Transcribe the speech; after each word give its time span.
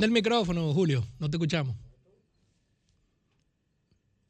Prende 0.00 0.16
el 0.16 0.22
micrófono, 0.22 0.72
Julio, 0.72 1.06
no 1.18 1.28
te 1.28 1.36
escuchamos. 1.36 1.76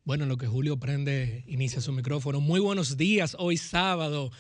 Bueno, 0.02 0.27
lo 0.27 0.37
que 0.37 0.48
Julio 0.48 0.78
prende, 0.78 1.45
inicia 1.47 1.80
su 1.80 1.92
micrófono. 1.92 2.41
Muy 2.41 2.59
buenos 2.59 2.97
días, 2.97 3.37
hoy 3.38 3.56
sábado, 3.56 4.33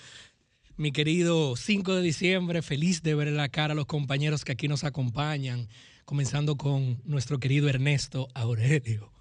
mi 0.76 0.90
querido 0.90 1.54
5 1.54 1.94
de 1.94 2.02
diciembre, 2.02 2.62
feliz 2.62 3.04
de 3.04 3.14
ver 3.14 3.28
la 3.28 3.48
cara 3.48 3.74
a 3.74 3.76
los 3.76 3.86
compañeros 3.86 4.44
que 4.44 4.50
aquí 4.50 4.66
nos 4.66 4.82
acompañan, 4.82 5.68
comenzando 6.04 6.56
con 6.56 7.00
nuestro 7.04 7.38
querido 7.38 7.68
Ernesto 7.68 8.26
Aurelio. 8.34 9.12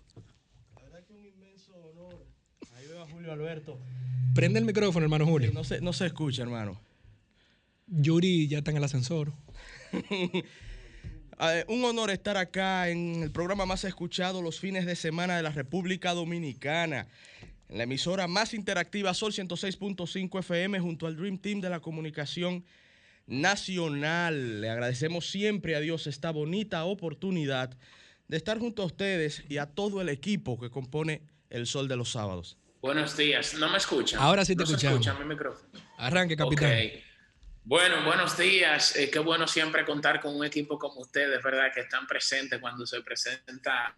La 0.77 0.81
verdad 0.81 1.05
que 1.05 1.13
un 1.13 1.25
inmenso 1.27 1.75
honor. 1.75 2.25
Ahí 2.75 2.87
veo 2.87 3.03
a 3.03 3.07
Julio 3.07 3.31
Alberto. 3.31 3.77
Prende 4.33 4.57
el 4.57 4.65
micrófono, 4.65 5.03
hermano 5.03 5.27
Julio. 5.27 5.51
No 5.53 5.63
se, 5.63 5.79
no 5.79 5.93
se 5.93 6.07
escucha, 6.07 6.41
hermano. 6.41 6.81
Yuri 7.85 8.47
ya 8.47 8.57
está 8.57 8.71
en 8.71 8.77
el 8.77 8.83
ascensor. 8.83 9.31
Eh, 11.41 11.63
un 11.69 11.85
honor 11.85 12.09
estar 12.09 12.35
acá 12.35 12.89
en 12.89 13.23
el 13.23 13.31
programa 13.31 13.65
más 13.65 13.85
escuchado 13.85 14.41
los 14.41 14.59
fines 14.59 14.85
de 14.85 14.95
semana 14.95 15.37
de 15.37 15.43
la 15.43 15.51
República 15.51 16.13
Dominicana. 16.13 17.07
En 17.69 17.77
la 17.77 17.83
emisora 17.83 18.27
más 18.27 18.53
interactiva 18.53 19.13
Sol 19.13 19.31
106.5 19.31 20.39
FM 20.39 20.79
junto 20.81 21.07
al 21.07 21.15
Dream 21.15 21.37
Team 21.37 21.61
de 21.61 21.69
la 21.69 21.79
comunicación 21.79 22.65
nacional. 23.25 24.59
Le 24.59 24.69
agradecemos 24.69 25.29
siempre 25.29 25.75
a 25.75 25.79
Dios 25.79 26.07
esta 26.07 26.31
bonita 26.31 26.83
oportunidad 26.83 27.77
de 28.27 28.35
estar 28.37 28.59
junto 28.59 28.83
a 28.83 28.85
ustedes 28.87 29.43
y 29.47 29.57
a 29.59 29.65
todo 29.67 30.01
el 30.01 30.09
equipo 30.09 30.59
que 30.59 30.69
compone 30.69 31.21
el 31.49 31.67
Sol 31.67 31.87
de 31.87 31.95
los 31.95 32.11
Sábados. 32.11 32.57
Buenos 32.81 33.15
días, 33.15 33.53
¿no 33.55 33.69
me 33.69 33.77
escuchan? 33.77 34.19
Ahora 34.21 34.43
sí 34.43 34.55
te 34.55 34.63
¿No 34.63 34.65
se 34.65 34.73
escuchamos. 34.73 35.05
escucha 35.07 35.23
mi 35.23 35.29
micrófono? 35.29 35.69
Arranque, 35.97 36.35
capitán. 36.35 36.71
Ok. 36.71 37.08
Bueno, 37.63 38.03
buenos 38.03 38.37
días. 38.37 38.95
Eh, 38.95 39.09
qué 39.11 39.19
bueno 39.19 39.47
siempre 39.47 39.85
contar 39.85 40.19
con 40.19 40.35
un 40.35 40.43
equipo 40.45 40.79
como 40.79 41.01
ustedes, 41.01 41.41
¿verdad? 41.43 41.71
Que 41.73 41.81
están 41.81 42.07
presentes 42.07 42.59
cuando 42.59 42.85
se 42.85 43.01
presenta. 43.01 43.95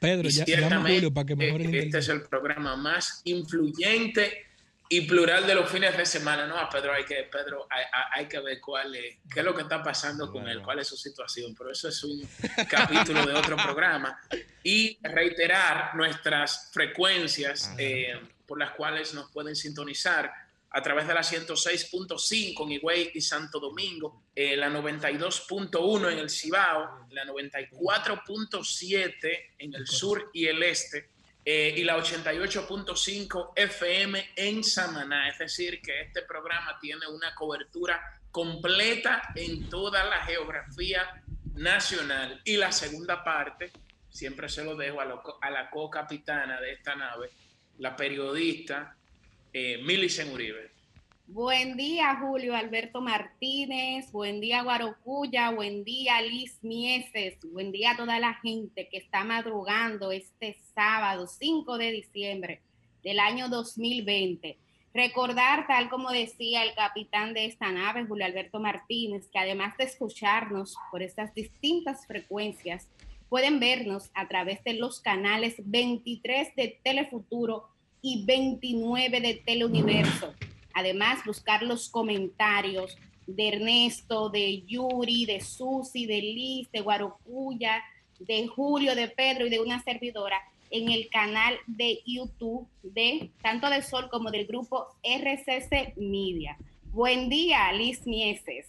Pedro, 0.00 0.28
Y 0.28 0.32
ya, 0.32 0.44
ciertamente, 0.44 0.94
Julio 0.94 1.14
para 1.14 1.26
que 1.26 1.36
mejore 1.36 1.64
el 1.64 1.74
Este 1.76 1.98
es 1.98 2.08
el 2.08 2.22
programa 2.22 2.76
más 2.76 3.22
influyente 3.24 4.44
y 4.88 5.02
plural 5.02 5.46
de 5.46 5.54
los 5.54 5.70
fines 5.70 5.96
de 5.96 6.04
semana. 6.04 6.46
No, 6.46 6.58
a 6.58 6.68
Pedro 6.68 6.92
hay 6.92 7.04
que, 7.04 7.22
Pedro, 7.32 7.66
hay, 7.70 7.84
hay- 8.12 8.26
que 8.28 8.38
ver 8.40 8.60
cuál 8.60 8.94
es, 8.96 9.16
qué 9.32 9.40
es 9.40 9.44
lo 9.44 9.54
que 9.54 9.62
está 9.62 9.82
pasando 9.82 10.30
con 10.30 10.46
él, 10.48 10.60
cuál 10.62 10.80
es 10.80 10.88
su 10.88 10.96
situación. 10.96 11.54
Pero 11.56 11.70
eso 11.70 11.88
es 11.88 12.04
un 12.04 12.28
capítulo 12.68 13.24
de 13.24 13.32
otro 13.34 13.56
programa. 13.56 14.20
Y 14.62 14.98
reiterar 15.02 15.94
nuestras 15.94 16.70
frecuencias 16.72 17.72
eh, 17.78 18.20
por 18.46 18.58
las 18.58 18.72
cuales 18.72 19.14
nos 19.14 19.30
pueden 19.30 19.56
sintonizar 19.56 20.30
a 20.70 20.82
través 20.82 21.06
de 21.06 21.14
la 21.14 21.20
106.5 21.20 22.64
en 22.64 22.72
Higüey 22.72 23.12
y 23.14 23.20
Santo 23.20 23.60
Domingo, 23.60 24.24
eh, 24.34 24.56
la 24.56 24.68
92.1 24.68 26.10
en 26.10 26.18
el 26.18 26.28
Cibao, 26.28 27.06
la 27.10 27.24
94.7 27.24 29.38
en 29.58 29.72
el 29.72 29.86
sur 29.86 30.32
y 30.34 30.46
el 30.46 30.60
este, 30.64 31.10
eh, 31.44 31.74
y 31.76 31.84
la 31.84 31.96
88.5 31.96 33.52
FM 33.54 34.32
en 34.34 34.64
Samaná. 34.64 35.28
Es 35.28 35.38
decir, 35.38 35.80
que 35.80 36.00
este 36.00 36.22
programa 36.22 36.76
tiene 36.80 37.06
una 37.06 37.32
cobertura 37.36 38.18
completa 38.32 39.30
en 39.36 39.68
toda 39.68 40.02
la 40.04 40.24
geografía 40.24 41.22
nacional. 41.54 42.40
Y 42.44 42.56
la 42.56 42.72
segunda 42.72 43.22
parte, 43.22 43.70
siempre 44.10 44.48
se 44.48 44.64
lo 44.64 44.74
dejo 44.74 45.00
a, 45.00 45.04
lo 45.04 45.22
a 45.40 45.50
la 45.50 45.70
co-capitana 45.70 46.60
de 46.60 46.72
esta 46.72 46.96
nave, 46.96 47.30
la 47.78 47.96
periodista 47.96 48.96
eh, 49.52 49.80
Milicen 49.84 50.32
Uribe. 50.32 50.74
Buen 51.26 51.76
día, 51.76 52.18
Julio 52.20 52.54
Alberto 52.54 53.00
Martínez. 53.00 54.12
Buen 54.12 54.40
día, 54.40 54.62
Guarocuya. 54.62 55.50
Buen 55.50 55.82
día, 55.82 56.20
Liz 56.20 56.58
Mieses. 56.62 57.38
Buen 57.50 57.72
día 57.72 57.92
a 57.92 57.96
toda 57.96 58.18
la 58.20 58.34
gente 58.34 58.88
que 58.90 58.98
está 58.98 59.24
madrugando 59.24 60.12
este 60.12 60.58
sábado 60.74 61.26
5 61.26 61.78
de 61.78 61.92
diciembre 61.92 62.60
del 63.02 63.20
año 63.20 63.48
2020. 63.48 64.58
Recordar, 64.92 65.66
tal 65.66 65.88
como 65.88 66.10
decía 66.10 66.62
el 66.62 66.74
capitán 66.74 67.34
de 67.34 67.46
esta 67.46 67.72
nave, 67.72 68.04
Julio 68.04 68.26
Alberto 68.26 68.60
Martínez, 68.60 69.26
que 69.32 69.38
además 69.38 69.76
de 69.76 69.84
escucharnos 69.84 70.76
por 70.90 71.02
estas 71.02 71.34
distintas 71.34 72.06
frecuencias, 72.06 72.88
pueden 73.34 73.58
vernos 73.58 74.12
a 74.14 74.28
través 74.28 74.62
de 74.62 74.74
los 74.74 75.00
canales 75.00 75.56
23 75.64 76.54
de 76.54 76.78
Telefuturo 76.84 77.64
y 78.00 78.24
29 78.24 79.20
de 79.20 79.34
Teleuniverso. 79.44 80.32
Además, 80.72 81.18
buscar 81.26 81.64
los 81.64 81.88
comentarios 81.88 82.96
de 83.26 83.48
Ernesto, 83.48 84.28
de 84.28 84.62
Yuri, 84.62 85.26
de 85.26 85.40
Susi, 85.40 86.06
de 86.06 86.22
Liz, 86.22 86.70
de 86.70 86.80
Guarocuya, 86.80 87.82
de 88.20 88.46
Julio, 88.46 88.94
de 88.94 89.08
Pedro 89.08 89.48
y 89.48 89.50
de 89.50 89.58
una 89.58 89.82
servidora 89.82 90.36
en 90.70 90.92
el 90.92 91.08
canal 91.08 91.56
de 91.66 92.02
YouTube 92.06 92.68
de 92.84 93.32
tanto 93.42 93.68
de 93.68 93.82
Sol 93.82 94.10
como 94.12 94.30
del 94.30 94.46
grupo 94.46 94.86
RCC 95.02 95.96
Media. 95.96 96.56
Buen 96.92 97.28
día, 97.28 97.72
Liz 97.72 98.06
Mieses. 98.06 98.68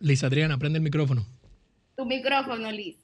Liz 0.00 0.24
Adriana, 0.24 0.56
prende 0.56 0.78
el 0.78 0.82
micrófono. 0.82 1.35
Tu 1.96 2.04
micrófono, 2.04 2.70
Liz. 2.70 2.96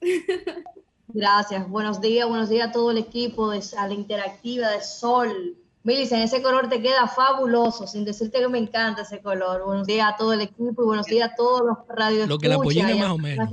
Gracias, 1.09 1.69
buenos 1.69 2.01
días, 2.01 2.29
buenos 2.29 2.49
días 2.49 2.69
a 2.69 2.73
todo 2.73 2.91
el 2.91 2.99
equipo, 2.99 3.51
de, 3.51 3.63
a 3.79 3.87
la 3.89 3.95
interactiva 3.95 4.71
de 4.71 4.83
Sol. 4.83 5.57
Milicen, 5.85 6.21
ese 6.21 6.43
color 6.43 6.69
te 6.69 6.81
queda 6.81 7.09
fabuloso, 7.09 7.87
sin 7.87 8.05
decirte 8.05 8.39
que 8.39 8.49
me 8.49 8.59
encanta 8.59 9.03
ese 9.03 9.21
color. 9.21 9.65
Buenos 9.65 9.87
días 9.87 10.13
a 10.13 10.17
todo 10.17 10.33
el 10.33 10.43
equipo 10.43 10.83
y 10.83 10.87
buenos 10.87 11.07
días 11.07 11.31
a 11.33 11.35
todos 11.35 11.63
los 11.67 11.79
radios. 11.89 12.29
Lo 12.29 12.39
que 12.39 12.49
la 12.49 12.59
pollina 12.59 12.95
más 12.95 13.11
o 13.11 13.19
menos. 13.19 13.49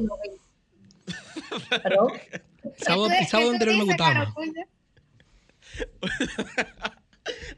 ¿Perdón? 1.69 2.11
Sábado, 2.77 3.07
¿Qué 3.07 3.17
el 3.19 3.25
tú- 3.25 3.31
sábado 3.31 3.51
anterior 3.51 3.77
me 3.77 3.83
gustaba. 3.85 4.33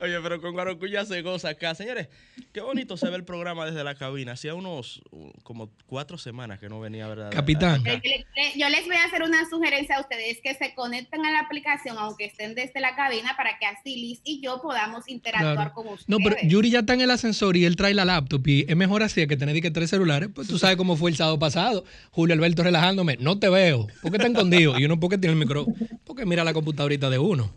Oye, 0.01 0.19
pero 0.21 0.41
con 0.41 0.53
Guarocuya 0.53 1.05
se 1.05 1.21
goza 1.21 1.49
acá. 1.49 1.75
Señores, 1.75 2.07
qué 2.51 2.61
bonito 2.61 2.97
se 2.97 3.09
ve 3.09 3.15
el 3.15 3.23
programa 3.23 3.65
desde 3.65 3.83
la 3.83 3.95
cabina. 3.95 4.33
Hacía 4.33 4.53
unos 4.53 5.01
uh, 5.11 5.31
como 5.43 5.69
cuatro 5.85 6.17
semanas 6.17 6.59
que 6.59 6.67
no 6.67 6.79
venía, 6.79 7.07
¿verdad? 7.07 7.31
Capitán. 7.31 7.83
Yo 7.83 8.69
les 8.69 8.85
voy 8.85 8.95
a 8.95 9.05
hacer 9.05 9.23
una 9.23 9.47
sugerencia 9.49 9.97
a 9.97 10.01
ustedes 10.01 10.39
que 10.41 10.55
se 10.55 10.73
conecten 10.73 11.25
a 11.25 11.31
la 11.31 11.39
aplicación, 11.39 11.97
aunque 11.97 12.25
estén 12.25 12.55
desde 12.55 12.79
la 12.81 12.95
cabina, 12.95 13.35
para 13.37 13.57
que 13.59 13.65
así 13.65 13.95
Liz 13.95 14.19
y 14.23 14.41
yo 14.41 14.61
podamos 14.61 15.07
interactuar 15.07 15.55
Claro. 15.55 15.73
con 15.73 15.87
ustedes. 15.87 16.09
No, 16.09 16.17
pero 16.23 16.35
Yuri 16.43 16.71
ya 16.71 16.79
está 16.79 16.93
en 16.93 17.01
el 17.01 17.11
ascensor 17.11 17.55
y 17.55 17.65
él 17.65 17.75
trae 17.75 17.93
la 17.93 18.05
laptop 18.05 18.45
y 18.47 18.65
es 18.67 18.75
mejor 18.75 19.03
así 19.03 19.25
que 19.27 19.37
tener 19.37 19.59
que 19.61 19.71
tres 19.71 19.89
celulares. 19.89 20.29
Pues 20.33 20.47
tú 20.47 20.57
sabes 20.57 20.75
cómo 20.75 20.95
fue 20.97 21.11
el 21.11 21.15
sábado 21.17 21.39
pasado. 21.39 21.85
Julio 22.11 22.33
Alberto 22.33 22.63
relajándome, 22.63 23.17
no 23.19 23.39
te 23.39 23.49
veo. 23.49 23.87
¿Por 24.01 24.11
qué 24.11 24.17
está 24.17 24.27
escondido? 24.27 24.77
Y 24.79 24.85
uno, 24.85 24.99
¿por 24.99 25.09
qué 25.09 25.17
tiene 25.17 25.33
el 25.33 25.39
micrófono? 25.39 25.75
Porque 26.03 26.25
mira 26.25 26.43
la 26.43 26.53
computadorita 26.53 27.09
de 27.09 27.19
uno. 27.19 27.53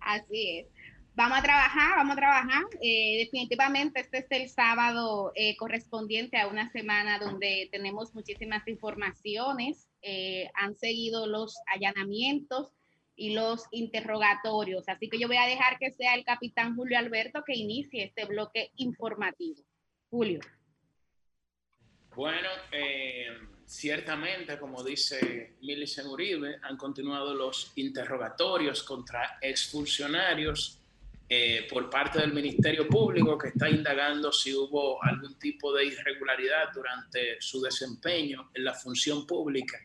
Así 0.00 0.58
es. 0.58 0.66
Vamos 1.20 1.40
a 1.40 1.42
trabajar, 1.42 1.96
vamos 1.96 2.12
a 2.14 2.16
trabajar. 2.16 2.62
Eh, 2.80 3.18
definitivamente 3.18 4.00
este 4.00 4.20
es 4.20 4.26
el 4.30 4.48
sábado 4.48 5.32
eh, 5.34 5.54
correspondiente 5.58 6.38
a 6.38 6.46
una 6.46 6.72
semana 6.72 7.18
donde 7.18 7.68
tenemos 7.70 8.14
muchísimas 8.14 8.66
informaciones. 8.66 9.86
Eh, 10.00 10.48
han 10.54 10.74
seguido 10.76 11.26
los 11.26 11.58
allanamientos 11.66 12.72
y 13.16 13.34
los 13.34 13.66
interrogatorios. 13.70 14.88
Así 14.88 15.10
que 15.10 15.18
yo 15.18 15.28
voy 15.28 15.36
a 15.36 15.44
dejar 15.44 15.78
que 15.78 15.90
sea 15.90 16.14
el 16.14 16.24
capitán 16.24 16.74
Julio 16.74 16.96
Alberto 16.96 17.42
que 17.46 17.54
inicie 17.54 18.04
este 18.04 18.24
bloque 18.24 18.70
informativo. 18.76 19.62
Julio. 20.08 20.40
Bueno, 22.16 22.48
eh, 22.72 23.26
ciertamente, 23.66 24.58
como 24.58 24.82
dice 24.82 25.58
Milicen 25.60 26.06
Uribe, 26.06 26.56
han 26.62 26.78
continuado 26.78 27.34
los 27.34 27.72
interrogatorios 27.76 28.82
contra 28.82 29.36
exfuncionarios 29.42 30.79
eh, 31.32 31.68
por 31.70 31.88
parte 31.88 32.18
del 32.18 32.32
Ministerio 32.32 32.88
Público 32.88 33.38
que 33.38 33.50
está 33.50 33.70
indagando 33.70 34.32
si 34.32 34.52
hubo 34.52 35.00
algún 35.00 35.38
tipo 35.38 35.72
de 35.72 35.84
irregularidad 35.84 36.72
durante 36.74 37.40
su 37.40 37.60
desempeño 37.60 38.50
en 38.52 38.64
la 38.64 38.74
función 38.74 39.24
pública. 39.28 39.78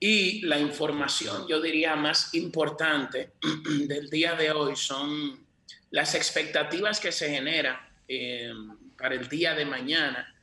Y 0.00 0.40
la 0.40 0.58
información, 0.58 1.46
yo 1.46 1.60
diría, 1.60 1.94
más 1.94 2.34
importante 2.34 3.34
del 3.86 4.10
día 4.10 4.34
de 4.34 4.50
hoy 4.50 4.74
son 4.74 5.46
las 5.92 6.16
expectativas 6.16 6.98
que 6.98 7.12
se 7.12 7.30
generan 7.30 7.78
eh, 8.08 8.52
para 8.98 9.14
el 9.14 9.28
día 9.28 9.54
de 9.54 9.66
mañana 9.66 10.34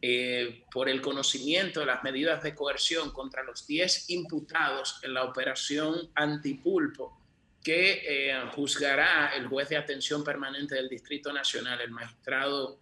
eh, 0.00 0.62
por 0.70 0.88
el 0.88 1.00
conocimiento 1.00 1.80
de 1.80 1.86
las 1.86 2.04
medidas 2.04 2.44
de 2.44 2.54
coerción 2.54 3.10
contra 3.10 3.42
los 3.42 3.66
10 3.66 4.10
imputados 4.10 5.00
en 5.02 5.14
la 5.14 5.24
operación 5.24 6.12
Antipulpo 6.14 7.25
que 7.66 8.30
eh, 8.30 8.32
juzgará 8.54 9.32
el 9.34 9.48
juez 9.48 9.68
de 9.70 9.76
atención 9.76 10.22
permanente 10.22 10.76
del 10.76 10.88
Distrito 10.88 11.32
Nacional, 11.32 11.80
el 11.80 11.90
magistrado 11.90 12.78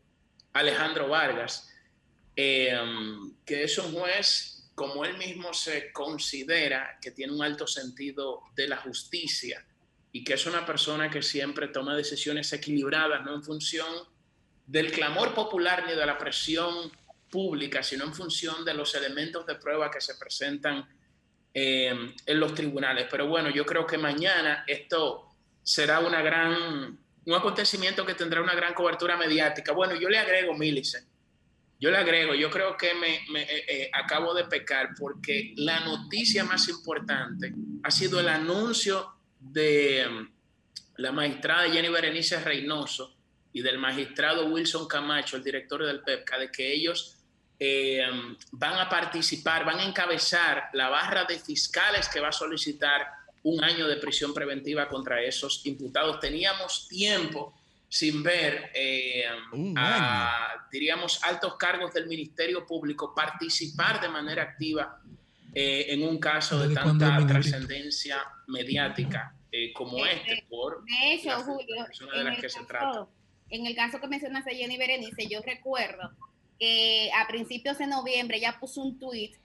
Alejandro 0.52 1.08
Vargas, 1.08 1.72
eh, 2.36 2.78
que 3.46 3.64
es 3.64 3.78
un 3.78 3.94
juez, 3.94 4.68
como 4.74 5.06
él 5.06 5.16
mismo 5.16 5.54
se 5.54 5.90
considera, 5.90 6.98
que 7.00 7.12
tiene 7.12 7.32
un 7.32 7.42
alto 7.42 7.66
sentido 7.66 8.42
de 8.54 8.68
la 8.68 8.76
justicia 8.76 9.64
y 10.12 10.22
que 10.22 10.34
es 10.34 10.44
una 10.44 10.66
persona 10.66 11.10
que 11.10 11.22
siempre 11.22 11.68
toma 11.68 11.96
decisiones 11.96 12.52
equilibradas, 12.52 13.24
no 13.24 13.36
en 13.36 13.42
función 13.42 13.88
del 14.66 14.92
clamor 14.92 15.32
popular 15.32 15.84
ni 15.86 15.94
de 15.94 16.04
la 16.04 16.18
presión 16.18 16.92
pública, 17.30 17.82
sino 17.82 18.04
en 18.04 18.12
función 18.12 18.66
de 18.66 18.74
los 18.74 18.94
elementos 18.94 19.46
de 19.46 19.54
prueba 19.54 19.90
que 19.90 20.02
se 20.02 20.16
presentan 20.16 20.86
eh, 21.54 22.12
en 22.26 22.40
los 22.40 22.52
tribunales. 22.52 23.06
Pero 23.08 23.28
bueno, 23.28 23.48
yo 23.48 23.64
creo 23.64 23.86
que 23.86 23.96
mañana 23.96 24.64
esto 24.66 25.32
será 25.62 26.00
una 26.00 26.20
gran, 26.20 26.98
un 27.24 27.34
acontecimiento 27.34 28.04
que 28.04 28.14
tendrá 28.14 28.42
una 28.42 28.54
gran 28.54 28.74
cobertura 28.74 29.16
mediática. 29.16 29.72
Bueno, 29.72 29.94
yo 29.94 30.08
le 30.08 30.18
agrego, 30.18 30.54
Milicen, 30.54 31.04
yo 31.80 31.90
le 31.90 31.96
agrego, 31.96 32.34
yo 32.34 32.50
creo 32.50 32.76
que 32.76 32.94
me, 32.94 33.14
eh, 33.40 33.64
eh, 33.68 33.90
acabo 33.92 34.34
de 34.34 34.44
pecar 34.44 34.90
porque 34.98 35.52
la 35.56 35.80
noticia 35.80 36.44
más 36.44 36.68
importante 36.68 37.52
ha 37.82 37.90
sido 37.90 38.18
el 38.20 38.28
anuncio 38.28 39.14
de 39.38 40.06
mm, 40.08 40.28
la 40.96 41.12
magistrada 41.12 41.70
Jenny 41.70 41.88
Berenice 41.88 42.40
Reynoso 42.40 43.16
y 43.52 43.62
del 43.62 43.78
magistrado 43.78 44.46
Wilson 44.46 44.88
Camacho, 44.88 45.36
el 45.36 45.44
director 45.44 45.84
del 45.84 46.00
PEPCA, 46.00 46.38
de 46.38 46.50
que 46.50 46.72
ellos 46.72 47.23
eh, 47.64 48.36
van 48.52 48.78
a 48.78 48.88
participar, 48.88 49.64
van 49.64 49.78
a 49.80 49.84
encabezar 49.84 50.70
la 50.72 50.88
barra 50.88 51.24
de 51.24 51.38
fiscales 51.38 52.08
que 52.08 52.20
va 52.20 52.28
a 52.28 52.32
solicitar 52.32 53.06
un 53.44 53.62
año 53.62 53.86
de 53.86 53.96
prisión 53.96 54.34
preventiva 54.34 54.88
contra 54.88 55.22
esos 55.22 55.64
imputados. 55.66 56.20
Teníamos 56.20 56.88
tiempo 56.88 57.54
sin 57.88 58.22
ver 58.22 58.70
eh, 58.74 59.24
a, 59.76 60.66
diríamos, 60.72 61.22
altos 61.22 61.56
cargos 61.56 61.94
del 61.94 62.06
Ministerio 62.06 62.66
Público 62.66 63.14
participar 63.14 64.00
de 64.00 64.08
manera 64.08 64.42
activa 64.42 65.00
eh, 65.54 65.86
en 65.90 66.02
un 66.02 66.18
caso 66.18 66.58
de 66.66 66.74
tanta 66.74 67.24
trascendencia 67.24 68.16
mediática 68.48 69.32
eh, 69.52 69.72
como 69.72 70.04
este, 70.04 70.44
por 70.48 70.84
de 70.84 71.14
hecho, 71.14 71.30
Julio, 71.44 71.86
de 72.12 72.24
las 72.24 72.40
que 72.40 72.48
se 72.48 72.64
trata. 72.64 73.06
En 73.50 73.64
el 73.66 73.76
caso 73.76 74.00
que 74.00 74.08
mencionaste 74.08 74.56
Jenny 74.56 74.76
Berenice, 74.76 75.28
yo 75.28 75.40
recuerdo 75.42 76.10
que 76.58 77.10
a 77.16 77.26
principios 77.26 77.78
de 77.78 77.86
noviembre 77.86 78.38
ella 78.38 78.58
puso 78.60 78.82
un 78.82 78.98
tuit 78.98 79.36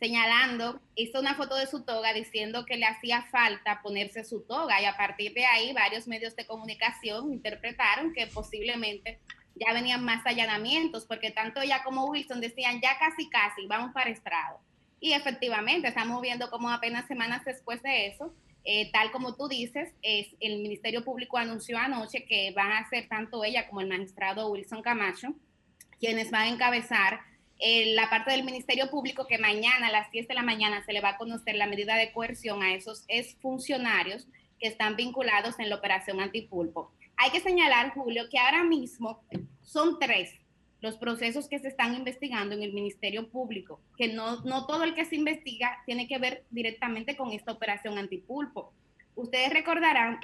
señalando, 0.00 0.80
hizo 0.96 1.20
una 1.20 1.34
foto 1.34 1.56
de 1.56 1.66
su 1.66 1.82
toga 1.82 2.12
diciendo 2.12 2.66
que 2.66 2.76
le 2.76 2.84
hacía 2.84 3.22
falta 3.30 3.80
ponerse 3.82 4.24
su 4.24 4.42
toga 4.42 4.80
y 4.80 4.84
a 4.84 4.96
partir 4.96 5.32
de 5.32 5.46
ahí 5.46 5.72
varios 5.72 6.06
medios 6.06 6.36
de 6.36 6.46
comunicación 6.46 7.32
interpretaron 7.32 8.12
que 8.12 8.26
posiblemente 8.26 9.20
ya 9.54 9.72
venían 9.72 10.04
más 10.04 10.26
allanamientos 10.26 11.06
porque 11.06 11.30
tanto 11.30 11.60
ella 11.60 11.82
como 11.84 12.06
Wilson 12.06 12.40
decían 12.40 12.80
ya 12.82 12.98
casi 12.98 13.28
casi 13.28 13.66
vamos 13.66 13.92
para 13.92 14.10
estrado. 14.10 14.58
Y 15.00 15.12
efectivamente 15.12 15.88
estamos 15.88 16.20
viendo 16.20 16.50
como 16.50 16.70
apenas 16.70 17.06
semanas 17.06 17.44
después 17.44 17.82
de 17.82 18.08
eso, 18.08 18.34
eh, 18.64 18.90
tal 18.92 19.10
como 19.10 19.34
tú 19.36 19.48
dices, 19.48 19.92
es, 20.02 20.28
el 20.40 20.60
Ministerio 20.60 21.04
Público 21.04 21.36
anunció 21.36 21.78
anoche 21.78 22.24
que 22.24 22.52
van 22.52 22.72
a 22.72 22.88
ser 22.88 23.08
tanto 23.08 23.44
ella 23.44 23.68
como 23.68 23.82
el 23.82 23.88
magistrado 23.88 24.48
Wilson 24.48 24.82
Camacho 24.82 25.34
quienes 26.04 26.30
van 26.30 26.42
a 26.42 26.48
encabezar 26.48 27.20
eh, 27.58 27.94
la 27.94 28.10
parte 28.10 28.30
del 28.30 28.44
Ministerio 28.44 28.90
Público 28.90 29.26
que 29.26 29.38
mañana 29.38 29.86
a 29.86 29.90
las 29.90 30.10
10 30.10 30.28
de 30.28 30.34
la 30.34 30.42
mañana 30.42 30.84
se 30.84 30.92
le 30.92 31.00
va 31.00 31.10
a 31.10 31.16
conocer 31.16 31.54
la 31.54 31.66
medida 31.66 31.96
de 31.96 32.12
coerción 32.12 32.62
a 32.62 32.74
esos 32.74 33.06
exfuncionarios 33.08 34.26
que 34.60 34.68
están 34.68 34.96
vinculados 34.96 35.58
en 35.58 35.70
la 35.70 35.76
operación 35.76 36.20
antipulpo. 36.20 36.92
Hay 37.16 37.30
que 37.30 37.40
señalar, 37.40 37.94
Julio, 37.94 38.24
que 38.30 38.38
ahora 38.38 38.64
mismo 38.64 39.22
son 39.62 39.98
tres 39.98 40.34
los 40.82 40.98
procesos 40.98 41.48
que 41.48 41.58
se 41.58 41.68
están 41.68 41.94
investigando 41.94 42.54
en 42.54 42.62
el 42.62 42.74
Ministerio 42.74 43.30
Público, 43.30 43.80
que 43.96 44.08
no, 44.08 44.42
no 44.42 44.66
todo 44.66 44.84
el 44.84 44.94
que 44.94 45.06
se 45.06 45.16
investiga 45.16 45.78
tiene 45.86 46.06
que 46.06 46.18
ver 46.18 46.44
directamente 46.50 47.16
con 47.16 47.32
esta 47.32 47.52
operación 47.52 47.96
antipulpo. 47.96 48.74
Ustedes 49.14 49.54
recordarán 49.54 50.18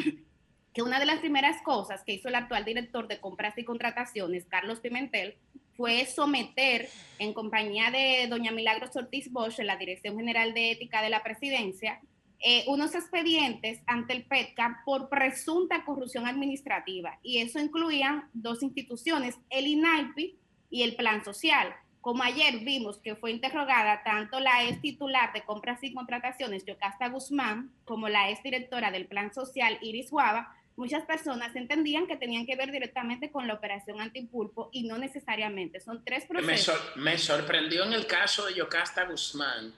que 0.74 0.82
una 0.82 1.00
de 1.00 1.06
las 1.06 1.20
primeras 1.20 1.62
cosas 1.62 2.04
que 2.04 2.12
hizo 2.12 2.28
el 2.28 2.34
actual 2.34 2.66
director 2.66 3.08
de 3.08 3.18
compras 3.18 3.56
y 3.56 3.64
contrataciones, 3.64 4.44
Carlos 4.44 4.80
Pimentel, 4.80 5.38
fue 5.80 6.04
someter 6.04 6.90
en 7.18 7.32
compañía 7.32 7.90
de 7.90 8.26
doña 8.28 8.52
Milagros 8.52 8.94
Ortiz 8.96 9.32
Bosch, 9.32 9.60
la 9.60 9.78
Dirección 9.78 10.14
General 10.14 10.52
de 10.52 10.72
Ética 10.72 11.00
de 11.00 11.08
la 11.08 11.22
Presidencia, 11.22 12.02
eh, 12.38 12.64
unos 12.66 12.94
expedientes 12.94 13.80
ante 13.86 14.12
el 14.12 14.26
PETCA 14.26 14.82
por 14.84 15.08
presunta 15.08 15.82
corrupción 15.86 16.26
administrativa. 16.26 17.18
Y 17.22 17.38
eso 17.38 17.58
incluía 17.58 18.28
dos 18.34 18.62
instituciones, 18.62 19.38
el 19.48 19.68
INAIPI 19.68 20.38
y 20.68 20.82
el 20.82 20.96
Plan 20.96 21.24
Social. 21.24 21.74
Como 22.02 22.24
ayer 22.24 22.58
vimos 22.58 22.98
que 22.98 23.16
fue 23.16 23.30
interrogada 23.30 24.02
tanto 24.02 24.38
la 24.38 24.68
ex 24.68 24.82
titular 24.82 25.32
de 25.32 25.44
compras 25.46 25.82
y 25.82 25.94
contrataciones, 25.94 26.66
Yocasta 26.66 27.08
Guzmán, 27.08 27.72
como 27.86 28.10
la 28.10 28.28
ex 28.28 28.42
directora 28.42 28.90
del 28.90 29.06
Plan 29.06 29.32
Social, 29.32 29.78
Iris 29.80 30.10
Guava, 30.10 30.54
muchas 30.80 31.04
personas 31.04 31.54
entendían 31.54 32.06
que 32.06 32.16
tenían 32.16 32.46
que 32.46 32.56
ver 32.56 32.72
directamente 32.72 33.30
con 33.30 33.46
la 33.46 33.52
operación 33.52 34.00
antipulpo 34.00 34.70
y 34.72 34.84
no 34.84 34.96
necesariamente. 34.96 35.78
Son 35.78 36.02
tres 36.02 36.24
procesos. 36.24 36.80
Me, 36.96 37.18
sorprendió 37.18 37.84
en 37.84 37.92
el 37.92 38.06
caso 38.06 38.46
de 38.46 38.54
Yocasta 38.54 39.04
Guzmán 39.04 39.74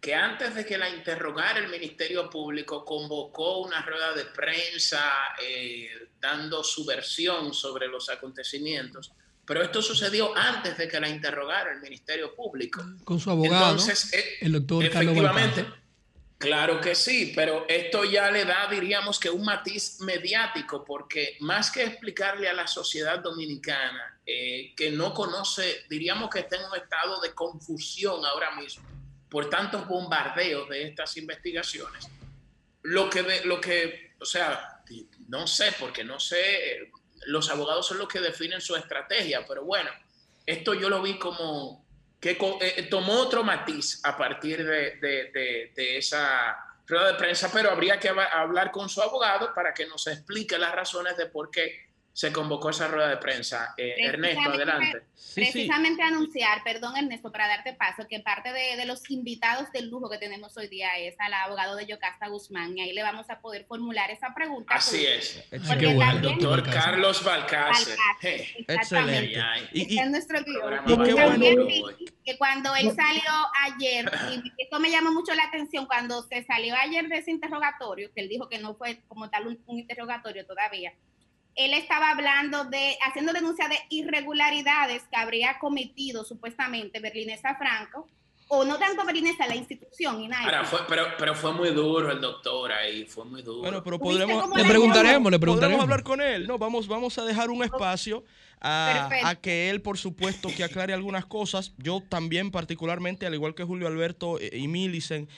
que 0.00 0.14
antes 0.14 0.54
de 0.54 0.64
que 0.64 0.78
la 0.78 0.88
interrogara 0.88 1.58
el 1.58 1.68
Ministerio 1.68 2.30
Público 2.30 2.82
convocó 2.84 3.58
una 3.58 3.82
rueda 3.82 4.14
de 4.14 4.24
prensa 4.24 5.04
eh, 5.42 5.88
dando 6.18 6.64
su 6.64 6.86
versión 6.86 7.52
sobre 7.52 7.86
los 7.86 8.08
acontecimientos. 8.08 9.12
Pero 9.44 9.62
esto 9.62 9.82
sucedió 9.82 10.34
antes 10.34 10.78
de 10.78 10.88
que 10.88 10.98
la 10.98 11.10
interrogara 11.10 11.72
el 11.72 11.80
Ministerio 11.80 12.34
Público. 12.34 12.82
Con 13.04 13.20
su 13.20 13.30
abogado, 13.30 13.72
Entonces, 13.72 14.14
eh, 14.14 14.24
el 14.40 14.52
doctor 14.52 14.84
efectivamente, 14.84 15.66
Claro 16.38 16.80
que 16.80 16.94
sí, 16.94 17.32
pero 17.34 17.66
esto 17.68 18.04
ya 18.04 18.30
le 18.30 18.44
da, 18.44 18.68
diríamos 18.70 19.18
que 19.18 19.28
un 19.28 19.44
matiz 19.44 20.00
mediático, 20.00 20.84
porque 20.84 21.36
más 21.40 21.72
que 21.72 21.82
explicarle 21.82 22.48
a 22.48 22.52
la 22.52 22.68
sociedad 22.68 23.18
dominicana 23.18 24.20
eh, 24.24 24.72
que 24.76 24.92
no 24.92 25.12
conoce, 25.12 25.84
diríamos 25.90 26.30
que 26.30 26.40
está 26.40 26.56
en 26.56 26.66
un 26.66 26.76
estado 26.76 27.20
de 27.20 27.34
confusión 27.34 28.24
ahora 28.24 28.52
mismo 28.52 28.86
por 29.28 29.50
tantos 29.50 29.86
bombardeos 29.86 30.68
de 30.68 30.84
estas 30.84 31.16
investigaciones, 31.16 32.08
lo 32.82 33.10
que, 33.10 33.42
lo 33.44 33.60
que, 33.60 34.14
o 34.20 34.24
sea, 34.24 34.82
no 35.28 35.46
sé, 35.46 35.74
porque 35.78 36.04
no 36.04 36.18
sé, 36.18 36.90
los 37.26 37.50
abogados 37.50 37.86
son 37.86 37.98
los 37.98 38.08
que 38.08 38.20
definen 38.20 38.60
su 38.60 38.74
estrategia, 38.76 39.44
pero 39.46 39.64
bueno, 39.64 39.90
esto 40.46 40.72
yo 40.74 40.88
lo 40.88 41.02
vi 41.02 41.18
como 41.18 41.86
que 42.20 42.36
eh, 42.60 42.82
tomó 42.90 43.20
otro 43.20 43.44
matiz 43.44 44.00
a 44.04 44.16
partir 44.16 44.64
de, 44.64 45.72
esa 45.76 46.56
rueda 46.86 47.12
de 47.12 47.18
prensa, 47.18 47.50
pero 47.52 47.70
habría 47.70 47.98
que 47.98 48.08
hablar 48.08 48.70
con 48.70 48.88
su 48.88 49.00
abogado 49.00 49.52
para 49.54 49.72
que 49.72 49.86
nos 49.86 50.06
explique 50.06 50.58
las 50.58 50.74
razones 50.74 51.16
de 51.16 51.26
por 51.26 51.50
qué 51.50 51.87
se 52.18 52.32
convocó 52.32 52.70
esa 52.70 52.88
rueda 52.88 53.10
de 53.10 53.18
prensa. 53.18 53.74
Eh, 53.76 53.94
Ernesto, 53.96 54.50
adelante. 54.50 55.02
precisamente 55.36 56.02
anunciar, 56.02 56.64
perdón 56.64 56.96
Ernesto, 56.96 57.30
para 57.30 57.46
darte 57.46 57.74
paso, 57.74 58.08
que 58.08 58.18
parte 58.18 58.52
de, 58.52 58.84
los 58.86 59.08
invitados 59.08 59.70
del 59.70 59.88
lujo 59.88 60.10
que 60.10 60.18
tenemos 60.18 60.56
hoy 60.56 60.66
día 60.66 60.98
es 60.98 61.14
al 61.20 61.32
abogado 61.32 61.76
de 61.76 61.86
Yocasta 61.86 62.26
Guzmán 62.26 62.76
y 62.76 62.80
ahí 62.80 62.92
le 62.92 63.04
vamos 63.04 63.30
a 63.30 63.40
poder 63.40 63.66
formular 63.66 64.10
esa 64.10 64.34
pregunta. 64.34 64.74
Así 64.74 65.06
es. 65.06 65.44
el 65.52 66.20
doctor 66.20 66.68
Carlos 66.68 67.22
Balcácer. 67.22 67.96
Excelente. 68.66 69.40
Y, 69.72 70.00
es 70.00 70.10
nuestro 70.10 70.40
que 70.44 72.36
cuando 72.36 72.74
él 72.74 72.92
salió 72.96 73.30
ayer, 73.64 74.10
y 74.32 74.60
esto 74.60 74.80
me 74.80 74.90
llamó 74.90 75.12
mucho 75.12 75.32
la 75.34 75.44
atención, 75.44 75.86
cuando 75.86 76.24
se 76.24 76.42
salió 76.42 76.74
ayer 76.74 77.06
de 77.06 77.18
ese 77.18 77.30
interrogatorio, 77.30 78.12
que 78.12 78.22
él 78.22 78.28
dijo 78.28 78.48
que 78.48 78.58
no 78.58 78.74
fue 78.74 79.02
como 79.06 79.30
tal 79.30 79.46
un 79.46 79.78
interrogatorio 79.78 80.44
todavía, 80.44 80.92
él 81.58 81.74
estaba 81.74 82.10
hablando 82.10 82.64
de, 82.64 82.96
haciendo 83.04 83.32
denuncia 83.32 83.68
de 83.68 83.76
irregularidades 83.90 85.02
que 85.10 85.16
habría 85.16 85.58
cometido 85.58 86.24
supuestamente 86.24 87.00
Berlinesa 87.00 87.56
Franco, 87.56 88.06
o 88.46 88.64
no 88.64 88.78
tanto 88.78 89.04
Berlinesa, 89.04 89.46
la 89.48 89.56
institución 89.56 90.22
y 90.22 90.28
nada. 90.28 90.64
pero, 90.88 91.06
pero 91.18 91.34
fue 91.34 91.52
muy 91.52 91.70
duro 91.70 92.12
el 92.12 92.20
doctor 92.20 92.70
ahí, 92.70 93.04
fue 93.06 93.24
muy 93.24 93.42
duro. 93.42 93.62
Bueno, 93.62 93.82
pero 93.82 93.98
podremos, 93.98 94.56
le 94.56 94.64
preguntaremos, 94.64 95.32
le 95.32 95.38
preguntaremos. 95.40 95.82
hablar 95.82 96.04
con 96.04 96.20
él, 96.20 96.46
no, 96.46 96.58
vamos, 96.58 96.86
vamos 96.86 97.18
a 97.18 97.24
dejar 97.24 97.50
un 97.50 97.64
espacio 97.64 98.24
a, 98.60 99.10
a, 99.24 99.34
que 99.34 99.68
él, 99.68 99.82
por 99.82 99.98
supuesto, 99.98 100.48
que 100.56 100.62
aclare 100.62 100.94
algunas 100.94 101.26
cosas. 101.26 101.74
Yo 101.76 102.00
también, 102.08 102.52
particularmente, 102.52 103.26
al 103.26 103.34
igual 103.34 103.56
que 103.56 103.64
Julio 103.64 103.88
Alberto 103.88 104.38
eh, 104.38 104.50
y 104.52 104.68
Milicen, 104.68 105.28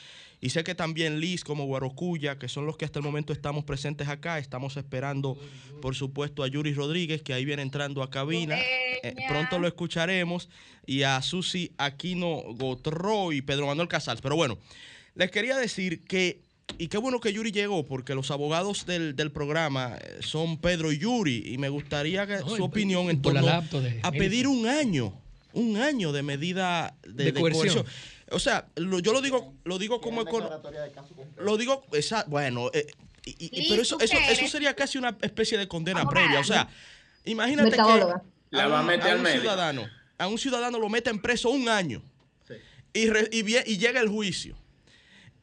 y 0.41 0.51
sé 0.51 0.65
que 0.65 0.75
también 0.75 1.21
Liz 1.21 1.45
como 1.45 1.67
Guarocuya, 1.67 2.39
que 2.39 2.49
son 2.49 2.65
los 2.67 2.77
que 2.77 2.87
hasta 2.87 2.99
el 2.99 3.05
momento 3.05 3.33
estamos 3.33 3.65
presentes 3.65 4.09
acá, 4.09 4.39
estamos 4.39 4.77
esperando, 4.79 5.37
por 5.83 5.95
supuesto, 5.95 6.43
a 6.43 6.49
Yuri 6.49 6.73
Rodríguez, 6.73 7.23
que 7.23 7.35
ahí 7.35 7.45
viene 7.45 7.63
entrando 7.63 8.03
a 8.03 8.11
cabina. 8.11 8.57
Eh, 8.59 9.15
pronto 9.29 9.59
lo 9.59 9.67
escucharemos. 9.67 10.49
Y 10.87 11.03
a 11.03 11.21
Susi 11.21 11.73
Aquino 11.77 12.43
Gotro 12.55 13.33
y 13.33 13.43
Pedro 13.43 13.67
Manuel 13.67 13.89
Casals. 13.89 14.23
Pero 14.23 14.35
bueno, 14.35 14.59
les 15.15 15.31
quería 15.31 15.57
decir 15.57 16.05
que 16.05 16.41
y 16.79 16.89
qué 16.89 16.99
bueno 16.99 17.21
que 17.21 17.33
Yuri 17.33 17.53
llegó, 17.53 17.85
porque 17.85 18.15
los 18.15 18.31
abogados 18.31 18.87
del, 18.87 19.15
programa 19.33 19.99
eh, 20.01 20.19
son 20.21 20.59
Pedro 20.59 20.93
y 20.93 20.99
Yuri, 20.99 21.53
y 21.53 21.59
me 21.59 21.69
gustaría 21.69 22.27
que 22.27 22.39
su 22.39 22.65
opinión 22.65 23.11
en 23.11 23.21
torno 23.21 23.47
a 23.49 24.13
pedir 24.13 24.47
un 24.47 24.67
año, 24.67 25.13
un 25.53 25.77
año 25.77 26.13
de 26.13 26.23
medida 26.23 26.95
de, 27.07 27.35
coerción. 27.35 27.85
O 28.31 28.39
sea, 28.39 28.69
yo 28.77 29.13
lo 29.13 29.21
digo, 29.21 29.55
lo 29.65 29.79
digo 29.79 30.01
como 30.01 30.25
lo 31.39 31.57
digo, 31.57 31.85
esa, 31.93 32.25
bueno, 32.29 32.71
eh, 32.73 32.87
pero 33.69 33.83
eso, 33.83 33.99
eso, 34.01 34.17
eso 34.29 34.47
sería 34.49 34.75
casi 34.75 34.99
una 34.99 35.17
especie 35.23 35.59
de 35.59 35.67
condena 35.69 36.09
previa. 36.09 36.41
O 36.41 36.45
sea, 36.45 36.69
imagínate 37.25 37.71
que 37.73 37.77
La 38.51 38.65
a 38.65 38.69
va 38.69 38.79
a 38.79 38.81
un, 38.83 38.87
meter 38.87 39.07
a 39.09 39.11
al 39.13 39.17
un 39.19 39.23
medio. 39.23 39.41
ciudadano, 39.41 39.89
a 40.19 40.27
un 40.29 40.39
ciudadano 40.39 40.79
lo 40.79 40.89
meten 40.89 41.21
preso 41.21 41.51
un 41.51 41.69
año 41.69 42.03
y, 42.93 43.07
re- 43.09 43.29
y 43.33 43.43
vie- 43.43 43.65
y 43.67 43.79
llega 43.79 44.01
el 44.01 44.09
juicio 44.09 44.57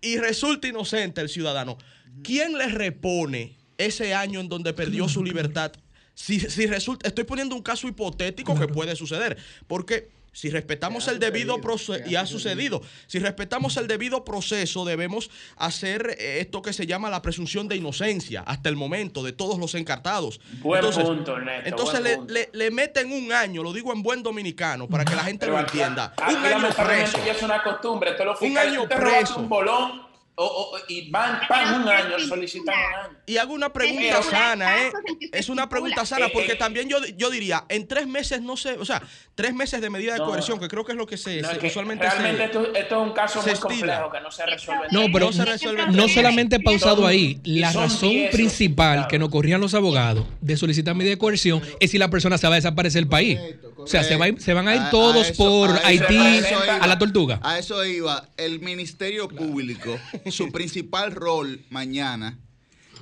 y 0.01 0.17
resulta 0.17 0.67
inocente 0.67 1.21
el 1.21 1.29
ciudadano, 1.29 1.77
¿quién 2.23 2.57
le 2.57 2.67
repone 2.67 3.55
ese 3.77 4.13
año 4.13 4.39
en 4.39 4.49
donde 4.49 4.73
perdió 4.73 5.07
su 5.09 5.23
libertad? 5.23 5.71
Si, 6.13 6.39
si 6.39 6.65
resulta, 6.67 7.07
estoy 7.07 7.23
poniendo 7.25 7.55
un 7.55 7.61
caso 7.61 7.87
hipotético 7.87 8.57
que 8.59 8.67
puede 8.67 8.95
suceder, 8.95 9.37
porque 9.67 10.09
si 10.37 10.51
respetamos 10.51 11.07
el 11.07 11.17
debido 11.17 11.59
proceso, 11.61 12.07
y 12.07 12.15
ha 12.15 12.27
sucedido, 12.27 12.83
si 13.07 13.17
respetamos 13.17 13.75
el 13.77 13.87
debido 13.87 14.23
proceso, 14.23 14.85
debemos 14.85 15.31
hacer 15.55 16.15
eh, 16.19 16.41
esto 16.41 16.61
que 16.61 16.73
se 16.73 16.85
llama 16.85 17.09
la 17.09 17.23
presunción 17.23 17.67
de 17.67 17.75
inocencia 17.75 18.41
hasta 18.45 18.69
el 18.69 18.75
momento 18.75 19.23
de 19.23 19.31
todos 19.31 19.57
los 19.57 19.73
encartados. 19.73 20.39
Buen 20.61 20.81
punto, 20.91 21.37
Ernesto, 21.37 21.67
Entonces 21.69 21.99
buen 22.01 22.03
le, 22.11 22.17
punto. 22.17 22.33
le- 22.35 22.49
le 22.53 22.69
meten 22.69 23.11
un 23.11 23.31
año, 23.33 23.63
lo 23.63 23.73
digo 23.73 23.91
en 23.91 24.03
buen 24.03 24.21
dominicano, 24.21 24.87
para 24.87 25.03
que 25.05 25.15
la 25.15 25.23
gente 25.23 25.47
Pero 25.47 25.53
lo 25.53 25.57
aquí- 25.63 25.79
entienda. 25.79 26.13
aquí 26.15 26.35
Un 26.35 26.45
año 26.45 26.69
preso. 26.75 27.17
es 27.17 27.41
una 27.41 27.63
costumbre. 27.63 28.11
Un 28.41 28.57
año 28.59 28.81
tú 28.83 28.87
te 28.89 28.95
robaste 28.95 29.19
preso. 29.21 29.39
un 29.39 29.49
bolón 29.49 30.06
o- 30.39 30.45
o- 30.45 30.77
y 30.87 31.09
van, 31.09 31.39
van 31.49 31.81
un 31.81 31.89
año, 31.89 32.19
solicitan 32.19 32.75
un 32.77 33.05
año. 33.09 33.17
Y 33.25 33.37
hago 33.37 33.53
una 33.53 33.73
pregunta 33.73 34.01
Pero- 34.19 34.23
sana, 34.23 34.83
¿eh? 34.83 34.91
Es 35.33 35.49
una 35.49 35.67
pregunta 35.67 36.05
sana, 36.05 36.27
Eh, 36.27 36.31
porque 36.31 36.51
eh. 36.51 36.55
también 36.57 36.87
yo, 36.87 36.97
yo 37.17 37.29
diría, 37.31 37.65
en 37.69 37.87
tres 37.87 38.05
meses 38.07 38.41
no 38.43 38.55
sé, 38.55 38.73
o 38.77 38.85
sea, 38.85 39.01
tres 39.33 39.53
meses 39.55 39.81
de 39.81 39.89
medida 39.89 40.13
de 40.13 40.19
No. 40.19 40.25
coerción, 40.27 40.59
que 40.59 40.67
creo 40.67 40.85
que 40.85 40.91
es 40.91 40.97
lo 40.97 41.07
que 41.07 41.17
se, 41.17 41.41
No, 41.41 41.47
se- 41.49 41.53
es 41.55 41.59
que 41.59 41.67
usualmente 41.67 42.07
realmente 42.07 42.37
se... 42.37 42.45
esto, 42.45 42.75
esto 42.75 43.01
es 43.01 43.07
un 43.07 43.13
caso 43.13 43.41
muy 43.41 43.51
estila. 43.51 43.67
complejo 43.69 44.11
que 44.11 44.21
no 44.21 44.31
se 44.31 44.45
resuelve. 44.45 44.87
No, 44.91 45.05
pero 45.11 45.25
No 45.27 45.33
se 45.33 45.43
resuelve 45.45 45.87
No 45.87 46.07
solamente 46.07 46.59
pausado 46.59 46.97
Son- 46.97 47.07
ahí, 47.07 47.41
la 47.43 47.71
razón 47.73 48.09
diez 48.11 48.31
principal 48.31 49.07
que 49.07 49.17
nos 49.19 49.29
corrían 49.29 49.59
los 49.59 49.73
abogados 49.73 50.25
de 50.41 50.55
solicitar 50.55 50.93
medida 50.95 51.11
de 51.11 51.17
coerción 51.17 51.61
es 51.79 51.89
si 51.91 51.97
la 51.97 52.09
persona 52.09 52.37
se 52.37 52.47
va 52.47 52.53
a 52.53 52.57
desaparecer 52.57 53.01
del 53.01 53.09
país. 53.09 53.39
O 53.77 53.87
sea, 53.87 54.03
se, 54.03 54.15
va 54.17 54.25
se 54.37 54.53
van 54.53 54.67
a 54.67 54.75
ir 54.75 54.81
A- 54.81 54.87
a 54.87 54.89
todos 54.91 55.29
eso- 55.29 55.43
por 55.43 55.69
a 55.69 55.87
Haití 55.87 56.15
iba. 56.15 56.75
a 56.77 56.87
la 56.87 56.97
tortuga. 56.99 57.39
A 57.43 57.57
eso 57.57 57.83
iba. 57.85 58.27
El 58.37 58.59
Ministerio 58.59 59.27
Público, 59.29 59.97
su 60.31 60.51
principal 60.51 61.11
rol 61.11 61.61
mañana 61.69 62.39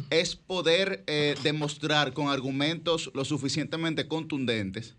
es 0.09 0.35
poder 0.35 1.03
eh, 1.07 1.35
demostrar 1.43 2.13
con 2.13 2.27
argumentos 2.27 3.11
lo 3.13 3.23
suficientemente 3.23 4.07
contundentes 4.07 4.95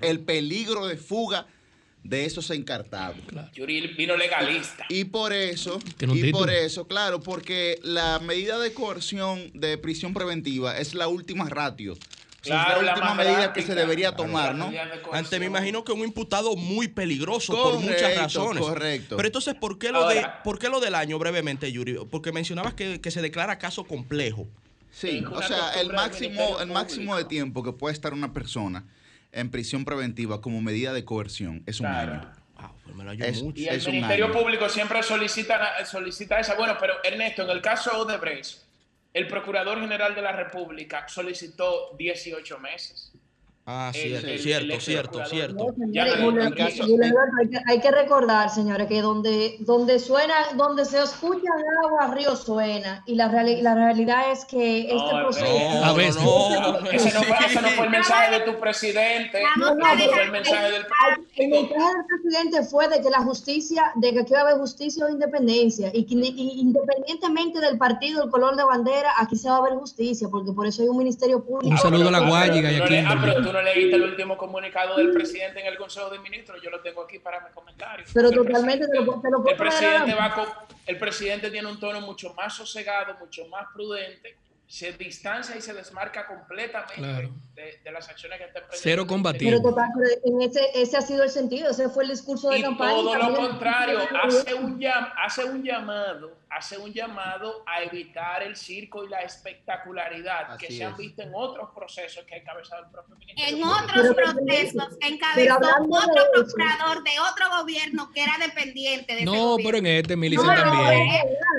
el 0.00 0.20
peligro 0.20 0.86
de 0.86 0.96
fuga 0.96 1.46
de 2.02 2.24
esos 2.24 2.50
encartados. 2.50 3.18
Yuri 3.54 3.88
vino 3.88 4.16
legalista. 4.16 4.86
Y 4.88 5.04
por 5.04 5.32
eso, 5.32 5.80
y 6.00 6.06
título. 6.06 6.32
por 6.38 6.50
eso, 6.50 6.86
claro, 6.86 7.20
porque 7.20 7.80
la 7.82 8.20
medida 8.20 8.58
de 8.60 8.72
coerción 8.72 9.50
de 9.54 9.76
prisión 9.76 10.14
preventiva 10.14 10.78
es 10.78 10.94
la 10.94 11.08
última 11.08 11.48
ratio. 11.48 11.96
Claro, 12.46 12.80
es 12.80 12.86
la 12.86 12.92
la 12.92 12.94
última 12.94 13.14
medida 13.14 13.52
que 13.52 13.62
se 13.62 13.74
debería 13.74 14.14
tomar, 14.16 14.54
¿no? 14.54 14.70
de. 14.70 14.80
Ante 15.12 15.38
me 15.40 15.46
imagino 15.46 15.84
que 15.84 15.92
un 15.92 16.00
imputado 16.00 16.56
muy 16.56 16.88
peligroso 16.88 17.52
por 17.54 17.78
muchas 17.80 18.16
razones. 18.16 18.62
correcto. 18.62 19.16
Pero 19.16 19.26
entonces, 19.28 19.54
¿por 19.54 19.78
qué 19.78 19.90
lo, 19.92 20.08
de, 20.08 20.26
¿por 20.44 20.58
qué 20.58 20.68
lo 20.68 20.80
del 20.80 20.94
año 20.94 21.18
brevemente, 21.18 21.70
Yuri? 21.72 21.98
Porque 22.10 22.32
mencionabas 22.32 22.74
que, 22.74 23.00
que 23.00 23.10
se 23.10 23.20
declara 23.22 23.58
caso 23.58 23.84
complejo. 23.84 24.46
Sí, 24.90 25.22
o 25.30 25.42
sea, 25.42 25.72
el 25.80 25.92
máximo, 25.92 26.58
el 26.60 26.68
máximo 26.68 27.16
de 27.16 27.24
tiempo 27.24 27.62
que 27.62 27.72
puede 27.72 27.92
estar 27.92 28.14
una 28.14 28.32
persona 28.32 28.84
en 29.32 29.50
prisión 29.50 29.84
preventiva 29.84 30.40
como 30.40 30.62
medida 30.62 30.94
de 30.94 31.04
coerción 31.04 31.62
es 31.66 31.80
un 31.80 31.86
Claro. 31.86 32.12
año. 32.12 32.32
Wow, 32.58 32.70
pues 32.84 32.96
me 32.96 33.04
lo 33.04 33.12
Es- 33.12 33.42
mucho. 33.42 33.60
Y 33.60 33.68
el 33.68 33.76
Es 33.76 33.86
Ministerio. 33.86 34.32
Público 34.32 34.66
siempre 34.70 35.02
solicita, 35.02 35.84
solicita 35.84 36.40
esa. 36.40 36.54
Bueno, 36.54 36.76
pero 36.80 36.94
Ernesto, 37.04 37.42
en 37.42 37.50
el 37.50 37.60
caso 37.60 37.90
Odebrecht, 38.00 38.60
el 39.16 39.28
Procurador 39.28 39.80
General 39.80 40.14
de 40.14 40.20
la 40.20 40.32
República 40.32 41.08
solicitó 41.08 41.96
18 41.96 42.58
meses. 42.58 43.10
Ah, 43.68 43.90
el- 43.92 44.00
cierto, 44.00 44.26
el- 44.28 44.38
cierto, 44.38 44.74
el 44.74 44.80
cierto, 44.80 45.24
cierto. 45.26 45.66
Señores, 45.76 46.14
caso- 46.56 46.84
hay, 46.84 47.48
que, 47.48 47.58
hay 47.66 47.80
que 47.80 47.90
recordar, 47.90 48.48
señores, 48.48 48.86
que 48.86 49.02
donde, 49.02 49.56
donde 49.58 49.98
suena, 49.98 50.34
donde 50.54 50.84
se 50.84 51.02
escucha 51.02 51.50
agua, 51.84 52.14
río 52.14 52.36
suena. 52.36 53.02
Y 53.06 53.16
la, 53.16 53.28
reali- 53.28 53.60
la 53.62 53.74
realidad 53.74 54.30
es 54.30 54.44
que 54.44 54.82
este 54.82 54.94
No, 54.94 55.18
proceso. 55.20 55.84
A 55.84 55.92
veces. 55.94 56.22
no, 56.22 56.78
Ese 56.92 57.12
no, 57.12 57.22
fue, 57.24 57.36
ese 57.44 57.60
no 57.60 57.68
fue 57.70 57.86
el 57.86 57.90
Sí. 57.90 57.96
mensaje 57.96 58.38
de 58.38 58.40
tu 58.52 58.60
presidente. 58.60 59.42
Ese 59.42 60.08
fue 60.08 60.22
el 60.22 60.30
mensaje 60.30 60.70
del 60.70 60.86
El 61.36 61.48
mensaje 61.50 61.74
del 61.74 62.06
presidente 62.22 62.62
fue 62.70 62.88
de 62.88 63.00
que 63.02 63.10
la 63.10 63.18
justicia, 63.24 63.90
de 63.96 64.12
que 64.12 64.20
aquí 64.20 64.32
va 64.32 64.38
a 64.38 64.42
haber 64.42 64.58
justicia 64.58 65.04
o 65.06 65.08
independencia, 65.08 65.90
y 65.92 66.04
que 66.06 66.14
y 66.14 66.60
independientemente 66.60 67.60
del 67.60 67.78
partido, 67.78 68.22
el 68.22 68.30
color 68.30 68.54
de 68.54 68.62
bandera, 68.62 69.10
aquí 69.18 69.34
se 69.36 69.50
va 69.50 69.56
a 69.56 69.62
ver 69.62 69.72
justicia, 69.74 70.28
porque 70.30 70.52
por 70.52 70.68
eso 70.68 70.82
hay 70.82 70.88
un 70.88 70.98
ministerio 70.98 71.42
público. 71.44 71.68
Un 71.74 71.78
saludo 71.78 72.08
a 72.08 72.12
la 72.12 72.20
Guayiga 72.20 72.70
y 72.70 72.80
pero 72.80 73.08
a 73.08 73.42
tú 73.42 73.52
no 73.56 73.62
leíste 73.62 73.96
el 73.96 74.02
último 74.02 74.36
comunicado 74.36 74.96
del 74.96 75.12
presidente 75.12 75.60
en 75.60 75.66
el 75.66 75.76
Consejo 75.76 76.10
de 76.10 76.18
Ministros. 76.18 76.60
Yo 76.62 76.70
lo 76.70 76.80
tengo 76.80 77.02
aquí 77.02 77.18
para 77.18 77.40
mi 77.40 77.50
comentario. 77.54 78.04
Pero 78.12 78.28
El 78.28 78.34
totalmente 78.34 78.86
te 78.86 78.94
lo, 78.94 79.04
presidente- 79.04 79.22
te 79.22 79.30
lo 79.30 79.36
puedo 79.42 79.50
el 79.50 79.56
presidente 79.56 80.14
va 80.14 80.34
con- 80.34 80.48
el 80.86 80.98
presidente 80.98 81.50
tiene 81.50 81.68
un 81.68 81.80
tono 81.80 82.00
mucho 82.00 82.34
más 82.34 82.54
sosegado, 82.54 83.14
mucho 83.18 83.46
más 83.48 83.66
prudente, 83.72 84.36
se 84.66 84.92
distancia 84.92 85.56
y 85.56 85.60
se 85.62 85.72
desmarca 85.74 86.26
completamente 86.26 86.94
Claro. 86.96 87.30
De, 87.56 87.80
de 87.82 87.90
las 87.90 88.06
acciones 88.08 88.38
que 88.38 88.44
está 88.44 88.58
emprendiendo. 88.60 88.82
Cero 88.82 89.06
combativo. 89.06 89.50
Pero 89.50 89.62
total, 89.62 89.88
pero 89.98 90.10
en 90.24 90.42
ese, 90.42 90.60
ese 90.74 90.96
ha 90.98 91.00
sido 91.00 91.22
el 91.24 91.30
sentido, 91.30 91.70
ese 91.70 91.88
fue 91.88 92.04
el 92.04 92.10
discurso 92.10 92.50
de 92.50 92.58
Y 92.58 92.62
campaña. 92.62 92.92
todo 92.92 93.16
lo 93.16 93.34
contrario, 93.36 93.98
hace 94.22 94.54
un, 94.54 94.78
llam- 94.78 95.10
hace 95.24 95.44
un 95.46 95.62
llamado, 95.64 96.32
hace 96.50 96.76
un 96.78 96.92
llamado 96.92 97.64
a 97.66 97.82
evitar 97.82 98.42
el 98.42 98.56
circo 98.56 99.04
y 99.04 99.08
la 99.08 99.20
espectacularidad 99.22 100.56
que 100.58 100.68
se 100.70 100.84
han 100.84 100.96
visto 100.96 101.22
en 101.22 101.32
otros 101.34 101.70
procesos 101.74 102.24
que 102.24 102.34
ha 102.34 102.38
encabezado 102.38 102.84
el 102.84 102.90
propio 102.90 103.16
Ministerio 103.16 103.56
En 103.56 103.64
otros 103.64 104.14
procesos 104.14 104.88
pero 105.00 105.14
encabezó 105.14 105.56
otro 105.56 106.22
procurador 106.34 107.02
de 107.04 107.10
otro 107.20 107.58
gobierno 107.60 108.10
que 108.12 108.22
era 108.22 108.32
dependiente 108.38 109.12
de 109.14 109.18
ese 109.20 109.24
No, 109.24 109.32
gobierno. 109.52 109.64
pero 109.64 109.78
en 109.78 109.86
este, 109.86 110.16
Millicent, 110.16 110.46
No, 110.46 110.54
no, 110.54 110.62
también. 110.62 111.08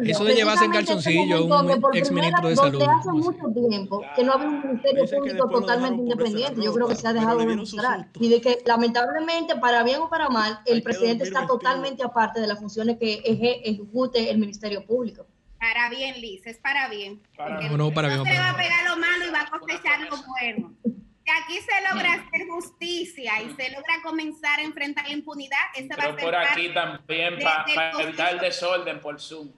que, 0.04 0.12
Eso 0.12 0.24
de 0.24 0.36
llevarse 0.36 0.66
en 0.66 0.72
calzoncillo 0.72 1.38
este 1.40 1.54
un 1.54 1.96
ex 1.96 2.12
ministro 2.12 2.50
de 2.50 2.56
salud. 2.56 2.82
hace 2.84 3.10
mucho 3.12 3.44
tiempo 3.70 4.04
que 4.16 4.24
no 4.24 4.34
había 4.34 4.48
un 4.48 4.62
ministerio 4.68 5.04
que 5.06 5.16
público 5.18 5.46
lo 5.48 5.52
totalmente 5.90 6.14
independiente. 6.14 6.62
Yo 6.66 6.74
creo 6.74 6.88
que 6.88 6.96
se 6.96 7.08
ha 7.08 7.14
dejado 7.14 7.40
demostrar. 7.40 8.08
Y 8.20 8.30
de 8.30 8.42
que 8.42 8.60
lamentablemente, 8.66 9.56
para 9.56 9.84
bien 9.84 10.02
o 10.02 10.10
para 10.10 10.30
mal, 10.30 10.60
el 10.66 10.82
presidente 10.84 11.24
está 11.24 11.46
totalmente 11.48 12.04
aparte 12.04 12.40
de 12.42 12.48
las 12.48 12.60
funciones 12.60 12.98
que 12.98 13.22
eje- 13.24 13.62
ejecute 13.64 14.30
el 14.30 14.38
Ministerio 14.38 14.86
Público. 14.86 15.26
Para 15.60 15.90
bien, 15.90 16.22
Liz, 16.22 16.46
es 16.46 16.58
para 16.60 16.88
bien. 16.88 17.22
Para. 17.36 17.62
No, 17.62 17.78
no, 17.78 17.92
para 17.92 18.10
bien, 18.10 18.24
se 18.24 18.40
va 18.40 18.52
a 18.52 18.58
pegar 18.58 18.86
lo 18.90 18.98
malo 18.98 19.26
y 19.28 19.32
va 19.32 19.42
a 19.42 19.50
cosechar 19.50 20.02
lo 20.02 20.18
bueno. 20.28 20.74
Que 20.84 21.32
aquí 21.44 21.58
se 21.60 21.94
logra 21.94 22.14
hacer 22.14 22.48
justicia 22.48 23.42
y 23.42 23.50
se 23.56 23.72
logra 23.72 23.96
comenzar 24.04 24.60
a 24.60 24.64
enfrentar 24.64 25.06
la 25.08 25.14
impunidad, 25.14 25.58
ese 25.76 25.90
va 25.90 25.96
a 25.96 25.98
Pero 25.98 26.14
ser 26.16 26.24
por 26.26 26.36
aquí 26.36 26.74
también 26.74 27.34
para 27.44 27.66
del 27.98 28.08
evitar 28.08 28.34
el 28.34 28.40
desorden 28.40 29.02
por 29.02 29.20
Zoom. 29.20 29.50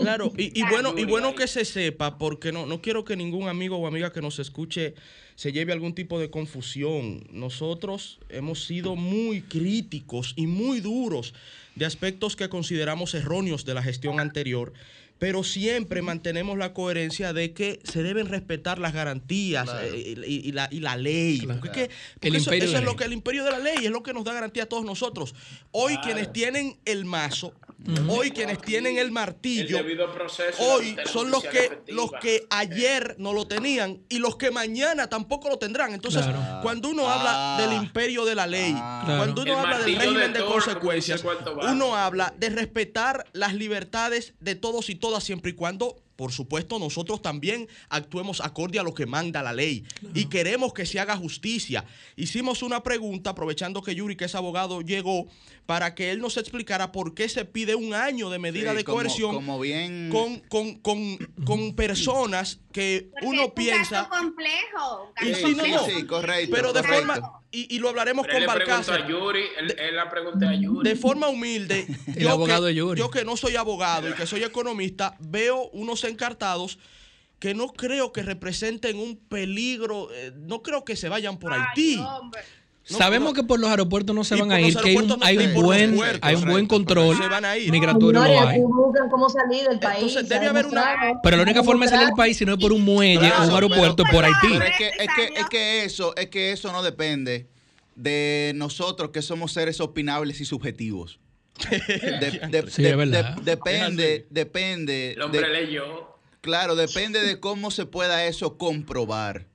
Claro, 0.00 0.32
y, 0.36 0.58
y 0.58 0.62
bueno, 0.70 0.94
y 0.96 1.04
bueno 1.04 1.34
que 1.34 1.46
se 1.46 1.64
sepa, 1.64 2.18
porque 2.18 2.52
no, 2.52 2.66
no 2.66 2.80
quiero 2.82 3.04
que 3.04 3.16
ningún 3.16 3.48
amigo 3.48 3.76
o 3.78 3.86
amiga 3.86 4.12
que 4.12 4.20
nos 4.20 4.38
escuche 4.38 4.94
se 5.34 5.52
lleve 5.52 5.72
algún 5.72 5.94
tipo 5.94 6.18
de 6.20 6.30
confusión. 6.30 7.26
Nosotros 7.30 8.18
hemos 8.28 8.64
sido 8.64 8.94
muy 8.96 9.42
críticos 9.42 10.34
y 10.36 10.46
muy 10.46 10.80
duros 10.80 11.34
de 11.74 11.84
aspectos 11.86 12.36
que 12.36 12.48
consideramos 12.48 13.14
erróneos 13.14 13.64
de 13.64 13.74
la 13.74 13.82
gestión 13.82 14.20
anterior, 14.20 14.72
pero 15.18 15.42
siempre 15.44 16.02
mantenemos 16.02 16.58
la 16.58 16.74
coherencia 16.74 17.32
de 17.32 17.54
que 17.54 17.80
se 17.84 18.02
deben 18.02 18.26
respetar 18.28 18.78
las 18.78 18.92
garantías 18.92 19.64
Claro. 19.64 19.86
eh, 19.94 20.14
y, 20.26 20.48
y 20.48 20.52
la, 20.52 20.68
y 20.70 20.80
la 20.80 20.96
ley. 20.96 21.38
Claro. 21.40 21.60
Porque, 21.60 21.90
El 22.20 22.34
eso, 22.36 22.44
imperio 22.50 22.64
eso 22.64 22.72
de 22.74 22.78
es 22.80 22.84
lo 22.84 22.96
que 22.96 23.04
el 23.04 23.14
imperio 23.14 23.44
de 23.44 23.50
la 23.50 23.58
ley 23.58 23.76
es 23.84 23.90
lo 23.90 24.02
que 24.02 24.12
nos 24.12 24.24
da 24.24 24.34
garantía 24.34 24.64
a 24.64 24.66
todos 24.66 24.84
nosotros. 24.84 25.34
Hoy 25.70 25.94
Claro. 25.94 26.06
quienes 26.06 26.32
tienen 26.34 26.76
el 26.84 27.06
mazo, 27.06 27.54
hoy 28.08 28.30
quienes 28.30 28.60
tienen 28.60 28.98
el 28.98 29.10
martillo, 29.10 29.78
El 29.78 30.00
hoy 30.58 30.96
son 31.12 31.30
los 31.30 31.42
que 31.44 31.66
efectiva. 31.66 31.96
los 32.02 32.10
que 32.20 32.46
ayer 32.50 33.14
no 33.18 33.32
lo 33.32 33.46
tenían 33.46 34.02
y 34.08 34.18
los 34.18 34.36
que 34.36 34.50
mañana 34.50 35.08
tampoco 35.08 35.48
lo 35.48 35.58
tendrán. 35.58 35.92
Entonces, 35.94 36.22
Claro. 36.24 36.60
cuando 36.62 36.88
uno 36.90 37.08
habla 37.08 37.56
Ah. 37.56 37.60
del 37.60 37.72
imperio 37.74 38.24
de 38.24 38.34
la 38.34 38.46
ley, 38.46 38.74
Ah. 38.76 39.02
Claro. 39.04 39.20
cuando 39.20 39.42
uno 39.42 39.52
El 39.52 39.58
habla 39.58 39.78
del 39.80 39.96
régimen 39.96 40.32
de 40.32 40.44
consecuencias, 40.44 41.24
uno 41.68 41.96
habla 41.96 42.34
de 42.36 42.48
respetar 42.50 43.24
las 43.32 43.54
libertades 43.54 44.34
de 44.40 44.54
todos 44.54 44.90
y 44.90 44.94
todas 44.94 45.22
siempre 45.24 45.50
y 45.52 45.54
cuando 45.54 45.96
por 46.16 46.32
supuesto, 46.32 46.78
nosotros 46.78 47.20
también 47.22 47.68
actuemos 47.90 48.40
acorde 48.40 48.78
a 48.78 48.82
lo 48.82 48.94
que 48.94 49.06
manda 49.06 49.42
la 49.42 49.52
ley 49.52 49.84
y 50.14 50.24
queremos 50.26 50.72
que 50.72 50.86
se 50.86 50.98
haga 50.98 51.16
justicia. 51.16 51.84
Hicimos 52.16 52.62
una 52.62 52.82
pregunta, 52.82 53.30
aprovechando 53.30 53.82
que 53.82 53.94
Yuri, 53.94 54.16
que 54.16 54.24
es 54.24 54.34
abogado, 54.34 54.80
llegó 54.80 55.26
para 55.66 55.94
que 55.94 56.10
él 56.10 56.20
nos 56.20 56.36
explicara 56.36 56.90
por 56.92 57.14
qué 57.14 57.28
se 57.28 57.44
pide 57.44 57.74
un 57.74 57.92
año 57.92 58.30
de 58.30 58.38
medida 58.38 58.70
Sí, 58.70 58.76
de 58.78 58.84
como- 58.84 58.96
coerción 58.98 59.34
como 59.34 59.60
bien- 59.60 60.08
con, 60.10 60.38
con, 60.48 60.74
con, 60.76 61.16
con 61.44 61.74
personas 61.76 62.60
que 62.76 63.08
Porque 63.10 63.26
uno 63.26 63.42
es 63.42 63.48
un 63.48 63.54
piensa, 63.54 64.08
caso 64.08 64.10
complejo. 64.10 65.04
un 65.06 65.12
caso 65.14 65.28
Y 65.30 65.34
Sí, 65.34 65.40
sí, 65.40 65.42
no, 65.54 65.62
complejo. 65.62 65.76
no. 65.88 65.94
sí, 65.94 66.06
correcto. 66.06 66.54
pero 66.54 66.72
de 66.74 66.80
correcto. 66.82 67.06
forma, 67.14 67.40
y, 67.50 67.74
y 67.74 67.78
lo 67.78 67.88
hablaremos 67.88 68.26
Pero 68.26 68.38
con 68.46 68.46
Balcázar. 68.54 69.02
a 69.02 69.08
Yuri, 69.08 69.42
él, 69.58 69.74
él 69.78 69.96
la 69.96 70.10
pregunté 70.10 70.46
a 70.46 70.54
Yuri. 70.54 70.88
De 70.88 70.94
forma 70.96 71.28
humilde, 71.28 71.86
El 72.16 72.28
abogado 72.28 72.62
que, 72.64 72.68
de 72.68 72.74
Yuri. 72.74 72.98
yo 73.00 73.10
que 73.10 73.24
no 73.24 73.36
soy 73.38 73.56
abogado 73.56 74.10
y 74.10 74.12
que 74.12 74.26
soy 74.26 74.44
economista, 74.44 75.16
veo 75.20 75.68
unos 75.70 76.04
encartados 76.04 76.78
que 77.38 77.54
no 77.54 77.68
creo 77.68 78.12
que 78.12 78.22
representen 78.22 78.98
un 78.98 79.16
peligro, 79.16 80.08
eh, 80.12 80.32
no 80.34 80.62
creo 80.62 80.84
que 80.84 80.96
se 80.96 81.08
vayan 81.08 81.38
por 81.38 81.52
Ay, 81.54 81.60
Haití. 81.68 81.96
hombre. 81.98 82.42
No, 82.88 82.98
Sabemos 82.98 83.30
no. 83.30 83.34
que 83.34 83.42
por 83.42 83.58
los 83.58 83.68
aeropuertos 83.68 84.14
no 84.14 84.22
se 84.22 84.36
van 84.36 84.52
a 84.52 84.60
ir, 84.60 84.76
que 84.76 84.90
hay 84.90 84.96
un, 84.96 85.08
no 85.08 85.16
hay 85.20 85.36
buen, 85.54 85.96
puertos, 85.96 86.20
hay 86.22 86.34
un 86.36 86.44
buen 86.44 86.66
control 86.66 87.16
se 87.16 87.26
van 87.28 87.44
a 87.44 87.56
ir. 87.56 87.72
migratorio. 87.72 88.22
Señores, 88.22 88.42
lo 88.42 88.48
hay. 88.48 88.60
buscan 88.60 89.08
cómo 89.10 89.28
salir 89.28 89.64
del 89.68 89.80
país. 89.80 89.96
Entonces, 90.02 90.28
se 90.28 90.34
ha 90.34 90.38
debe 90.38 90.50
haber 90.50 90.66
una- 90.66 90.80
demostrado. 90.82 91.20
Pero 91.22 91.36
la 91.36 91.42
única 91.42 91.64
forma 91.64 91.84
de 91.86 91.90
salir 91.90 92.06
del 92.06 92.14
país 92.16 92.36
si 92.36 92.44
no 92.44 92.52
es 92.54 92.58
por 92.60 92.72
un 92.72 92.82
muelle 92.82 93.18
Claro, 93.18 93.42
o 93.42 93.46
un 93.48 93.54
aeropuerto 93.54 94.04
pero- 94.04 94.12
por 94.14 94.24
Haití. 94.24 94.36
Pero 94.52 94.64
es 94.64 94.76
que, 94.78 94.86
es 94.86 95.08
que, 95.16 95.40
es 95.40 95.46
que 95.48 95.84
eso, 95.84 96.14
es 96.16 96.26
que 96.28 96.52
eso 96.52 96.70
no 96.70 96.82
depende 96.84 97.48
de 97.96 98.52
nosotros 98.54 99.10
que 99.10 99.20
somos 99.22 99.52
seres 99.52 99.80
opinables 99.80 100.40
y 100.40 100.44
subjetivos. 100.44 101.18
De- 101.70 102.48
de- 102.50 102.70
Sí, 102.70 102.82
de- 102.82 102.90
es 102.90 103.44
depende, 103.44 104.26
depende. 104.30 105.12
El 105.12 105.22
hombre 105.22 105.40
de- 105.40 105.48
leyó. 105.48 106.16
claro, 106.40 106.76
depende 106.76 107.20
de 107.22 107.40
cómo 107.40 107.70
se 107.72 107.84
pueda 107.86 108.26
eso 108.26 108.56
comprobar. 108.58 109.46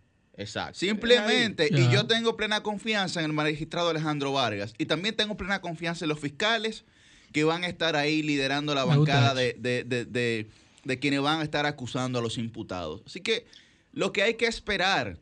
Exacto. 0.41 0.77
Simplemente, 0.79 1.69
y 1.71 1.89
yo 1.91 2.05
tengo 2.07 2.35
plena 2.35 2.61
confianza 2.63 3.19
en 3.21 3.27
el 3.27 3.33
magistrado 3.33 3.89
Alejandro 3.89 4.31
Vargas 4.33 4.73
y 4.77 4.85
también 4.85 5.15
tengo 5.15 5.37
plena 5.37 5.61
confianza 5.61 6.05
en 6.05 6.09
los 6.09 6.19
fiscales 6.19 6.83
que 7.31 7.43
van 7.43 7.63
a 7.63 7.67
estar 7.67 7.95
ahí 7.95 8.21
liderando 8.23 8.75
la 8.75 8.83
bancada 8.85 9.33
de, 9.33 9.53
de- 9.57 9.83
de- 9.83 10.05
de- 10.05 10.47
de 10.83 10.99
quienes 10.99 11.21
van 11.21 11.39
a 11.39 11.43
estar 11.43 11.65
acusando 11.65 12.19
a 12.19 12.21
los 12.21 12.37
imputados. 12.37 13.01
Así 13.05 13.21
que 13.21 13.45
lo 13.93 14.11
que 14.11 14.23
hay 14.23 14.33
que 14.33 14.47
esperar, 14.47 15.17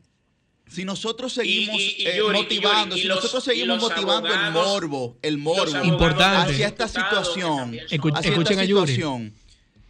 si 0.66 0.84
nosotros 0.84 1.32
seguimos 1.34 1.76
y- 1.80 1.96
y 2.02 2.06
eh, 2.06 2.16
Yuri, 2.18 2.38
motivando, 2.38 2.94
Yuri, 2.96 3.02
si 3.02 3.08
los- 3.08 3.16
nosotros 3.18 3.44
seguimos 3.44 3.80
motivando 3.80 4.28
el 4.32 4.52
morbo, 4.52 5.18
el 5.22 5.38
morbo 5.38 5.60
abogados 5.62 5.86
Importante. 5.86 6.52
hacia 6.52 6.66
esta 6.66 6.88
situación, 6.88 7.74
hacia 7.74 7.86
escuchen 7.96 8.24
esta 8.24 8.60
a 8.60 8.64
Yuri. 8.64 8.92
situación, 8.92 9.34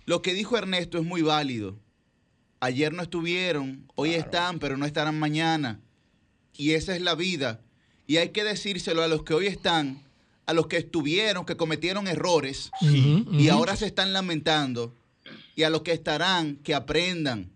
lo 0.06 0.22
que 0.22 0.34
dijo 0.34 0.56
Ernesto 0.58 0.98
es 0.98 1.04
muy 1.04 1.22
válido. 1.22 1.78
Ayer 2.60 2.92
no 2.92 3.02
estuvieron, 3.02 3.90
hoy 3.94 4.14
están, 4.14 4.58
pero 4.58 4.76
no 4.76 4.84
estarán 4.84 5.18
mañana. 5.18 5.80
Y 6.56 6.72
esa 6.72 6.94
es 6.94 7.00
la 7.00 7.14
vida. 7.14 7.60
Y 8.06 8.18
hay 8.18 8.30
que 8.30 8.44
decírselo 8.44 9.02
a 9.02 9.08
los 9.08 9.22
que 9.22 9.32
hoy 9.32 9.46
están, 9.46 10.02
a 10.44 10.52
los 10.52 10.66
que 10.66 10.76
estuvieron, 10.76 11.46
que 11.46 11.56
cometieron 11.56 12.06
errores 12.06 12.70
y 12.82 13.48
ahora 13.48 13.76
se 13.76 13.86
están 13.86 14.12
lamentando. 14.12 14.94
Y 15.56 15.62
a 15.62 15.70
los 15.70 15.82
que 15.82 15.92
estarán, 15.92 16.56
que 16.56 16.74
aprendan. 16.74 17.50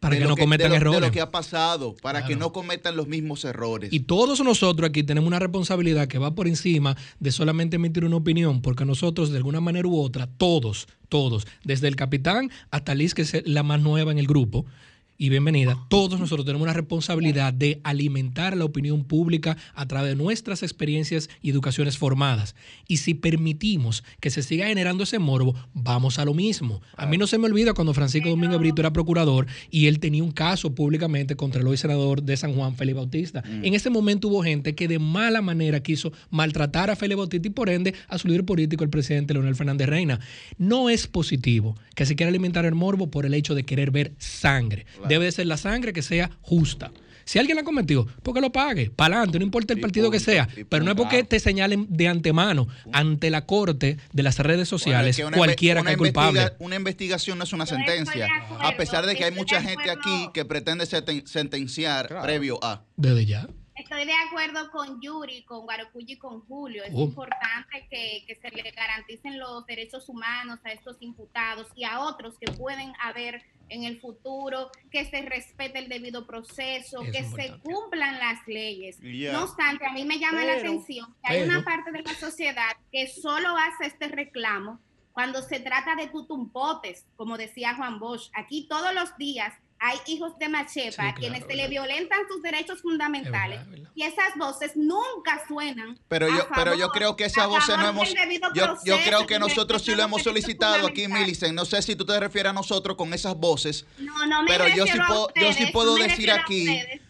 Para 0.00 0.18
que 0.18 0.24
no 0.24 0.34
cometan 0.36 0.64
de 0.64 0.68
lo- 0.70 0.76
errores. 0.76 1.00
De 1.00 1.06
lo 1.06 1.12
que 1.12 1.20
ha 1.20 1.30
pasado, 1.30 1.94
para 2.02 2.24
que 2.24 2.34
no 2.34 2.52
cometan 2.52 2.96
los 2.96 3.06
mismos 3.06 3.44
errores. 3.44 3.92
Y 3.92 4.00
todos 4.00 4.40
nosotros 4.40 4.88
aquí 4.88 5.02
tenemos 5.02 5.28
una 5.28 5.38
responsabilidad 5.38 6.08
que 6.08 6.18
va 6.18 6.34
por 6.34 6.48
encima 6.48 6.96
de 7.20 7.30
solamente 7.30 7.76
emitir 7.76 8.04
una 8.04 8.16
opinión, 8.16 8.62
porque 8.62 8.84
nosotros 8.84 9.30
de 9.30 9.36
alguna 9.36 9.60
manera 9.60 9.86
u 9.86 10.00
otra, 10.00 10.26
todos, 10.26 10.88
todos, 11.08 11.46
desde 11.64 11.86
el 11.88 11.96
capitán 11.96 12.50
hasta 12.70 12.94
Liz, 12.94 13.14
que 13.14 13.22
es 13.22 13.42
la 13.46 13.62
más 13.62 13.80
nueva 13.80 14.10
en 14.10 14.18
el 14.18 14.26
grupo, 14.26 14.64
y 15.22 15.28
bienvenida, 15.28 15.78
todos 15.90 16.18
nosotros 16.18 16.46
tenemos 16.46 16.64
una 16.64 16.72
responsabilidad 16.72 17.52
de 17.52 17.78
alimentar 17.84 18.56
la 18.56 18.64
opinión 18.64 19.04
pública 19.04 19.54
a 19.74 19.86
través 19.86 20.12
de 20.12 20.16
nuestras 20.16 20.62
experiencias 20.62 21.28
y 21.42 21.50
educaciones 21.50 21.98
formadas. 21.98 22.56
Y 22.88 22.96
si 22.96 23.12
permitimos 23.12 24.02
que 24.20 24.30
se 24.30 24.42
siga 24.42 24.68
generando 24.68 25.04
ese 25.04 25.18
morbo, 25.18 25.54
vamos 25.74 26.18
a 26.18 26.24
lo 26.24 26.32
mismo. 26.32 26.80
A 26.96 27.04
mí 27.04 27.18
no 27.18 27.26
se 27.26 27.36
me 27.36 27.44
olvida 27.44 27.74
cuando 27.74 27.92
Francisco 27.92 28.30
Domingo 28.30 28.58
Brito 28.58 28.80
era 28.80 28.94
procurador 28.94 29.46
y 29.70 29.88
él 29.88 30.00
tenía 30.00 30.24
un 30.24 30.30
caso 30.32 30.74
públicamente 30.74 31.36
contra 31.36 31.60
el 31.60 31.66
hoy 31.66 31.76
senador 31.76 32.22
de 32.22 32.38
San 32.38 32.54
Juan, 32.54 32.74
Felipe 32.74 32.96
Bautista. 32.96 33.44
En 33.44 33.74
ese 33.74 33.90
momento 33.90 34.28
hubo 34.28 34.42
gente 34.42 34.74
que 34.74 34.88
de 34.88 34.98
mala 34.98 35.42
manera 35.42 35.82
quiso 35.82 36.14
maltratar 36.30 36.88
a 36.88 36.96
Felipe 36.96 37.16
Bautista 37.16 37.46
y 37.46 37.50
por 37.50 37.68
ende 37.68 37.92
a 38.08 38.16
su 38.16 38.26
líder 38.26 38.46
político, 38.46 38.84
el 38.84 38.90
presidente 38.90 39.34
Leonel 39.34 39.54
Fernández 39.54 39.86
Reina. 39.86 40.18
No 40.56 40.88
es 40.88 41.06
positivo 41.06 41.76
que 41.94 42.06
se 42.06 42.16
quiera 42.16 42.30
alimentar 42.30 42.64
el 42.64 42.74
morbo 42.74 43.10
por 43.10 43.26
el 43.26 43.34
hecho 43.34 43.54
de 43.54 43.64
querer 43.64 43.90
ver 43.90 44.14
sangre. 44.16 44.86
Debe 45.10 45.26
de 45.26 45.32
ser 45.32 45.46
la 45.46 45.56
sangre 45.56 45.92
que 45.92 46.02
sea 46.02 46.30
justa. 46.40 46.90
Si 47.26 47.38
alguien 47.38 47.56
la 47.56 47.62
cometió, 47.62 48.08
porque 48.24 48.40
lo 48.40 48.50
pague, 48.50 48.90
para 48.90 49.16
adelante, 49.16 49.38
no 49.38 49.44
importa 49.44 49.72
el 49.72 49.78
Y 49.78 49.82
partido 49.82 50.10
que 50.10 50.18
sea, 50.18 50.48
pero 50.68 50.84
no 50.84 50.92
es 50.92 50.96
porque 50.96 51.22
te 51.22 51.38
señalen 51.38 51.86
de 51.88 52.08
antemano 52.08 52.66
ante 52.92 53.30
la 53.30 53.46
corte 53.46 53.98
de 54.12 54.22
las 54.24 54.38
redes 54.38 54.68
Bueno, 54.70 54.78
sociales 54.78 55.10
es 55.10 55.16
que 55.18 55.24
una 55.26 55.36
cualquiera 55.36 55.82
que 55.84 55.92
es 55.92 55.96
culpable. 55.96 56.52
Una 56.58 56.74
investigación 56.74 57.38
no 57.38 57.44
es 57.44 57.52
una 57.52 57.66
sentencia. 57.66 58.26
acuerdo, 58.26 58.64
A 58.66 58.76
pesar 58.76 59.06
de 59.06 59.14
que 59.14 59.24
hay 59.24 59.32
mucha 59.32 59.62
gente 59.62 59.90
aquí 59.90 60.28
que 60.34 60.44
pretende 60.44 60.86
senten- 60.86 61.24
sentenciar 61.26 62.08
Claro. 62.08 62.22
previo 62.24 62.58
a. 62.64 62.82
Desde 62.96 63.26
ya. 63.26 63.46
Estoy 63.80 64.04
de 64.04 64.12
acuerdo 64.28 64.70
con 64.70 65.00
Yuri, 65.00 65.42
con 65.44 65.62
Guarocuya 65.64 66.14
y 66.14 66.18
con 66.18 66.40
Julio. 66.42 66.84
Es 66.84 66.92
Oh. 66.94 67.00
importante 67.00 67.86
que, 67.90 68.24
que 68.26 68.36
se 68.36 68.50
le 68.50 68.70
garanticen 68.72 69.38
los 69.38 69.64
derechos 69.66 70.08
humanos 70.08 70.58
a 70.64 70.72
estos 70.72 70.96
imputados 71.00 71.66
y 71.74 71.84
a 71.84 72.00
otros 72.00 72.36
que 72.38 72.52
pueden 72.52 72.92
haber 73.02 73.42
en 73.70 73.84
el 73.84 74.00
futuro, 74.00 74.70
que 74.90 75.04
se 75.06 75.22
respete 75.22 75.78
el 75.78 75.88
debido 75.88 76.26
proceso, 76.26 77.02
Eso 77.02 77.12
que 77.12 77.22
se 77.24 77.58
cumplan 77.62 78.18
las 78.18 78.46
leyes. 78.46 78.98
Ya. 79.00 79.32
No 79.32 79.44
obstante, 79.44 79.86
a 79.86 79.92
mí 79.92 80.04
me 80.04 80.18
llama 80.18 80.44
la 80.44 80.56
Pero- 80.56 80.68
atención 80.70 81.14
que 81.24 81.32
hay 81.32 81.40
pero- 81.42 81.56
una 81.56 81.64
parte 81.64 81.90
de 81.92 82.02
la 82.02 82.14
sociedad 82.14 82.76
que 82.92 83.06
solo 83.08 83.56
hace 83.56 83.86
este 83.86 84.08
reclamo 84.08 84.80
cuando 85.12 85.40
se 85.42 85.58
trata 85.60 85.94
de 85.94 86.08
tutumpotes, 86.08 87.06
como 87.16 87.38
decía 87.38 87.74
Juan 87.76 87.98
Bosch. 87.98 88.28
Aquí 88.34 88.66
todos 88.68 88.92
los 88.94 89.16
días 89.16 89.54
hay 89.82 89.98
hijos 90.06 90.38
de 90.38 90.48
Machepa 90.50 91.08
Sí, 91.08 91.14
quienes 91.18 91.44
se 91.46 91.54
le 91.54 91.66
violentan 91.68 92.20
sus 92.28 92.42
derechos 92.42 92.82
fundamentales 92.82 93.60
Es 93.60 93.66
verdad, 93.66 93.74
es 93.78 93.80
verdad. 93.82 93.90
y 93.94 94.02
esas 94.02 94.36
voces 94.36 94.76
nunca 94.76 95.42
suenan. 95.48 95.98
Pero 96.08 96.28
yo, 96.28 96.46
pero 96.54 96.74
yo 96.74 96.90
creo 96.90 97.16
que 97.16 97.24
esas 97.24 97.48
voces 97.48 97.76
no 97.78 97.88
hemos. 97.88 98.08
Yo, 98.84 98.98
creo 99.04 99.26
que 99.26 99.38
nosotros 99.38 99.82
sí 99.82 99.94
lo 99.94 100.02
hemos 100.02 100.22
solicitado 100.22 100.86
aquí. 100.86 101.08
Millicent. 101.08 101.54
No 101.54 101.64
sé 101.64 101.80
si 101.82 101.96
tú 101.96 102.04
te 102.04 102.18
refieres 102.20 102.50
a 102.50 102.52
nosotros 102.52 102.96
con 102.96 103.12
esas 103.14 103.34
voces, 103.36 103.86
No, 103.98 104.26
no 104.26 104.42
me 104.42 104.48
pero 104.48 104.68
yo 104.68 104.86
sí 104.86 104.98
puedo, 105.06 105.28
yo 105.34 105.52
sí 105.52 105.66
puedo 105.72 105.96
decir 105.96 106.30
aquí, 106.30 106.68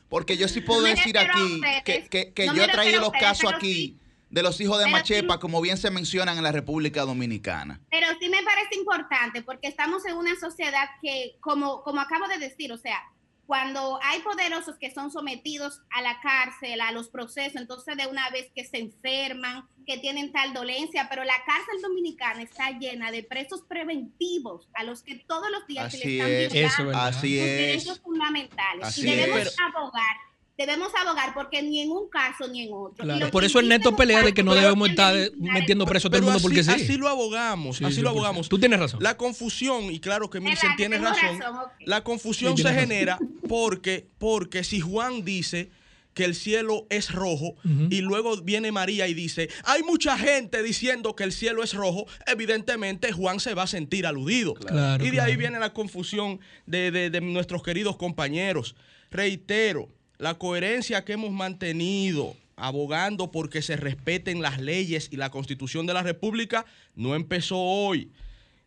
porque 0.08 0.36
yo 0.36 0.48
sí 0.48 0.60
puedo 0.60 0.80
No 0.82 0.86
decir 0.88 1.18
aquí 1.18 1.60
que, 1.84 2.06
que- 2.08 2.32
que 2.32 2.46
no 2.46 2.54
yo 2.54 2.64
he 2.64 2.68
traído 2.68 3.00
los 3.00 3.08
ustedes, 3.08 3.24
casos 3.24 3.52
aquí 3.52 3.74
sí. 3.74 3.96
De 4.30 4.42
los 4.42 4.60
hijos 4.60 4.78
de 4.78 4.84
Pero 4.84 4.96
Machepa, 4.96 5.34
sí. 5.34 5.40
como 5.40 5.60
bien 5.60 5.76
se 5.76 5.90
mencionan 5.90 6.36
en 6.36 6.44
la 6.44 6.52
República 6.52 7.02
Dominicana. 7.02 7.80
Pero 7.90 8.06
sí 8.20 8.28
me 8.28 8.42
parece 8.42 8.76
importante 8.76 9.42
porque 9.42 9.68
estamos 9.68 10.06
en 10.06 10.16
una 10.16 10.38
sociedad 10.38 10.88
que, 11.02 11.36
como, 11.40 11.82
como 11.82 12.00
acabo 12.00 12.28
de 12.28 12.38
decir, 12.38 12.72
o 12.72 12.78
sea, 12.78 13.02
cuando 13.46 13.98
hay 14.04 14.20
poderosos 14.20 14.76
que 14.78 14.94
son 14.94 15.10
sometidos 15.10 15.80
a 15.90 16.02
la 16.02 16.20
cárcel, 16.20 16.80
a 16.80 16.92
los 16.92 17.08
procesos, 17.08 17.60
entonces 17.60 17.96
de 17.96 18.06
una 18.06 18.30
vez 18.30 18.48
que 18.54 18.64
se 18.64 18.78
enferman, 18.78 19.68
que 19.84 19.98
tienen 19.98 20.30
tal 20.30 20.54
dolencia, 20.54 21.08
pero 21.10 21.24
la 21.24 21.34
cárcel 21.44 21.82
dominicana 21.82 22.42
está 22.42 22.70
llena 22.78 23.10
de 23.10 23.24
presos 23.24 23.62
preventivos 23.62 24.68
a 24.74 24.84
los 24.84 25.02
que 25.02 25.16
todos 25.16 25.50
los 25.50 25.66
días 25.66 25.90
se 25.90 25.98
Así 25.98 26.06
les 26.06 26.20
están 26.20 26.30
es, 26.30 26.76
violando 26.76 27.08
Eso 27.08 27.08
es 27.08 27.14
sus 27.16 27.24
es. 27.24 27.58
derechos 27.58 28.00
fundamentales. 28.00 28.86
Así 28.86 29.00
y 29.00 29.16
debemos 29.16 29.40
es. 29.40 29.56
abogar, 29.58 30.16
debemos 30.60 30.92
abogar 30.94 31.32
porque 31.34 31.62
ni 31.62 31.80
en 31.80 31.90
un 31.90 32.08
caso 32.10 32.46
ni 32.48 32.62
en 32.64 32.68
otro. 32.72 33.02
Claro, 33.04 33.30
por 33.30 33.44
eso 33.44 33.58
el 33.60 33.68
neto 33.68 33.96
pelea 33.96 34.22
de 34.22 34.34
que 34.34 34.42
no 34.42 34.54
debemos 34.54 34.88
estar 34.90 35.14
metiendo 35.38 35.86
preso 35.86 36.08
a 36.08 36.10
todo 36.10 36.18
el 36.18 36.24
mundo 36.24 36.40
porque 36.40 36.60
así, 36.60 36.70
sí. 36.70 36.82
así 36.84 36.96
lo 36.98 37.08
abogamos, 37.08 37.78
Sí, 37.78 37.84
así 37.84 37.96
sí, 37.96 38.00
lo 38.02 38.10
abogamos. 38.10 38.48
Tú 38.48 38.58
tienes 38.58 38.78
razón. 38.78 39.02
La 39.02 39.16
confusión, 39.16 39.84
y 39.92 40.00
claro 40.00 40.28
que 40.28 40.40
Milsen 40.40 40.56
¿Verdad 40.70 40.76
que 40.76 40.76
tiene 40.76 40.98
razón, 40.98 41.40
la 41.86 42.04
confusión 42.04 42.56
Sí, 42.56 42.62
se 42.62 42.68
razón. 42.68 42.80
genera 42.88 43.18
porque, 43.48 44.06
porque 44.18 44.62
si 44.64 44.80
Juan 44.80 45.24
dice 45.24 45.70
que 46.12 46.24
el 46.24 46.34
cielo 46.34 46.86
es 46.90 47.12
rojo 47.12 47.54
y 47.88 48.00
luego 48.00 48.36
viene 48.42 48.72
María 48.72 49.06
y 49.06 49.14
dice, 49.14 49.48
hay 49.64 49.82
mucha 49.84 50.18
gente 50.18 50.60
diciendo 50.62 51.14
que 51.14 51.22
el 51.22 51.30
cielo 51.32 51.62
es 51.62 51.72
rojo, 51.72 52.04
evidentemente 52.26 53.12
Juan 53.12 53.38
se 53.40 53.54
va 53.54 53.62
a 53.62 53.66
sentir 53.68 54.06
aludido. 54.06 54.54
Claro, 54.54 55.04
y 55.04 55.10
de 55.10 55.20
ahí 55.20 55.36
viene 55.36 55.58
la 55.60 55.72
confusión 55.72 56.40
de, 56.66 56.90
de- 56.90 57.10
de 57.10 57.20
nuestros 57.20 57.62
queridos 57.62 57.96
compañeros. 57.96 58.74
Reitero, 59.10 59.88
la 60.20 60.34
coherencia 60.34 61.02
que 61.04 61.14
hemos 61.14 61.32
mantenido 61.32 62.36
abogando 62.56 63.30
porque 63.30 63.62
se 63.62 63.76
respeten 63.76 64.42
las 64.42 64.60
leyes 64.60 65.08
y 65.10 65.16
la 65.16 65.30
constitución 65.30 65.86
de 65.86 65.94
la 65.94 66.02
República 66.02 66.66
no 66.94 67.14
empezó 67.14 67.56
hoy. 67.58 68.10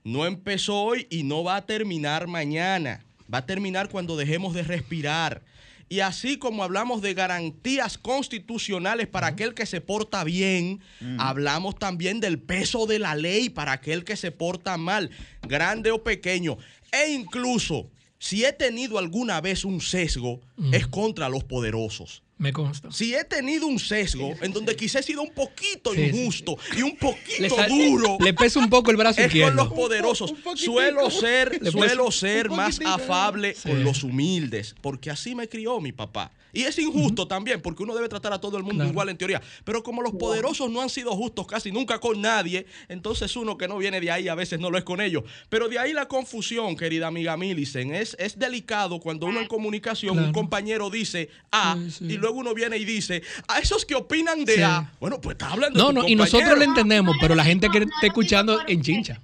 No 0.03 0.25
empezó 0.25 0.81
hoy 0.81 1.05
y 1.11 1.21
no 1.21 1.43
va 1.43 1.57
a 1.57 1.65
terminar 1.65 2.25
mañana. 2.27 3.05
Va 3.31 3.37
a 3.37 3.45
terminar 3.45 3.89
cuando 3.89 4.17
dejemos 4.17 4.55
de 4.55 4.63
respirar. 4.63 5.43
Y 5.89 5.99
así 5.99 6.37
como 6.37 6.63
hablamos 6.63 7.03
de 7.03 7.13
garantías 7.13 7.99
constitucionales 7.99 9.07
para 9.07 9.27
aquel 9.27 9.53
que 9.53 9.67
se 9.67 9.79
porta 9.79 10.23
bien, 10.23 10.81
hablamos 11.19 11.75
también 11.75 12.19
del 12.19 12.39
peso 12.39 12.87
de 12.87 12.97
la 12.97 13.13
ley 13.13 13.49
para 13.49 13.73
aquel 13.73 14.03
que 14.03 14.15
se 14.15 14.31
porta 14.31 14.77
mal, 14.77 15.11
grande 15.43 15.91
o 15.91 16.03
pequeño. 16.03 16.57
E 16.91 17.11
incluso, 17.11 17.91
si 18.23 18.45
he 18.45 18.53
tenido 18.53 18.97
alguna 18.99 19.41
vez 19.41 19.65
un 19.65 19.81
sesgo, 19.81 20.39
es 20.71 20.88
contra 20.88 21.27
los 21.27 21.43
poderosos. 21.43 22.23
Me 22.38 22.53
consta. 22.53 22.89
Si 22.89 23.13
he 23.13 23.25
tenido 23.25 23.67
un 23.67 23.79
sesgo 23.79 24.33
en 24.41 24.53
donde 24.53 24.77
quizá 24.77 24.99
he 24.99 25.03
sido 25.03 25.21
un 25.23 25.31
poquito 25.33 25.93
Sí, 25.93 25.97
sí, 25.97 26.03
injusto 26.17 26.57
y 26.77 26.83
un 26.83 26.91
Le, 26.91 26.95
poquito 26.95 27.55
sal- 27.55 27.69
duro, 27.69 28.17
le 28.21 28.33
pesa 28.33 28.59
un 28.59 28.69
poco 28.69 28.91
el 28.91 28.97
brazo 28.97 29.19
es 29.19 29.27
con 29.27 29.36
izquierdo. 29.36 29.55
los 29.65 29.73
poderosos. 29.73 30.31
Un 30.31 30.38
un 30.45 30.57
suelo 30.57 31.12
ser, 31.12 31.62
Le 31.62 31.69
suelo 31.71 32.12
ser 32.12 32.49
más 32.49 32.79
afable 32.86 33.55
Sí. 33.55 33.67
con 33.69 33.83
los 33.83 34.03
humildes, 34.05 34.73
porque 34.81 35.09
así 35.12 35.36
me 35.36 35.49
crió 35.49 35.81
mi 35.81 35.91
papá. 35.91 36.31
Y 36.53 36.61
es 36.63 36.77
injusto 36.77 37.27
también, 37.27 37.61
porque 37.61 37.81
uno 37.83 37.95
debe 37.95 38.07
tratar 38.07 38.31
a 38.31 38.39
todo 38.39 38.57
el 38.57 38.63
mundo 38.63 38.77
Claro. 38.83 38.91
igual 38.91 39.09
en 39.09 39.17
teoría. 39.17 39.41
Pero 39.63 39.81
como 39.83 40.01
los 40.03 40.13
poderosos 40.13 40.69
no 40.69 40.81
han 40.81 40.89
sido 40.89 41.11
justos 41.15 41.47
casi 41.47 41.71
nunca 41.71 41.99
con 41.99 42.21
nadie, 42.21 42.67
entonces 42.87 43.35
uno 43.35 43.57
que 43.57 43.67
no 43.67 43.77
viene 43.79 43.99
de 43.99 44.11
ahí 44.11 44.27
a 44.27 44.35
veces 44.35 44.59
no 44.59 44.69
lo 44.69 44.77
es 44.77 44.83
con 44.83 45.01
ellos. 45.01 45.23
Pero 45.49 45.67
de 45.67 45.79
ahí 45.79 45.93
la 45.93 46.07
confusión, 46.07 46.75
querida 46.77 47.07
amiga 47.07 47.35
Millicent. 47.37 47.91
Es, 47.93 48.15
es 48.19 48.37
delicado 48.37 48.99
cuando 48.99 49.25
uno 49.25 49.41
en 49.41 49.47
comunicación, 49.47 50.13
Claro. 50.13 50.27
un 50.27 50.33
compañero 50.33 50.89
dice 50.89 51.29
A, 51.51 51.75
Sí, 51.75 51.91
sí. 51.91 52.05
y 52.05 52.17
luego 52.17 52.37
uno 52.37 52.53
viene 52.53 52.77
y 52.77 52.85
dice, 52.85 53.23
a 53.47 53.57
esos 53.59 53.83
que 53.85 53.95
opinan 53.95 54.45
de 54.45 54.55
Sí. 54.55 54.61
A, 54.61 54.91
bueno, 54.99 55.19
pues 55.19 55.33
está 55.35 55.51
hablando 55.51 55.79
de 55.79 55.83
No, 55.83 55.89
tu 55.89 56.01
no, 56.03 56.07
y 56.07 56.15
nosotros 56.15 56.57
le 56.59 56.65
entendemos, 56.65 57.15
pero 57.19 57.33
la 57.35 57.43
gente 57.43 57.67
que 57.69 57.79
No, 57.79 57.85
no 57.87 57.91
está 57.91 58.05
lo 58.05 58.07
escuchando 58.07 58.55
porque- 58.57 58.73
enchincha. 58.73 59.19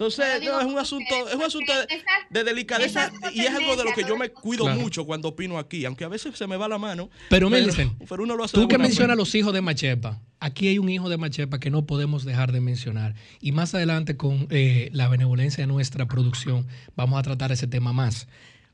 Entonces, 0.00 0.42
No 0.42 0.58
es 0.60 0.66
un 0.66 0.78
asunto, 0.78 1.28
es 1.28 1.34
un 1.34 1.42
asunto 1.42 1.72
de, 1.74 1.80
porque 1.80 1.94
esas- 1.96 2.30
de 2.30 2.44
delicadeza 2.44 3.12
y 3.34 3.40
es 3.40 3.50
algo 3.54 3.76
de 3.76 3.84
lo 3.84 3.92
que 3.92 4.02
yo 4.02 4.16
me 4.16 4.30
cuido 4.30 4.64
Claro. 4.64 4.80
mucho 4.80 5.04
cuando 5.04 5.28
opino 5.28 5.58
aquí, 5.58 5.84
aunque 5.84 6.04
a 6.04 6.08
veces 6.08 6.34
se 6.38 6.46
me 6.46 6.56
va 6.56 6.68
la 6.68 6.78
mano. 6.78 7.10
Pero, 7.28 7.50
pero 8.08 8.22
uno 8.22 8.34
lo 8.34 8.44
hace 8.44 8.56
de 8.56 8.62
Tú 8.62 8.66
que 8.68 8.78
mencionas 8.78 9.18
los 9.18 9.34
hijos 9.34 9.52
de 9.52 9.60
Machepa, 9.60 10.18
aquí 10.40 10.68
hay 10.68 10.78
un 10.78 10.88
hijo 10.88 11.10
de 11.10 11.18
Machepa 11.18 11.58
que 11.60 11.68
no 11.70 11.84
podemos 11.84 12.24
dejar 12.24 12.50
de 12.50 12.62
mencionar. 12.62 13.14
Y 13.42 13.52
más 13.52 13.74
adelante, 13.74 14.16
con 14.16 14.46
eh, 14.48 14.88
la 14.94 15.06
benevolencia 15.08 15.62
de 15.62 15.66
nuestra 15.66 16.06
producción, 16.08 16.66
vamos 16.96 17.18
a 17.18 17.22
tratar 17.22 17.52
ese 17.52 17.66
tema 17.66 17.92
más. 17.92 18.26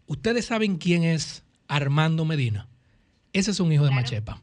¿Ustedes 0.06 0.44
saben 0.46 0.76
quién 0.76 1.02
es 1.02 1.42
Armando 1.66 2.24
Medina? 2.24 2.68
Ese 3.32 3.50
es 3.50 3.58
un 3.58 3.72
hijo 3.72 3.84
de 3.84 3.90
Machepa, 3.90 4.40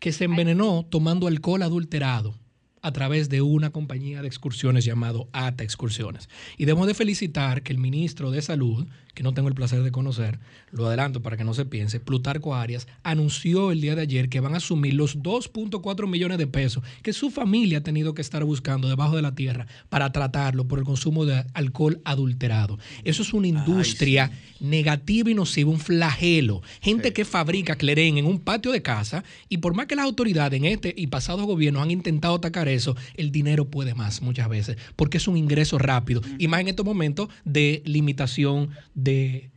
que 0.00 0.10
se 0.12 0.24
envenenó 0.24 0.84
tomando 0.90 1.28
alcohol 1.28 1.62
adulterado 1.62 2.34
a 2.86 2.92
través 2.92 3.28
de 3.28 3.42
una 3.42 3.70
compañía 3.70 4.22
de 4.22 4.28
excursiones 4.28 4.84
llamado 4.84 5.28
ATA 5.32 5.64
Excursiones. 5.64 6.28
Y 6.56 6.66
debemos 6.66 6.86
de 6.86 6.94
felicitar 6.94 7.64
que 7.64 7.72
el 7.72 7.78
ministro 7.78 8.30
de 8.30 8.40
Salud, 8.42 8.86
que 9.16 9.22
no 9.22 9.32
tengo 9.32 9.48
el 9.48 9.54
placer 9.54 9.82
de 9.82 9.90
conocer, 9.90 10.38
lo 10.70 10.86
adelanto 10.86 11.22
para 11.22 11.38
que 11.38 11.42
no 11.42 11.54
se 11.54 11.64
piense, 11.64 12.00
Plutarco 12.00 12.54
Arias, 12.54 12.86
anunció 13.02 13.72
el 13.72 13.80
día 13.80 13.94
de 13.94 14.02
ayer 14.02 14.28
que 14.28 14.40
van 14.40 14.52
a 14.52 14.58
asumir 14.58 14.92
los 14.92 15.18
2.4 15.20 16.06
millones 16.06 16.36
de 16.36 16.46
pesos 16.46 16.84
que 17.02 17.14
su 17.14 17.30
familia 17.30 17.78
ha 17.78 17.82
tenido 17.82 18.12
que 18.12 18.20
estar 18.20 18.44
buscando 18.44 18.88
debajo 18.88 19.16
de 19.16 19.22
la 19.22 19.34
tierra 19.34 19.66
para 19.88 20.12
tratarlo 20.12 20.68
por 20.68 20.78
el 20.78 20.84
consumo 20.84 21.24
de 21.24 21.46
alcohol 21.54 22.02
adulterado. 22.04 22.78
Eso 23.04 23.22
es 23.22 23.32
una 23.32 23.46
industria 23.46 24.32
negativa 24.60 25.30
y 25.30 25.34
nociva, 25.34 25.70
un 25.70 25.80
flagelo. 25.80 26.60
Gente 26.82 27.14
que 27.14 27.24
fabrica 27.24 27.76
cleren 27.76 28.18
en 28.18 28.26
un 28.26 28.38
patio 28.38 28.70
de 28.70 28.82
casa 28.82 29.24
y 29.48 29.58
por 29.58 29.72
más 29.72 29.86
que 29.86 29.96
las 29.96 30.04
autoridades 30.04 30.58
en 30.58 30.66
este 30.66 30.92
y 30.94 31.06
pasados 31.06 31.46
gobiernos 31.46 31.82
han 31.82 31.90
intentado 31.90 32.34
atacar 32.34 32.68
eso, 32.68 32.94
el 33.14 33.32
dinero 33.32 33.70
puede 33.70 33.94
más 33.94 34.20
muchas 34.20 34.50
veces, 34.50 34.76
porque 34.94 35.16
es 35.16 35.26
un 35.26 35.38
ingreso 35.38 35.78
rápido 35.78 36.20
y 36.38 36.48
más 36.48 36.60
en 36.60 36.68
estos 36.68 36.84
momentos 36.84 37.30
de 37.46 37.82
limitación 37.86 38.68
de 38.94 39.05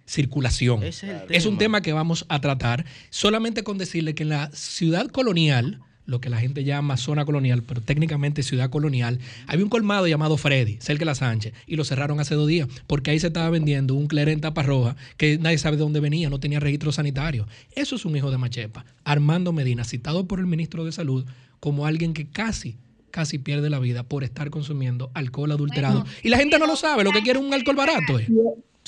circulación. 0.05 0.83
Ese 0.83 1.23
es 1.29 1.45
un 1.45 1.57
tema. 1.57 1.81
que 1.81 1.93
vamos 1.93 2.25
a 2.29 2.41
tratar 2.41 2.85
solamente 3.09 3.63
con 3.63 3.77
decirle 3.77 4.15
que 4.15 4.23
en 4.23 4.29
la 4.29 4.49
ciudad 4.53 5.07
colonial, 5.07 5.79
lo 6.05 6.19
que 6.19 6.29
la 6.29 6.39
gente 6.39 6.63
llama 6.63 6.97
zona 6.97 7.23
colonial, 7.25 7.61
pero 7.61 7.81
técnicamente 7.81 8.41
ciudad 8.41 8.69
colonial, 8.71 9.19
había 9.45 9.63
un 9.63 9.69
colmado 9.69 10.07
llamado 10.07 10.37
Freddy, 10.37 10.77
cerca 10.81 11.01
de 11.01 11.05
la 11.05 11.15
Sánchez, 11.15 11.53
y 11.67 11.75
lo 11.75 11.83
cerraron 11.83 12.19
hace 12.19 12.33
dos 12.33 12.47
días, 12.47 12.67
porque 12.87 13.11
ahí 13.11 13.19
se 13.19 13.27
estaba 13.27 13.49
vendiendo 13.51 13.93
un 13.93 14.07
cleren 14.07 14.35
en 14.35 14.41
tapa 14.41 14.63
roja 14.63 14.95
que 15.17 15.37
nadie 15.37 15.59
sabe 15.59 15.77
de 15.77 15.83
dónde 15.83 15.99
venía, 15.99 16.29
no 16.29 16.39
tenía 16.39 16.59
registro 16.59 16.91
sanitario. 16.91 17.47
Eso 17.75 17.95
es 17.95 18.05
un 18.05 18.15
hijo 18.15 18.31
de 18.31 18.37
Machepa. 18.39 18.85
Armando 19.03 19.53
Medina, 19.53 19.83
citado 19.83 20.27
por 20.27 20.39
el 20.39 20.47
ministro 20.47 20.83
de 20.83 20.91
Salud 20.91 21.25
como 21.59 21.85
alguien 21.85 22.13
que 22.13 22.27
casi 22.27 22.77
casi 23.11 23.39
pierde 23.39 23.69
la 23.69 23.79
vida 23.79 24.03
por 24.03 24.23
estar 24.23 24.49
consumiendo 24.49 25.11
alcohol 25.13 25.51
adulterado. 25.51 26.01
Bueno, 26.01 26.15
y 26.23 26.29
la 26.29 26.37
gente 26.37 26.59
no 26.59 26.67
lo 26.67 26.75
sabe, 26.75 27.03
lo 27.03 27.11
que 27.11 27.21
quiere 27.21 27.39
es 27.39 27.45
un 27.45 27.53
alcohol 27.53 27.75
barato. 27.75 28.19
eh. 28.19 28.27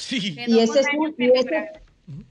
Sí. 0.02 0.36
Y 0.48 0.60
ese, 0.60 0.80
es 0.82 0.88
por 0.88 1.00
un- 1.00 1.06
años 1.08 1.16
y, 1.18 1.26
ese, 1.26 1.44
celebrar. 1.44 1.82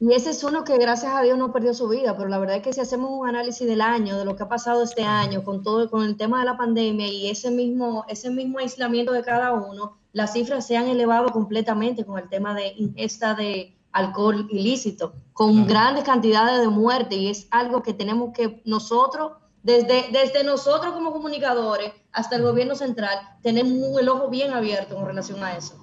y 0.01 0.13
ese 0.13 0.31
es 0.31 0.45
uno 0.45 0.65
que 0.65 0.77
gracias 0.79 1.13
a 1.15 1.23
Dios 1.23 1.39
no 1.39 1.53
perdió 1.53 1.73
su 1.73 1.89
vida, 1.89 2.17
pero 2.17 2.29
la 2.29 2.39
verdad 2.39 2.57
es 2.57 2.63
que 2.63 2.73
si 2.73 2.81
hacemos 2.81 3.11
un 3.13 3.29
análisis 3.29 3.67
del 3.67 3.81
año, 3.81 4.19
de 4.19 4.25
lo 4.25 4.37
que 4.37 4.43
ha 4.43 4.49
pasado 4.49 4.83
este 4.83 5.05
año, 5.05 5.45
con 5.45 5.63
todo, 5.63 5.89
con 5.91 6.05
el 6.05 6.17
tema 6.17 6.41
de 6.41 6.47
la 6.47 6.57
pandemia 6.57 7.07
y 7.07 7.31
ese 7.31 7.51
mismo, 7.51 8.05
ese 8.09 8.31
mismo 8.31 8.59
aislamiento 8.59 9.13
de 9.13 9.23
cada 9.23 9.53
uno, 9.53 9.97
las 10.13 10.33
cifras 10.33 10.67
se 10.67 10.77
han 10.77 10.89
elevado 10.89 11.29
completamente 11.29 12.05
con 12.05 12.19
el 12.19 12.29
tema 12.29 12.55
de 12.55 12.75
ingesta 12.77 13.35
de 13.35 13.77
alcohol 13.93 14.47
ilícito, 14.51 15.13
con 15.33 15.67
grandes 15.67 16.05
cantidades 16.05 16.61
de 16.61 16.69
muerte 16.69 17.17
y 17.17 17.29
es 17.29 17.47
algo 17.51 17.83
que 17.83 17.93
tenemos 17.95 18.33
que 18.33 18.61
nosotros, 18.65 19.33
desde, 19.63 20.07
desde 20.13 20.43
nosotros 20.45 20.93
como 20.95 21.13
comunicadores 21.13 21.93
hasta 22.13 22.37
el 22.37 22.43
gobierno 22.43 22.75
central, 22.75 23.19
tener 23.43 23.67
el 23.67 24.09
ojo 24.09 24.29
bien 24.29 24.53
abierto 24.53 24.95
con 24.97 25.07
relación 25.07 25.43
a 25.45 25.57
eso. 25.57 25.75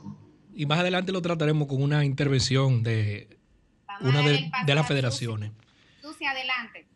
Y 0.58 0.66
más 0.66 0.80
adelante 0.80 1.12
lo 1.12 1.22
trataremos 1.22 1.68
con 1.68 1.84
una 1.84 2.04
intervención 2.04 2.82
de 2.82 3.28
Vamos 3.88 4.10
una 4.10 4.22
de, 4.28 4.50
de 4.66 4.76
las 4.76 4.88
federaciones. 4.88 5.52
Susi, 6.02 6.26
adelante. 6.26 6.88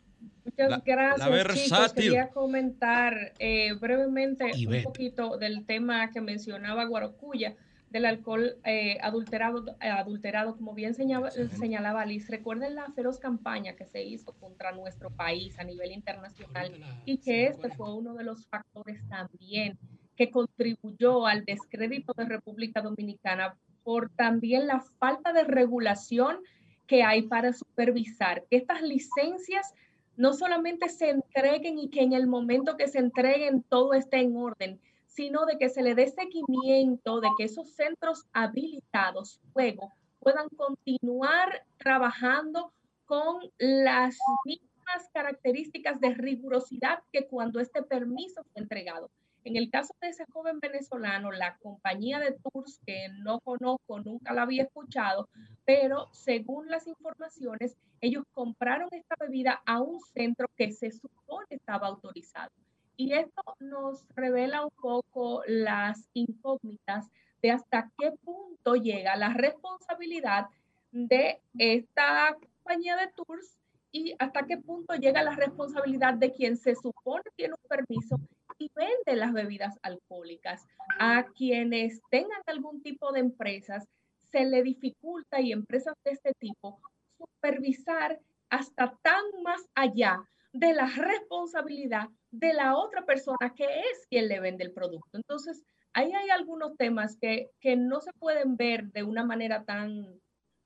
Muchas 0.44 0.68
La- 0.68 0.82
gracias, 0.84 1.28
la 1.30 1.54
chicos. 1.54 1.92
Quería 1.92 2.28
comentar 2.30 3.32
eh, 3.38 3.74
brevemente 3.74 4.50
Y 4.56 4.66
un 4.66 4.72
vete. 4.72 4.82
poquito 4.84 5.36
del 5.38 5.64
tema 5.64 6.10
que 6.10 6.20
mencionaba 6.20 6.84
Guarocuya, 6.86 7.54
del 7.90 8.06
alcohol 8.06 8.56
eh, 8.64 8.98
adulterado, 9.00 9.76
eh, 9.80 9.88
adulterado, 9.88 10.56
como 10.56 10.74
bien 10.74 10.94
señalaba, 10.94 11.30
señalaba 11.30 12.04
Liz. 12.04 12.28
Recuerden 12.28 12.74
la 12.74 12.90
feroz 12.92 13.20
campaña 13.20 13.74
que 13.76 13.84
se 13.86 14.02
hizo 14.02 14.32
contra 14.40 14.72
nuestro 14.72 15.10
país 15.10 15.56
a 15.60 15.64
nivel 15.64 15.92
internacional 15.92 16.72
y 17.04 17.18
que 17.18 17.46
este 17.46 17.68
fue 17.70 17.94
uno 17.94 18.14
de 18.14 18.24
los 18.24 18.44
factores 18.46 19.00
también 19.08 19.78
que 20.16 20.30
contribuyó 20.30 21.26
al 21.26 21.44
descrédito 21.44 22.12
de 22.16 22.24
República 22.24 22.80
Dominicana 22.80 23.56
por 23.82 24.10
también 24.10 24.66
la 24.66 24.80
falta 24.98 25.32
de 25.32 25.44
regulación 25.44 26.38
que 26.86 27.02
hay 27.02 27.22
para 27.22 27.52
supervisar 27.52 28.44
que 28.50 28.56
estas 28.56 28.82
licencias 28.82 29.74
no 30.16 30.34
solamente 30.34 30.88
se 30.88 31.10
entreguen 31.10 31.78
y 31.78 31.88
que 31.88 32.02
en 32.02 32.12
el 32.12 32.26
momento 32.26 32.76
que 32.76 32.88
se 32.88 32.98
entreguen 32.98 33.62
todo 33.62 33.94
esté 33.94 34.20
en 34.20 34.36
orden, 34.36 34.80
sino 35.06 35.46
de 35.46 35.58
que 35.58 35.68
se 35.68 35.82
le 35.82 35.94
dé 35.94 36.08
seguimiento, 36.08 37.20
de 37.20 37.28
que 37.38 37.44
esos 37.44 37.70
centros 37.70 38.26
habilitados 38.32 39.40
luego 39.54 39.92
puedan 40.20 40.48
continuar 40.50 41.64
trabajando 41.78 42.72
con 43.06 43.40
las 43.58 44.16
mismas 44.44 45.10
características 45.12 46.00
de 46.00 46.14
rigurosidad 46.14 47.00
que 47.12 47.26
cuando 47.26 47.60
este 47.60 47.82
permiso 47.82 48.42
fue 48.52 48.62
entregado. 48.62 49.10
En 49.44 49.56
el 49.56 49.70
caso 49.70 49.94
de 50.00 50.08
ese 50.08 50.24
joven 50.26 50.60
venezolano, 50.60 51.32
la 51.32 51.56
compañía 51.56 52.20
de 52.20 52.32
tours, 52.32 52.78
que 52.86 53.08
no 53.24 53.40
conozco, 53.40 54.00
nunca 54.00 54.32
la 54.32 54.42
había 54.42 54.64
escuchado, 54.64 55.28
pero 55.64 56.08
según 56.12 56.68
las 56.68 56.86
informaciones, 56.86 57.76
ellos 58.00 58.24
compraron 58.32 58.88
esta 58.92 59.16
bebida 59.18 59.60
a 59.66 59.80
un 59.80 60.00
centro 60.14 60.48
que 60.56 60.70
se 60.70 60.92
supone 60.92 61.46
estaba 61.50 61.88
autorizado. 61.88 62.50
Y 62.96 63.14
esto 63.14 63.42
nos 63.58 64.04
revela 64.14 64.64
un 64.64 64.70
poco 64.70 65.42
las 65.46 66.08
incógnitas 66.12 67.10
de 67.42 67.50
hasta 67.50 67.90
qué 67.98 68.12
punto 68.22 68.76
llega 68.76 69.16
la 69.16 69.30
responsabilidad 69.30 70.46
de 70.92 71.40
esta 71.58 72.36
compañía 72.38 72.96
de 72.96 73.08
tours 73.08 73.58
y 73.90 74.14
hasta 74.18 74.46
qué 74.46 74.56
punto 74.56 74.94
llega 74.94 75.22
la 75.22 75.34
responsabilidad 75.34 76.14
de 76.14 76.32
quien 76.32 76.56
se 76.56 76.74
supone 76.74 77.24
tiene 77.34 77.54
un 77.54 77.68
permiso 77.68 78.18
y 78.62 78.70
vende 78.74 79.18
las 79.18 79.32
bebidas 79.32 79.78
alcohólicas. 79.82 80.66
A 80.98 81.26
quienes 81.34 82.00
tengan 82.10 82.42
algún 82.46 82.82
tipo 82.82 83.12
de 83.12 83.20
empresas, 83.20 83.88
se 84.30 84.44
le 84.44 84.62
dificulta 84.62 85.40
y 85.40 85.52
empresas 85.52 85.94
de 86.04 86.12
este 86.12 86.32
tipo 86.38 86.80
supervisar 87.18 88.20
hasta 88.50 88.96
tan 89.02 89.22
más 89.42 89.60
allá 89.74 90.24
de 90.52 90.74
la 90.74 90.86
responsabilidad 90.86 92.08
de 92.30 92.52
la 92.52 92.76
otra 92.76 93.04
persona 93.04 93.52
que 93.54 93.64
es 93.64 94.06
quien 94.08 94.28
le 94.28 94.40
vende 94.40 94.64
el 94.64 94.72
producto. 94.72 95.16
Entonces, 95.16 95.62
ahí 95.92 96.12
hay 96.12 96.30
algunos 96.30 96.76
temas 96.76 97.16
que, 97.20 97.50
que 97.60 97.76
no 97.76 98.00
se 98.00 98.12
pueden 98.14 98.56
ver 98.56 98.84
de 98.92 99.02
una 99.02 99.24
manera 99.24 99.64
tan, 99.64 100.20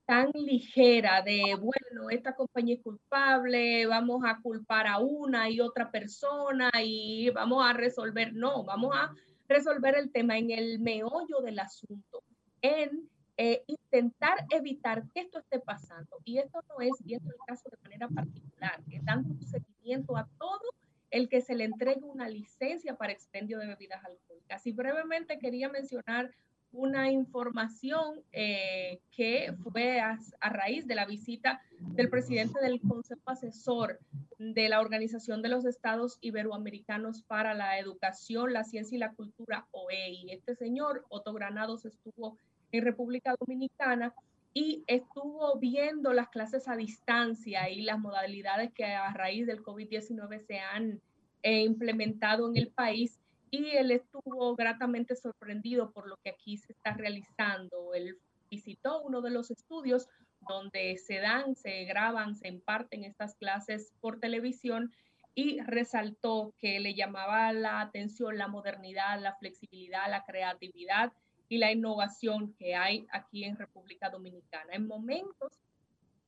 tan 0.06 0.30
ligera 0.32 1.20
de, 1.22 1.56
bueno, 1.60 2.10
esta 2.10 2.34
compañía 2.34 2.76
es 2.76 2.82
culpable, 2.82 3.86
vamos 3.86 4.22
a 4.24 4.40
culpar 4.40 4.86
a 4.86 4.98
una 4.98 5.50
y 5.50 5.60
otra 5.60 5.90
persona 5.90 6.70
y 6.82 7.30
vamos 7.30 7.64
a 7.68 7.72
resolver, 7.72 8.32
no, 8.32 8.64
vamos 8.64 8.94
a 8.94 9.12
resolver 9.48 9.96
el 9.96 10.12
tema 10.12 10.38
en 10.38 10.52
el 10.52 10.78
meollo 10.78 11.40
del 11.42 11.58
asunto, 11.58 12.22
en 12.62 13.08
eh, 13.36 13.64
intentar 13.66 14.46
evitar 14.50 15.04
que 15.12 15.20
esto 15.20 15.40
esté 15.40 15.58
pasando. 15.58 16.18
Y 16.24 16.38
esto 16.38 16.60
no 16.68 16.80
es 16.80 16.92
viendo 17.04 17.28
el 17.30 17.38
caso 17.46 17.68
de 17.68 17.76
manera 17.82 18.08
particular, 18.08 18.80
es 18.90 19.04
dando 19.04 19.30
un 19.30 19.42
seguimiento 19.42 20.16
a 20.16 20.28
todo 20.38 20.72
el 21.10 21.28
que 21.28 21.40
se 21.40 21.54
le 21.54 21.64
entregue 21.64 22.02
una 22.02 22.28
licencia 22.28 22.96
para 22.96 23.12
expendio 23.12 23.58
de 23.58 23.66
bebidas 23.66 24.04
alcohólicas. 24.04 24.66
Y 24.66 24.72
brevemente 24.72 25.38
quería 25.38 25.68
mencionar 25.68 26.32
una 26.76 27.10
información 27.10 28.22
eh, 28.32 29.00
que 29.10 29.54
fue 29.62 29.98
a, 29.98 30.18
raíz 30.40 30.86
de 30.86 30.94
la 30.94 31.06
visita 31.06 31.62
del 31.80 32.10
presidente 32.10 32.60
del 32.60 32.80
Consejo 32.80 33.22
Asesor 33.24 33.98
de 34.38 34.68
la 34.68 34.80
Organización 34.80 35.40
de 35.40 35.48
los 35.48 35.64
Estados 35.64 36.18
Iberoamericanos 36.20 37.22
para 37.22 37.54
la 37.54 37.78
Educación, 37.78 38.52
la 38.52 38.64
Ciencia 38.64 38.94
y 38.94 38.98
la 38.98 39.14
Cultura, 39.14 39.66
OEI. 39.70 40.30
Este 40.30 40.54
señor, 40.54 41.06
Otto 41.08 41.32
Granados, 41.32 41.86
estuvo 41.86 42.36
en 42.72 42.84
República 42.84 43.34
Dominicana 43.40 44.14
y 44.52 44.84
estuvo 44.86 45.58
viendo 45.58 46.12
las 46.12 46.28
clases 46.28 46.68
a 46.68 46.76
distancia 46.76 47.70
y 47.70 47.82
las 47.82 47.98
modalidades 47.98 48.70
que 48.74 48.84
a 48.84 49.12
raíz 49.14 49.46
del 49.46 49.62
COVID-19 49.62 50.46
se 50.46 50.58
han 50.58 51.00
eh, 51.42 51.62
implementado 51.62 52.50
en 52.50 52.56
el 52.58 52.68
país 52.68 53.18
y 53.50 53.76
él 53.76 53.90
estuvo 53.90 54.54
gratamente 54.56 55.16
sorprendido 55.16 55.90
por 55.92 56.08
lo 56.08 56.16
que 56.18 56.30
aquí 56.30 56.56
se 56.56 56.72
está 56.72 56.94
realizando. 56.94 57.94
Él 57.94 58.18
visitó 58.50 59.02
uno 59.02 59.20
de 59.20 59.30
los 59.30 59.50
estudios 59.50 60.08
donde 60.40 60.96
se 60.98 61.18
dan, 61.18 61.54
se 61.56 61.84
graban, 61.84 62.34
se 62.34 62.48
imparten 62.48 63.04
estas 63.04 63.36
clases 63.36 63.92
por 64.00 64.20
televisión 64.20 64.92
y 65.34 65.60
resaltó 65.60 66.54
que 66.58 66.80
le 66.80 66.94
llamaba 66.94 67.52
la 67.52 67.80
atención 67.80 68.38
la 68.38 68.48
modernidad, 68.48 69.20
la 69.20 69.36
flexibilidad, 69.36 70.08
la 70.08 70.24
creatividad 70.24 71.12
y 71.48 71.58
la 71.58 71.72
innovación 71.72 72.54
que 72.54 72.74
hay 72.74 73.06
aquí 73.10 73.44
en 73.44 73.56
República 73.56 74.10
Dominicana. 74.10 74.72
En 74.72 74.86
momentos 74.86 75.60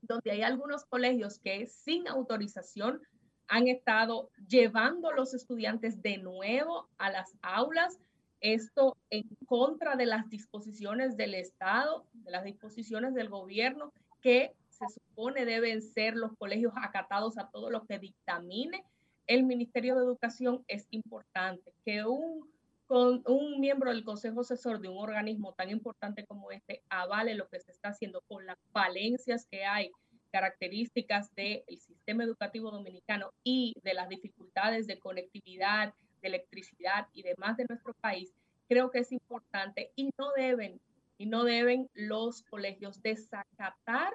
donde 0.03 0.31
hay 0.31 0.43
algunos 0.43 0.85
colegios 0.85 1.39
que 1.39 1.67
sin 1.67 2.07
autorización 2.07 3.01
han 3.49 3.67
estado 3.67 4.31
llevando 4.47 5.09
a 5.09 5.15
los 5.15 5.35
estudiantes 5.35 6.01
de 6.03 6.19
nuevo 6.19 6.89
a 6.99 7.11
las 7.11 7.35
aulas, 7.43 7.99
esto 8.41 8.97
en 9.11 9.25
contra 9.47 9.97
de 9.97 10.07
las 10.07 10.29
disposiciones 10.29 11.17
del 11.17 11.35
Estado, 11.35 12.05
de 12.13 12.31
las 12.31 12.45
disposiciones 12.45 13.15
del 13.15 13.29
gobierno, 13.29 13.93
que 14.21 14.55
se 14.69 14.87
supone 14.89 15.45
deben 15.45 15.83
ser 15.83 16.15
los 16.15 16.37
colegios 16.37 16.73
acatados 16.77 17.37
a 17.39 17.49
todo 17.49 17.71
lo 17.71 17.85
que 17.87 17.99
dictamine. 17.99 18.85
El 19.27 19.43
Ministerio 19.43 19.97
de 19.97 20.05
Educación, 20.05 20.65
es 20.69 20.87
importante 20.91 21.73
que 21.85 22.05
un, 22.05 22.49
con, 22.87 23.23
un 23.27 23.61
miembro 23.61 23.91
del 23.91 24.05
Consejo 24.05 24.43
Asesor 24.43 24.81
de 24.81 24.89
un 24.89 24.99
organismo 24.99 25.53
tan 25.55 25.71
importante 25.71 26.25
como 26.25 26.53
este 26.53 26.83
avale 26.89 27.35
lo 27.35 27.49
que 27.49 27.61
se 27.61 27.73
está 27.73 27.89
haciendo 27.89 28.21
con 28.29 28.47
las 28.47 28.59
falencias 28.73 29.47
que 29.51 29.65
hay 29.65 29.91
características 30.31 31.35
del 31.35 31.65
sistema 31.79 32.25
educativo 32.25 32.71
dominicano 32.71 33.33
y 33.43 33.75
de 33.83 33.95
las 33.95 34.09
dificultades 34.09 34.87
de 34.87 34.99
conectividad, 34.99 35.95
de 36.21 36.29
electricidad 36.29 37.07
y 37.13 37.23
demás 37.23 37.57
de 37.57 37.67
nuestro 37.69 37.95
país, 37.95 38.33
creo 38.69 38.91
que 38.91 39.01
es 39.01 39.13
importante 39.13 39.93
y 39.97 40.11
no 40.19 40.33
deben, 40.37 40.81
y 41.17 41.27
no 41.27 41.45
deben 41.45 41.89
los 41.95 42.43
colegios 42.43 43.03
desacatar 43.03 44.13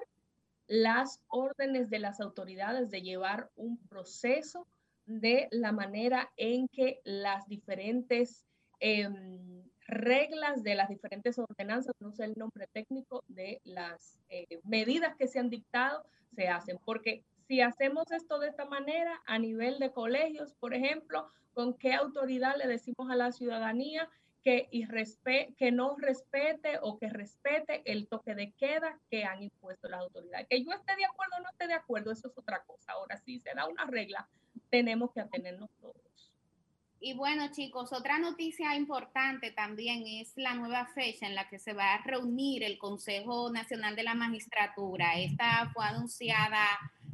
las 0.66 1.20
órdenes 1.28 1.90
de 1.90 1.98
las 1.98 2.20
autoridades 2.20 2.90
de 2.90 3.02
llevar 3.02 3.50
un 3.56 3.78
proceso 3.88 4.66
de 5.06 5.48
la 5.50 5.72
manera 5.72 6.32
en 6.36 6.68
que 6.68 7.00
las 7.04 7.46
diferentes 7.46 8.46
em, 8.80 9.62
reglas 9.94 10.62
de 10.62 10.74
las 10.74 10.88
diferentes 10.88 11.38
ordenanzas, 11.38 11.94
no 12.00 12.12
sé 12.12 12.24
el 12.24 12.34
nombre 12.36 12.66
técnico 12.72 13.24
de 13.28 13.60
las 13.64 14.18
eh, 14.28 14.60
medidas 14.64 15.16
que 15.16 15.28
se 15.28 15.38
han 15.38 15.50
dictado, 15.50 16.04
se 16.34 16.48
hacen. 16.48 16.78
Porque 16.84 17.24
si 17.46 17.60
hacemos 17.60 18.10
esto 18.10 18.38
de 18.38 18.48
esta 18.48 18.64
manera 18.64 19.22
a 19.26 19.38
nivel 19.38 19.78
de 19.78 19.92
colegios, 19.92 20.54
por 20.54 20.74
ejemplo, 20.74 21.28
¿con 21.52 21.74
qué 21.74 21.94
autoridad 21.94 22.56
le 22.56 22.66
decimos 22.66 23.10
a 23.10 23.16
la 23.16 23.32
ciudadanía 23.32 24.08
que, 24.42 24.68
que 25.56 25.72
no 25.72 25.96
respete 25.96 26.78
o 26.82 26.98
que 26.98 27.08
respete 27.08 27.82
el 27.86 28.08
toque 28.08 28.34
de 28.34 28.52
queda 28.52 28.98
que 29.10 29.24
han 29.24 29.42
impuesto 29.42 29.88
las 29.88 30.00
autoridades? 30.00 30.46
Que 30.48 30.62
yo 30.64 30.72
esté 30.72 30.96
de 30.96 31.04
acuerdo 31.04 31.36
o 31.38 31.40
no 31.40 31.50
esté 31.50 31.66
de 31.66 31.74
acuerdo, 31.74 32.12
eso 32.12 32.28
es 32.28 32.38
otra 32.38 32.62
cosa. 32.64 32.92
Ahora, 32.92 33.16
si 33.18 33.38
se 33.40 33.54
da 33.54 33.66
una 33.66 33.86
regla, 33.86 34.28
tenemos 34.70 35.12
que 35.12 35.20
atenernos 35.20 35.70
todos. 35.80 36.13
Y 37.06 37.12
bueno, 37.12 37.48
chicos, 37.52 37.92
otra 37.92 38.18
noticia 38.18 38.74
importante 38.74 39.50
también 39.50 40.06
es 40.06 40.32
la 40.36 40.54
nueva 40.54 40.86
fecha 40.86 41.26
en 41.26 41.34
la 41.34 41.46
que 41.50 41.58
se 41.58 41.74
va 41.74 41.92
a 41.92 42.02
reunir 42.02 42.64
el 42.64 42.78
Consejo 42.78 43.50
Nacional 43.50 43.94
de 43.94 44.04
la 44.04 44.14
Magistratura. 44.14 45.18
Esta 45.18 45.70
fue 45.74 45.84
anunciada 45.84 46.66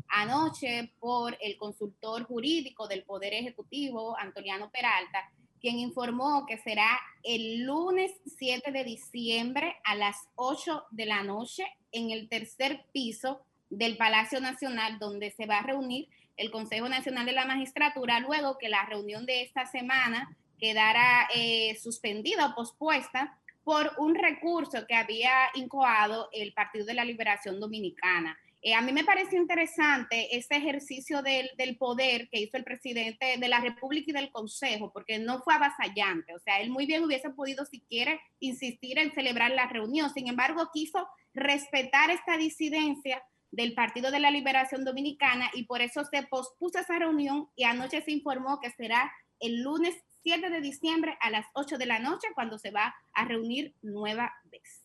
anoche 0.06 0.92
por 1.00 1.36
el 1.40 1.56
consultor 1.56 2.22
jurídico 2.22 2.86
del 2.86 3.02
Poder 3.02 3.34
Ejecutivo, 3.34 4.16
Antoniano 4.16 4.70
Peralta, 4.70 5.28
quien 5.60 5.80
informó 5.80 6.46
que 6.46 6.58
será 6.58 7.00
el 7.24 7.64
lunes 7.64 8.12
7 8.38 8.70
de 8.70 8.84
diciembre 8.84 9.74
a 9.82 9.96
las 9.96 10.16
8 10.36 10.84
de 10.92 11.06
la 11.06 11.24
noche 11.24 11.64
en 11.90 12.12
el 12.12 12.28
tercer 12.28 12.84
piso 12.92 13.40
del 13.70 13.96
Palacio 13.96 14.40
Nacional, 14.40 15.00
donde 15.00 15.32
se 15.32 15.46
va 15.46 15.58
a 15.58 15.66
reunir 15.66 16.06
el 16.36 16.50
Consejo 16.50 16.88
Nacional 16.88 17.26
de 17.26 17.32
la 17.32 17.44
Magistratura 17.44 18.20
luego 18.20 18.58
que 18.58 18.68
la 18.68 18.84
reunión 18.86 19.26
de 19.26 19.42
esta 19.42 19.66
semana 19.66 20.36
quedara 20.58 21.28
eh, 21.34 21.76
suspendida 21.82 22.46
o 22.46 22.54
pospuesta 22.54 23.38
por 23.64 23.92
un 23.98 24.14
recurso 24.14 24.86
que 24.86 24.94
había 24.94 25.32
incoado 25.54 26.28
el 26.32 26.52
Partido 26.52 26.86
de 26.86 26.94
la 26.94 27.04
Liberación 27.04 27.60
Dominicana. 27.60 28.38
Eh, 28.62 28.74
a 28.74 28.82
mí 28.82 28.92
me 28.92 29.04
parece 29.04 29.36
interesante 29.36 30.36
este 30.36 30.56
ejercicio 30.56 31.22
del, 31.22 31.50
del, 31.56 31.78
poder 31.78 32.28
que 32.28 32.40
hizo 32.40 32.58
el 32.58 32.64
presidente 32.64 33.36
de 33.38 33.48
la 33.48 33.60
República 33.60 34.10
y 34.10 34.14
del 34.14 34.30
Consejo, 34.30 34.92
porque 34.92 35.18
no 35.18 35.40
fue 35.40 35.54
avasallante. 35.54 36.34
O 36.34 36.38
sea, 36.40 36.60
él 36.60 36.68
muy 36.68 36.84
bien 36.84 37.02
hubiese 37.02 37.30
podido, 37.30 37.64
si 37.64 37.80
quiere, 37.80 38.20
insistir 38.38 38.98
en 38.98 39.12
celebrar 39.12 39.50
la 39.52 39.66
reunión. 39.66 40.12
Sin 40.12 40.28
embargo, 40.28 40.68
quiso 40.74 41.08
respetar 41.32 42.10
esta 42.10 42.36
disidencia 42.36 43.22
del 43.50 43.74
Partido 43.74 44.10
de 44.10 44.20
la 44.20 44.30
Liberación 44.30 44.84
Dominicana 44.84 45.50
y 45.54 45.64
por 45.64 45.80
eso 45.80 46.04
se 46.04 46.22
pospuso 46.24 46.78
esa 46.78 46.98
reunión 46.98 47.48
y 47.56 47.64
anoche 47.64 48.02
se 48.02 48.12
informó 48.12 48.60
que 48.60 48.70
será 48.70 49.12
el 49.40 49.62
lunes 49.62 49.96
7 50.22 50.50
de 50.50 50.60
diciembre 50.60 51.16
a 51.20 51.30
las 51.30 51.46
8 51.54 51.78
de 51.78 51.86
la 51.86 51.98
noche 51.98 52.28
cuando 52.34 52.58
se 52.58 52.70
va 52.70 52.94
a 53.12 53.24
reunir 53.24 53.74
nueva 53.82 54.32
vez. 54.44 54.84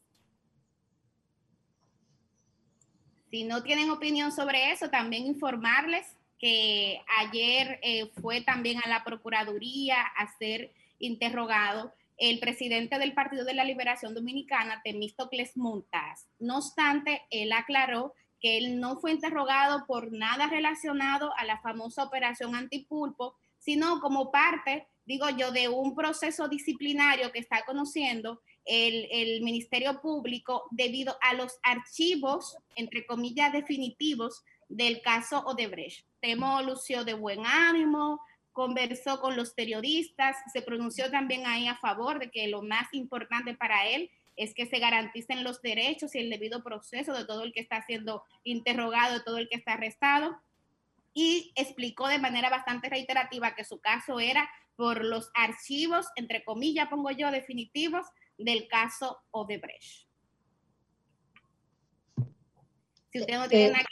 Si 3.30 3.44
no 3.44 3.64
tienen 3.64 3.90
opinión 3.90 4.32
sobre 4.32 4.72
eso, 4.72 4.90
también 4.90 5.26
informarles 5.26 6.06
que 6.40 7.02
ayer 7.20 7.80
eh, 7.82 8.12
fue 8.22 8.42
también 8.42 8.80
a 8.84 8.90
la 8.90 9.04
Procuraduría 9.04 10.02
a 10.02 10.28
ser 10.38 10.72
interrogado 11.00 11.94
el 12.18 12.40
presidente 12.40 12.98
del 12.98 13.14
Partido 13.14 13.44
de 13.44 13.54
la 13.54 13.66
Liberación 13.66 14.14
Dominicana, 14.14 14.82
Temístocles 14.84 15.58
Montaz. 15.58 16.28
No 16.40 16.58
obstante, 16.58 17.24
él 17.30 17.52
aclaró 17.52 18.14
que 18.40 18.58
él 18.58 18.80
no 18.80 18.98
fue 19.00 19.12
interrogado 19.12 19.86
por 19.86 20.12
nada 20.12 20.48
relacionado 20.48 21.32
a 21.38 21.46
la 21.46 21.60
famosa 21.62 22.04
operación 22.04 22.56
antipulpo, 22.56 23.36
sino 23.60 24.00
como 24.00 24.32
parte, 24.32 24.88
digo 25.06 25.30
yo, 25.30 25.52
de 25.52 25.70
un 25.70 25.96
proceso 25.96 26.48
disciplinario 26.48 27.32
que 27.32 27.40
está 27.40 27.66
conociendo 27.66 28.42
el, 28.66 29.08
el 29.12 29.42
Ministerio 29.42 30.02
Público 30.02 30.66
debido 30.72 31.18
a 31.22 31.34
los 31.34 31.58
archivos, 31.64 32.58
entre 32.76 33.06
comillas, 33.06 33.52
definitivos 33.54 34.44
del 34.68 35.02
caso 35.02 35.40
Odebrecht. 35.46 36.06
Temo 36.20 36.62
lució 36.62 37.04
de 37.04 37.14
buen 37.14 37.46
ánimo, 37.46 38.20
conversó 38.52 39.20
con 39.20 39.36
los 39.36 39.54
periodistas, 39.54 40.38
se 40.54 40.62
pronunció 40.62 41.12
también 41.12 41.46
ahí 41.46 41.68
a 41.68 41.78
favor 41.78 42.20
de 42.20 42.32
que 42.32 42.48
lo 42.48 42.62
más 42.62 42.88
importante 42.94 43.54
para 43.54 43.88
él 43.88 44.10
es 44.36 44.54
que 44.54 44.66
se 44.66 44.80
garanticen 44.80 45.44
los 45.44 45.62
derechos 45.62 46.16
y 46.16 46.20
el 46.20 46.30
debido 46.30 46.64
proceso 46.64 47.14
de 47.14 47.26
todo 47.26 47.44
el 47.44 47.54
que 47.54 47.62
está 47.62 47.82
siendo 47.86 48.24
interrogado, 48.44 49.16
de 49.16 49.24
todo 49.24 49.38
el 49.38 49.50
que 49.50 49.56
está 49.56 49.74
arrestado. 49.74 50.38
Y 51.14 51.54
explicó 51.56 52.08
de 52.08 52.20
manera 52.20 52.50
bastante 52.50 52.90
reiterativa 52.90 53.56
que 53.56 53.64
su 53.64 53.80
caso 53.80 54.20
era 54.20 54.50
por 54.76 55.06
los 55.06 55.32
archivos, 55.34 56.08
entre 56.16 56.44
comillas, 56.44 56.90
pongo 56.90 57.12
yo, 57.12 57.32
definitivos 57.32 58.06
del 58.38 58.68
caso 58.68 59.20
Odebrecht. 59.32 60.08
Si 63.12 63.22
usted 63.22 63.38
no 63.38 63.48
tiene 63.48 63.68
eh, 63.68 63.72
nada 63.72 63.86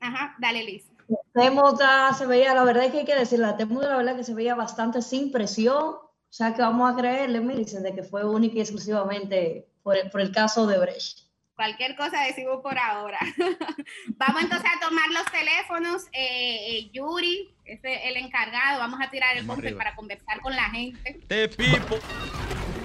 Ajá, 0.00 0.34
dale, 0.40 0.64
Liz. 0.64 0.90
Temuda 1.34 2.12
se 2.14 2.26
veía, 2.26 2.54
la 2.54 2.64
verdad 2.64 2.84
es 2.84 2.92
que 2.92 2.98
hay 3.00 3.04
que 3.04 3.14
decir, 3.14 3.38
la 3.38 3.56
Temuda 3.56 3.90
la 3.90 3.96
verdad 3.98 4.16
que 4.16 4.24
se 4.24 4.34
veía 4.34 4.54
bastante 4.54 5.02
sin 5.02 5.30
presión, 5.30 5.76
o 5.76 6.12
sea 6.30 6.54
que 6.54 6.62
vamos 6.62 6.90
a 6.90 6.96
creerle, 6.96 7.40
dicen 7.56 7.82
de 7.82 7.94
que 7.94 8.02
fue 8.02 8.24
única 8.24 8.56
y 8.56 8.60
exclusivamente 8.60 9.69
por 9.82 9.96
el, 9.96 10.32
caso 10.32 10.66
de 10.66 10.78
Brecht. 10.78 11.20
Cualquier 11.54 11.96
cosa 11.96 12.24
decimos 12.24 12.60
por 12.62 12.78
ahora. 12.78 13.18
vamos 14.16 14.42
entonces 14.42 14.70
a 14.74 14.80
tomar 14.80 15.10
los 15.10 15.26
teléfonos. 15.26 16.06
Eh, 16.12 16.58
eh, 16.68 16.90
Yuri, 16.92 17.54
es 17.64 17.80
el 17.82 18.16
encargado. 18.16 18.78
Vamos 18.78 18.98
a 19.02 19.10
tirar 19.10 19.36
el 19.36 19.44
bumper 19.44 19.76
para 19.76 19.94
conversar 19.94 20.40
con 20.40 20.56
la 20.56 20.70
gente. 20.70 21.20
Te 21.28 21.46
pipo. 21.48 21.98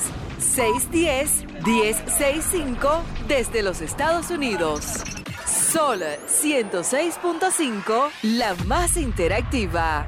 610-1065 1.64 3.02
desde 3.26 3.62
los 3.62 3.80
Estados 3.80 4.30
Unidos. 4.30 4.84
Sol 5.46 5.98
106.5, 6.26 8.10
la 8.38 8.54
más 8.66 8.96
interactiva. 8.96 10.06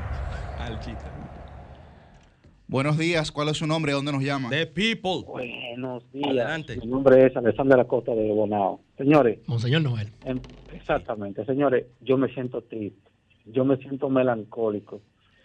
Buenos 2.68 2.96
días, 2.98 3.32
¿cuál 3.32 3.48
es 3.48 3.56
su 3.56 3.66
nombre? 3.66 3.92
¿Dónde 3.92 4.12
nos 4.12 4.22
llama? 4.22 4.48
The 4.48 4.66
People. 4.66 5.24
Buenos 5.26 6.04
días. 6.12 6.26
Adelante. 6.28 6.76
Mi 6.76 6.86
nombre 6.86 7.26
es 7.26 7.36
Alexander 7.36 7.80
Acosta 7.80 8.12
de 8.14 8.30
Bonao. 8.30 8.80
Señores, 8.96 9.40
Monseñor 9.46 9.82
Noel. 9.82 10.08
em- 10.24 10.40
exactamente, 10.72 11.44
señores, 11.46 11.86
yo 12.00 12.16
me 12.16 12.32
siento 12.32 12.62
triste, 12.62 13.10
yo 13.46 13.64
me 13.64 13.76
siento 13.78 14.08
melancólico, 14.08 15.02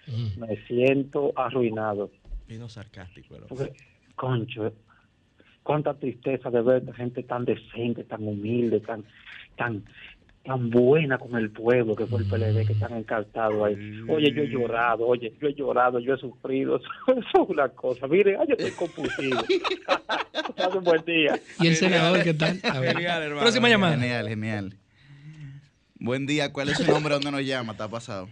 Mm. 0.08 0.40
me 0.40 0.64
siento 0.68 1.34
arruinado. 1.36 2.12
Vino 2.48 2.70
sarcástico. 2.70 3.36
el 3.36 3.42
Porque, 3.46 3.74
concho, 4.16 4.72
cuánta 5.66 5.96
tristeza 5.96 6.52
de 6.52 6.62
ver 6.62 6.94
gente 6.94 7.24
tan 7.24 7.44
decente, 7.44 8.04
tan 8.04 8.26
humilde, 8.26 8.82
tan, 8.82 9.04
tan, 9.58 9.84
tan 10.44 10.70
buena 10.70 11.18
con 11.18 11.36
el 11.36 11.50
pueblo 11.50 11.96
que 11.96 12.06
fue 12.06 12.20
el 12.20 12.28
PLD, 12.28 12.68
que 12.68 12.74
están 12.74 12.94
encartados 12.94 13.66
ahí. 13.66 13.76
Oye, 14.08 14.32
yo 14.32 14.44
he 14.44 14.48
llorado, 14.48 15.08
oye, 15.08 15.34
yo 15.42 15.48
he 15.48 15.56
llorado, 15.56 16.00
yo 16.00 16.14
he 16.14 16.18
sufrido. 16.20 16.78
Eso 17.08 17.44
es 17.44 17.50
una 17.50 17.68
cosa. 17.70 18.08
Mire, 18.08 18.38
ay, 18.40 18.46
yo 18.48 18.56
estoy 18.56 18.72
compulsivo. 18.88 19.42
Pase 20.56 20.78
un 20.78 20.84
buen 20.84 21.04
día. 21.04 21.40
¿Y 21.60 21.68
el 21.68 21.76
senador 21.76 22.24
qué 22.24 22.36
tal? 22.36 22.60
A 22.64 22.80
ver. 22.80 22.94
Genial, 22.94 23.24
hermano. 23.24 23.42
Próxima 23.42 23.68
llamada. 23.68 23.98
Genial, 23.98 24.30
genial. 24.30 24.74
Buen 25.96 26.28
día, 26.28 26.54
¿cuál 26.54 26.70
es 26.70 26.78
su 26.78 26.86
nombre? 26.86 27.16
¿Dónde 27.16 27.32
nos 27.32 27.42
llama? 27.44 27.72
¿Está 27.72 27.90
pasado? 27.90 28.30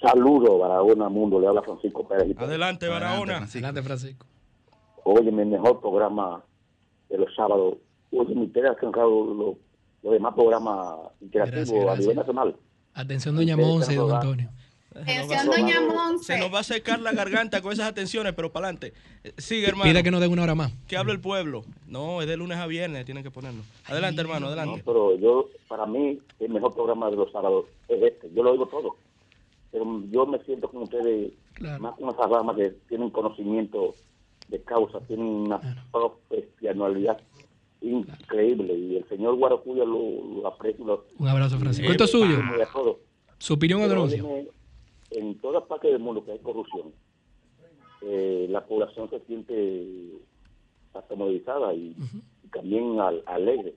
Saludos, 0.00 0.60
Barahona 0.60 1.08
Mundo, 1.08 1.40
le 1.40 1.48
habla 1.48 1.62
Francisco 1.62 2.06
Pérez. 2.06 2.38
Adelante, 2.38 2.86
Barahona. 2.86 3.38
Francisco. 3.38 3.66
Adelante, 3.66 3.82
Francisco. 3.82 4.26
Oye, 5.10 5.32
mi 5.32 5.44
mejor 5.44 5.80
programa 5.80 6.42
de 7.08 7.16
los 7.18 7.34
sábados. 7.34 7.76
Oye, 8.12 8.34
mi 8.34 8.44
ustedes 8.44 8.70
han 8.70 8.76
sacado 8.76 9.56
los, 10.02 10.12
demás 10.12 10.34
programas 10.34 10.96
interactivos 11.22 11.70
Gracias, 11.70 11.96
a 11.96 12.00
nivel 12.00 12.16
nacional. 12.16 12.56
Atención, 12.94 13.36
doña 13.36 13.56
Monse 13.56 13.92
y 13.94 13.96
don 13.96 14.12
Antonio. 14.12 14.50
Atención, 14.94 15.46
doña 15.46 15.74
Se 15.76 15.80
Monse. 15.86 16.38
nos 16.38 16.52
va 16.52 16.58
a 16.58 16.62
secar 16.62 17.00
la 17.00 17.12
garganta 17.12 17.62
con 17.62 17.72
esas 17.72 17.88
atenciones, 17.88 18.34
pero 18.34 18.52
para 18.52 18.66
adelante. 18.66 18.92
Eh, 19.24 19.32
Sigue, 19.38 19.66
hermano. 19.68 19.90
Pide 19.90 20.02
que 20.02 20.10
nos 20.10 20.20
den 20.20 20.30
una 20.30 20.42
hora 20.42 20.54
más. 20.54 20.72
Que 20.86 20.98
hable 20.98 21.12
el 21.12 21.20
pueblo. 21.20 21.64
No, 21.86 22.20
es 22.20 22.28
de 22.28 22.36
lunes 22.36 22.58
a 22.58 22.66
viernes, 22.66 23.06
tienen 23.06 23.24
que 23.24 23.30
ponerlo. 23.30 23.62
Adelante, 23.86 24.20
hermano, 24.20 24.40
No, 24.40 24.46
adelante. 24.48 24.82
pero 24.84 25.16
yo, 25.16 25.48
para 25.68 25.86
mí, 25.86 26.18
el 26.40 26.48
mejor 26.50 26.74
programa 26.74 27.08
de 27.10 27.16
los 27.16 27.32
sábados 27.32 27.64
es 27.88 28.02
este. 28.02 28.30
Yo 28.34 28.42
lo 28.42 28.50
oigo 28.52 28.66
todo. 28.66 28.96
Pero 29.72 30.02
yo 30.10 30.26
me 30.26 30.38
siento 30.44 30.68
con 30.68 30.82
ustedes 30.82 31.32
Claro. 31.54 31.82
más 31.82 31.94
con 31.96 32.10
esas 32.10 32.28
ramas 32.30 32.56
que 32.56 32.70
tienen 32.88 33.08
conocimiento 33.10 33.94
de 34.48 34.62
causa, 34.62 35.00
tienen 35.00 35.26
una 35.26 35.60
profesionalidad 35.92 37.20
increíble. 37.80 38.74
Y 38.74 38.96
el 38.96 39.08
señor 39.08 39.36
Guaracuya 39.36 39.84
lo, 39.84 40.40
lo 40.42 40.46
aprecio. 40.46 40.84
Lo, 40.84 41.04
Un 41.18 41.28
abrazo, 41.28 41.58
Francisco. 41.58 41.90
Esto 41.90 42.04
es 42.04 42.10
suyo. 42.10 42.38
Su 43.38 43.54
opinión 43.54 43.80
o 43.82 43.84
en 45.10 45.38
todas 45.38 45.62
partes 45.64 45.90
del 45.92 46.00
mundo 46.00 46.24
que 46.24 46.32
hay 46.32 46.38
corrupción, 46.40 46.92
eh, 48.02 48.46
la 48.50 48.64
población 48.66 49.08
se 49.10 49.20
siente 49.20 50.12
atemorizada 50.94 51.72
y, 51.74 51.94
y 52.44 52.48
también 52.48 52.98
al- 53.00 53.22
alegre. 53.26 53.74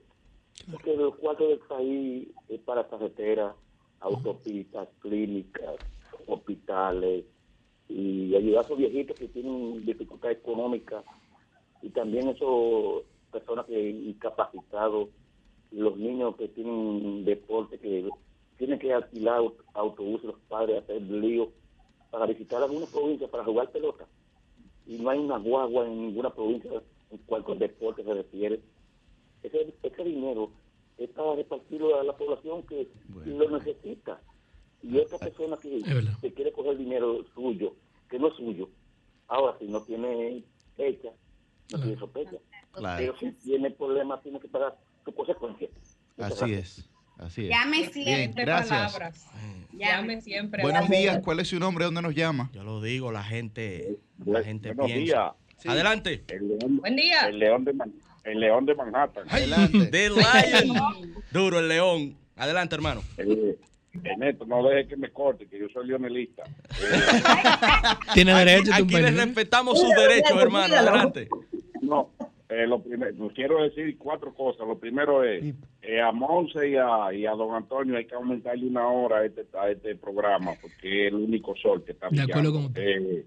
Porque 0.70 0.96
los 0.96 1.14
cuartos 1.16 1.48
del 1.48 1.58
país 1.60 2.28
es 2.48 2.60
para 2.60 2.86
carreteras, 2.88 3.54
autopistas, 4.00 4.88
clínicas, 5.00 5.76
hospitales 6.26 7.24
y 7.88 8.34
ayudar 8.34 8.62
a 8.62 8.66
esos 8.66 8.78
viejitos 8.78 9.18
que 9.18 9.28
tienen 9.28 9.84
dificultad 9.84 10.30
económica 10.30 11.02
y 11.82 11.90
también 11.90 12.28
esos 12.28 13.02
personas 13.30 13.66
que 13.66 13.90
incapacitados, 13.90 15.08
los 15.70 15.96
niños 15.96 16.36
que 16.36 16.48
tienen 16.48 17.24
deporte 17.24 17.78
que 17.78 18.08
tienen 18.58 18.78
que 18.78 18.92
alquilar 18.92 19.40
aut- 19.40 19.64
autobuses 19.74 20.26
los 20.26 20.38
padres, 20.48 20.82
hacer 20.82 21.02
lío 21.02 21.50
para 22.10 22.26
visitar 22.26 22.62
algunas 22.62 22.90
provincias 22.90 23.30
para 23.30 23.44
jugar 23.44 23.70
pelota. 23.72 24.06
Y 24.86 24.98
no 24.98 25.10
hay 25.10 25.18
una 25.18 25.38
guagua 25.38 25.86
en 25.86 26.06
ninguna 26.08 26.30
provincia 26.30 26.70
en 27.10 27.18
cuanto 27.26 27.52
al 27.52 27.58
deporte 27.58 28.04
se 28.04 28.14
refiere. 28.14 28.60
Ese, 29.42 29.74
ese 29.82 30.04
dinero 30.04 30.50
es 30.98 31.08
para 31.10 31.34
repartirlo 31.36 31.98
a 31.98 32.04
la 32.04 32.16
población 32.16 32.62
que 32.64 32.88
lo 33.30 33.50
necesita. 33.58 34.20
Y 34.82 34.98
esta 34.98 35.18
persona 35.18 35.56
que, 35.60 35.80
que 36.20 36.32
quiere 36.34 36.52
coger 36.52 36.76
dinero 36.76 37.24
suyo, 37.34 37.74
que 38.10 38.18
no 38.18 38.28
es 38.28 38.34
suyo, 38.36 38.68
ahora 39.28 39.56
si 39.58 39.66
no 39.66 39.80
tiene 39.82 40.42
fecha, 40.76 41.08
no 41.72 41.80
tiene 41.80 41.96
sospecha. 41.98 42.36
Claro. 42.72 42.98
Pero 42.98 43.18
si 43.18 43.32
tiene 43.44 43.70
problemas, 43.70 44.22
tiene 44.22 44.40
que 44.40 44.48
pagar 44.48 44.76
sus 45.04 45.14
consecuencias. 45.14 45.70
Muchas 46.16 46.42
Así 46.42 46.52
es. 46.54 46.88
Así 47.18 47.44
es. 47.44 47.50
Llame 47.50 47.78
Bien, 47.78 47.92
siempre. 47.92 48.44
gracias. 48.44 48.92
palabras. 48.92 49.26
Llame. 49.72 50.20
Siempre. 50.20 50.62
Buenos 50.62 50.88
días, 50.88 51.20
¿cuál 51.22 51.40
es 51.40 51.48
su 51.48 51.58
nombre? 51.58 51.84
¿Dónde 51.84 52.02
nos 52.02 52.14
llama? 52.14 52.50
Yo 52.52 52.62
lo 52.64 52.80
digo, 52.82 53.12
la 53.12 53.22
gente, 53.22 53.98
la 54.18 54.24
Buenos 54.24 54.44
gente 54.46 54.74
días. 54.74 54.86
piensa. 54.86 55.34
Adelante. 55.66 56.24
El 56.28 56.48
león, 56.48 56.76
Buen 56.78 56.96
día. 56.96 57.28
el 57.28 57.38
león 57.38 57.64
de 57.64 57.72
Man- 57.72 57.92
el 58.24 58.40
león 58.40 58.66
de 58.66 58.74
Manhattan. 58.74 59.24
Adelante. 59.30 59.86
The 59.92 60.10
Lion. 60.10 61.14
Duro, 61.32 61.58
el 61.60 61.68
león. 61.68 62.16
Adelante, 62.36 62.74
hermano. 62.74 63.02
Eh, 63.18 63.56
Ernesto, 64.04 64.46
no 64.46 64.66
deje 64.66 64.88
que 64.88 64.96
me 64.96 65.10
corte, 65.10 65.46
que 65.46 65.58
yo 65.58 65.68
soy 65.68 65.86
leonelista. 65.86 66.44
Tiene 68.14 68.34
derecho. 68.34 68.72
Aquí 68.72 68.94
tu 68.94 68.98
les 68.98 69.16
respetamos 69.16 69.80
sus 69.80 69.94
derechos, 69.94 70.40
hermano. 70.40 70.74
Adelante. 70.74 71.28
No, 71.82 72.10
eh, 72.48 72.66
lo 72.66 72.82
primero, 72.82 73.30
quiero 73.34 73.62
decir 73.62 73.96
cuatro 73.98 74.34
cosas. 74.34 74.66
Lo 74.66 74.78
primero 74.78 75.24
es, 75.24 75.54
eh, 75.82 76.00
a 76.00 76.12
Monse 76.12 76.70
y 76.70 76.76
a, 76.76 77.12
y 77.12 77.26
a 77.26 77.32
don 77.32 77.54
Antonio 77.54 77.96
hay 77.96 78.06
que 78.06 78.14
aumentarle 78.14 78.66
una 78.66 78.88
hora 78.88 79.18
a 79.18 79.24
este, 79.26 79.46
a 79.58 79.70
este 79.70 79.96
programa, 79.96 80.52
porque 80.60 81.06
es 81.06 81.12
el 81.12 81.18
único 81.18 81.54
sol 81.56 81.84
que 81.84 81.92
está 81.92 82.08
De 82.10 82.22
acuerdo 82.22 82.52
con 82.52 82.64
usted. 82.66 82.82
Eh, 82.82 83.26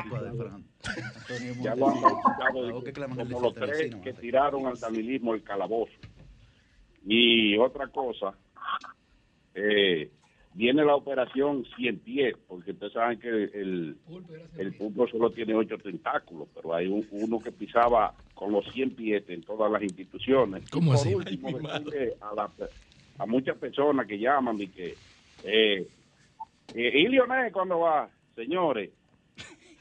ya 1.63 1.75
lo 1.77 1.89
han 1.89 2.01
como 3.17 3.41
los 3.41 3.55
tres 3.55 3.71
vecino, 3.71 4.03
que 4.03 4.13
tiraron 4.15 4.67
al 4.67 4.81
danilismo 4.81 5.35
el 5.35 5.43
calabozo. 5.43 5.93
Y 7.07 7.57
otra 7.57 7.87
cosa, 7.89 8.35
eh, 9.55 10.11
viene 10.55 10.85
la 10.85 10.97
operación 10.97 11.65
Cien 11.77 11.99
Pies, 12.01 12.35
porque 12.49 12.73
ustedes 12.73 12.93
saben 12.93 13.19
que 13.21 13.29
el, 13.29 13.97
el 14.59 14.75
pulpo 14.75 15.07
solo 15.09 15.31
tiene 15.31 15.55
ocho 15.55 15.79
tentáculos, 15.79 16.49
pero 16.55 16.75
hay 16.75 16.87
un- 16.89 17.07
uno 17.11 17.41
que 17.41 17.53
pisaba 17.53 18.15
con 18.35 18.53
los 18.53 18.65
100 18.73 18.95
pies 18.97 19.25
en 19.29 19.43
todas 19.43 19.71
las 19.71 19.83
instituciones. 19.83 20.65
Y 20.65 20.67
¿Cómo 20.69 20.93
por 20.93 21.01
así? 21.01 21.15
último, 21.15 21.59
madre. 21.61 22.15
a, 22.21 22.35
la- 22.35 22.51
a 23.19 23.27
muchas 23.27 23.57
personas 23.59 24.07
que 24.07 24.19
llaman 24.19 24.61
y 24.61 24.69
que, 24.69 24.95
eh, 25.45 25.87
eh, 26.75 26.93
¿y 27.01 27.09
Lionel 27.09 27.53
cuándo 27.53 27.81
va? 27.81 28.11
Señores, 28.35 28.91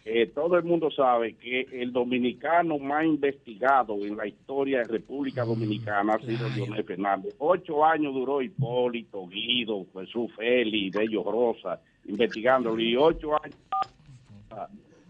eh, 0.05 0.27
todo 0.33 0.57
el 0.57 0.63
mundo 0.63 0.89
sabe 0.89 1.33
que 1.35 1.67
el 1.71 1.91
dominicano 1.91 2.79
más 2.79 3.05
investigado 3.05 3.95
en 4.05 4.17
la 4.17 4.27
historia 4.27 4.79
de 4.79 4.85
República 4.85 5.43
Dominicana 5.43 6.15
ha 6.15 6.19
sido. 6.19 6.49
Leonel 6.49 6.83
Fernández. 6.83 7.35
Ocho 7.38 7.85
años 7.85 8.13
duró 8.13 8.41
Hipólito, 8.41 9.27
Guido, 9.27 9.85
Jesús 9.93 10.31
Félix, 10.35 10.97
Bello 10.97 11.24
Rosa, 11.24 11.80
investigándolo. 12.05 12.80
Y 12.80 12.95
ocho 12.95 13.36
años 13.43 13.57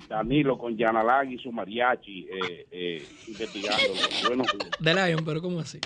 Danilo 0.09 0.57
con 0.57 0.75
Yanalag 0.75 1.31
y 1.31 1.37
su 1.37 1.51
mariachi 1.51 2.27
eh, 2.29 2.67
eh, 2.71 3.07
investigándolo. 3.27 3.93
Bueno, 4.27 4.43
De 4.79 4.93
Lion, 4.93 5.23
pero 5.23 5.41
¿cómo 5.41 5.59
así? 5.59 5.79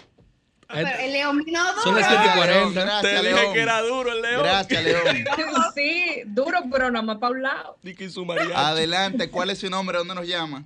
Pero 0.68 0.88
el 1.00 1.12
león 1.14 1.44
vino 1.44 1.60
Son 1.84 1.94
duro. 1.94 2.00
las 2.00 2.08
7 2.10 2.24
y 2.24 2.26
León, 2.26 2.74
40. 2.74 2.82
Gracias, 2.84 3.02
Te 3.02 3.10
dije 3.28 3.42
León. 3.42 3.54
que 3.54 3.60
era 3.62 3.82
duro 3.82 4.12
el 4.12 4.22
león. 4.22 4.44
Gracias, 4.44 4.84
León. 4.84 5.26
Sí, 5.76 6.22
duro, 6.26 6.58
pero 6.72 6.92
nada 6.92 7.04
más 7.04 7.18
para 7.18 7.32
un 7.34 7.42
lado. 7.44 7.78
Que 7.98 8.10
su. 8.10 8.26
Adelante, 8.56 9.30
¿cuál 9.30 9.50
es 9.50 9.60
su 9.60 9.70
nombre? 9.70 9.98
¿Dónde 9.98 10.16
nos 10.16 10.28
llama? 10.28 10.64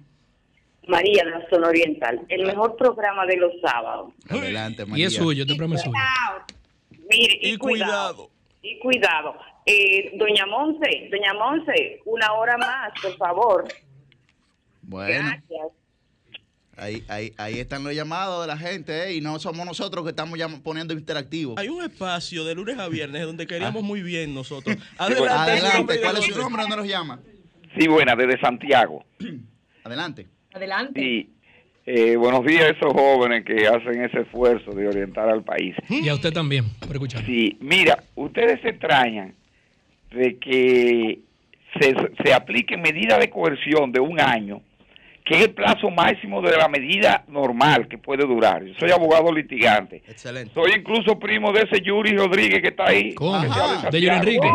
María 0.88 1.24
de 1.26 1.32
la 1.32 1.50
Zona 1.50 1.68
Oriental, 1.68 2.22
el 2.30 2.46
mejor 2.46 2.78
programa 2.78 3.26
de 3.26 3.36
los 3.38 3.52
sábados. 3.62 4.14
Adelante, 4.30 4.84
Y 4.84 4.86
María. 4.86 5.08
es 5.08 5.16
suyo, 5.16 5.44
este 5.44 5.56
programa 5.56 5.76
es 5.76 5.82
suyo. 5.82 5.92
Cuidado. 5.94 6.46
Mire, 7.10 7.40
y, 7.42 7.54
Y 7.54 7.58
cuidado. 7.58 8.28
cuidado. 8.28 8.32
Y 8.62 8.80
cuidado. 8.80 9.36
Eh, 9.66 10.12
doña 10.18 10.46
Monse, 10.46 11.10
doña 11.12 11.34
Monse, 11.34 12.02
una 12.06 12.32
hora 12.34 12.58
más, 12.58 12.92
por 13.02 13.18
favor. 13.18 13.68
Bueno, 14.82 15.30
Gracias. 15.30 15.77
Ahí, 16.78 17.04
ahí, 17.08 17.34
ahí 17.38 17.60
están 17.60 17.84
los 17.84 17.94
llamados 17.94 18.42
de 18.42 18.48
la 18.48 18.58
gente, 18.58 19.08
¿eh? 19.08 19.16
Y 19.16 19.22
no 19.22 19.38
somos 19.40 19.66
nosotros 19.66 20.04
que 20.04 20.12
estamos 20.12 20.38
poniendo 20.64 20.94
interactivo. 20.94 21.56
Hay 21.58 21.70
un 21.70 21.84
espacio 21.84 22.44
de 22.46 22.56
lunes 22.56 22.78
a 22.80 22.88
viernes 22.88 23.24
donde 23.24 23.46
queríamos 23.48 23.84
muy 23.84 24.02
bien 24.02 24.34
nosotros. 24.34 24.76
Adelante, 24.98 25.30
Adelante, 25.52 26.00
¿cuál 26.02 26.18
es 26.18 26.26
su 26.26 26.40
nombre? 26.40 26.62
¿Dónde 26.62 26.78
nos 26.78 26.88
llama? 26.88 27.20
Sí, 27.78 27.88
buena, 27.88 28.16
desde 28.16 28.40
Santiago. 28.40 29.04
Adelante. 29.84 30.28
Adelante. 30.54 31.00
Sí, 31.00 31.30
Eh, 31.86 32.16
buenos 32.18 32.46
días 32.46 32.64
a 32.66 32.70
esos 32.70 32.92
jóvenes 32.92 33.46
que 33.46 33.66
hacen 33.68 34.04
ese 34.04 34.20
esfuerzo 34.22 34.72
de 34.72 34.88
orientar 34.88 35.30
al 35.30 35.44
país. 35.44 35.74
Y 35.90 36.10
a 36.10 36.14
usted 36.16 36.34
también, 36.34 36.66
por 36.80 36.92
escuchar. 36.94 37.26
Sí, 37.26 37.58
mira, 37.62 38.04
ustedes 38.16 38.60
se 38.62 38.70
extrañan 38.70 39.34
de 40.12 40.38
que 40.38 41.20
se, 41.80 41.96
se 42.24 42.34
apliquen 42.34 42.82
medidas 42.82 43.20
de 43.20 43.30
coerción 43.30 43.92
de 43.92 44.00
un 44.02 44.20
año, 44.20 44.62
que 45.28 45.36
es 45.36 45.42
el 45.44 45.54
plazo 45.54 45.90
máximo 45.90 46.42
de 46.42 46.56
la 46.56 46.68
medida 46.70 47.26
normal 47.28 47.88
que 47.88 47.98
puede 47.98 48.26
durar. 48.26 48.64
Yo 48.64 48.74
soy 48.80 48.92
abogado 48.92 49.32
litigante. 49.34 49.98
Excelente. 50.08 50.54
Soy 50.54 50.72
incluso 50.78 51.20
primo 51.20 51.52
de 51.52 51.64
ese 51.64 51.82
Yuri 51.82 52.16
Rodríguez 52.16 52.62
que 52.62 52.70
está 52.70 52.86
ahí. 52.86 53.14
¿Cómo? 53.14 53.38
¿De 53.92 54.02
Yuri. 54.02 54.16
Enrique? 54.16 54.48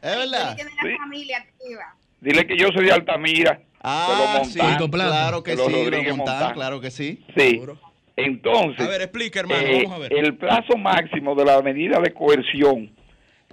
¿Es 0.00 0.16
verdad? 0.16 0.56
Dile 2.20 2.46
que 2.46 2.56
yo 2.56 2.68
soy 2.72 2.84
de 2.86 2.92
Altamira. 2.92 3.60
Ah, 3.82 4.38
de 4.38 4.44
sí, 4.44 4.60
claro 4.90 5.42
que 5.42 5.56
sí, 5.56 5.58
Rodríguez 5.58 6.08
los 6.08 6.16
Montán, 6.18 6.34
Montán. 6.38 6.54
claro 6.54 6.80
que 6.80 6.90
sí. 6.92 7.24
Sí. 7.36 7.60
Entonces, 8.14 8.86
A 8.86 8.88
ver, 8.90 9.02
explica, 9.02 9.40
hermano, 9.40 9.60
eh, 9.66 9.82
vamos 9.82 9.96
a 9.96 9.98
ver. 10.02 10.12
el 10.16 10.36
plazo 10.36 10.76
máximo 10.76 11.34
de 11.34 11.44
la 11.44 11.60
medida 11.62 11.98
de 12.00 12.12
coerción, 12.12 12.92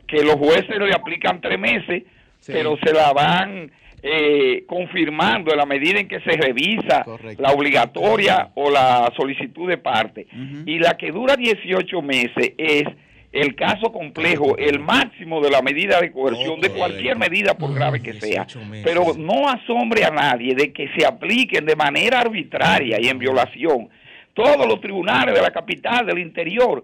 que 0.07 0.23
los 0.23 0.35
jueces 0.35 0.77
le 0.77 0.93
aplican 0.93 1.41
tres 1.41 1.57
meses, 1.57 2.03
pero 2.45 2.77
se 2.83 2.93
la 2.93 3.11
van 3.11 3.71
eh, 4.01 4.63
confirmando 4.67 5.51
en 5.51 5.57
la 5.57 5.65
medida 5.65 5.99
en 5.99 6.07
que 6.07 6.19
se 6.21 6.31
revisa 6.31 7.05
la 7.37 7.51
obligatoria 7.51 8.49
o 8.55 8.69
la 8.69 9.11
solicitud 9.15 9.67
de 9.69 9.77
parte. 9.77 10.27
Y 10.65 10.79
la 10.79 10.97
que 10.97 11.11
dura 11.11 11.35
18 11.35 12.01
meses 12.01 12.53
es 12.57 12.83
el 13.31 13.55
caso 13.55 13.91
complejo, 13.91 14.57
el 14.57 14.79
máximo 14.79 15.39
de 15.41 15.51
la 15.51 15.61
medida 15.61 16.01
de 16.01 16.11
coerción, 16.11 16.59
de 16.61 16.71
cualquier 16.71 17.17
medida, 17.17 17.55
por 17.55 17.73
grave 17.73 18.01
que 18.01 18.13
sea. 18.13 18.47
Pero 18.83 19.13
no 19.17 19.47
asombre 19.47 20.03
a 20.03 20.09
nadie 20.09 20.55
de 20.55 20.73
que 20.73 20.89
se 20.97 21.05
apliquen 21.05 21.65
de 21.65 21.75
manera 21.75 22.21
arbitraria 22.21 22.97
y 22.99 23.07
en 23.07 23.19
violación 23.19 23.89
todos 24.33 24.65
los 24.67 24.79
tribunales 24.79 25.35
de 25.35 25.41
la 25.41 25.51
capital, 25.51 26.05
del 26.05 26.19
interior. 26.19 26.83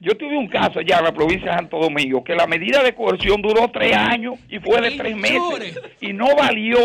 Yo 0.00 0.16
tuve 0.16 0.36
un 0.36 0.46
caso 0.46 0.78
allá 0.78 0.98
en 0.98 1.04
la 1.04 1.12
provincia 1.12 1.50
de 1.50 1.56
Santo 1.56 1.78
Domingo 1.78 2.22
que 2.22 2.34
la 2.34 2.46
medida 2.46 2.84
de 2.84 2.94
coerción 2.94 3.42
duró 3.42 3.68
tres 3.68 3.96
años 3.96 4.34
y 4.48 4.60
fue 4.60 4.80
de 4.80 4.92
tres 4.92 5.16
meses 5.16 5.76
y 6.00 6.12
no 6.12 6.36
valió, 6.36 6.78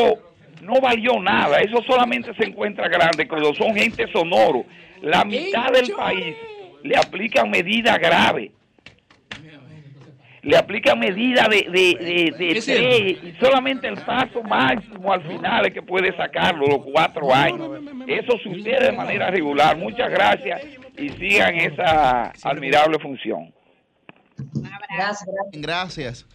no 0.62 0.82
valió 0.82 1.20
nada. 1.22 1.60
Eso 1.60 1.84
solamente 1.84 2.34
se 2.34 2.46
encuentra 2.46 2.88
grande 2.88 3.28
cuando 3.28 3.54
son 3.54 3.76
gente 3.76 4.08
sonoro. 4.12 4.66
La 5.02 5.24
mitad 5.24 5.72
del 5.72 5.92
país 5.92 6.36
le 6.82 6.98
aplican 6.98 7.52
medidas 7.52 8.00
graves. 8.00 8.52
Le 10.44 10.58
aplican 10.58 11.00
medidas 11.00 11.48
de, 11.50 11.68
de, 11.72 11.98
de, 12.04 12.36
de 12.38 12.62
tres 12.62 13.24
y 13.24 13.36
solamente 13.40 13.88
el 13.88 13.96
paso 13.96 14.44
máximo 14.44 15.12
al 15.12 15.24
final 15.24 15.66
es 15.66 15.74
que 15.74 15.82
puede 15.82 16.16
sacarlo, 16.18 16.68
los 16.68 16.86
cuatro 16.92 17.34
años. 17.34 17.80
Eso 18.08 18.38
sucede 18.44 18.88
de 18.88 18.92
manera 18.92 19.32
regular. 19.32 19.78
Muchas 19.78 20.10
gracias 20.12 20.62
y 20.98 21.10
sigan 21.10 21.56
esa 21.56 22.34
admirable 22.44 23.00
función. 23.00 23.54
Gracias, 24.96 25.26
Gracias. 25.54 26.28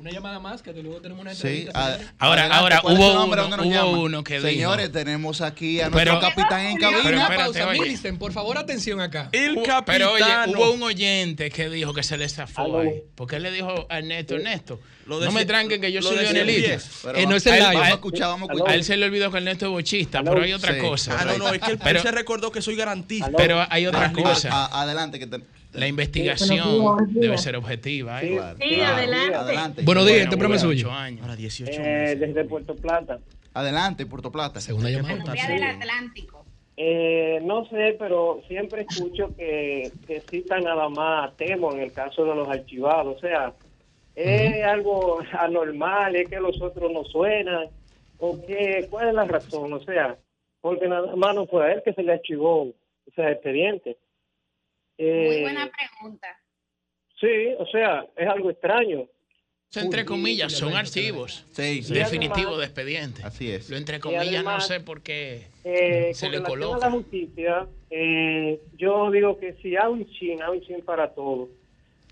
Una 0.00 0.10
llamada 0.10 0.38
más, 0.40 0.62
que 0.62 0.72
luego 0.72 0.98
tenemos 1.02 1.20
una 1.20 1.34
Sí. 1.34 1.46
entrevista. 1.46 1.78
a- 1.78 1.92
señores. 1.92 2.14
Ahora- 2.18 2.40
adelante, 2.44 2.56
ahora, 2.62 2.80
¿cuál 2.80 2.94
es 2.94 2.98
hubo 3.00 3.12
nombre? 3.12 3.40
uno- 3.42 3.50
¿Dónde 3.56 3.70
nos 3.74 3.84
hubo 3.84 4.00
uno 4.00 4.24
que 4.24 4.40
Señores, 4.40 4.92
tenemos 4.92 5.40
aquí 5.42 5.78
a 5.82 5.90
nuestro 5.90 5.98
Pero- 6.18 6.20
capitán 6.20 6.60
en 6.64 6.76
Pero 6.78 6.90
cabina. 6.90 7.10
Una 7.10 7.22
espérate, 7.24 7.60
pausa. 7.60 7.66
Millicent, 7.82 8.18
por 8.18 8.32
favor, 8.32 8.56
atención 8.56 8.98
acá. 9.02 9.28
El 9.32 9.56
Hu- 9.56 9.82
Pero 9.84 10.12
oye, 10.12 10.24
hubo 10.46 10.70
un 10.72 10.82
oyente 10.84 11.50
que 11.50 11.68
dijo 11.68 11.92
que 11.92 12.02
se 12.02 12.16
le 12.16 12.30
zafó 12.30 12.80
ahí. 12.80 13.02
Porque 13.14 13.36
él 13.36 13.42
le 13.42 13.50
dijo 13.52 13.86
a 13.90 13.98
Ernesto, 13.98 14.36
Ernesto, 14.36 14.80
Lo 15.04 15.20
no 15.20 15.32
me 15.32 15.44
tranquen 15.44 15.80
que 15.82 15.92
yo 15.92 16.00
soy 16.00 16.16
Leonelito. 16.16 16.82
Pero 17.02 17.18
Eh, 17.18 17.26
no 17.26 17.36
es 17.36 17.46
a 17.46 17.50
el 17.50 17.56
él- 17.56 17.60
live. 17.64 17.74
Vamos 17.74 17.88
a 17.88 17.94
escuchar, 17.94 18.28
vamos 18.28 18.48
a 18.48 18.70
A 18.70 18.74
él 18.74 18.84
se 18.84 18.96
le 18.96 19.04
olvidó 19.04 19.30
que 19.30 19.36
Ernesto 19.36 19.66
es 19.66 19.70
bochista, 19.70 20.22
pero 20.22 20.40
hay 20.42 20.52
otra 20.54 20.72
Sí. 20.74 20.80
cosa. 20.80 21.16
Ah, 21.20 21.24
no, 21.26 21.36
no, 21.36 21.48
es 21.52 21.60
que 21.60 21.72
él, 21.72 21.78
Pero- 21.82 22.00
se 22.00 22.10
recordó 22.10 22.50
que 22.50 22.62
soy 22.62 22.74
garantista. 22.74 23.30
Pero 23.36 23.66
hay 23.68 23.86
otra 23.86 24.10
cosa. 24.12 24.64
Adelante, 24.80 25.18
que 25.18 25.26
te- 25.26 25.40
La 25.72 25.86
investigación 25.86 27.12
debe 27.12 27.38
ser 27.38 27.56
objetiva. 27.56 28.22
¿eh? 28.22 28.32
Claro. 28.36 28.58
Sí, 28.60 28.80
adelante. 28.80 29.34
Adelante. 29.34 29.82
Buenos 29.82 30.04
días, 30.06 30.18
este 30.18 30.36
Bueno, 30.36 30.40
premio 30.40 30.58
suyo. 30.58 30.90
años. 30.90 31.22
Ahora 31.22 31.36
18 31.36 31.80
Eh, 31.80 32.16
desde 32.16 32.44
Puerto 32.44 32.74
Plata. 32.74 33.18
Adelante, 33.54 34.06
Puerto 34.06 34.32
Plata. 34.32 34.60
Segunda 34.60 34.90
llamada. 34.90 35.32
Vía 35.32 35.46
del 35.48 35.62
Atlántico. 35.62 36.44
Eh, 36.76 37.40
no 37.42 37.66
sé, 37.68 37.94
pero 37.98 38.40
siempre 38.48 38.86
escucho 38.88 39.34
que, 39.36 39.92
que 40.06 40.20
citan 40.22 40.64
nada 40.64 40.88
más 40.88 41.28
a 41.30 41.36
Temo 41.36 41.72
en 41.72 41.80
el 41.80 41.92
caso 41.92 42.24
de 42.24 42.34
los 42.34 42.48
archivados. 42.48 43.16
O 43.16 43.20
sea, 43.20 43.52
es 44.16 44.64
algo 44.64 45.20
anormal, 45.38 46.16
es 46.16 46.28
que 46.28 46.40
los 46.40 46.60
otros 46.60 46.90
no 46.92 47.04
suenan. 47.04 47.68
¿O 48.18 48.40
qué? 48.46 48.86
¿Cuál 48.90 49.08
es 49.08 49.14
la 49.14 49.24
razón? 49.24 49.72
O 49.72 49.80
sea, 49.80 50.16
porque 50.60 50.88
nada 50.88 51.14
más 51.16 51.34
no 51.34 51.46
fue 51.46 51.64
a 51.66 51.72
él 51.72 51.82
que 51.84 51.92
se 51.92 52.02
le 52.02 52.12
archivó 52.14 52.72
ese 53.06 53.30
expediente. 53.30 53.96
Muy 55.00 55.08
Eh, 55.08 55.40
buena 55.42 55.70
pregunta. 55.70 56.28
Sí, 57.18 57.54
o 57.58 57.66
sea, 57.66 58.06
es 58.16 58.28
algo 58.28 58.50
extraño. 58.50 59.06
Eso, 59.70 59.80
entre 59.80 60.04
comillas, 60.04 60.52
son 60.52 60.74
archivos 60.74 61.46
Sí, 61.52 61.82
sí. 61.82 61.94
definitivos 61.94 62.58
de 62.58 62.64
expediente. 62.64 63.22
Así 63.22 63.50
es. 63.52 63.70
Lo 63.70 63.76
entre 63.76 64.00
comillas 64.00 64.42
no 64.42 64.60
sé 64.60 64.80
por 64.80 65.00
qué 65.00 65.46
Eh, 65.64 66.10
se 66.12 66.26
con 66.26 66.32
le 66.36 66.42
coloca. 66.42 66.76
a 66.86 66.88
la 66.88 66.90
justicia, 66.90 67.66
eh, 67.88 68.60
yo 68.76 69.10
digo 69.10 69.38
que 69.38 69.52
si 69.62 69.76
hay 69.76 69.88
un 69.88 70.06
chin, 70.10 70.42
hay 70.42 70.58
un 70.58 70.60
chin 70.62 70.80
para 70.84 71.14
todo. 71.14 71.48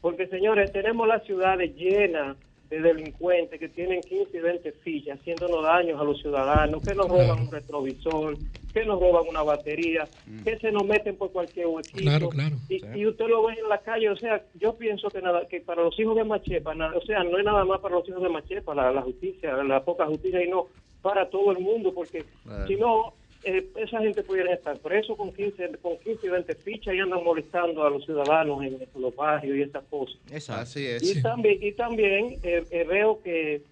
Porque, 0.00 0.28
señores, 0.28 0.72
tenemos 0.72 1.08
las 1.08 1.24
ciudades 1.24 1.74
llenas 1.74 2.36
de 2.70 2.80
delincuentes 2.80 3.58
que 3.58 3.68
tienen 3.68 4.02
15 4.04 4.36
y 4.36 4.40
20 4.40 4.72
fichas 4.84 5.18
haciéndonos 5.20 5.62
daños 5.62 6.00
a 6.00 6.04
los 6.04 6.20
ciudadanos, 6.20 6.82
que 6.82 6.94
nos 6.94 7.08
roban 7.08 7.40
un 7.40 7.50
retrovisor, 7.50 8.36
que 8.74 8.84
nos 8.84 9.00
roban 9.00 9.24
una 9.28 9.42
batería, 9.42 10.08
que 10.44 10.58
se 10.58 10.70
nos 10.70 10.84
meten 10.86 11.16
por 11.16 11.32
cualquier 11.32 11.66
huequito. 11.68 12.02
Claro, 12.02 12.28
claro. 12.28 12.56
Y, 12.68 12.84
y 12.94 13.06
usted 13.06 13.26
lo 13.26 13.46
ve 13.46 13.54
en 13.54 13.68
la 13.68 13.78
calle, 13.78 14.10
o 14.10 14.16
sea, 14.16 14.44
yo 14.54 14.76
pienso 14.76 15.08
que 15.10 15.22
nada 15.22 15.48
que 15.48 15.60
para 15.62 15.82
los 15.82 15.98
hijos 15.98 16.14
de 16.16 16.24
Machepa, 16.24 16.74
na- 16.74 16.94
o 16.94 17.00
sea, 17.02 17.24
no 17.24 17.38
es 17.38 17.44
nada 17.44 17.64
más 17.64 17.80
para 17.80 17.94
los 17.96 18.06
hijos 18.08 18.22
de 18.22 18.28
Machepa, 18.28 18.74
la, 18.74 18.92
la 18.92 19.00
justicia, 19.02 19.54
la 19.64 19.82
poca 19.84 20.04
justicia, 20.06 20.44
y 20.44 20.50
no 20.50 20.66
para 21.00 21.30
todo 21.30 21.52
el 21.52 21.60
mundo, 21.60 21.94
porque 21.94 22.26
Claro. 22.44 22.66
si 22.66 22.76
no, 22.76 23.14
eh, 23.44 23.66
esa 23.76 24.00
gente 24.00 24.22
pudiera 24.22 24.52
estar 24.52 24.78
preso 24.78 25.16
con 25.16 25.32
15, 25.32 25.78
con 25.80 25.98
15 25.98 26.26
y 26.26 26.30
20 26.30 26.54
fichas 26.56 26.94
y 26.94 26.98
andan 26.98 27.22
molestando 27.22 27.84
a 27.84 27.90
los 27.90 28.04
ciudadanos 28.04 28.64
en, 28.64 28.78
los 28.96 29.14
barrios 29.14 29.56
y 29.56 29.62
esas 29.62 29.84
cosas. 29.84 30.16
Así 30.48 30.86
es. 30.86 31.02
Y 31.02 31.22
también, 31.22 31.58
y 31.60 31.72
también 31.72 32.38
eh, 32.42 32.64
eh, 32.70 32.84
veo 32.84 33.20
que 33.22 33.62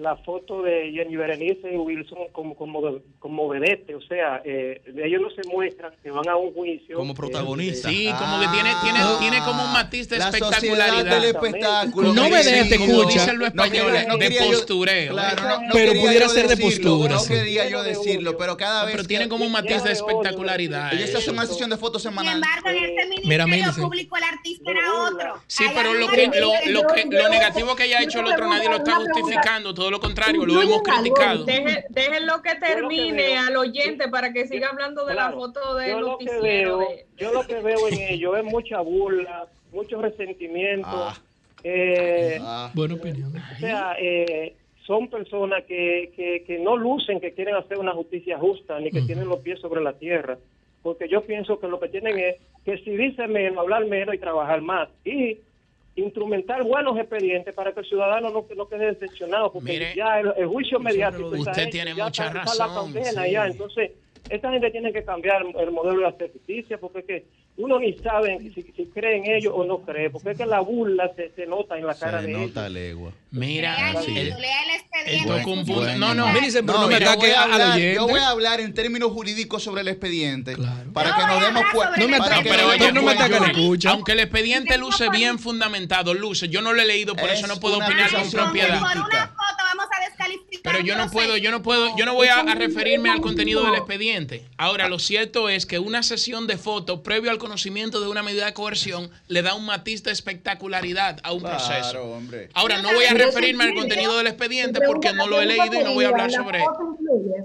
la 0.00 0.16
foto 0.16 0.62
de 0.62 0.90
Jenny 0.92 1.16
Berenice 1.16 1.72
y 1.72 1.76
Wilson 1.76 2.18
como 2.32 2.54
como 2.56 2.80
como 3.18 3.48
vedette, 3.48 3.94
o 3.94 4.00
sea, 4.02 4.40
eh, 4.44 4.80
ellos 5.04 5.20
no 5.20 5.30
se 5.30 5.42
muestran 5.48 5.92
que 6.02 6.10
van 6.10 6.28
a 6.28 6.36
un 6.36 6.52
juicio 6.54 6.96
Como 6.96 7.14
protagonista. 7.14 7.88
Sí, 7.88 8.10
como 8.18 8.40
que 8.40 8.48
tiene, 8.48 8.70
tiene, 8.82 8.98
tiene 9.18 9.38
como 9.44 9.64
un 9.64 9.72
matiz 9.72 10.08
de 10.08 10.18
La 10.18 10.28
espectacularidad. 10.30 11.04
del 11.20 11.24
espectáculo. 11.34 12.12
No 12.12 12.24
decimos. 12.28 12.70
escucha. 12.70 13.20
Dicen 13.20 13.38
los 13.38 13.54
No 13.54 13.64
españoles, 13.64 13.92
quería- 14.04 14.08
no 14.08 14.16
de 14.16 14.30
postureo. 14.54 15.12
Claro, 15.12 15.42
no, 15.42 15.60
no 15.62 15.72
Pero 15.72 15.92
pudiera 16.00 16.28
ser 16.28 16.48
de 16.48 16.56
postura, 16.56 17.14
No 17.16 17.24
quería 17.26 17.68
yo 17.68 17.82
decirlo, 17.82 18.36
pero 18.36 18.56
cada 18.56 18.84
vez 18.84 18.94
Pero 18.96 19.06
tiene 19.06 19.28
como 19.28 19.44
un 19.44 19.52
matiz 19.52 19.82
de 19.82 19.92
espectacularidad. 19.92 20.92
Ellos 20.94 21.10
eh. 21.10 21.16
hacen 21.18 21.34
una 21.34 21.46
sesión 21.46 21.70
de 21.70 21.76
fotos 21.76 22.02
Sin 22.02 22.10
semanal. 22.10 22.34
embargo, 22.36 22.68
en 22.70 22.84
este 23.12 23.26
Mira, 23.28 23.46
ministerio 23.46 23.84
público 23.84 24.16
el 24.16 24.24
artista 24.24 24.70
era 24.70 24.94
otro. 25.04 25.42
Sí, 25.46 25.64
pero 25.74 25.92
no 25.92 26.00
lo 26.00 26.08
que, 26.08 26.26
lo, 26.40 26.52
lo 26.66 26.86
que, 26.94 27.04
lo 27.06 27.28
negativo 27.28 27.76
que 27.76 27.82
haya 27.84 28.02
hecho 28.02 28.20
el 28.20 28.26
otro 28.26 28.48
nadie 28.48 28.68
lo 28.68 28.76
está 28.76 28.96
justificando, 28.96 29.74
todo 29.74 29.89
lo 29.90 30.00
contrario, 30.00 30.44
lo 30.46 30.62
hemos 30.62 30.82
criticado. 30.82 31.44
Deje- 31.44 31.84
Déjenlo 31.90 32.42
que 32.42 32.54
termine 32.56 33.12
veo- 33.12 33.40
al 33.40 33.56
oyente 33.56 34.08
para 34.08 34.32
que 34.32 34.46
siga 34.48 34.68
hablando 34.68 35.04
de 35.04 35.14
la 35.14 35.32
foto 35.32 35.74
del 35.76 35.90
yo 35.90 36.00
lo 36.00 36.18
que 36.18 36.24
noticiero. 36.26 36.78
veo, 36.78 36.88
de- 36.90 37.06
yo 37.16 37.32
lo 37.32 37.46
que 37.46 37.60
veo 37.60 37.88
en 37.88 37.94
ellos 38.00 38.36
es 38.38 38.44
mucha 38.44 38.80
burla, 38.80 39.46
mucho 39.72 40.00
resentimiento. 40.00 40.88
Ah. 40.90 41.16
eh, 41.62 42.38
Ah, 42.40 42.70
Buena 42.74 42.94
opinión. 42.94 43.32
o 43.36 43.58
sea, 43.60 43.94
eh, 44.00 44.54
son 44.86 45.08
personas 45.08 45.62
que, 45.64 46.10
que, 46.16 46.42
que 46.46 46.58
no 46.58 46.76
lucen 46.76 47.20
que 47.20 47.32
quieren 47.32 47.54
hacer 47.54 47.78
una 47.78 47.92
justicia 47.92 48.38
justa 48.38 48.80
ni 48.80 48.90
que 48.90 49.02
tienen 49.02 49.28
los 49.28 49.40
pies 49.40 49.60
sobre 49.60 49.82
la 49.82 49.92
tierra. 49.92 50.38
Porque 50.82 51.06
yo 51.08 51.20
pienso 51.22 51.60
que 51.60 51.68
lo 51.68 51.78
que 51.78 51.88
tienen 51.88 52.18
es 52.18 52.36
que 52.64 52.78
si 52.78 52.90
dicen 52.96 53.30
menos, 53.32 53.58
hablar 53.58 53.84
menos 53.84 54.14
y 54.14 54.18
trabajar 54.18 54.62
más. 54.62 54.88
Y 55.04 55.38
instrumentar 56.00 56.62
buenos 56.64 56.98
expedientes 56.98 57.54
para 57.54 57.72
que 57.72 57.80
el 57.80 57.86
ciudadano 57.86 58.30
no, 58.30 58.46
no 58.56 58.68
quede 58.68 58.94
decepcionado. 58.94 59.52
Porque 59.52 59.72
Mire, 59.72 59.94
ya 59.94 60.20
el, 60.20 60.32
el 60.36 60.46
juicio 60.46 60.78
mediático. 60.78 61.28
Usted 61.28 61.70
tiene 61.70 61.94
mucha 61.94 62.26
la 62.26 62.30
razón, 62.32 62.74
condena 62.74 63.24
sí. 63.24 63.30
ya. 63.30 63.46
Entonces, 63.46 63.92
esta 64.28 64.50
gente 64.50 64.70
tiene 64.70 64.92
que 64.92 65.04
cambiar 65.04 65.42
el 65.58 65.70
modelo 65.70 66.00
de 66.00 66.06
hacer 66.08 66.32
justicia 66.32 66.78
porque 66.78 66.98
es 67.00 67.04
que 67.06 67.24
uno 67.56 67.78
ni 67.78 67.92
sabe 67.98 68.38
si, 68.54 68.62
si 68.62 68.86
cree 68.86 69.18
en 69.18 69.26
ellos 69.26 69.52
o 69.54 69.64
no 69.64 69.82
cree. 69.82 70.08
Porque 70.08 70.30
es 70.30 70.38
que 70.38 70.46
la 70.46 70.60
burla 70.60 71.10
se, 71.14 71.30
se 71.34 71.46
nota 71.46 71.76
en 71.76 71.86
la 71.86 71.94
cara 71.94 72.20
se 72.20 72.26
de 72.26 72.32
ellos. 72.32 72.48
nota 72.48 72.68
legua. 72.68 73.12
Mira, 73.32 73.92
el 74.06 74.32
el, 75.06 75.24
Bueno. 75.66 75.98
No, 75.98 76.14
no, 76.14 76.32
Millicent, 76.32 76.66
pero 76.66 76.80
no, 76.80 76.88
me 76.88 76.98
mira, 76.98 77.16
voy 77.16 77.30
a 77.30 77.42
hablar-. 77.42 77.78
Yo 77.78 78.06
voy 78.08 78.20
a 78.20 78.28
hablar 78.30 78.60
en 78.60 78.72
términos 78.74 79.12
jurídicos 79.12 79.62
sobre 79.62 79.82
el 79.82 79.88
expediente 79.88 80.54
Claro. 80.54 80.92
para 80.92 81.10
Yo 81.10 81.16
que 81.16 81.26
nos 81.26 81.40
demos 81.40 81.64
cuenta. 81.72 81.96
No 81.96 82.08
me 82.08 82.18
no 82.18 82.24
me 82.24 82.28
demos 82.28 82.28
ataque, 82.30 82.48
cuenta. 83.02 83.46
le 83.46 83.52
escucha. 83.52 83.90
aunque 83.90 84.12
el 84.12 84.20
expediente 84.20 84.78
luce 84.78 85.08
bien 85.10 85.38
fundamentado, 85.38 86.14
luce, 86.14 86.48
yo 86.48 86.62
no 86.62 86.72
lo 86.72 86.80
he 86.82 86.86
leído, 86.86 87.14
por 87.14 87.28
Es 87.28 87.38
eso 87.38 87.46
no 87.46 87.58
puedo 87.60 87.76
opinar 87.78 88.10
con 88.10 88.30
propiedad. 88.30 88.78
Por 88.80 88.88
una 88.88 88.92
política. 88.94 89.26
foto 89.28 89.64
vamos 89.64 89.86
a 89.96 90.04
descalificar 90.04 90.50
está 90.52 90.69
Pero 90.82 90.94
yo 90.96 90.96
no 91.04 91.10
puedo, 91.10 91.36
yo 91.36 91.50
no 91.50 91.62
puedo, 91.62 91.96
yo 91.96 92.06
no 92.06 92.14
voy 92.14 92.28
a, 92.28 92.40
a 92.40 92.54
referirme 92.54 93.10
al 93.10 93.20
contenido 93.20 93.64
del 93.64 93.74
expediente. 93.74 94.46
Ahora, 94.56 94.88
lo 94.88 94.98
cierto 94.98 95.48
es 95.48 95.66
que 95.66 95.78
una 95.78 96.02
sesión 96.02 96.46
de 96.46 96.56
fotos 96.56 97.00
previo 97.00 97.30
al 97.30 97.38
conocimiento 97.38 98.00
de 98.00 98.08
una 98.08 98.22
medida 98.22 98.46
de 98.46 98.54
coerción 98.54 99.10
le 99.28 99.42
da 99.42 99.54
un 99.54 99.66
matiz 99.66 100.02
de 100.02 100.12
espectacularidad 100.12 101.18
a 101.22 101.32
un 101.32 101.40
Claro, 101.40 101.56
proceso. 101.58 102.02
hombre. 102.04 102.48
Ahora, 102.54 102.80
no 102.82 102.92
voy 102.92 103.04
a 103.04 103.14
referirme 103.14 103.64
al 103.64 103.74
contenido 103.74 104.16
del 104.18 104.26
expediente 104.26 104.80
porque 104.86 105.12
no 105.12 105.26
lo 105.26 105.40
he 105.40 105.46
leído 105.46 105.74
y 105.80 105.84
no 105.84 105.94
voy 105.94 106.04
a 106.04 106.08
hablar 106.08 106.30
sobre, 106.30 106.60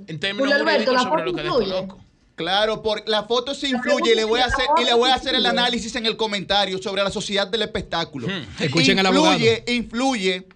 en 0.08 0.20
términos 0.20 0.54
jurídicos 0.62 0.94
¿la 0.94 1.00
sobre 1.04 1.26
lo 1.26 1.34
que 1.34 1.42
influye? 1.42 1.66
desconozco. 1.68 2.00
Claro, 2.36 2.82
por 2.84 3.08
la 3.08 3.24
foto 3.24 3.56
se 3.56 3.70
influye 3.70 4.12
y 4.12 4.16
le 4.16 4.26
voy 4.26 4.42
a 4.42 4.46
hacer 4.48 4.66
y 4.82 4.84
le 4.84 4.94
voy 4.94 5.10
a 5.10 5.16
hacer 5.16 5.36
el 5.36 5.46
análisis 5.46 5.96
en 5.96 6.06
el 6.06 6.18
comentario 6.18 6.78
sobre 6.82 7.02
la 7.02 7.10
sociedad 7.10 7.48
del 7.48 7.62
espectáculo. 7.62 8.28
Escuchen 8.60 9.00
al 9.00 9.06
abogado. 9.06 9.36
influye, 9.36 9.64
influye 9.68 10.48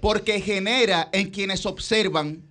porque 0.00 0.40
genera 0.40 1.08
en 1.12 1.30
quienes 1.30 1.66
observan 1.66 2.42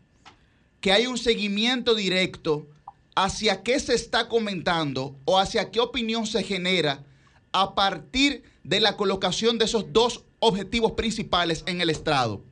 que 0.82 0.92
hay 0.92 1.08
un 1.08 1.18
seguimiento 1.18 1.96
directo 1.96 2.68
hacia 3.16 3.64
qué 3.64 3.80
se 3.80 3.96
está 3.96 4.30
comentando 4.30 5.16
o 5.26 5.40
hacia 5.40 5.72
qué 5.72 5.80
opinión 5.80 6.28
se 6.28 6.44
genera 6.44 7.04
a 7.52 7.74
partir 7.74 8.44
de 8.64 8.80
la 8.80 8.96
colocación 8.96 9.58
de 9.58 9.66
esos 9.66 9.92
dos 9.92 10.24
objetivos 10.40 10.92
principales 10.92 11.64
en 11.66 11.82
el 11.82 11.90
estrado. 11.90 12.44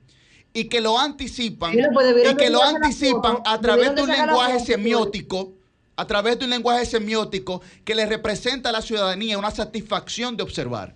Y 0.53 0.65
que 0.65 0.81
lo 0.81 0.97
anticipan, 0.97 1.75
pues 1.93 2.31
y 2.31 2.35
que 2.35 2.49
lo 2.49 2.63
anticipan 2.63 3.37
foto, 3.37 3.43
a 3.45 3.59
través 3.59 3.93
de 3.93 4.01
un 4.01 4.09
lenguaje 4.09 4.59
semiótico, 4.59 5.53
a 5.97 6.07
través 6.07 6.39
de 6.39 6.45
un 6.45 6.51
lenguaje 6.51 6.85
semiótico 6.85 7.61
que 7.83 7.93
le 7.93 8.05
representa 8.05 8.69
a 8.69 8.71
la 8.71 8.81
ciudadanía 8.81 9.37
una 9.37 9.51
satisfacción 9.51 10.35
de 10.37 10.43
observar. 10.43 10.95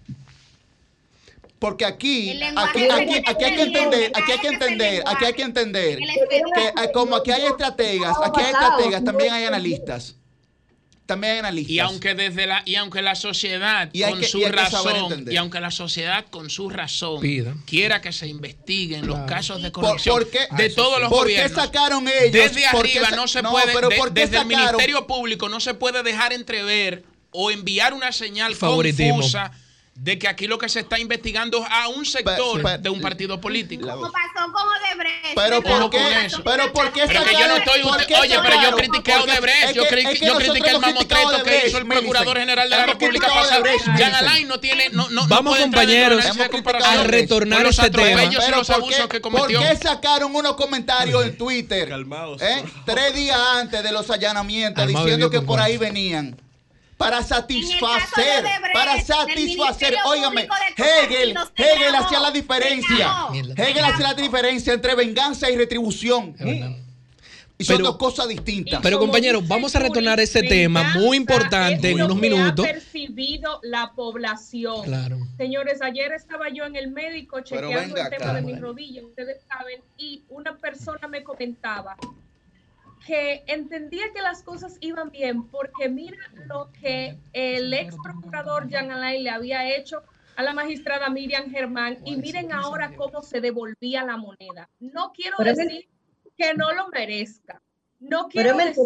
Porque 1.59 1.83
aquí, 1.85 2.29
El 2.29 2.41
aquí, 2.57 2.83
aquí, 2.89 3.21
aquí 3.27 3.43
hay 3.43 3.55
que 3.55 3.61
entender, 3.63 4.11
aquí 4.15 4.31
hay 4.31 4.39
que 4.39 4.47
entender, 4.47 5.03
aquí 5.05 5.25
hay 5.25 5.33
que 5.33 5.41
entender 5.43 5.99
El 6.01 6.09
que 6.55 6.67
eh, 6.67 6.91
como 6.93 7.17
aquí 7.17 7.31
hay 7.31 7.45
estrategas, 7.47 8.15
aquí 8.23 8.39
hay 8.41 8.51
estrategas, 8.53 9.03
también 9.03 9.33
hay 9.33 9.43
analistas. 9.45 10.15
También 11.05 11.33
hay 11.33 11.39
analistas. 11.39 11.71
Y 11.71 11.79
aunque 11.79 12.13
desde 12.13 12.45
la 12.45 12.61
y 12.65 12.75
aunque 12.75 13.01
la 13.01 13.15
sociedad 13.15 13.89
Y 13.91 14.03
con 14.03 14.19
que- 14.19 14.27
su 14.27 14.37
y 14.39 14.45
razón 14.45 15.25
y 15.29 15.35
aunque 15.37 15.59
la 15.59 15.71
sociedad 15.71 16.25
con 16.29 16.49
su 16.51 16.69
razón 16.69 17.19
Pida. 17.19 17.55
quiera 17.65 17.99
que 17.99 18.13
se 18.13 18.27
investiguen 18.27 19.07
los 19.07 19.17
casos 19.21 19.61
de 19.63 19.71
corrupción 19.71 20.15
¿por 20.15 20.29
qué- 20.29 20.47
de 20.55 20.69
todos 20.69 20.99
los 21.01 21.09
¿Por 21.09 21.25
qué 21.27 21.33
gobiernos 21.33 21.61
sacaron 21.63 22.07
ellos? 22.07 22.31
desde 22.31 22.61
¿Por 22.71 22.85
qué 22.85 22.99
arriba 22.99 23.09
no 23.17 23.27
se 23.27 23.41
no, 23.41 23.49
puede 23.51 23.73
pero 23.73 23.89
de- 23.89 23.97
¿por 23.97 24.13
qué 24.13 24.21
desde 24.21 24.37
el 24.37 24.43
sacaron? 24.43 24.61
ministerio 24.65 25.07
público 25.07 25.49
no 25.49 25.59
se 25.59 25.73
puede 25.73 26.03
dejar 26.03 26.31
entrever 26.31 27.03
o 27.31 27.49
enviar 27.49 27.93
una 27.95 28.11
señal 28.11 28.55
confusa 28.55 29.51
de 30.01 30.17
que 30.17 30.29
aquí 30.29 30.47
lo 30.47 30.57
que 30.57 30.69
se 30.69 30.79
está 30.79 30.97
investigando 30.97 31.57
es 31.61 31.67
a 31.69 31.89
un 31.89 32.05
sector 32.05 32.61
Pe- 32.61 32.69
pe- 32.69 32.77
de 32.77 32.89
un 32.89 33.01
partido 33.01 33.41
político. 33.41 33.85
Como 33.85 34.09
pasó 34.09 34.49
con 34.53 34.63
Odebrecht. 34.69 35.35
Pero. 35.35 35.61
¿por 35.61 35.89
qué? 35.89 36.27
Pero 36.45 36.71
¿por 36.71 36.93
qué 36.93 37.03
Pero 37.05 37.23
que 37.25 37.33
yo 37.33 37.47
no 37.49 37.57
estoy. 37.57 37.81
Oye, 37.81 38.37
pero 38.41 38.61
yo 38.61 38.75
critiqué 38.77 39.11
a 39.13 39.21
Odebrecht. 39.23 39.63
es 39.69 39.73
Yo, 39.75 39.83
cri- 39.83 40.07
es 40.09 40.19
que 40.19 40.25
yo 40.25 40.35
critiqué 40.35 40.69
el 40.69 40.79
mamotreto 40.79 41.43
que 41.43 41.67
hizo 41.67 41.77
el 41.79 41.85
procurador 41.85 42.37
general 42.39 42.69
de 42.69 42.77
la 42.77 42.85
República 42.85 43.27
pasada. 43.27 43.59
Millicent. 43.61 44.15
Alain 44.15 44.47
no 44.47 44.59
tiene. 44.61 44.89
No, 44.91 45.09
no, 45.09 45.21
no 45.23 45.27
Vamos, 45.27 45.55
del 45.55 45.63
compañeros, 45.63 46.25
a 46.25 47.03
retornar 47.03 47.59
por 47.59 47.67
los 47.67 47.79
este 47.79 47.91
tema. 47.91 48.21
Pero 48.39 48.57
los 48.57 48.67
¿por 48.67 48.75
abusos 48.77 49.07
qué, 49.09 49.21
que 49.21 49.29
¿por 49.29 49.47
qué 49.47 49.75
sacaron 49.81 50.33
unos 50.33 50.53
comentarios 50.55 51.25
en 51.25 51.37
Twitter? 51.37 51.89
Calmaos. 51.89 52.41
¿eh? 52.41 52.63
Tres 52.85 53.13
días 53.13 53.37
antes 53.57 53.83
de 53.83 53.91
los 53.91 54.09
allanamientos 54.09 54.87
diciendo 54.87 55.29
que 55.29 55.41
por 55.41 55.59
ahí 55.59 55.77
venían. 55.77 56.39
Para 56.99 57.23
satisfacer, 57.23 58.43
para 58.73 58.99
satisfacer, 58.99 59.95
óigame, 60.05 60.49
Hegel, 60.75 61.33
Hegel 61.55 61.95
hacía 61.95 62.19
la 62.19 62.29
diferencia. 62.29 63.07
Hegel 63.55 63.85
hacía 63.85 64.07
la 64.09 64.13
diferencia 64.15 64.73
entre 64.73 64.95
venganza 64.95 65.49
y 65.49 65.55
retribución. 65.55 66.35
Y 67.57 67.63
son 67.63 67.77
Pero- 67.77 67.89
dos 67.89 67.97
cosas 67.97 68.27
distintas. 68.27 68.81
Pero 68.83 68.99
compañeros, 68.99 69.47
vamos 69.47 69.73
a 69.77 69.79
retornar 69.79 70.19
a 70.19 70.23
ese 70.23 70.43
tema 70.43 70.93
muy 70.95 71.15
importante 71.15 71.89
en 71.91 72.01
unos 72.01 72.19
que 72.19 72.29
minutos. 72.29 72.65
Ha 72.65 72.69
percibido 72.69 73.61
la 73.63 73.93
población. 73.95 74.83
Claro. 74.83 75.19
Señores, 75.37 75.81
ayer 75.81 76.11
estaba 76.11 76.49
yo 76.49 76.65
en 76.65 76.75
el 76.75 76.91
médico 76.91 77.39
chequeando 77.39 77.95
el 77.95 78.09
tema 78.09 78.25
acá, 78.25 78.33
de 78.33 78.41
mis 78.41 78.51
bueno. 78.51 78.67
rodillas, 78.67 79.05
ustedes 79.05 79.37
saben, 79.47 79.81
y 79.97 80.23
una 80.27 80.57
persona 80.57 81.07
me 81.07 81.23
comentaba 81.23 81.95
que 83.05 83.43
entendía 83.47 84.11
que 84.13 84.21
las 84.21 84.43
cosas 84.43 84.77
iban 84.81 85.09
bien 85.09 85.47
porque 85.47 85.89
mira 85.89 86.17
lo 86.47 86.71
que 86.71 87.17
el 87.33 87.73
ex 87.73 87.95
procurador 88.03 88.67
Jean 88.67 88.91
Alain 88.91 89.23
le 89.23 89.29
había 89.29 89.75
hecho 89.75 90.03
a 90.35 90.43
la 90.43 90.53
magistrada 90.53 91.09
Miriam 91.09 91.49
Germán 91.49 91.97
y 92.05 92.15
miren 92.15 92.51
ahora 92.51 92.95
cómo 92.95 93.21
se 93.21 93.41
devolvía 93.41 94.05
la 94.05 94.17
moneda. 94.17 94.69
No 94.79 95.11
quiero 95.11 95.35
Pero 95.37 95.53
decir 95.53 95.89
que 96.37 96.53
no 96.53 96.71
lo 96.73 96.87
merezca. 96.89 97.61
No 97.99 98.29
quiero 98.29 98.55
decir 98.55 98.85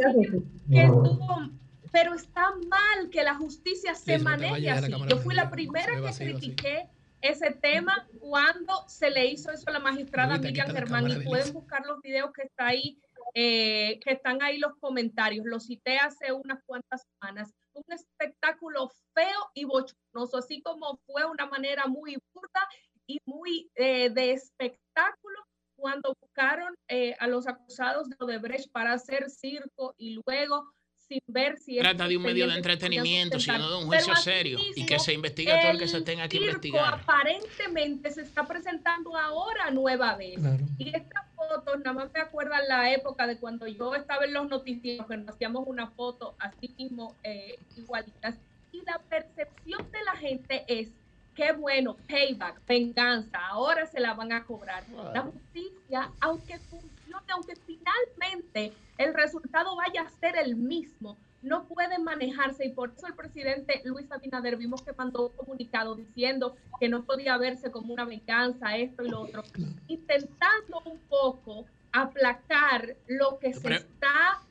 que 0.71 0.81
estuvo, 0.81 1.49
pero 1.91 2.15
está 2.15 2.49
mal 2.67 3.09
que 3.11 3.23
la 3.23 3.35
justicia 3.35 3.93
se 3.93 4.17
Sí, 4.17 4.23
maneje 4.23 4.71
así. 4.71 4.91
Yo 5.07 5.17
fui 5.17 5.35
la 5.35 5.51
primera 5.51 5.95
que 6.01 6.07
así. 6.07 6.23
critiqué 6.23 6.87
ese 7.21 7.51
tema 7.51 8.07
cuando 8.19 8.83
se 8.87 9.11
le 9.11 9.27
hizo 9.27 9.51
eso 9.51 9.69
a 9.69 9.73
la 9.73 9.79
magistrada 9.79 10.37
Miriam 10.39 10.71
Germán 10.71 11.09
y 11.09 11.15
de 11.15 11.21
pueden 11.21 11.53
buscar 11.53 11.85
los 11.85 12.01
videos 12.01 12.33
que 12.33 12.41
está 12.43 12.67
ahí, 12.67 12.97
eh, 13.33 13.99
que 14.03 14.13
están 14.13 14.41
ahí 14.41 14.57
los 14.57 14.73
comentarios. 14.79 15.45
Los 15.45 15.65
cité 15.65 15.97
hace 15.97 16.31
unas 16.31 16.59
cuantas 16.65 17.03
semanas. 17.19 17.51
Un 17.73 17.83
espectáculo 17.89 18.91
feo 19.13 19.49
y 19.53 19.65
bochornoso, 19.65 20.37
así 20.37 20.61
como 20.61 20.99
fue 21.05 21.25
una 21.25 21.47
manera 21.47 21.87
muy 21.87 22.17
burda 22.33 22.67
y 23.07 23.19
muy 23.25 23.69
eh, 23.75 24.09
de 24.09 24.31
espectáculo 24.31 25.39
cuando 25.75 26.15
buscaron 26.21 26.75
eh, 26.87 27.15
a 27.19 27.27
los 27.27 27.47
acusados 27.47 28.07
de 28.09 28.15
Odebrecht 28.19 28.71
para 28.71 28.93
hacer 28.93 29.29
circo 29.29 29.95
y 29.97 30.21
luego 30.25 30.71
sin 31.07 31.21
ver 31.27 31.57
si 31.57 31.77
Trata 31.77 32.07
de 32.07 32.17
un 32.17 32.23
medio 32.23 32.47
de 32.47 32.55
entretenimiento, 32.55 33.39
sino 33.39 33.69
de 33.69 33.77
un 33.77 33.85
juicio 33.85 34.15
serio 34.15 34.59
y 34.75 34.85
que 34.85 34.99
se 34.99 35.13
investigue 35.13 35.51
todo 35.61 35.71
el 35.71 35.79
que 35.79 35.87
se 35.87 36.01
tenga 36.01 36.27
que 36.27 36.37
investigar. 36.37 36.95
aparentemente 36.95 38.11
se 38.11 38.21
está 38.21 38.45
presentando 38.45 39.15
ahora 39.17 39.71
nueva 39.71 40.15
vez. 40.15 40.39
Claro. 40.39 40.63
Y 40.77 40.95
estas 40.95 41.25
fotos, 41.35 41.79
nada 41.79 41.93
más 41.93 42.13
me 42.13 42.21
acuerdan 42.21 42.67
la 42.67 42.91
época 42.91 43.27
de 43.27 43.37
cuando 43.37 43.67
yo 43.67 43.95
estaba 43.95 44.25
en 44.25 44.33
los 44.33 44.49
noticieros, 44.49 45.07
que 45.07 45.17
nos 45.17 45.29
hacíamos 45.29 45.67
una 45.67 45.87
foto 45.87 46.35
así 46.39 46.73
mismo 46.77 47.15
eh, 47.23 47.57
igualitas. 47.77 48.35
Y 48.71 48.81
la 48.81 48.99
percepción 49.09 49.91
de 49.91 50.03
la 50.03 50.15
gente 50.15 50.63
es, 50.67 50.89
qué 51.35 51.51
bueno, 51.51 51.97
payback, 52.07 52.65
venganza, 52.65 53.39
ahora 53.47 53.85
se 53.85 53.99
la 53.99 54.13
van 54.13 54.31
a 54.31 54.43
cobrar. 54.43 54.83
La 55.13 55.21
justicia, 55.21 56.11
aunque 56.19 56.57
funcione, 56.59 57.25
aunque 57.29 57.55
finalmente 57.55 58.73
el 58.97 59.13
resultado 59.13 59.75
vaya 59.75 60.01
a 60.01 60.09
ser 60.09 60.37
el 60.37 60.55
mismo, 60.55 61.17
no 61.41 61.65
puede 61.65 61.99
manejarse 61.99 62.65
y 62.65 62.69
por 62.69 62.93
eso 62.95 63.05
el 63.05 63.15
presidente 63.15 63.81
Luis 63.83 64.09
Abinader 64.11 64.55
vimos 64.55 64.81
que 64.81 64.93
mandó 64.93 65.27
un 65.27 65.35
comunicado 65.35 65.95
diciendo 65.95 66.55
que 66.79 66.87
no 66.87 67.03
podía 67.03 67.37
verse 67.37 67.69
como 67.69 67.93
una 67.93 68.05
venganza, 68.05 68.77
esto 68.77 69.03
y 69.03 69.09
lo 69.09 69.21
otro, 69.21 69.43
intentando 69.87 70.81
un 70.85 70.99
poco 71.09 71.65
aplacar 71.91 72.95
lo 73.07 73.39
que 73.39 73.53
se 73.53 73.73
está 73.73 74.41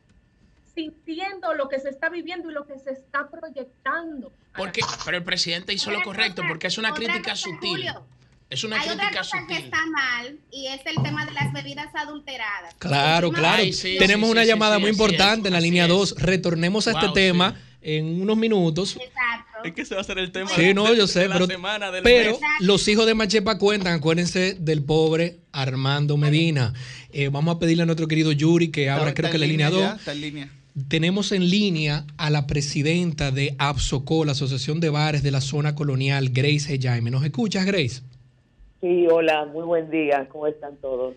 sintiendo, 0.75 1.55
lo 1.55 1.69
que 1.69 1.81
se 1.81 1.89
está 1.89 2.09
viviendo 2.09 2.51
y 2.51 2.55
lo 2.55 2.67
que 2.67 2.79
se 2.79 2.93
está 2.93 3.29
proyectando. 3.29 4.33
Porque, 4.57 4.83
pero 5.05 5.17
el 5.17 5.25
presidente 5.25 5.73
hizo 5.73 5.91
lo 5.91 6.03
correcto 6.03 6.43
porque 6.47 6.67
es 6.67 6.79
una 6.79 6.93
crítica 6.93 7.35
sutil. 7.37 7.91
Julio, 8.53 8.55
Es 8.55 8.65
una 8.65 8.81
Hay 8.81 8.89
otra 8.89 9.11
cosa 9.11 9.39
que 9.49 9.57
está 9.57 9.79
mal 9.87 10.37
y 10.51 10.67
es 10.69 10.81
el 10.87 11.03
tema 11.03 11.25
de 11.27 11.33
las 11.33 11.53
bebidas 11.53 11.89
adulteradas. 11.95 12.75
Claro, 12.79 13.31
claro. 13.33 13.63
Ay, 13.63 13.73
sí, 13.73 13.97
Tenemos 13.99 14.29
sí, 14.29 14.33
una 14.33 14.43
sí, 14.43 14.49
llamada 14.49 14.77
sí, 14.77 14.81
muy 14.83 14.91
importante 14.91 15.41
es, 15.41 15.47
en 15.47 15.53
la 15.53 15.61
línea 15.61 15.85
es. 15.85 15.89
2. 15.91 16.15
Retornemos 16.19 16.87
a 16.89 16.93
este 16.93 17.09
tema 17.15 17.61
en 17.81 18.21
unos 18.21 18.37
minutos. 18.37 18.97
Exacto. 18.97 19.59
Es 19.65 19.73
que 19.75 19.85
se 19.85 19.95
va 19.95 20.01
a 20.01 20.03
hacer 20.03 20.19
el 20.19 20.33
tema 20.33 20.51
Sí, 20.51 20.63
de- 20.67 20.75
no, 20.75 20.91
de- 20.91 20.97
yo 20.97 21.07
sé, 21.07 21.21
de 21.21 21.29
la 21.29 21.35
pero, 21.35 21.47
semana, 21.47 21.91
del 21.91 22.03
pero 22.03 22.33
mes. 22.33 22.41
los 22.61 22.87
hijos 22.89 23.07
de 23.07 23.15
Machepa 23.15 23.59
cuentan, 23.59 23.95
acuérdense 23.95 24.55
del 24.59 24.83
pobre 24.83 25.39
Armando 25.53 26.17
Medina. 26.17 26.73
Eh, 27.13 27.29
vamos 27.29 27.57
a 27.57 27.59
pedirle 27.59 27.85
a 27.85 27.87
nuestro 27.87 28.09
querido 28.09 28.33
Yuri 28.33 28.71
que 28.71 28.91
abra 28.91 29.09
Está- 29.11 29.15
creo 29.15 29.27
está 29.29 29.31
que 29.31 29.37
en 29.37 29.41
la 29.41 29.47
línea 29.47 29.71
ya, 29.71 29.77
2. 29.93 29.99
Está 30.01 30.13
en 30.13 30.21
línea. 30.21 30.49
Tenemos 30.89 31.33
en 31.33 31.51
línea 31.51 32.05
a 32.17 32.31
la 32.31 32.47
presidenta 32.47 33.31
de 33.31 33.55
APSOCO, 33.59 34.25
la 34.25 34.33
Asociación 34.33 34.81
de 34.81 34.89
Bares 34.89 35.23
de 35.23 35.31
la 35.31 35.41
Zona 35.43 35.75
Colonial, 35.75 36.31
Grace. 36.31 36.79
Jaime. 36.83 37.11
¿Nos 37.11 37.23
escuchas, 37.25 37.67
Grace? 37.67 38.01
Sí, 38.83 39.07
hola, 39.09 39.45
muy 39.45 39.63
buen 39.63 39.91
día, 39.93 40.29
¿cómo 40.29 40.49
están 40.49 40.77
todos? 40.79 41.15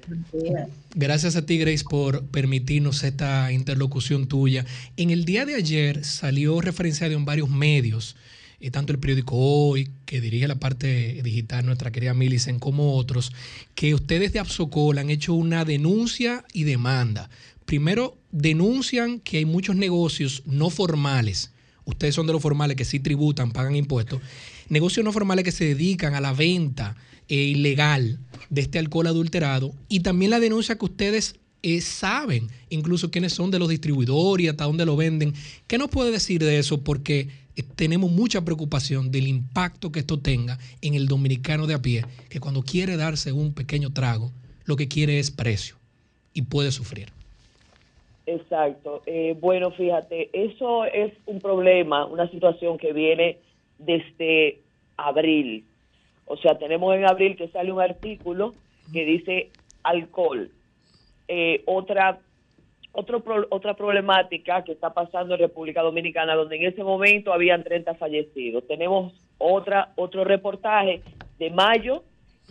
Gracias 0.94 1.36
a 1.36 1.48
ti, 1.48 1.58
Grace, 1.58 1.84
por 1.84 2.24
permitirnos 2.28 3.04
esta 3.04 3.52
interlocución 3.52 4.28
tuya. 4.28 4.68
En 4.98 5.10
el 5.10 5.26
día 5.26 5.48
de 5.48 5.56
ayer 5.56 6.06
salió 6.06 6.62
referenciado 6.62 7.16
en 7.16 7.26
varios 7.26 7.50
medios, 7.50 8.18
eh, 8.60 8.70
tanto 8.70 8.94
el 8.94 9.00
periódico 9.00 9.36
Hoy, 9.36 9.90
que 10.06 10.22
dirige 10.22 10.48
la 10.48 10.60
parte 10.60 11.24
digital, 11.24 11.66
nuestra 11.66 11.92
querida 11.92 12.14
Millicent, 12.14 12.60
como 12.60 12.96
otros, 12.96 13.32
que 13.74 13.96
ustedes 13.96 14.32
de 14.32 14.38
Absocol 14.38 15.00
han 15.00 15.10
hecho 15.10 15.34
una 15.34 15.66
denuncia 15.66 16.46
y 16.54 16.66
demanda. 16.66 17.32
Primero, 17.66 18.16
denuncian 18.32 19.20
que 19.20 19.38
hay 19.38 19.46
muchos 19.46 19.76
negocios 19.76 20.44
no 20.46 20.70
formales 20.70 21.52
ustedes 21.86 22.16
son 22.16 22.28
de 22.28 22.34
los 22.34 22.42
formales 22.42 22.76
que 22.76 22.86
sí 22.86 23.00
tributan, 23.00 23.52
pagan 23.52 23.76
impuestos, 23.76 24.22
negocios 24.70 25.04
no 25.04 25.12
formales 25.12 25.46
que 25.46 25.52
se 25.52 25.66
dedican 25.66 26.16
a 26.16 26.22
la 26.22 26.34
venta 26.34 26.96
eh, 27.28 27.36
ilegal 27.36 28.20
de 28.50 28.62
este 28.62 28.80
alcohol 28.80 29.08
adulterado 29.08 29.74
y 29.90 30.02
también 30.02 30.32
la 30.32 30.40
denuncia 30.40 30.78
que 30.78 30.86
ustedes 30.86 31.40
eh, 31.64 31.82
saben 31.82 32.48
incluso 32.70 33.10
quiénes 33.10 33.34
son 33.34 33.50
de 33.50 33.58
los 33.58 33.70
distribuidores 33.70 34.46
y 34.46 34.48
hasta 34.48 34.66
dónde 34.66 34.86
lo 34.86 34.96
venden. 34.96 35.34
¿Qué 35.66 35.80
nos 35.80 35.90
puede 35.90 36.12
decir 36.12 36.44
de 36.44 36.60
eso? 36.60 36.84
Porque 36.84 37.30
eh, 37.56 37.64
tenemos 37.76 38.12
mucha 38.12 38.46
preocupación 38.46 39.12
del 39.12 39.28
impacto 39.28 39.92
que 39.92 40.02
esto 40.02 40.20
tenga 40.20 40.60
en 40.82 40.94
el 40.94 41.08
dominicano 41.08 41.66
de 41.66 41.74
a 41.74 41.82
pie, 41.82 42.06
que 42.30 42.40
cuando 42.40 42.62
quiere 42.62 42.98
darse 42.98 43.32
un 43.32 43.54
pequeño 43.54 43.92
trago, 43.92 44.32
lo 44.66 44.76
que 44.76 44.88
quiere 44.88 45.18
es 45.18 45.32
precio 45.32 45.76
y 46.34 46.44
puede 46.44 46.72
sufrir. 46.72 47.10
Exacto. 48.28 49.02
Eh, 49.06 49.36
bueno, 49.40 49.72
fíjate, 49.72 50.30
eso 50.34 50.86
es 50.86 51.14
un 51.26 51.40
problema, 51.40 52.06
una 52.06 52.30
situación 52.30 52.78
que 52.78 52.94
viene 52.94 53.40
desde 53.78 54.60
abril. 54.98 55.66
O 56.26 56.38
sea, 56.38 56.58
tenemos 56.58 56.96
en 56.96 57.06
abril 57.06 57.36
que 57.36 57.50
sale 57.50 57.72
un 57.72 57.82
artículo 57.82 58.54
que 58.92 59.06
dice 59.06 59.50
alcohol. 59.84 60.50
Eh, 61.28 61.64
otra 61.66 62.20
otro 62.92 63.24
otra 63.50 63.74
problemática 63.74 64.64
que 64.64 64.72
está 64.72 64.94
pasando 64.94 65.34
en 65.34 65.42
República 65.42 65.82
Dominicana, 65.82 66.36
donde 66.36 66.56
en 66.56 66.66
ese 66.66 66.84
momento 66.84 67.34
habían 67.34 67.64
30 67.64 67.96
fallecidos. 67.96 68.66
Tenemos 68.68 69.14
otra 69.38 69.92
otro 69.96 70.24
reportaje 70.24 71.02
de 71.38 71.50
mayo 71.50 72.04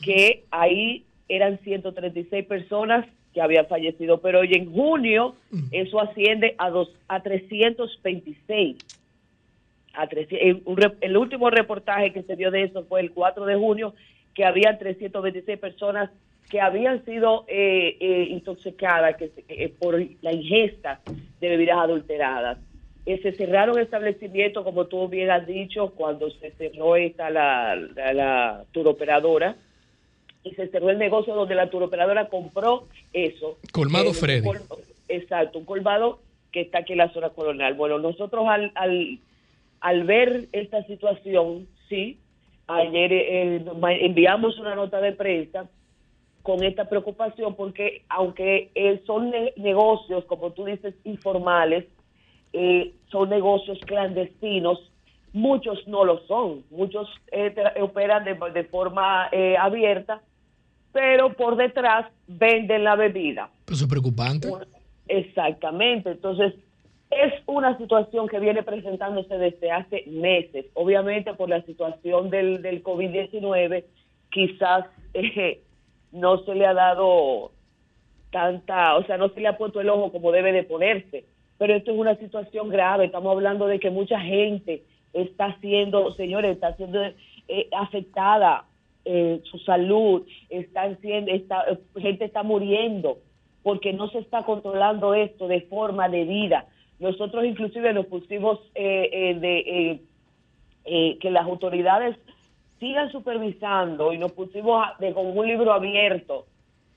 que 0.03 0.45
ahí 0.51 1.05
eran 1.29 1.59
136 1.61 2.47
personas 2.47 3.07
que 3.33 3.41
habían 3.41 3.67
fallecido, 3.67 4.21
pero 4.21 4.41
hoy 4.41 4.55
en 4.55 4.73
junio 4.73 5.35
eso 5.73 6.01
asciende 6.01 6.55
a 6.59 6.71
dos 6.71 6.89
a 7.09 7.21
326. 7.23 8.77
A 9.95 10.05
el, 10.05 10.63
el 11.01 11.17
último 11.17 11.51
reportaje 11.51 12.13
que 12.13 12.23
se 12.23 12.37
dio 12.37 12.51
de 12.51 12.65
eso 12.65 12.85
fue 12.85 13.01
el 13.01 13.13
4 13.13 13.45
de 13.47 13.57
junio, 13.57 13.95
que 14.35 14.45
había 14.45 14.79
326 14.79 15.59
personas 15.59 16.11
que 16.51 16.61
habían 16.61 17.05
sido 17.05 17.45
eh, 17.49 17.97
eh, 18.01 18.27
intoxicadas 18.31 19.17
que, 19.17 19.33
eh, 19.49 19.73
por 19.79 20.01
la 20.23 20.33
ingesta 20.33 21.01
de 21.41 21.49
bebidas 21.49 21.79
adulteradas. 21.79 22.59
se 23.05 23.33
cerraron 23.33 23.79
establecimientos, 23.79 24.65
como 24.65 24.87
tú 24.87 25.09
bien 25.09 25.31
has 25.31 25.47
dicho, 25.47 25.91
cuando 25.91 26.31
se 26.31 26.51
cerró 26.53 26.97
esta 26.97 27.31
la, 27.31 27.77
la, 27.77 28.13
la 28.13 28.65
turoperadora, 28.73 29.57
y 30.45 30.51
se 30.55 30.69
cerró 30.69 30.91
el 30.91 30.99
negocio 30.99 31.35
donde 31.35 31.55
la 31.55 31.71
turoperadora 31.71 32.29
compró 32.29 32.87
eso. 33.13 33.59
Colmado 33.73 34.13
Freddy. 34.13 34.47
exacto, 35.09 35.59
un 35.59 35.65
colmado 35.65 36.21
que 36.53 36.61
está 36.61 36.79
aquí 36.79 36.93
en 36.93 36.99
la 36.99 37.13
zona 37.13 37.31
colonial. 37.31 37.75
Bueno, 37.75 37.99
nosotros 37.99 38.47
al, 38.47 38.71
al, 38.75 39.19
al 39.85 40.05
ver 40.05 40.49
esta 40.53 40.83
situación, 40.85 41.69
sí, 41.91 42.19
ayer 42.69 43.13
enviamos 44.01 44.59
una 44.59 44.75
nota 44.75 44.99
de 45.03 45.13
prensa 45.13 45.69
con 46.41 46.65
esta 46.65 46.89
preocupación 46.89 47.55
porque 47.55 48.03
aunque 48.09 48.71
eh, 48.75 49.03
son 49.07 49.31
negocios, 49.57 50.25
como 50.25 50.53
tú 50.53 50.65
dices, 50.65 50.95
informales, 51.05 51.85
eh, 52.55 52.95
son 53.13 53.29
negocios 53.29 53.79
clandestinos, 53.85 54.91
muchos 55.35 55.87
no 55.87 56.07
lo 56.07 56.27
son, 56.29 56.65
muchos 56.71 57.07
eh, 57.31 57.55
operan 57.83 58.25
de, 58.25 58.39
de 58.55 58.65
forma 58.65 59.29
abierta, 59.61 60.23
pero 60.95 61.35
por 61.35 61.57
detrás 61.57 62.07
venden 62.27 62.85
la 62.85 62.97
bebida. 62.97 63.51
Pues 63.67 63.83
es 63.83 63.87
preocupante. 63.87 64.49
Exactamente, 65.09 66.13
entonces 66.13 66.55
es 67.23 67.33
una 67.47 67.77
situación 67.79 68.29
que 68.29 68.41
viene 68.41 68.63
presentándose 68.63 69.39
desde 69.39 69.71
hace 69.71 70.05
meses, 70.07 70.67
obviamente 70.75 71.35
por 71.35 71.49
la 71.49 71.63
situación 71.63 72.31
del, 72.31 72.63
del 72.63 72.83
COVID-19, 72.83 73.85
quizás 74.31 74.87
no 76.13 76.39
se 76.45 76.55
le 76.55 76.67
ha 76.67 76.75
dado 76.75 77.53
tanta, 78.31 78.97
o 78.97 79.05
sea, 79.05 79.17
no 79.17 79.29
se 79.29 79.41
le 79.41 79.49
ha 79.49 79.57
puesto 79.57 79.81
el 79.81 79.89
ojo 79.89 80.11
como 80.11 80.33
debe 80.33 80.53
de 80.53 80.65
ponerse. 80.65 81.25
Pero 81.57 81.75
esto 81.75 81.93
es 81.93 81.99
una 81.99 82.17
situación 82.17 82.69
grave. 82.69 83.05
Estamos 83.05 83.31
hablando 83.33 83.67
de 83.67 83.79
que 83.79 83.91
mucha 83.91 84.19
gente 84.21 84.83
está 85.13 85.57
siendo, 85.61 86.13
señores, 86.15 86.53
está 86.53 86.75
siendo 86.77 87.01
eh, 87.47 87.69
afectada 87.73 88.65
eh, 89.05 89.41
su 89.45 89.59
salud, 89.59 90.27
está 90.49 90.95
siendo, 90.97 91.31
está, 91.31 91.65
gente 91.97 92.25
está 92.25 92.43
muriendo 92.43 93.19
porque 93.63 93.93
no 93.93 94.09
se 94.09 94.19
está 94.19 94.43
controlando 94.43 95.15
esto 95.15 95.49
de 95.49 95.63
forma 95.63 96.09
debida. 96.09 96.67
Nosotros 97.05 97.45
inclusive 97.45 97.93
nos 97.93 98.07
pusimos 98.07 98.59
eh, 98.75 99.37
de 99.39 101.19
que 101.21 101.31
las 101.31 101.45
autoridades 101.45 102.17
sigan 102.81 103.13
supervisando 103.13 104.15
y 104.15 104.19
nos 104.19 104.33
pusimos 104.33 104.87
de, 105.01 105.13
con 105.13 105.37
un 105.37 105.47
libro 105.47 105.71
abierto, 105.73 106.47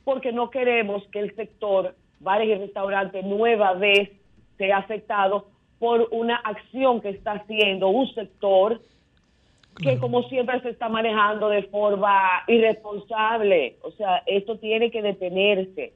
porque 0.05 0.32
no 0.32 0.49
queremos 0.49 1.05
que 1.10 1.20
el 1.20 1.36
sector 1.36 1.93
bares 2.22 2.47
y 2.47 2.55
restaurantes 2.55 3.26
nueva 3.26 3.74
vez 3.74 4.10
sea 4.58 4.78
afectado 4.78 5.47
por 5.78 6.08
una 6.12 6.38
acción 6.38 7.01
que 7.01 7.10
está 7.10 7.34
haciendo 7.34 7.89
un 7.89 8.08
sector 8.14 8.80
que 9.82 9.99
como 9.99 10.24
siempre 10.24 10.60
se 10.62 10.70
está 10.70 10.88
manejando 10.89 11.49
de 11.49 11.64
forma 11.64 12.43
irresponsable. 12.47 13.76
O 13.82 13.91
sea, 13.91 14.24
esto 14.26 14.58
tiene 14.58 14.89
que 14.89 15.01
detenerse. 15.01 15.93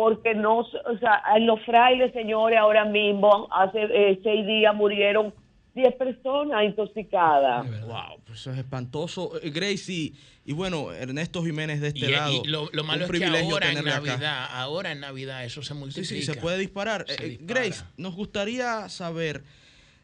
Porque 0.00 0.34
no, 0.34 0.60
o 0.60 0.98
sea, 0.98 1.22
en 1.36 1.46
los 1.46 1.60
frailes, 1.66 2.10
señores, 2.14 2.58
ahora 2.58 2.86
mismo, 2.86 3.48
hace 3.52 3.82
eh, 3.82 4.18
seis 4.22 4.46
días 4.46 4.74
murieron 4.74 5.34
10 5.74 5.94
personas 5.96 6.64
intoxicadas. 6.64 7.66
Wow, 7.82 8.18
pues 8.24 8.40
eso 8.40 8.50
es 8.50 8.56
espantoso. 8.56 9.38
Eh, 9.42 9.50
Gracie, 9.50 10.14
y, 10.46 10.52
bueno, 10.54 10.90
Ernesto 10.90 11.44
Jiménez 11.44 11.82
de 11.82 11.88
este 11.88 12.08
lado. 12.08 12.32
Y 12.32 12.48
lo, 12.48 12.70
malo 12.82 13.04
es 13.04 13.10
que 13.10 13.26
ahora 13.26 13.72
en 13.72 13.84
Navidad, 13.84 14.48
ahora 14.52 14.92
en 14.92 15.00
Navidad 15.00 15.44
eso 15.44 15.62
se 15.62 15.74
multiplica. 15.74 16.08
Sí, 16.08 16.22
sí, 16.22 16.32
se 16.32 16.40
puede 16.40 16.56
disparar. 16.56 17.04
Eh, 17.06 17.36
Grace, 17.42 17.84
nos 17.98 18.16
gustaría 18.16 18.88
saber 18.88 19.42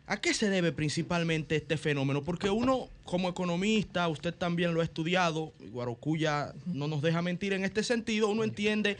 a 0.06 0.20
qué 0.20 0.34
se 0.34 0.48
debe 0.48 0.72
principalmente 0.72 1.56
este 1.56 1.76
fenómeno, 1.76 2.22
porque 2.22 2.48
uno 2.48 2.88
como 3.04 3.28
economista, 3.28 4.06
usted 4.08 4.32
también 4.32 4.72
lo 4.72 4.80
ha 4.80 4.84
estudiado, 4.84 5.52
Guarocuya 5.72 6.52
no 6.66 6.86
nos 6.86 7.02
deja 7.02 7.22
mentir 7.22 7.52
en 7.52 7.64
este 7.64 7.82
sentido, 7.82 8.28
uno 8.28 8.44
entiende 8.44 8.96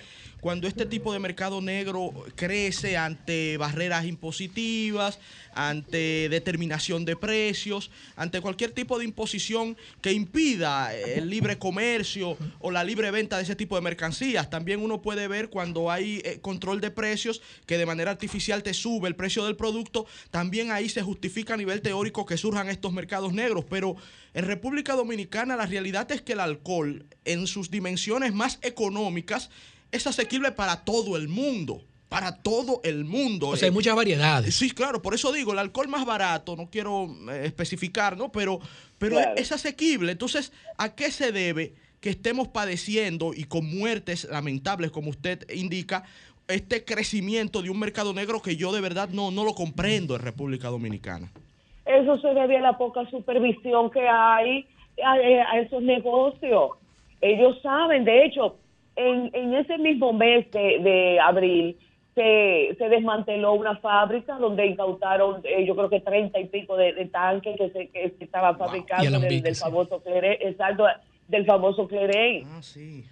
cuando 0.47 0.69
este 0.69 0.87
tipo 0.87 1.13
de 1.13 1.19
mercado 1.19 1.61
negro 1.61 2.13
crece 2.37 2.97
ante 2.97 3.57
barreras 3.57 4.05
impositivas, 4.05 5.19
ante 5.55 6.29
determinación 6.29 7.05
de 7.05 7.17
precios, 7.17 7.91
ante 8.15 8.41
cualquier 8.41 8.71
tipo 8.71 8.97
de 8.97 9.07
imposición 9.07 9.77
que 10.01 10.13
impida 10.13 10.95
el 10.95 11.31
libre 11.31 11.59
comercio 11.59 12.39
o 12.61 12.71
la 12.71 12.85
libre 12.85 13.11
venta 13.11 13.39
de 13.39 13.43
ese 13.43 13.57
tipo 13.57 13.75
de 13.75 13.83
mercancías. 13.83 14.49
También 14.49 14.85
uno 14.85 15.03
puede 15.03 15.27
ver 15.27 15.49
cuando 15.49 15.91
hay 15.91 16.23
eh, 16.25 16.39
control 16.41 16.81
de 16.81 16.93
precios 16.93 17.43
que 17.67 17.77
de 17.77 17.87
manera 17.87 18.13
artificial 18.13 18.63
te 18.63 18.73
sube 18.73 19.09
el 19.09 19.17
precio 19.17 19.45
del 19.47 19.57
producto, 19.57 20.07
también 20.31 20.71
ahí 20.71 20.89
se 20.89 21.03
justifica 21.03 21.55
a 21.55 21.57
nivel 21.57 21.83
teórico 21.83 22.25
que 22.25 22.37
surjan 22.37 22.69
estos 22.69 22.93
mercados 22.93 23.33
negros, 23.33 23.65
pero 23.69 23.97
en 24.33 24.45
República 24.45 24.95
Dominicana 24.95 25.57
la 25.57 25.67
realidad 25.67 26.13
es 26.13 26.23
que 26.23 26.35
el 26.35 26.41
alcohol 26.41 27.05
en 27.25 27.49
sus 27.49 27.69
dimensiones 27.69 28.33
más 28.33 28.61
económicas 28.63 29.51
es 29.93 30.07
asequible 30.07 30.53
para 30.53 30.85
todo 30.85 31.17
el 31.17 31.29
mundo. 31.29 31.83
Para 32.09 32.41
todo 32.41 32.81
el 32.85 33.05
mundo. 33.05 33.49
O 33.49 33.57
sea, 33.57 33.67
hay 33.67 33.73
muchas 33.75 33.97
variedades. 33.97 34.55
Sí, 34.55 34.71
claro, 34.71 35.03
por 35.03 35.15
eso 35.15 35.33
digo, 35.33 35.53
el 35.53 35.59
alcohol 35.59 35.89
más 35.89 36.07
barato, 36.07 36.55
no 36.55 36.71
quiero 36.71 37.09
eh, 37.31 37.43
especificar, 37.45 38.17
¿no? 38.17 38.31
Pero, 38.31 38.61
pero 38.99 39.19
es 39.37 39.51
asequible. 39.51 40.13
Entonces, 40.13 40.53
¿a 40.79 40.95
qué 40.95 41.11
se 41.11 41.33
debe 41.33 41.75
que 42.01 42.11
estemos 42.11 42.49
padeciendo 42.49 43.33
y 43.35 43.45
con 43.45 43.67
muertes 43.67 44.25
lamentables, 44.31 44.93
como 44.93 45.11
usted 45.11 45.51
indica, 45.51 46.05
este 46.49 46.85
crecimiento 46.85 47.61
de 47.61 47.71
un 47.71 47.81
mercado 47.81 48.15
negro 48.15 48.41
que 48.41 48.55
yo 48.55 48.73
de 48.73 48.81
verdad 48.81 49.09
no, 49.09 49.33
no 49.33 49.45
lo 49.45 49.55
comprendo 49.55 50.15
en 50.15 50.23
República 50.23 50.69
Dominicana? 50.69 51.31
Eso 51.85 52.19
se 52.19 52.29
debe 52.29 52.59
a 52.59 52.61
la 52.61 52.79
poca 52.79 53.09
supervisión 53.11 53.91
que 53.91 54.07
hay 54.09 54.67
a, 55.05 55.59
esos 55.59 55.83
negocios. 55.83 56.71
Ellos 57.21 57.61
saben, 57.63 58.05
de 58.05 58.25
hecho, 58.25 58.57
en, 58.97 59.31
en 59.35 59.55
ese 59.55 59.79
mismo 59.79 60.13
mes 60.13 60.51
de, 60.51 61.19
abril 61.23 61.79
se, 62.15 62.75
se, 62.79 62.89
desmanteló 62.89 63.53
una 63.53 63.77
fábrica 63.77 64.37
donde 64.39 64.67
incautaron, 64.67 65.43
eh, 65.45 65.67
yo 65.67 65.77
creo 65.77 65.91
que 65.91 66.01
treinta 66.01 66.41
y 66.41 66.47
pico 66.47 66.77
de, 66.77 66.93
tanques 67.13 67.57
que 67.59 67.71
se, 67.71 67.89
que 67.89 68.17
estaban 68.21 68.57
fabricando 68.57 69.21
del, 69.21 69.55
famoso 69.55 70.03
Cleren, 70.03 70.39
exacto, 70.41 70.87
del 71.29 71.45
famoso 71.45 71.87
Cleren. 71.87 72.45
Ah, 72.47 72.63
sí. 72.63 73.05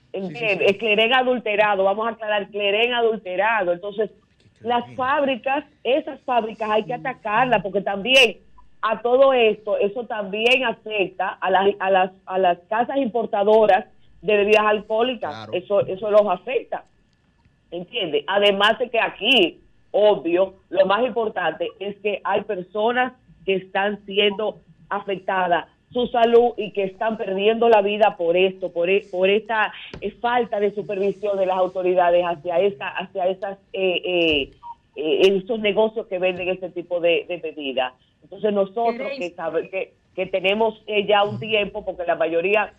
adulterado, 1.13 1.85
vamos 1.85 2.07
a 2.07 2.11
aclarar, 2.13 2.49
Cleren 2.49 2.95
adulterado. 2.95 3.73
Entonces, 3.73 4.11
las 4.61 4.91
fábricas, 4.95 5.67
esas 5.83 6.19
fábricas 6.23 6.71
hay 6.71 6.85
que 6.85 6.95
atacarlas 6.95 7.63
porque 7.63 7.83
también 7.83 8.39
a 8.81 9.03
todo 9.03 9.35
esto, 9.35 9.77
eso 9.79 10.07
también 10.07 10.65
afecta 10.65 11.29
a, 11.29 11.51
las, 11.51 11.75
a, 11.79 11.91
las, 11.91 12.11
a 12.25 12.39
las 12.39 12.59
casas 12.71 12.97
importadoras 12.97 13.85
de 14.25 14.37
bebidas 14.37 14.65
alcohólicas. 14.65 15.49
Eso, 15.53 15.81
eso 15.87 16.11
los 16.11 16.23
afecta. 16.27 16.85
¿Entiendes? 17.71 18.25
Además 18.27 18.79
de 18.79 18.89
que 18.89 19.01
aquí, 19.01 19.61
obvio, 19.91 20.55
lo 20.71 20.87
más 20.87 21.05
importante 21.05 21.69
es 21.79 21.97
que 22.01 22.21
hay 22.25 22.43
personas 22.43 23.13
que 23.45 23.57
están 23.57 24.05
siendo 24.07 24.59
afectadas 24.89 25.67
su 25.93 26.07
salud 26.09 26.55
y 26.57 26.73
que 26.73 26.85
están 26.85 27.17
perdiendo 27.17 27.69
la 27.69 27.81
vida 27.81 28.17
por 28.17 28.37
esto, 28.37 28.73
por, 28.73 28.91
e- 28.91 29.05
por 29.13 29.29
esta 29.31 29.73
eh, 30.01 30.11
falta 30.21 30.59
de 30.59 30.75
supervisión 30.75 31.37
de 31.39 31.47
las 31.47 31.57
autoridades 31.57 32.25
hacia 32.25 32.59
esta, 32.61 32.89
hacia 32.89 33.29
esas 33.29 33.59
eh, 33.73 34.03
eh, 34.05 34.51
eh, 34.97 35.21
estos 35.37 35.61
negocios 35.61 36.07
que 36.09 36.19
venden 36.19 36.49
este 36.49 36.71
tipo 36.71 36.99
de, 37.01 37.27
de 37.29 37.37
bebidas. 37.37 37.93
Entonces 38.25 38.53
nosotros 38.53 39.09
que, 39.19 39.31
sabe- 39.37 39.69
que, 39.71 39.93
que 40.17 40.27
tenemos 40.27 40.83
eh, 40.89 41.07
ya 41.07 41.23
un 41.25 41.39
tiempo, 41.39 41.85
porque 41.85 42.05
la 42.05 42.17
mayoría, 42.17 42.73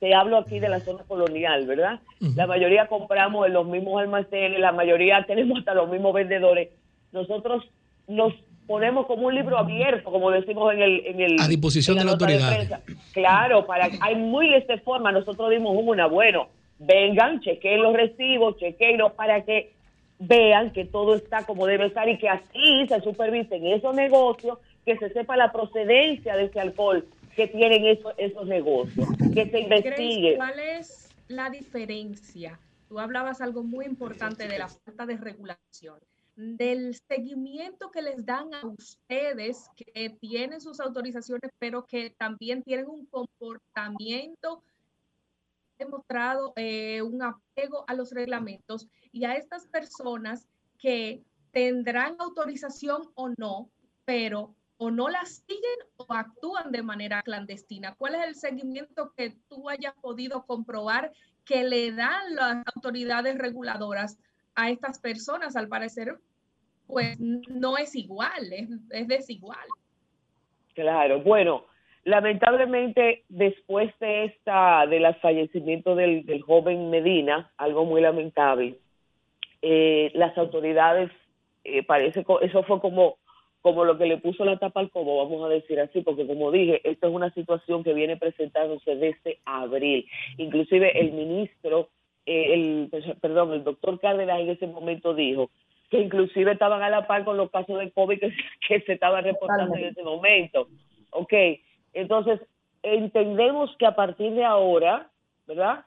te 0.00 0.14
hablo 0.14 0.38
aquí 0.38 0.58
de 0.58 0.68
la 0.68 0.80
zona 0.80 1.04
colonial, 1.06 1.66
¿verdad? 1.66 2.00
La 2.34 2.46
mayoría 2.46 2.86
compramos 2.86 3.46
en 3.46 3.52
los 3.52 3.66
mismos 3.66 4.00
almacenes, 4.00 4.58
la 4.58 4.72
mayoría 4.72 5.24
tenemos 5.26 5.58
hasta 5.58 5.74
los 5.74 5.90
mismos 5.90 6.14
vendedores. 6.14 6.70
Nosotros 7.12 7.64
nos 8.08 8.32
ponemos 8.66 9.06
como 9.06 9.26
un 9.26 9.34
libro 9.34 9.58
abierto, 9.58 10.10
como 10.10 10.30
decimos 10.30 10.72
en 10.72 10.80
el... 10.80 11.06
En 11.06 11.20
el 11.20 11.40
A 11.40 11.46
disposición 11.46 11.96
en 11.96 12.00
de 12.00 12.04
la 12.06 12.12
autoridad. 12.12 12.80
Claro, 13.12 13.66
para 13.66 13.90
hay 14.00 14.16
miles 14.16 14.66
de 14.66 14.78
formas. 14.78 15.12
Nosotros 15.12 15.50
dimos 15.50 15.76
una, 15.78 16.06
bueno, 16.06 16.48
vengan, 16.78 17.40
chequeen 17.40 17.82
los 17.82 17.92
recibos, 17.92 18.56
chequeenlos 18.56 19.12
para 19.12 19.42
que 19.44 19.72
vean 20.18 20.70
que 20.70 20.86
todo 20.86 21.14
está 21.14 21.44
como 21.44 21.66
debe 21.66 21.86
estar 21.86 22.08
y 22.08 22.16
que 22.16 22.28
así 22.28 22.86
se 22.88 23.00
supervisen 23.02 23.66
esos 23.66 23.94
negocios, 23.94 24.58
que 24.86 24.96
se 24.96 25.10
sepa 25.10 25.36
la 25.36 25.52
procedencia 25.52 26.36
de 26.36 26.44
ese 26.44 26.60
alcohol 26.60 27.04
que 27.34 27.46
tienen 27.48 27.84
esos, 27.86 28.12
esos 28.18 28.46
negocios, 28.46 29.08
que 29.34 29.50
se 29.50 29.60
investigue. 29.60 30.36
¿Cuál 30.36 30.58
es 30.58 31.08
la 31.28 31.50
diferencia? 31.50 32.58
Tú 32.88 32.98
hablabas 32.98 33.40
algo 33.40 33.62
muy 33.62 33.86
importante 33.86 34.48
de 34.48 34.58
la 34.58 34.68
falta 34.68 35.06
de 35.06 35.16
regulación, 35.16 35.98
del 36.36 36.96
seguimiento 37.08 37.90
que 37.90 38.02
les 38.02 38.24
dan 38.24 38.52
a 38.54 38.66
ustedes 38.66 39.68
que 39.76 40.10
tienen 40.20 40.60
sus 40.60 40.80
autorizaciones, 40.80 41.50
pero 41.58 41.86
que 41.86 42.10
también 42.10 42.62
tienen 42.62 42.88
un 42.88 43.06
comportamiento 43.06 44.62
demostrado 45.78 46.52
eh, 46.56 47.00
un 47.02 47.22
apego 47.22 47.84
a 47.86 47.94
los 47.94 48.12
reglamentos 48.12 48.86
y 49.12 49.24
a 49.24 49.34
estas 49.34 49.66
personas 49.66 50.46
que 50.78 51.22
tendrán 51.52 52.16
autorización 52.18 53.02
o 53.14 53.30
no, 53.36 53.70
pero 54.04 54.54
o 54.82 54.90
no 54.90 55.10
las 55.10 55.44
siguen 55.46 55.78
o 55.98 56.06
actúan 56.08 56.72
de 56.72 56.82
manera 56.82 57.20
clandestina. 57.20 57.94
¿Cuál 57.98 58.14
es 58.14 58.26
el 58.26 58.34
seguimiento 58.34 59.12
que 59.14 59.34
tú 59.50 59.68
hayas 59.68 59.92
podido 60.00 60.46
comprobar 60.46 61.12
que 61.44 61.64
le 61.64 61.92
dan 61.92 62.34
las 62.34 62.64
autoridades 62.74 63.36
reguladoras 63.36 64.18
a 64.54 64.70
estas 64.70 64.98
personas? 64.98 65.54
Al 65.54 65.68
parecer, 65.68 66.16
pues 66.86 67.20
no 67.20 67.76
es 67.76 67.94
igual, 67.94 68.50
es, 68.52 68.70
es 68.88 69.06
desigual. 69.06 69.66
Claro, 70.72 71.20
bueno, 71.20 71.66
lamentablemente 72.04 73.24
después 73.28 73.92
de 74.00 74.24
esta, 74.24 74.86
del 74.86 75.14
fallecimiento 75.16 75.94
del, 75.94 76.24
del 76.24 76.40
joven 76.40 76.88
Medina, 76.88 77.52
algo 77.58 77.84
muy 77.84 78.00
lamentable, 78.00 78.78
eh, 79.60 80.10
las 80.14 80.38
autoridades, 80.38 81.10
eh, 81.64 81.82
parece, 81.82 82.24
eso 82.40 82.62
fue 82.62 82.80
como, 82.80 83.18
como 83.62 83.84
lo 83.84 83.98
que 83.98 84.06
le 84.06 84.18
puso 84.18 84.44
la 84.44 84.58
tapa 84.58 84.80
al 84.80 84.90
cobo, 84.90 85.24
vamos 85.24 85.44
a 85.44 85.48
decir 85.48 85.78
así, 85.80 86.00
porque 86.00 86.26
como 86.26 86.50
dije, 86.50 86.80
esto 86.84 87.08
es 87.08 87.14
una 87.14 87.32
situación 87.34 87.84
que 87.84 87.92
viene 87.92 88.16
presentándose 88.16 88.96
desde 88.96 89.38
abril. 89.44 90.06
Inclusive 90.38 90.98
el 90.98 91.12
ministro, 91.12 91.88
eh, 92.24 92.54
el, 92.54 93.16
perdón, 93.20 93.52
el 93.52 93.64
doctor 93.64 94.00
Cárdenas 94.00 94.40
en 94.40 94.50
ese 94.50 94.66
momento 94.66 95.14
dijo 95.14 95.50
que 95.90 96.00
inclusive 96.00 96.52
estaban 96.52 96.82
a 96.82 96.88
la 96.88 97.06
par 97.06 97.24
con 97.24 97.36
los 97.36 97.50
casos 97.50 97.78
de 97.78 97.90
COVID 97.90 98.20
que, 98.20 98.32
que 98.68 98.80
se 98.82 98.94
estaban 98.94 99.24
reportando 99.24 99.74
en 99.76 99.86
ese 99.86 100.02
momento. 100.02 100.68
Ok, 101.10 101.34
entonces 101.92 102.40
entendemos 102.82 103.74
que 103.76 103.86
a 103.86 103.94
partir 103.94 104.32
de 104.32 104.44
ahora, 104.44 105.10
¿verdad? 105.46 105.84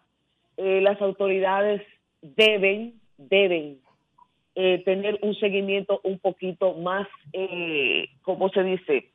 Eh, 0.58 0.82
las 0.82 1.02
autoridades 1.02 1.82
deben, 2.22 3.00
deben 3.18 3.80
eh, 4.56 4.82
tener 4.86 5.20
un 5.22 5.34
seguimiento 5.36 6.00
un 6.04 6.20
poquito 6.20 6.74
más, 6.76 7.08
eh, 7.34 8.08
¿cómo 8.22 8.50
se 8.50 8.64
dice? 8.64 9.10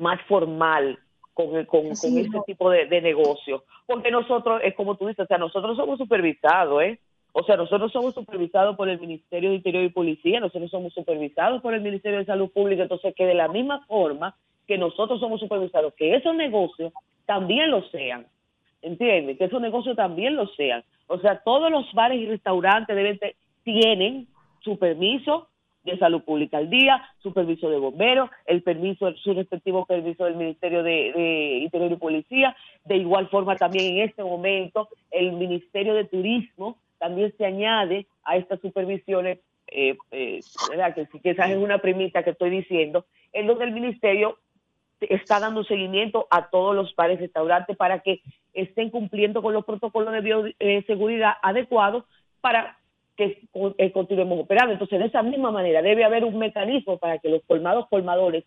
Más 0.00 0.20
formal 0.22 0.98
con, 1.34 1.56
el- 1.56 1.66
con, 1.66 1.82
con 1.82 1.90
este 1.92 2.40
tipo 2.46 2.70
de, 2.70 2.86
de 2.86 3.00
negocio. 3.00 3.64
Porque 3.86 4.10
nosotros, 4.10 4.60
es 4.64 4.74
como 4.74 4.96
tú 4.96 5.06
dices, 5.08 5.24
o 5.24 5.26
sea, 5.26 5.38
nosotros 5.38 5.76
somos 5.76 5.98
supervisados, 5.98 6.82
¿eh? 6.82 6.98
O 7.32 7.42
sea, 7.44 7.56
nosotros 7.56 7.90
somos 7.90 8.14
supervisados 8.14 8.76
por 8.76 8.88
el 8.90 9.00
Ministerio 9.00 9.50
de 9.50 9.56
Interior 9.56 9.82
y 9.84 9.88
Policía, 9.88 10.38
nosotros 10.38 10.70
somos 10.70 10.92
supervisados 10.92 11.62
por 11.62 11.72
el 11.74 11.80
Ministerio 11.80 12.18
de 12.18 12.26
Salud 12.26 12.50
Pública, 12.52 12.82
entonces 12.82 13.14
que 13.16 13.24
de 13.26 13.34
la 13.34 13.48
misma 13.48 13.84
forma 13.86 14.36
que 14.66 14.76
nosotros 14.76 15.18
somos 15.18 15.40
supervisados, 15.40 15.94
que 15.94 16.14
esos 16.14 16.34
negocios 16.36 16.92
también 17.24 17.70
lo 17.70 17.82
sean, 17.88 18.26
¿entiendes? 18.82 19.38
Que 19.38 19.44
esos 19.46 19.60
negocios 19.62 19.96
también 19.96 20.36
lo 20.36 20.46
sean. 20.48 20.84
O 21.06 21.18
sea, 21.18 21.38
todos 21.42 21.70
los 21.70 21.90
bares 21.94 22.18
y 22.20 22.26
restaurantes 22.26 22.94
deben 22.94 23.18
te- 23.18 23.34
tienen 23.64 24.28
su 24.62 24.78
permiso 24.78 25.48
de 25.84 25.98
salud 25.98 26.22
pública 26.22 26.58
al 26.58 26.70
día, 26.70 27.02
su 27.22 27.32
permiso 27.32 27.68
de 27.68 27.78
bomberos, 27.78 28.30
el 28.46 28.62
permiso, 28.62 29.12
su 29.16 29.34
respectivo 29.34 29.84
permiso 29.84 30.24
del 30.24 30.36
Ministerio 30.36 30.82
de, 30.82 31.58
Interior 31.62 31.92
y 31.92 31.96
Policía. 31.96 32.56
De 32.84 32.96
igual 32.96 33.28
forma, 33.28 33.56
también 33.56 33.96
en 33.96 34.08
este 34.08 34.22
momento, 34.22 34.88
el 35.10 35.32
Ministerio 35.32 35.94
de 35.94 36.04
Turismo 36.04 36.76
también 36.98 37.34
se 37.36 37.44
añade 37.44 38.06
a 38.24 38.36
estas 38.36 38.60
supervisiones, 38.60 39.40
eh, 39.66 39.96
eh, 40.12 40.40
¿verdad? 40.70 40.94
Que, 40.94 41.30
esa 41.30 41.50
es 41.50 41.56
una 41.56 41.78
premisa 41.78 42.22
que 42.22 42.30
estoy 42.30 42.50
diciendo, 42.50 43.04
en 43.32 43.48
donde 43.48 43.64
el 43.64 43.72
Ministerio 43.72 44.38
está 45.00 45.40
dando 45.40 45.64
seguimiento 45.64 46.28
a 46.30 46.48
todos 46.48 46.76
los 46.76 46.94
bares 46.94 47.18
y 47.18 47.22
restaurantes 47.22 47.76
para 47.76 48.00
que 48.00 48.20
estén 48.54 48.90
cumpliendo 48.90 49.42
con 49.42 49.52
los 49.52 49.64
protocolos 49.64 50.12
de 50.12 50.20
bioseguridad 50.20 51.32
adecuados 51.42 52.04
para 52.40 52.76
que 53.16 53.38
eh, 53.78 53.92
continuemos 53.92 54.40
operando. 54.40 54.72
Entonces, 54.72 54.98
de 54.98 55.06
esa 55.06 55.22
misma 55.22 55.50
manera, 55.50 55.82
debe 55.82 56.04
haber 56.04 56.24
un 56.24 56.38
mecanismo 56.38 56.98
para 56.98 57.18
que 57.18 57.28
los 57.28 57.42
colmados 57.46 57.88
colmadores 57.88 58.44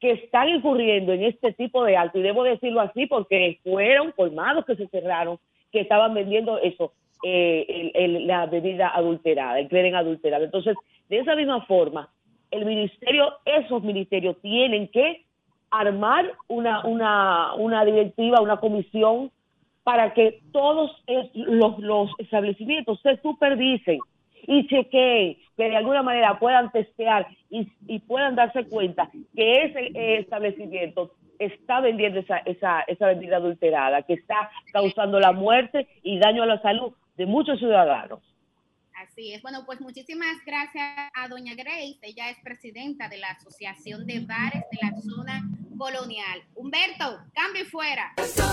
que 0.00 0.12
están 0.12 0.48
incurriendo 0.48 1.12
en 1.12 1.24
este 1.24 1.52
tipo 1.52 1.82
de 1.84 1.96
actos, 1.96 2.20
y 2.20 2.24
debo 2.24 2.44
decirlo 2.44 2.80
así 2.80 3.06
porque 3.06 3.58
fueron 3.64 4.12
colmados 4.12 4.64
que 4.66 4.76
se 4.76 4.88
cerraron, 4.88 5.38
que 5.72 5.80
estaban 5.80 6.12
vendiendo 6.14 6.58
eso, 6.58 6.92
eh, 7.24 7.64
el- 7.94 8.16
el- 8.16 8.26
la 8.26 8.46
bebida 8.46 8.88
adulterada, 8.88 9.58
el 9.58 9.68
cleren 9.68 9.94
adulterado. 9.94 10.44
Entonces, 10.44 10.76
de 11.08 11.18
esa 11.18 11.34
misma 11.34 11.64
forma, 11.64 12.10
el 12.50 12.64
ministerio, 12.66 13.38
esos 13.44 13.82
ministerios 13.82 14.36
tienen 14.42 14.88
que 14.88 15.24
armar 15.70 16.30
una, 16.48 16.86
una, 16.86 17.54
una 17.54 17.84
directiva, 17.84 18.40
una 18.40 18.58
comisión 18.58 19.30
para 19.86 20.14
que 20.14 20.40
todos 20.50 21.00
los, 21.34 21.78
los 21.78 22.10
establecimientos 22.18 22.98
se 23.02 23.22
supervisen 23.22 24.00
y 24.44 24.66
chequeen, 24.66 25.36
que 25.56 25.68
de 25.68 25.76
alguna 25.76 26.02
manera 26.02 26.40
puedan 26.40 26.72
testear 26.72 27.28
y, 27.50 27.70
y 27.86 28.00
puedan 28.00 28.34
darse 28.34 28.64
cuenta 28.64 29.08
que 29.36 29.62
ese 29.62 29.92
eh, 29.94 30.18
establecimiento 30.18 31.12
está 31.38 31.80
vendiendo 31.80 32.18
esa, 32.18 32.38
esa, 32.38 32.80
esa 32.80 33.06
bebida 33.06 33.36
adulterada, 33.36 34.02
que 34.02 34.14
está 34.14 34.50
causando 34.72 35.20
la 35.20 35.30
muerte 35.30 35.86
y 36.02 36.18
daño 36.18 36.42
a 36.42 36.46
la 36.46 36.60
salud 36.62 36.92
de 37.16 37.26
muchos 37.26 37.60
ciudadanos. 37.60 38.18
Así 39.00 39.34
es. 39.34 39.42
Bueno, 39.42 39.60
pues 39.66 39.80
muchísimas 39.80 40.44
gracias 40.44 41.12
a 41.14 41.28
doña 41.28 41.54
Grace. 41.54 42.00
Ella 42.02 42.30
es 42.30 42.38
presidenta 42.42 43.08
de 43.08 43.18
la 43.18 43.30
Asociación 43.30 44.04
de 44.04 44.18
Bares 44.26 44.64
de 44.72 44.78
la 44.82 45.00
Zona 45.00 45.42
Colonial. 45.76 46.42
Humberto, 46.54 47.20
cambio 47.34 47.62
y 47.62 47.66
fuera. 47.66 48.14
Ocho 48.18 48.46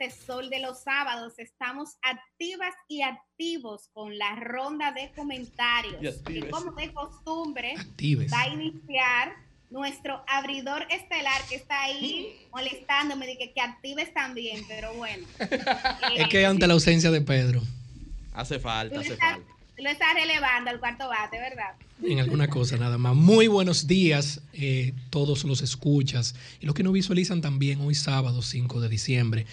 este 0.00 0.24
sol 0.24 0.48
de 0.48 0.60
los 0.60 0.82
sábados, 0.82 1.34
estamos 1.38 1.90
activas 2.02 2.74
y 2.88 3.02
activos 3.02 3.88
con 3.92 4.16
la 4.16 4.34
ronda 4.36 4.92
de 4.92 5.12
comentarios. 5.14 6.22
Y 6.28 6.40
como 6.48 6.72
de 6.72 6.92
costumbre, 6.92 7.74
Actives. 7.76 8.32
va 8.32 8.42
a 8.42 8.48
iniciar 8.48 9.34
nuestro 9.68 10.24
abridor 10.26 10.86
estelar 10.90 11.40
que 11.48 11.56
está 11.56 11.82
ahí 11.82 12.34
molestándome 12.50 13.26
de 13.26 13.38
que, 13.38 13.52
que 13.52 13.60
actives 13.60 14.12
también, 14.14 14.64
pero 14.66 14.94
bueno. 14.94 15.26
Es 16.16 16.28
que 16.28 16.46
ante 16.46 16.66
la 16.66 16.74
ausencia 16.74 17.10
de 17.10 17.20
Pedro. 17.20 17.62
Hace 18.32 18.58
falta, 18.58 19.00
hace 19.00 19.12
estás, 19.12 19.32
falta. 19.32 19.52
Lo 19.76 19.90
estás 19.90 20.14
relevando 20.14 20.70
al 20.70 20.80
cuarto 20.80 21.08
bate, 21.08 21.38
¿verdad? 21.38 21.74
En 22.02 22.18
alguna 22.18 22.48
cosa 22.48 22.78
nada 22.78 22.96
más. 22.96 23.14
Muy 23.14 23.46
buenos 23.46 23.86
días, 23.86 24.40
eh, 24.54 24.94
todos 25.10 25.44
los 25.44 25.60
escuchas 25.60 26.34
y 26.60 26.66
los 26.66 26.74
que 26.74 26.82
nos 26.82 26.94
visualizan 26.94 27.42
también 27.42 27.80
hoy 27.82 27.94
sábado 27.94 28.40
5 28.40 28.80
de 28.80 28.88
diciembre. 28.88 29.46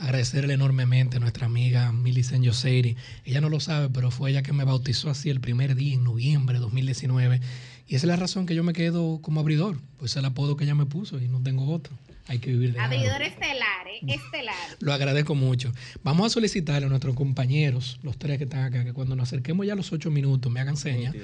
Agradecerle 0.00 0.54
enormemente 0.54 1.16
a 1.16 1.20
nuestra 1.20 1.46
amiga 1.46 1.92
Millicent 1.92 2.44
Yoseri. 2.44 2.96
Ella 3.24 3.40
no 3.40 3.48
lo 3.48 3.60
sabe, 3.60 3.88
pero 3.90 4.10
fue 4.10 4.30
ella 4.30 4.42
que 4.42 4.52
me 4.52 4.64
bautizó 4.64 5.10
así 5.10 5.30
el 5.30 5.40
primer 5.40 5.74
día 5.74 5.94
en 5.94 6.04
noviembre 6.04 6.54
de 6.54 6.60
2019. 6.60 7.40
Y 7.86 7.94
esa 7.94 8.06
es 8.06 8.08
la 8.08 8.16
razón 8.16 8.46
que 8.46 8.54
yo 8.54 8.64
me 8.64 8.72
quedo 8.72 9.20
como 9.22 9.40
abridor, 9.40 9.78
pues 9.98 10.12
es 10.12 10.16
el 10.16 10.24
apodo 10.24 10.56
que 10.56 10.64
ella 10.64 10.74
me 10.74 10.86
puso 10.86 11.18
y 11.20 11.28
no 11.28 11.42
tengo 11.42 11.72
otro. 11.72 11.94
Hay 12.26 12.38
que 12.38 12.50
vivir 12.50 12.74
de. 12.74 12.80
Abridor 12.80 13.22
estelar, 13.22 13.88
¿eh? 13.88 14.00
Estelar. 14.06 14.54
Lo 14.80 14.92
agradezco 14.92 15.34
mucho. 15.34 15.72
Vamos 16.04 16.26
a 16.26 16.30
solicitarle 16.30 16.86
a 16.86 16.90
nuestros 16.90 17.14
compañeros, 17.14 17.98
los 18.02 18.18
tres 18.18 18.36
que 18.36 18.44
están 18.44 18.64
acá, 18.64 18.84
que 18.84 18.92
cuando 18.92 19.16
nos 19.16 19.28
acerquemos 19.28 19.66
ya 19.66 19.72
a 19.72 19.76
los 19.76 19.90
ocho 19.92 20.10
minutos 20.10 20.52
me 20.52 20.60
hagan 20.60 20.76
señas. 20.76 21.14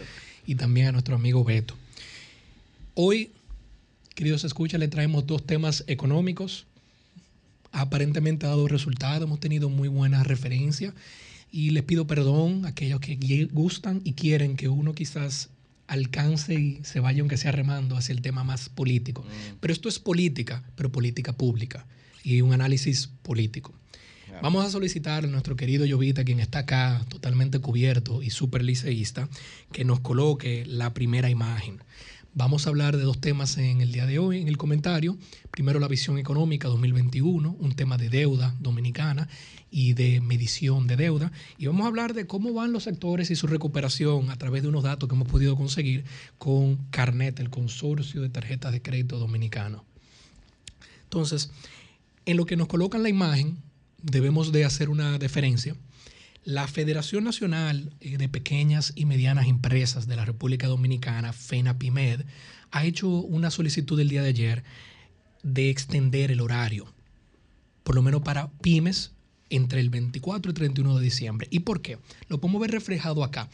Y 0.46 0.54
también 0.54 0.88
a 0.88 0.92
nuestro 0.92 1.14
amigo 1.14 1.44
Beto. 1.44 1.74
Hoy, 2.94 3.32
queridos 4.14 4.44
escuchas, 4.44 4.80
le 4.80 4.88
traemos 4.88 5.26
dos 5.26 5.44
temas 5.44 5.84
económicos. 5.86 6.66
Aparentemente 7.74 8.46
ha 8.46 8.50
dado 8.50 8.68
resultados, 8.68 9.24
hemos 9.24 9.40
tenido 9.40 9.68
muy 9.68 9.88
buenas 9.88 10.26
referencias. 10.26 10.94
Y 11.50 11.70
les 11.70 11.82
pido 11.82 12.06
perdón 12.06 12.64
a 12.64 12.68
aquellos 12.68 13.00
que 13.00 13.48
gustan 13.52 14.00
y 14.04 14.14
quieren 14.14 14.56
que 14.56 14.68
uno 14.68 14.94
quizás 14.94 15.50
alcance 15.86 16.54
y 16.54 16.80
se 16.82 17.00
vaya 17.00 17.20
aunque 17.20 17.36
sea 17.36 17.52
remando 17.52 17.96
hacia 17.96 18.12
el 18.12 18.22
tema 18.22 18.44
más 18.44 18.68
político. 18.68 19.22
Mm. 19.22 19.56
Pero 19.60 19.72
esto 19.72 19.88
es 19.88 19.98
política, 19.98 20.64
pero 20.76 20.90
política 20.90 21.32
pública 21.32 21.86
y 22.22 22.40
un 22.40 22.52
análisis 22.52 23.10
político. 23.22 23.74
Vamos 24.42 24.64
a 24.64 24.70
solicitar 24.70 25.24
a 25.24 25.28
nuestro 25.28 25.54
querido 25.54 25.86
Llovita, 25.86 26.24
quien 26.24 26.40
está 26.40 26.60
acá 26.60 27.04
totalmente 27.08 27.60
cubierto 27.60 28.20
y 28.20 28.30
súper 28.30 28.64
liceísta, 28.64 29.28
que 29.70 29.84
nos 29.84 30.00
coloque 30.00 30.64
la 30.66 30.92
primera 30.92 31.30
imagen. 31.30 31.78
Vamos 32.36 32.66
a 32.66 32.70
hablar 32.70 32.96
de 32.96 33.04
dos 33.04 33.20
temas 33.20 33.58
en 33.58 33.80
el 33.80 33.92
día 33.92 34.06
de 34.06 34.18
hoy 34.18 34.42
en 34.42 34.48
el 34.48 34.56
comentario. 34.56 35.16
Primero 35.52 35.78
la 35.78 35.86
visión 35.86 36.18
económica 36.18 36.66
2021, 36.66 37.56
un 37.60 37.76
tema 37.76 37.96
de 37.96 38.08
deuda 38.08 38.56
dominicana 38.58 39.28
y 39.70 39.92
de 39.92 40.20
medición 40.20 40.88
de 40.88 40.96
deuda. 40.96 41.30
Y 41.58 41.66
vamos 41.66 41.84
a 41.84 41.86
hablar 41.86 42.12
de 42.12 42.26
cómo 42.26 42.52
van 42.52 42.72
los 42.72 42.82
sectores 42.82 43.30
y 43.30 43.36
su 43.36 43.46
recuperación 43.46 44.30
a 44.30 44.36
través 44.36 44.64
de 44.64 44.68
unos 44.68 44.82
datos 44.82 45.08
que 45.08 45.14
hemos 45.14 45.28
podido 45.28 45.54
conseguir 45.56 46.06
con 46.36 46.74
Carnet, 46.90 47.38
el 47.38 47.50
consorcio 47.50 48.20
de 48.20 48.30
tarjetas 48.30 48.72
de 48.72 48.82
crédito 48.82 49.20
dominicano. 49.20 49.84
Entonces, 51.04 51.52
en 52.26 52.36
lo 52.36 52.46
que 52.46 52.56
nos 52.56 52.66
colocan 52.66 53.04
la 53.04 53.10
imagen, 53.10 53.58
debemos 54.02 54.50
de 54.50 54.64
hacer 54.64 54.88
una 54.88 55.20
deferencia. 55.20 55.76
La 56.44 56.68
Federación 56.68 57.24
Nacional 57.24 57.94
eh, 58.02 58.18
de 58.18 58.28
Pequeñas 58.28 58.92
y 58.94 59.06
Medianas 59.06 59.48
Empresas 59.48 60.06
de 60.06 60.16
la 60.16 60.26
República 60.26 60.66
Dominicana, 60.66 61.32
FENAPIMED, 61.32 62.20
ha 62.70 62.84
hecho 62.84 63.08
una 63.08 63.50
solicitud 63.50 63.98
el 63.98 64.10
día 64.10 64.22
de 64.22 64.28
ayer 64.28 64.64
de 65.42 65.70
extender 65.70 66.30
el 66.30 66.42
horario, 66.42 66.92
por 67.82 67.94
lo 67.94 68.02
menos 68.02 68.20
para 68.20 68.50
pymes, 68.60 69.12
entre 69.48 69.80
el 69.80 69.88
24 69.88 70.50
y 70.50 70.54
31 70.54 70.98
de 70.98 71.02
diciembre. 71.02 71.48
¿Y 71.50 71.60
por 71.60 71.80
qué? 71.80 71.98
Lo 72.28 72.38
podemos 72.40 72.60
ver 72.60 72.72
reflejado 72.72 73.24
acá. 73.24 73.48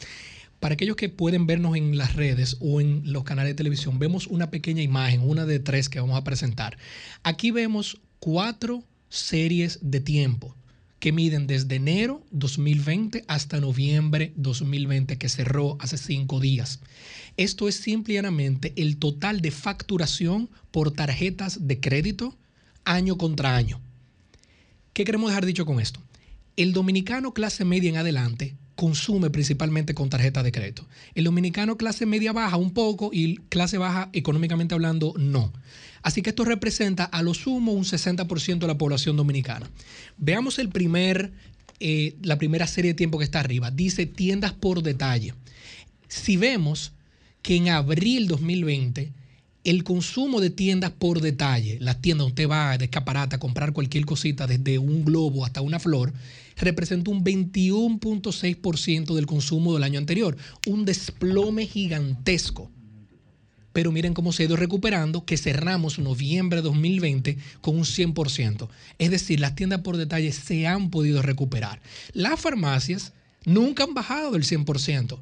Para 0.59 0.73
aquellos 0.73 0.97
que 0.97 1.07
pueden 1.07 1.47
vernos 1.47 1.77
en 1.77 1.97
las 1.97 2.15
redes 2.15 2.57
o 2.59 2.81
en 2.81 3.03
los 3.05 3.23
canales 3.23 3.51
de 3.51 3.55
televisión, 3.55 3.99
vemos 3.99 4.27
una 4.27 4.51
pequeña 4.51 4.81
imagen, 4.81 5.21
una 5.21 5.45
de 5.45 5.59
tres 5.59 5.87
que 5.87 6.01
vamos 6.01 6.17
a 6.17 6.25
presentar. 6.25 6.77
Aquí 7.23 7.51
vemos 7.51 8.01
cuatro 8.19 8.83
series 9.07 9.79
de 9.81 10.01
tiempo 10.01 10.55
que 11.01 11.11
miden 11.11 11.47
desde 11.47 11.77
enero 11.77 12.23
2020 12.29 13.25
hasta 13.27 13.59
noviembre 13.59 14.33
2020, 14.35 15.17
que 15.17 15.29
cerró 15.29 15.75
hace 15.79 15.97
cinco 15.97 16.39
días. 16.39 16.79
Esto 17.37 17.67
es 17.67 17.75
simplemente 17.75 18.71
el 18.77 18.97
total 18.97 19.41
de 19.41 19.49
facturación 19.49 20.51
por 20.69 20.91
tarjetas 20.91 21.67
de 21.67 21.79
crédito 21.79 22.37
año 22.85 23.17
contra 23.17 23.55
año. 23.55 23.81
¿Qué 24.93 25.03
queremos 25.03 25.31
dejar 25.31 25.47
dicho 25.47 25.65
con 25.65 25.79
esto? 25.79 25.99
El 26.55 26.71
dominicano 26.71 27.33
clase 27.33 27.65
media 27.65 27.89
en 27.89 27.97
adelante 27.97 28.55
consume 28.81 29.29
principalmente 29.29 29.93
con 29.93 30.09
tarjetas 30.09 30.43
de 30.43 30.51
crédito. 30.51 30.87
El 31.13 31.25
dominicano 31.25 31.77
clase 31.77 32.07
media 32.07 32.33
baja 32.33 32.57
un 32.57 32.71
poco 32.71 33.11
y 33.13 33.35
clase 33.49 33.77
baja 33.77 34.09
económicamente 34.11 34.73
hablando 34.73 35.13
no. 35.19 35.53
Así 36.01 36.23
que 36.23 36.31
esto 36.31 36.45
representa 36.45 37.03
a 37.03 37.21
lo 37.21 37.35
sumo 37.35 37.73
un 37.73 37.83
60% 37.83 38.57
de 38.57 38.65
la 38.65 38.79
población 38.79 39.17
dominicana. 39.17 39.69
Veamos 40.17 40.57
el 40.57 40.69
primer, 40.69 41.31
eh, 41.79 42.15
la 42.23 42.39
primera 42.39 42.65
serie 42.65 42.93
de 42.93 42.95
tiempo 42.95 43.19
que 43.19 43.23
está 43.23 43.39
arriba. 43.39 43.69
Dice 43.69 44.07
tiendas 44.07 44.51
por 44.51 44.81
detalle. 44.81 45.35
Si 46.07 46.35
vemos 46.37 46.93
que 47.43 47.57
en 47.57 47.69
abril 47.69 48.27
2020 48.27 49.13
el 49.63 49.83
consumo 49.83 50.41
de 50.41 50.49
tiendas 50.49 50.89
por 50.89 51.21
detalle, 51.21 51.77
las 51.81 52.01
tiendas 52.01 52.23
donde 52.23 52.31
usted 52.31 52.49
va 52.49 52.79
de 52.79 52.85
escaparate 52.85 53.35
a 53.35 53.39
comprar 53.39 53.73
cualquier 53.73 54.05
cosita, 54.05 54.47
desde 54.47 54.79
un 54.79 55.05
globo 55.05 55.45
hasta 55.45 55.61
una 55.61 55.79
flor, 55.79 56.13
representa 56.61 57.11
un 57.11 57.23
21.6% 57.23 59.13
del 59.13 59.25
consumo 59.25 59.73
del 59.73 59.83
año 59.83 59.99
anterior. 59.99 60.37
Un 60.67 60.85
desplome 60.85 61.65
gigantesco. 61.65 62.71
Pero 63.73 63.91
miren 63.91 64.13
cómo 64.13 64.33
se 64.33 64.43
ha 64.43 64.45
ido 64.47 64.57
recuperando, 64.57 65.25
que 65.25 65.37
cerramos 65.37 65.97
noviembre 65.97 66.57
de 66.57 66.63
2020 66.63 67.37
con 67.61 67.77
un 67.77 67.83
100%. 67.83 68.67
Es 68.97 69.11
decir, 69.11 69.39
las 69.39 69.55
tiendas 69.55 69.81
por 69.81 69.97
detalle 69.97 70.31
se 70.31 70.67
han 70.67 70.89
podido 70.89 71.21
recuperar. 71.21 71.81
Las 72.13 72.39
farmacias 72.39 73.13
nunca 73.45 73.83
han 73.83 73.93
bajado 73.93 74.31
del 74.31 74.43
100%. 74.43 75.19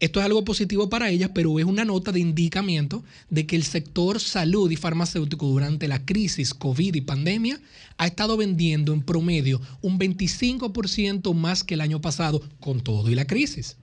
Esto 0.00 0.20
es 0.20 0.26
algo 0.26 0.44
positivo 0.44 0.88
para 0.88 1.10
ellas, 1.10 1.30
pero 1.32 1.58
es 1.58 1.64
una 1.64 1.84
nota 1.84 2.10
de 2.10 2.20
indicamiento 2.20 3.04
de 3.30 3.46
que 3.46 3.56
el 3.56 3.62
sector 3.62 4.18
salud 4.20 4.70
y 4.70 4.76
farmacéutico 4.76 5.46
durante 5.46 5.86
la 5.86 6.04
crisis 6.04 6.52
COVID 6.52 6.94
y 6.94 7.00
pandemia 7.00 7.60
ha 7.96 8.06
estado 8.06 8.36
vendiendo 8.36 8.92
en 8.92 9.02
promedio 9.02 9.60
un 9.82 9.98
25% 9.98 11.32
más 11.34 11.62
que 11.62 11.74
el 11.74 11.80
año 11.80 12.00
pasado 12.00 12.42
con 12.58 12.80
todo 12.80 13.08
y 13.08 13.14
la 13.14 13.26
crisis. 13.26 13.76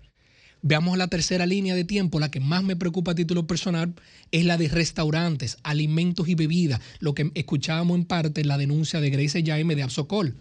Veamos 0.64 0.98
la 0.98 1.08
tercera 1.08 1.48
línea 1.48 1.74
de 1.74 1.86
tiempo, 1.86 2.20
la 2.20 2.30
que 2.30 2.40
más 2.40 2.64
me 2.64 2.76
preocupa 2.76 3.12
a 3.12 3.16
título 3.16 3.48
personal, 3.48 3.96
es 4.32 4.46
la 4.46 4.58
de 4.58 4.68
restaurantes, 4.68 5.58
alimentos 5.64 6.28
y 6.28 6.36
bebidas, 6.36 6.82
lo 7.00 7.16
que 7.16 7.32
escuchábamos 7.34 7.98
en 7.98 8.06
parte 8.06 8.42
en 8.42 8.48
la 8.48 8.60
denuncia 8.60 9.02
de 9.02 9.10
Grace 9.10 9.44
Jaime 9.44 9.76
de 9.76 9.84
Absocol. 9.84 10.36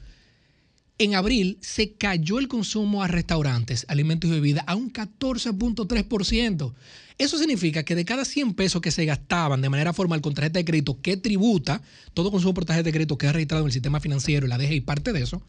En 1.00 1.14
abril 1.14 1.56
se 1.62 1.94
cayó 1.94 2.38
el 2.38 2.46
consumo 2.46 3.02
a 3.02 3.08
restaurantes, 3.08 3.86
alimentos 3.88 4.28
y 4.28 4.34
bebidas 4.34 4.64
a 4.66 4.74
un 4.74 4.92
14.3%. 4.92 6.74
Eso 7.16 7.38
significa 7.38 7.84
que 7.84 7.94
de 7.94 8.04
cada 8.04 8.26
100 8.26 8.52
pesos 8.52 8.82
que 8.82 8.90
se 8.90 9.06
gastaban 9.06 9.62
de 9.62 9.70
manera 9.70 9.94
formal 9.94 10.20
con 10.20 10.34
tarjeta 10.34 10.58
de 10.58 10.66
crédito 10.66 11.00
que 11.00 11.16
tributa, 11.16 11.80
todo 12.12 12.30
consumo 12.30 12.52
por 12.52 12.66
tarjeta 12.66 12.84
de 12.84 12.92
crédito 12.92 13.16
queda 13.16 13.32
registrado 13.32 13.62
en 13.62 13.68
el 13.68 13.72
sistema 13.72 13.98
financiero 13.98 14.44
y 14.44 14.50
la 14.50 14.58
DGI 14.58 14.82
parte 14.82 15.14
de 15.14 15.22
eso, 15.22 15.40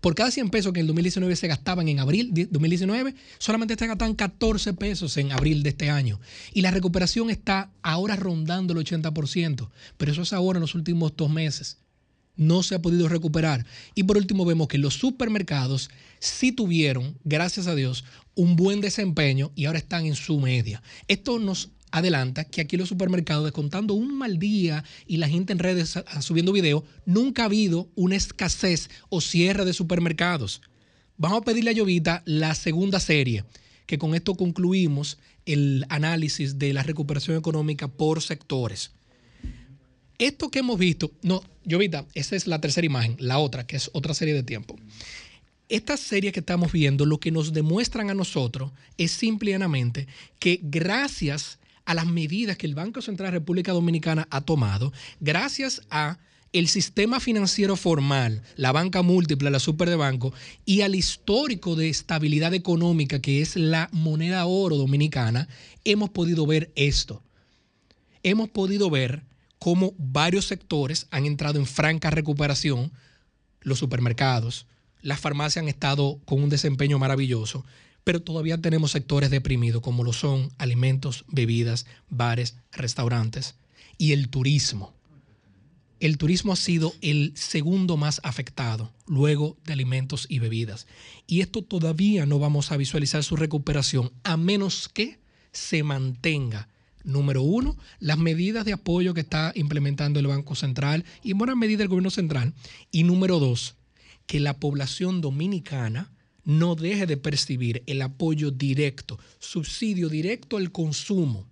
por 0.00 0.16
cada 0.16 0.32
100 0.32 0.50
pesos 0.50 0.72
que 0.72 0.80
en 0.80 0.86
el 0.86 0.88
2019 0.88 1.36
se 1.36 1.46
gastaban 1.46 1.86
en 1.86 2.00
abril 2.00 2.34
de 2.34 2.46
2019, 2.46 3.14
solamente 3.38 3.76
se 3.78 3.86
gastan 3.86 4.16
14 4.16 4.72
pesos 4.72 5.16
en 5.18 5.30
abril 5.30 5.62
de 5.62 5.68
este 5.68 5.88
año. 5.88 6.18
Y 6.52 6.62
la 6.62 6.72
recuperación 6.72 7.30
está 7.30 7.70
ahora 7.82 8.16
rondando 8.16 8.72
el 8.72 8.84
80%, 8.84 9.68
pero 9.96 10.10
eso 10.10 10.22
es 10.22 10.32
ahora 10.32 10.56
en 10.56 10.62
los 10.62 10.74
últimos 10.74 11.12
dos 11.16 11.30
meses 11.30 11.78
no 12.40 12.62
se 12.62 12.74
ha 12.74 12.80
podido 12.80 13.06
recuperar. 13.06 13.66
Y 13.94 14.04
por 14.04 14.16
último 14.16 14.46
vemos 14.46 14.66
que 14.66 14.78
los 14.78 14.94
supermercados 14.94 15.90
sí 16.20 16.52
tuvieron, 16.52 17.18
gracias 17.22 17.66
a 17.66 17.74
Dios, 17.74 18.04
un 18.34 18.56
buen 18.56 18.80
desempeño 18.80 19.52
y 19.54 19.66
ahora 19.66 19.78
están 19.78 20.06
en 20.06 20.14
su 20.14 20.40
media. 20.40 20.82
Esto 21.06 21.38
nos 21.38 21.68
adelanta 21.90 22.44
que 22.44 22.62
aquí 22.62 22.78
los 22.78 22.88
supermercados, 22.88 23.44
descontando 23.44 23.92
un 23.92 24.16
mal 24.16 24.38
día 24.38 24.84
y 25.06 25.18
la 25.18 25.28
gente 25.28 25.52
en 25.52 25.58
redes 25.58 25.98
subiendo 26.20 26.52
videos, 26.52 26.84
nunca 27.04 27.42
ha 27.42 27.46
habido 27.46 27.90
una 27.94 28.16
escasez 28.16 28.88
o 29.10 29.20
cierre 29.20 29.66
de 29.66 29.74
supermercados. 29.74 30.62
Vamos 31.18 31.42
a 31.42 31.44
pedirle 31.44 31.70
a 31.70 31.74
Llovita 31.74 32.22
la 32.24 32.54
segunda 32.54 33.00
serie, 33.00 33.44
que 33.84 33.98
con 33.98 34.14
esto 34.14 34.34
concluimos 34.34 35.18
el 35.44 35.84
análisis 35.90 36.58
de 36.58 36.72
la 36.72 36.84
recuperación 36.84 37.36
económica 37.36 37.86
por 37.86 38.22
sectores. 38.22 38.92
Esto 40.20 40.50
que 40.50 40.58
hemos 40.58 40.78
visto, 40.78 41.10
no, 41.22 41.42
Llovita, 41.64 42.04
esa 42.12 42.36
es 42.36 42.46
la 42.46 42.60
tercera 42.60 42.84
imagen, 42.84 43.16
la 43.18 43.38
otra, 43.38 43.66
que 43.66 43.76
es 43.76 43.88
otra 43.94 44.12
serie 44.12 44.34
de 44.34 44.42
tiempo. 44.42 44.76
Esta 45.70 45.96
serie 45.96 46.30
que 46.30 46.40
estamos 46.40 46.72
viendo, 46.72 47.06
lo 47.06 47.18
que 47.18 47.30
nos 47.30 47.54
demuestran 47.54 48.10
a 48.10 48.14
nosotros 48.14 48.70
es 48.98 49.12
simplemente 49.12 50.08
que 50.38 50.60
gracias 50.62 51.58
a 51.86 51.94
las 51.94 52.04
medidas 52.04 52.58
que 52.58 52.66
el 52.66 52.74
Banco 52.74 53.00
Central 53.00 53.28
de 53.28 53.38
República 53.38 53.72
Dominicana 53.72 54.28
ha 54.30 54.42
tomado, 54.42 54.92
gracias 55.20 55.80
a 55.88 56.18
el 56.52 56.68
sistema 56.68 57.18
financiero 57.18 57.74
formal, 57.74 58.42
la 58.56 58.72
banca 58.72 59.00
múltiple, 59.00 59.48
la 59.48 59.58
super 59.58 59.88
de 59.88 59.96
banco, 59.96 60.34
y 60.66 60.82
al 60.82 60.96
histórico 60.96 61.76
de 61.76 61.88
estabilidad 61.88 62.52
económica 62.52 63.22
que 63.22 63.40
es 63.40 63.56
la 63.56 63.88
moneda 63.90 64.44
oro 64.44 64.76
dominicana, 64.76 65.48
hemos 65.82 66.10
podido 66.10 66.44
ver 66.46 66.70
esto. 66.74 67.22
Hemos 68.22 68.50
podido 68.50 68.90
ver 68.90 69.29
cómo 69.60 69.92
varios 69.98 70.46
sectores 70.46 71.06
han 71.10 71.26
entrado 71.26 71.60
en 71.60 71.66
franca 71.66 72.10
recuperación, 72.10 72.90
los 73.60 73.78
supermercados, 73.78 74.66
Las 75.02 75.20
farmacias 75.20 75.62
han 75.62 75.68
estado 75.68 76.20
con 76.26 76.42
un 76.42 76.50
desempeño 76.50 76.98
maravilloso, 76.98 77.64
pero 78.04 78.20
todavía 78.20 78.58
tenemos 78.58 78.90
sectores 78.90 79.30
deprimidos 79.30 79.80
como 79.80 80.04
lo 80.04 80.12
son 80.12 80.50
alimentos, 80.58 81.24
bebidas, 81.28 81.86
bares, 82.10 82.56
restaurantes 82.72 83.54
y 83.96 84.12
el 84.12 84.28
turismo. 84.28 84.92
El 86.00 86.18
turismo 86.18 86.52
ha 86.52 86.56
sido 86.56 86.92
el 87.02 87.32
segundo 87.34 87.96
más 87.96 88.20
afectado 88.24 88.92
luego 89.06 89.56
de 89.64 89.72
alimentos 89.74 90.26
y 90.28 90.38
bebidas. 90.38 90.86
Y 91.26 91.40
esto 91.40 91.62
todavía 91.62 92.26
no 92.26 92.38
vamos 92.38 92.72
a 92.72 92.76
visualizar 92.76 93.24
su 93.24 93.36
recuperación 93.36 94.10
a 94.22 94.36
menos 94.36 94.88
que 94.88 95.18
se 95.52 95.82
mantenga 95.82 96.68
Número 97.04 97.42
uno, 97.42 97.76
las 97.98 98.18
medidas 98.18 98.64
de 98.64 98.72
apoyo 98.72 99.14
que 99.14 99.20
está 99.20 99.52
implementando 99.54 100.20
el 100.20 100.26
Banco 100.26 100.54
Central 100.54 101.04
y 101.22 101.32
en 101.32 101.38
buena 101.38 101.56
medida 101.56 101.82
el 101.82 101.88
gobierno 101.88 102.10
central. 102.10 102.52
Y 102.90 103.04
número 103.04 103.38
dos, 103.38 103.76
que 104.26 104.40
la 104.40 104.58
población 104.58 105.20
dominicana 105.20 106.12
no 106.44 106.74
deje 106.74 107.06
de 107.06 107.16
percibir 107.16 107.82
el 107.86 108.02
apoyo 108.02 108.50
directo, 108.50 109.18
subsidio 109.38 110.08
directo 110.08 110.56
al 110.56 110.72
consumo. 110.72 111.46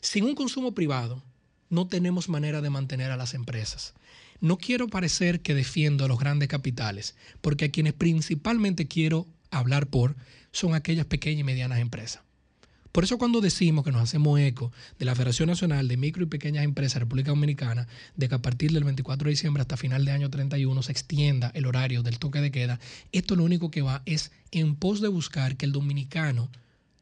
Sin 0.00 0.24
un 0.24 0.34
consumo 0.34 0.74
privado, 0.74 1.22
no 1.70 1.88
tenemos 1.88 2.28
manera 2.28 2.60
de 2.60 2.70
mantener 2.70 3.10
a 3.10 3.16
las 3.16 3.34
empresas. 3.34 3.94
No 4.40 4.56
quiero 4.56 4.88
parecer 4.88 5.40
que 5.40 5.54
defiendo 5.54 6.04
a 6.04 6.08
los 6.08 6.18
grandes 6.18 6.48
capitales, 6.48 7.16
porque 7.40 7.66
a 7.66 7.70
quienes 7.70 7.92
principalmente 7.92 8.86
quiero 8.86 9.26
hablar 9.50 9.88
por 9.88 10.16
son 10.52 10.74
aquellas 10.74 11.06
pequeñas 11.06 11.40
y 11.40 11.44
medianas 11.44 11.80
empresas. 11.80 12.22
Por 12.98 13.04
eso 13.04 13.16
cuando 13.16 13.40
decimos 13.40 13.84
que 13.84 13.92
nos 13.92 14.02
hacemos 14.02 14.40
eco 14.40 14.72
de 14.98 15.04
la 15.04 15.14
Federación 15.14 15.48
Nacional 15.48 15.86
de 15.86 15.96
Micro 15.96 16.24
y 16.24 16.26
Pequeñas 16.26 16.64
Empresas 16.64 16.94
de 16.94 16.98
República 16.98 17.30
Dominicana, 17.30 17.86
de 18.16 18.28
que 18.28 18.34
a 18.34 18.42
partir 18.42 18.72
del 18.72 18.82
24 18.82 19.24
de 19.26 19.30
diciembre 19.30 19.60
hasta 19.60 19.76
final 19.76 20.04
de 20.04 20.10
año 20.10 20.30
31 20.30 20.82
se 20.82 20.90
extienda 20.90 21.52
el 21.54 21.66
horario 21.66 22.02
del 22.02 22.18
toque 22.18 22.40
de 22.40 22.50
queda, 22.50 22.80
esto 23.12 23.36
lo 23.36 23.44
único 23.44 23.70
que 23.70 23.82
va 23.82 24.02
es 24.04 24.32
en 24.50 24.74
pos 24.74 25.00
de 25.00 25.06
buscar 25.06 25.56
que 25.56 25.64
el 25.64 25.70
dominicano 25.70 26.50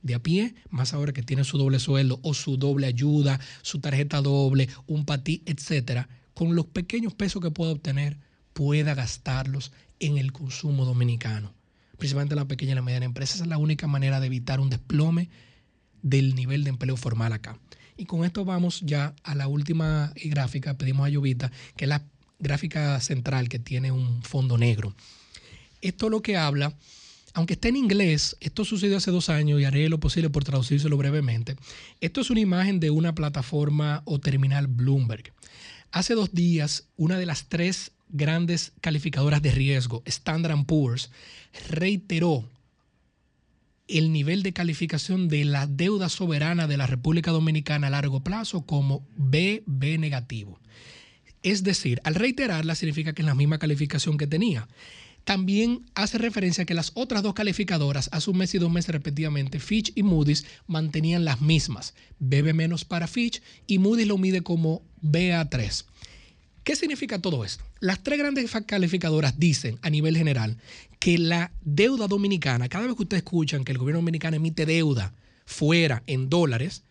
de 0.03 0.17
a 0.17 0.23
pie, 0.23 0.55
más 0.69 0.93
ahora 0.93 1.15
que 1.15 1.23
tiene 1.23 1.45
su 1.45 1.57
doble 1.57 1.79
sueldo 1.79 2.21
o 2.23 2.35
su 2.35 2.59
doble 2.59 2.89
ayuda, 2.89 3.41
su 3.63 3.81
tarjeta 3.81 4.21
doble, 4.21 4.69
un 4.87 5.07
patí, 5.07 5.43
etcétera, 5.47 6.11
con 6.35 6.55
los 6.55 6.67
pequeños 6.67 7.15
pesos 7.15 7.41
que 7.41 7.51
pueda 7.51 7.73
obtener, 7.73 8.19
pueda 8.53 8.95
gastarlos 8.95 9.73
en 9.99 10.19
el 10.19 10.33
consumo 10.33 10.85
dominicano. 10.85 11.55
Principalmente 11.97 12.35
la 12.35 12.45
pequeña 12.45 12.73
y 12.73 12.75
la 12.75 12.83
mediana 12.83 13.07
empresa. 13.07 13.37
Esa 13.37 13.45
es 13.45 13.49
la 13.49 13.57
única 13.57 13.87
manera 13.87 14.21
de 14.21 14.27
evitar 14.27 14.61
un 14.61 14.69
desplome 14.69 15.31
del 16.07 16.37
nivel 16.37 16.63
de 16.63 16.71
empleo 16.71 16.97
formal 16.97 17.33
acá. 17.33 17.59
Y 17.97 18.05
con 18.05 18.25
esto 18.25 18.45
vamos 18.45 18.81
ya 18.83 19.15
a 19.25 19.35
la 19.35 19.49
última 19.49 20.13
gráfica. 20.25 20.79
Pedimos 20.79 21.07
a 21.07 21.11
Llovita, 21.11 21.51
que 21.77 21.87
es 21.87 21.89
la 21.89 22.05
gráfica 22.39 23.01
central 23.01 23.49
que 23.49 23.59
tiene 23.59 23.91
un 23.91 24.23
fondo 24.23 24.57
negro. 24.57 24.95
Esto 25.81 26.09
lo 26.09 26.23
que 26.23 26.37
habla, 26.37 26.75
aunque 27.35 27.55
está 27.55 27.69
en 27.69 27.77
inglés, 27.77 28.37
esto 28.41 28.65
sucedió 28.65 28.99
hace 28.99 29.11
dos 29.11 29.29
años 29.29 29.61
y 29.61 29.65
haré 29.65 29.89
lo 29.89 29.99
posible 29.99 30.31
por 30.31 30.45
traducírselo 30.45 30.97
brevemente. 30.97 31.57
Esto 32.01 32.21
es 32.21 32.31
una 32.31 32.41
imagen 32.41 32.79
de 32.79 32.91
una 32.91 33.15
plataforma 33.15 34.03
o 34.05 34.21
terminal 34.21 34.69
Bloomberg. 34.69 35.33
Hace 35.91 36.15
dos 36.15 36.33
días, 36.33 36.89
una 36.97 37.19
de 37.19 37.27
las 37.27 37.49
tres 37.49 37.93
grandes 38.09 38.73
calificadoras 38.81 39.43
de 39.43 39.51
riesgo, 39.51 40.03
Standard 40.05 40.65
Poor's, 40.67 41.11
reiteró 41.69 42.49
el 43.89 44.13
nivel 44.13 44.43
de 44.43 44.53
calificación 44.53 45.29
de 45.29 45.45
la 45.45 45.67
deuda 45.67 46.09
soberana 46.09 46.67
de 46.67 46.77
la 46.77 46.87
República 46.87 47.31
Dominicana 47.31 47.87
a 47.87 47.91
largo 47.91 48.23
plazo 48.23 48.67
como 48.67 49.07
BB 49.17 49.99
negativo. 49.99 50.61
Es 51.43 51.63
decir, 51.63 52.01
al 52.05 52.17
reiterarla 52.17 52.75
significa 52.75 53.13
que 53.13 53.23
es 53.23 53.27
la 53.27 53.35
misma 53.35 53.59
calificación 53.59 54.19
que 54.19 54.27
tenía. 54.27 54.67
También 55.25 55.87
hace 55.95 56.19
referencia 56.19 56.63
a 56.63 56.67
que 56.67 56.75
las 56.75 56.93
otras 56.95 57.23
dos 57.23 57.35
calificadoras, 57.35 58.09
hace 58.13 58.31
un 58.31 58.39
mes 58.39 58.55
y 58.55 58.59
dos 58.59 58.71
meses 58.71 58.93
respectivamente, 58.93 59.59
Fitch 59.59 59.93
y 59.95 60.03
Moody's, 60.03 60.45
mantenían 60.67 61.25
las 61.25 61.41
mismas. 61.41 61.95
BB 62.21 62.55
menos 62.55 62.85
para 62.85 63.07
Fitch 63.07 63.43
y 63.67 63.79
Moody's 63.79 64.07
lo 64.07 64.19
mide 64.19 64.43
como 64.43 64.83
BA3. 65.03 65.85
¿Qué 66.67 66.75
significa 66.75 67.21
todo 67.21 67.45
esto? 67.45 67.63
Las 67.79 68.03
tres 68.03 68.19
grandes 68.19 68.51
calificadoras 68.67 69.39
dicen 69.39 69.79
a 69.83 69.91
nivel 69.91 70.17
general 70.17 70.57
que 70.99 71.19
la 71.19 71.53
deuda 71.63 72.09
dominicana, 72.09 72.69
cada 72.69 72.87
vez 72.87 72.97
que 72.97 73.03
ustedes 73.03 73.23
escuchan 73.23 73.65
que 73.65 73.73
el 73.73 73.79
gobierno 73.79 73.99
dominicano 73.99 74.37
emite 74.37 74.67
deuda 74.67 75.15
fuera 75.45 76.03
en 76.07 76.29
dólares, 76.29 76.83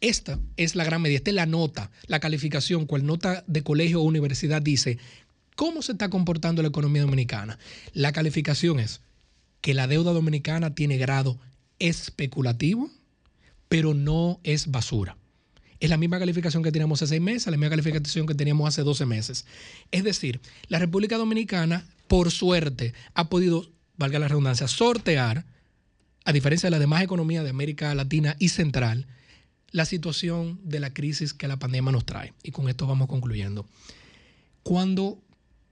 esta 0.00 0.38
es 0.56 0.74
la 0.74 0.84
gran 0.84 1.02
medida, 1.02 1.18
esta 1.18 1.30
es 1.30 1.36
la 1.36 1.46
nota, 1.46 1.90
la 2.06 2.20
calificación, 2.20 2.86
cual 2.86 3.06
nota 3.06 3.44
de 3.46 3.62
colegio 3.62 4.00
o 4.00 4.04
universidad 4.04 4.60
dice 4.62 4.98
cómo 5.54 5.82
se 5.82 5.92
está 5.92 6.10
comportando 6.10 6.62
la 6.62 6.68
economía 6.68 7.02
dominicana. 7.02 7.58
La 7.92 8.12
calificación 8.12 8.78
es 8.78 9.00
que 9.62 9.74
la 9.74 9.86
deuda 9.86 10.12
dominicana 10.12 10.74
tiene 10.74 10.98
grado 10.98 11.38
especulativo, 11.78 12.90
pero 13.68 13.94
no 13.94 14.38
es 14.44 14.70
basura 14.70 15.16
es 15.80 15.90
la 15.90 15.96
misma 15.96 16.18
calificación 16.18 16.62
que 16.62 16.72
teníamos 16.72 17.02
hace 17.02 17.10
seis 17.10 17.20
meses, 17.20 17.46
la 17.46 17.56
misma 17.56 17.70
calificación 17.70 18.26
que 18.26 18.34
teníamos 18.34 18.68
hace 18.68 18.82
12 18.82 19.06
meses. 19.06 19.46
Es 19.90 20.04
decir, 20.04 20.40
la 20.68 20.78
República 20.78 21.18
Dominicana, 21.18 21.86
por 22.08 22.30
suerte, 22.30 22.94
ha 23.14 23.28
podido, 23.28 23.70
valga 23.96 24.18
la 24.18 24.28
redundancia, 24.28 24.68
sortear, 24.68 25.44
a 26.24 26.32
diferencia 26.32 26.66
de 26.66 26.72
las 26.72 26.80
demás 26.80 27.02
economías 27.02 27.44
de 27.44 27.50
América 27.50 27.94
Latina 27.94 28.36
y 28.38 28.48
Central, 28.48 29.06
la 29.70 29.84
situación 29.84 30.60
de 30.64 30.80
la 30.80 30.92
crisis 30.92 31.34
que 31.34 31.48
la 31.48 31.58
pandemia 31.58 31.92
nos 31.92 32.04
trae. 32.04 32.32
Y 32.42 32.50
con 32.50 32.68
esto 32.68 32.86
vamos 32.86 33.08
concluyendo. 33.08 33.66
Cuando 34.62 35.22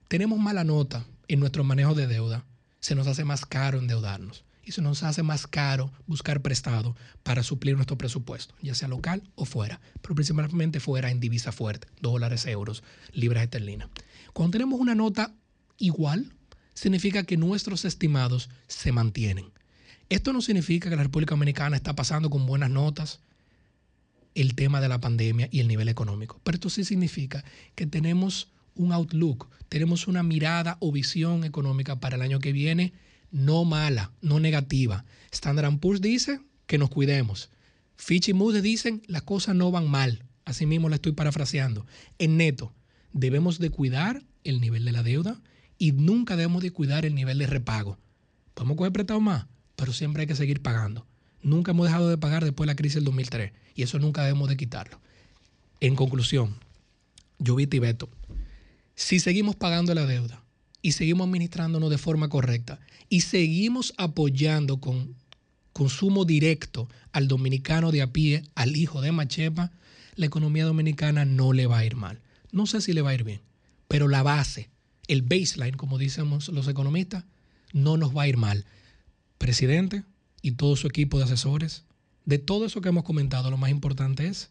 tenemos 0.08 0.38
mala 0.38 0.62
nota 0.62 1.04
en 1.26 1.40
nuestro 1.40 1.64
manejo 1.64 1.94
de 1.94 2.06
deuda, 2.06 2.44
se 2.80 2.94
nos 2.94 3.06
hace 3.06 3.24
más 3.24 3.46
caro 3.46 3.78
endeudarnos 3.78 4.44
y 4.62 4.72
se 4.72 4.82
nos 4.82 5.02
hace 5.02 5.22
más 5.22 5.46
caro 5.46 5.90
buscar 6.06 6.40
prestado 6.42 6.94
para 7.22 7.42
suplir 7.42 7.76
nuestro 7.76 7.98
presupuesto, 7.98 8.54
ya 8.62 8.74
sea 8.74 8.88
local 8.88 9.22
o 9.34 9.44
fuera, 9.44 9.80
pero 10.02 10.14
principalmente 10.14 10.80
fuera 10.80 11.10
en 11.10 11.20
divisa 11.20 11.52
fuerte, 11.52 11.88
dólares, 12.00 12.46
euros, 12.46 12.82
libras 13.12 13.44
esterlinas. 13.44 13.88
Cuando 14.32 14.52
tenemos 14.52 14.80
una 14.80 14.94
nota 14.94 15.34
igual, 15.78 16.32
significa 16.74 17.24
que 17.24 17.36
nuestros 17.36 17.84
estimados 17.84 18.50
se 18.66 18.92
mantienen. 18.92 19.46
Esto 20.08 20.32
no 20.32 20.42
significa 20.42 20.90
que 20.90 20.96
la 20.96 21.02
República 21.02 21.34
Dominicana 21.34 21.76
está 21.76 21.94
pasando 21.96 22.30
con 22.30 22.46
buenas 22.46 22.70
notas 22.70 23.20
el 24.34 24.54
tema 24.54 24.80
de 24.80 24.88
la 24.88 25.00
pandemia 25.00 25.48
y 25.50 25.60
el 25.60 25.68
nivel 25.68 25.88
económico, 25.88 26.40
pero 26.42 26.56
esto 26.56 26.68
sí 26.68 26.84
significa 26.84 27.44
que 27.74 27.86
tenemos 27.86 28.48
un 28.74 28.92
outlook, 28.92 29.48
tenemos 29.68 30.08
una 30.08 30.22
mirada 30.22 30.76
o 30.80 30.90
visión 30.90 31.44
económica 31.44 32.00
para 32.00 32.16
el 32.16 32.22
año 32.22 32.40
que 32.40 32.52
viene 32.52 32.92
no 33.30 33.64
mala, 33.64 34.12
no 34.20 34.40
negativa. 34.40 35.04
Standard 35.32 35.78
Poor's 35.78 36.00
dice 36.00 36.40
que 36.66 36.78
nos 36.78 36.90
cuidemos. 36.90 37.50
Fitch 37.96 38.28
y 38.28 38.32
Moody's 38.32 38.62
dicen 38.62 39.02
las 39.06 39.22
cosas 39.22 39.54
no 39.54 39.70
van 39.70 39.88
mal. 39.88 40.24
Así 40.44 40.66
mismo 40.66 40.88
la 40.88 40.96
estoy 40.96 41.12
parafraseando. 41.12 41.86
En 42.18 42.36
neto, 42.36 42.72
debemos 43.12 43.58
de 43.58 43.70
cuidar 43.70 44.22
el 44.44 44.60
nivel 44.60 44.84
de 44.84 44.92
la 44.92 45.02
deuda 45.02 45.40
y 45.78 45.92
nunca 45.92 46.36
debemos 46.36 46.62
de 46.62 46.70
cuidar 46.70 47.04
el 47.04 47.14
nivel 47.14 47.38
de 47.38 47.46
repago. 47.46 47.98
Podemos 48.54 48.76
coger 48.76 48.92
prestado 48.92 49.20
más, 49.20 49.46
pero 49.76 49.92
siempre 49.92 50.22
hay 50.22 50.26
que 50.26 50.36
seguir 50.36 50.62
pagando. 50.62 51.06
Nunca 51.42 51.72
hemos 51.72 51.86
dejado 51.86 52.08
de 52.08 52.18
pagar 52.18 52.44
después 52.44 52.66
de 52.66 52.72
la 52.72 52.76
crisis 52.76 52.96
del 52.96 53.04
2003 53.04 53.52
y 53.74 53.82
eso 53.82 53.98
nunca 53.98 54.22
debemos 54.22 54.48
de 54.48 54.56
quitarlo. 54.56 55.00
En 55.80 55.96
conclusión, 55.96 56.56
yo 57.38 57.54
vi 57.56 57.66
Tibeto, 57.66 58.08
si 58.94 59.20
seguimos 59.20 59.56
pagando 59.56 59.94
la 59.94 60.06
deuda, 60.06 60.44
y 60.84 60.92
seguimos 60.92 61.26
administrándonos 61.26 61.88
de 61.88 61.96
forma 61.96 62.28
correcta 62.28 62.78
y 63.08 63.22
seguimos 63.22 63.94
apoyando 63.96 64.80
con 64.80 65.16
consumo 65.72 66.26
directo 66.26 66.90
al 67.10 67.26
dominicano 67.26 67.90
de 67.90 68.02
a 68.02 68.12
pie, 68.12 68.42
al 68.54 68.76
hijo 68.76 69.00
de 69.00 69.10
Machepa, 69.10 69.72
la 70.14 70.26
economía 70.26 70.66
dominicana 70.66 71.24
no 71.24 71.54
le 71.54 71.66
va 71.66 71.78
a 71.78 71.86
ir 71.86 71.96
mal. 71.96 72.20
No 72.52 72.66
sé 72.66 72.82
si 72.82 72.92
le 72.92 73.00
va 73.00 73.10
a 73.10 73.14
ir 73.14 73.24
bien, 73.24 73.40
pero 73.88 74.08
la 74.08 74.22
base, 74.22 74.68
el 75.08 75.22
baseline, 75.22 75.76
como 75.76 75.98
decimos 75.98 76.48
los 76.48 76.68
economistas, 76.68 77.24
no 77.72 77.96
nos 77.96 78.16
va 78.16 78.22
a 78.22 78.28
ir 78.28 78.36
mal. 78.36 78.64
Presidente 79.38 80.04
y 80.42 80.52
todo 80.52 80.76
su 80.76 80.86
equipo 80.86 81.18
de 81.18 81.24
asesores, 81.24 81.84
de 82.24 82.38
todo 82.38 82.66
eso 82.66 82.80
que 82.80 82.88
hemos 82.88 83.04
comentado, 83.04 83.50
lo 83.50 83.56
más 83.56 83.70
importante 83.70 84.26
es 84.26 84.50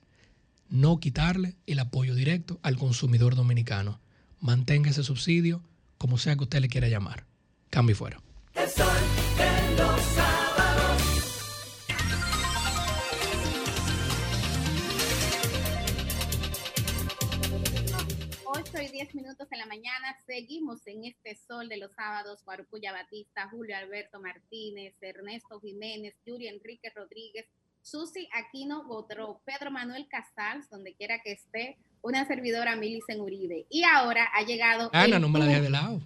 no 0.69 0.99
quitarle 0.99 1.55
el 1.67 1.79
apoyo 1.79 2.15
directo 2.15 2.59
al 2.63 2.77
consumidor 2.77 3.35
dominicano. 3.35 3.99
Mantenga 4.39 4.89
ese 4.89 5.03
subsidio 5.03 5.61
como 5.97 6.17
sea 6.17 6.35
que 6.35 6.43
usted 6.43 6.61
le 6.61 6.69
quiera 6.69 6.87
llamar. 6.87 7.25
Cambio 7.69 7.93
y 7.93 7.95
fuera. 7.95 8.21
Y 18.81 18.87
10 18.87 19.13
minutos 19.13 19.47
en 19.51 19.59
la 19.59 19.67
mañana, 19.67 20.17
seguimos 20.25 20.85
en 20.87 21.05
este 21.05 21.37
sol 21.47 21.69
de 21.69 21.77
los 21.77 21.91
sábados. 21.93 22.43
Guarucuya 22.43 22.91
Batista, 22.91 23.47
Julio 23.49 23.77
Alberto 23.77 24.19
Martínez, 24.19 24.95
Ernesto 25.01 25.59
Jiménez, 25.59 26.15
Yuri 26.25 26.47
Enrique 26.47 26.91
Rodríguez, 26.95 27.45
Susi 27.83 28.27
Aquino 28.33 28.83
Botro, 28.85 29.41
Pedro 29.45 29.69
Manuel 29.69 30.07
Casals, 30.07 30.69
donde 30.71 30.95
quiera 30.95 31.19
que 31.23 31.33
esté, 31.33 31.77
una 32.01 32.25
servidora 32.25 32.75
Milicen 32.75 33.21
Uribe. 33.21 33.65
Y 33.69 33.83
ahora 33.83 34.29
ha 34.33 34.43
llegado. 34.43 34.89
Ana, 34.91 35.19
no 35.19 35.29
me 35.29 35.39
la 35.39 35.45
dejes 35.45 35.63
de 35.63 35.69
lado. 35.69 36.01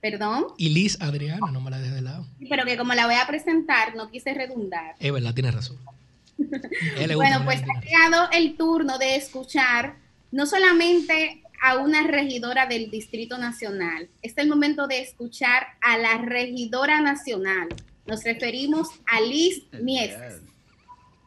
Perdón. 0.00 0.46
Y 0.58 0.68
Liz 0.68 1.00
Adriana, 1.00 1.50
no 1.50 1.60
me 1.60 1.70
la 1.70 1.78
dejes 1.78 1.94
de 1.94 2.02
lado. 2.02 2.26
Pero 2.48 2.64
que 2.64 2.76
como 2.76 2.94
la 2.94 3.06
voy 3.06 3.16
a 3.16 3.26
presentar, 3.26 3.96
no 3.96 4.08
quise 4.10 4.34
redundar. 4.34 4.94
Es 5.00 5.12
verdad, 5.12 5.34
tienes 5.34 5.54
razón. 5.54 5.78
bueno, 6.38 7.44
pues 7.44 7.62
ha 7.62 7.80
llegado 7.80 8.28
el 8.32 8.56
turno 8.56 8.98
de 8.98 9.16
escuchar 9.16 9.96
no 10.32 10.46
solamente 10.46 11.42
a 11.62 11.78
una 11.78 12.02
regidora 12.02 12.66
del 12.66 12.90
Distrito 12.90 13.38
Nacional, 13.38 14.10
es 14.20 14.36
el 14.36 14.48
momento 14.48 14.88
de 14.88 15.00
escuchar 15.00 15.62
a 15.80 15.96
la 15.96 16.18
regidora 16.18 17.00
nacional. 17.00 17.68
Nos 18.04 18.24
referimos 18.24 18.88
a 19.06 19.20
Liz 19.20 19.62
Mieses. 19.80 20.42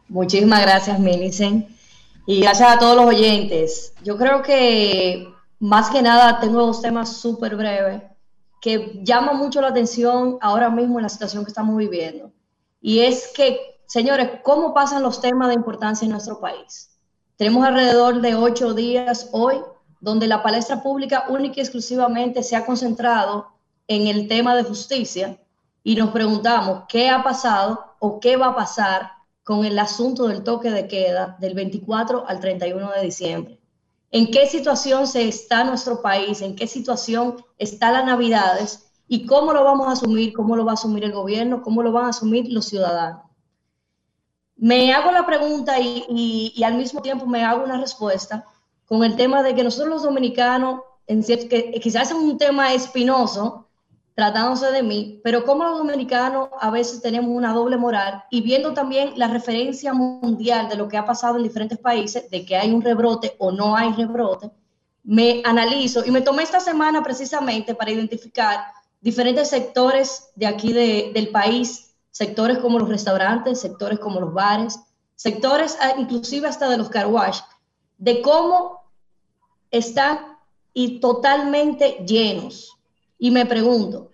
Muchísimas 0.09 0.61
gracias, 0.61 0.99
Milicen. 0.99 1.67
Y 2.27 2.41
gracias 2.41 2.69
a 2.69 2.79
todos 2.79 2.97
los 2.97 3.05
oyentes. 3.05 3.93
Yo 4.03 4.17
creo 4.17 4.41
que 4.41 5.33
más 5.59 5.89
que 5.89 6.01
nada 6.01 6.41
tengo 6.41 6.65
dos 6.65 6.81
temas 6.81 7.15
súper 7.15 7.55
breves 7.55 8.01
que 8.59 8.99
llaman 9.03 9.37
mucho 9.37 9.61
la 9.61 9.69
atención 9.69 10.37
ahora 10.41 10.69
mismo 10.69 10.99
en 10.99 11.03
la 11.03 11.09
situación 11.09 11.45
que 11.45 11.49
estamos 11.49 11.77
viviendo. 11.77 12.31
Y 12.81 12.99
es 12.99 13.31
que, 13.33 13.57
señores, 13.85 14.41
¿cómo 14.43 14.73
pasan 14.73 15.01
los 15.01 15.21
temas 15.21 15.47
de 15.47 15.53
importancia 15.53 16.05
en 16.05 16.11
nuestro 16.11 16.41
país? 16.41 16.89
Tenemos 17.37 17.65
alrededor 17.65 18.21
de 18.21 18.35
ocho 18.35 18.73
días 18.73 19.29
hoy 19.31 19.55
donde 19.99 20.27
la 20.27 20.43
palestra 20.43 20.81
pública 20.81 21.25
única 21.29 21.55
y 21.57 21.61
exclusivamente 21.61 22.43
se 22.43 22.55
ha 22.55 22.65
concentrado 22.65 23.47
en 23.87 24.07
el 24.07 24.27
tema 24.27 24.55
de 24.55 24.63
justicia 24.63 25.39
y 25.83 25.95
nos 25.95 26.09
preguntamos 26.09 26.83
qué 26.89 27.09
ha 27.09 27.23
pasado 27.23 27.95
o 27.99 28.19
qué 28.19 28.37
va 28.37 28.47
a 28.47 28.55
pasar 28.55 29.11
con 29.43 29.63
el 29.63 29.77
asunto 29.77 30.27
del 30.27 30.43
toque 30.43 30.71
de 30.71 30.87
queda 30.87 31.37
del 31.39 31.53
24 31.53 32.27
al 32.27 32.39
31 32.39 32.91
de 32.91 33.01
diciembre. 33.01 33.59
¿En 34.11 34.31
qué 34.31 34.47
situación 34.47 35.07
se 35.07 35.27
está 35.27 35.63
nuestro 35.63 36.01
país? 36.01 36.41
¿En 36.41 36.55
qué 36.55 36.67
situación 36.67 37.35
está 37.57 37.91
las 37.91 38.05
Navidades? 38.05 38.91
¿Y 39.07 39.25
cómo 39.25 39.53
lo 39.53 39.63
vamos 39.63 39.87
a 39.87 39.91
asumir? 39.91 40.33
¿Cómo 40.33 40.55
lo 40.55 40.65
va 40.65 40.71
a 40.71 40.75
asumir 40.75 41.03
el 41.03 41.11
gobierno? 41.11 41.61
¿Cómo 41.61 41.83
lo 41.83 41.91
van 41.91 42.05
a 42.05 42.09
asumir 42.09 42.51
los 42.51 42.65
ciudadanos? 42.65 43.23
Me 44.55 44.93
hago 44.93 45.11
la 45.11 45.25
pregunta 45.25 45.79
y, 45.79 46.63
al 46.63 46.75
mismo 46.75 47.01
tiempo 47.01 47.25
me 47.25 47.43
hago 47.43 47.63
una 47.63 47.79
respuesta 47.79 48.45
con 48.85 49.03
el 49.03 49.15
tema 49.15 49.43
de 49.43 49.55
que 49.55 49.63
nosotros 49.63 49.89
los 49.89 50.03
dominicanos, 50.03 50.81
en 51.07 51.23
que 51.23 51.79
quizás 51.81 52.11
es 52.11 52.17
un 52.17 52.37
tema 52.37 52.73
espinoso, 52.73 53.65
tratándose 54.15 54.71
de 54.71 54.81
mí, 54.81 55.19
pero 55.23 55.43
como 55.43 55.65
los 55.65 55.77
dominicanos 55.77 56.47
a 56.61 56.71
veces 56.71 57.01
tenemos 57.01 57.29
una 57.31 57.53
doble 57.53 57.75
moral 57.75 58.23
y 58.31 58.41
viendo 58.41 58.73
también 58.73 59.11
la 59.17 59.27
referencia 59.27 59.93
mundial 59.93 60.69
de 60.69 60.77
lo 60.77 60.87
que 60.87 60.95
ha 60.97 61.05
pasado 61.05 61.35
en 61.35 61.43
diferentes 61.43 61.77
países, 61.77 62.29
de 62.31 62.45
que 62.45 62.55
hay 62.55 62.71
un 62.71 62.81
rebrote 62.81 63.35
o 63.39 63.51
no 63.51 63.75
hay 63.75 63.91
rebrote, 63.91 64.49
me 65.03 65.41
analizo 65.45 66.03
y 66.05 66.11
me 66.11 66.21
tomé 66.21 66.43
esta 66.43 66.61
semana 66.61 67.03
precisamente 67.03 67.75
para 67.75 67.91
identificar 67.91 68.59
diferentes 69.01 69.49
sectores 69.49 70.29
de 70.35 70.47
aquí 70.47 70.71
del 70.71 71.27
país, 71.29 71.93
sectores 72.09 72.59
como 72.59 72.79
los 72.79 72.87
restaurantes, 72.87 73.59
sectores 73.59 73.99
como 73.99 74.21
los 74.21 74.33
bares, 74.33 74.79
sectores 75.15 75.77
ah, 75.81 75.93
inclusive 75.97 76.47
hasta 76.47 76.69
de 76.69 76.77
los 76.77 76.89
car 76.89 77.07
de 77.97 78.21
cómo 78.21 78.83
están 79.71 80.37
y 80.73 80.99
totalmente 80.99 82.03
llenos 82.05 82.75
y 83.17 83.31
me 83.31 83.45
pregunto, 83.45 84.11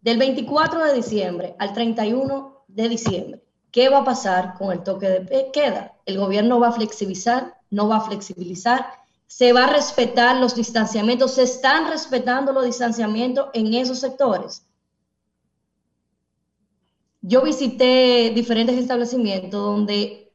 del 0.00 0.18
24 0.18 0.84
de 0.84 0.94
diciembre 0.94 1.56
al 1.58 1.74
31 1.74 2.64
de 2.68 2.88
diciembre, 2.88 3.42
¿qué 3.70 3.88
va 3.88 3.98
a 3.98 4.04
pasar 4.04 4.54
con 4.54 4.72
el 4.72 4.82
toque 4.82 5.08
de 5.08 5.50
queda? 5.52 5.96
¿El 6.06 6.18
gobierno 6.18 6.60
va 6.60 6.68
a 6.68 6.72
flexibilizar? 6.72 7.56
¿No 7.70 7.88
va 7.88 7.96
a 7.96 8.00
flexibilizar? 8.00 8.86
¿Se 9.26 9.52
va 9.52 9.64
a 9.64 9.72
respetar 9.72 10.36
los 10.36 10.54
distanciamientos? 10.54 11.34
¿Se 11.34 11.42
están 11.42 11.88
respetando 11.88 12.52
los 12.52 12.64
distanciamientos 12.64 13.48
en 13.52 13.74
esos 13.74 13.98
sectores? 13.98 14.64
Yo 17.20 17.42
visité 17.42 18.32
diferentes 18.34 18.78
establecimientos 18.78 19.60
donde 19.60 20.29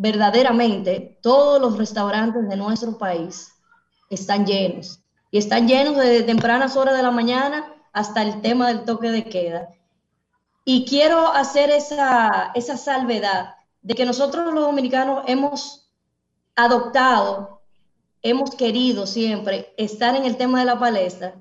verdaderamente 0.00 1.18
todos 1.20 1.60
los 1.60 1.76
restaurantes 1.76 2.48
de 2.48 2.56
nuestro 2.56 2.96
país 2.96 3.52
están 4.08 4.46
llenos 4.46 5.00
y 5.30 5.36
están 5.36 5.68
llenos 5.68 5.94
de 5.98 6.22
tempranas 6.22 6.74
horas 6.74 6.96
de 6.96 7.02
la 7.02 7.10
mañana 7.10 7.70
hasta 7.92 8.22
el 8.22 8.40
tema 8.40 8.68
del 8.68 8.86
toque 8.86 9.10
de 9.10 9.24
queda. 9.24 9.68
Y 10.64 10.86
quiero 10.86 11.30
hacer 11.30 11.68
esa, 11.68 12.50
esa 12.54 12.78
salvedad 12.78 13.56
de 13.82 13.94
que 13.94 14.06
nosotros 14.06 14.54
los 14.54 14.64
dominicanos 14.64 15.22
hemos 15.26 15.90
adoptado, 16.56 17.60
hemos 18.22 18.54
querido 18.54 19.06
siempre 19.06 19.74
estar 19.76 20.16
en 20.16 20.24
el 20.24 20.38
tema 20.38 20.60
de 20.60 20.64
la 20.64 20.78
palestra, 20.78 21.34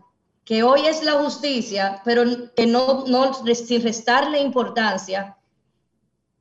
que 0.44 0.64
hoy 0.64 0.82
es 0.86 1.02
la 1.06 1.14
justicia, 1.14 2.02
pero 2.04 2.24
que 2.54 2.68
no, 2.68 3.06
no 3.08 3.34
sin 3.34 3.84
restarle 3.84 4.42
importancia, 4.42 5.38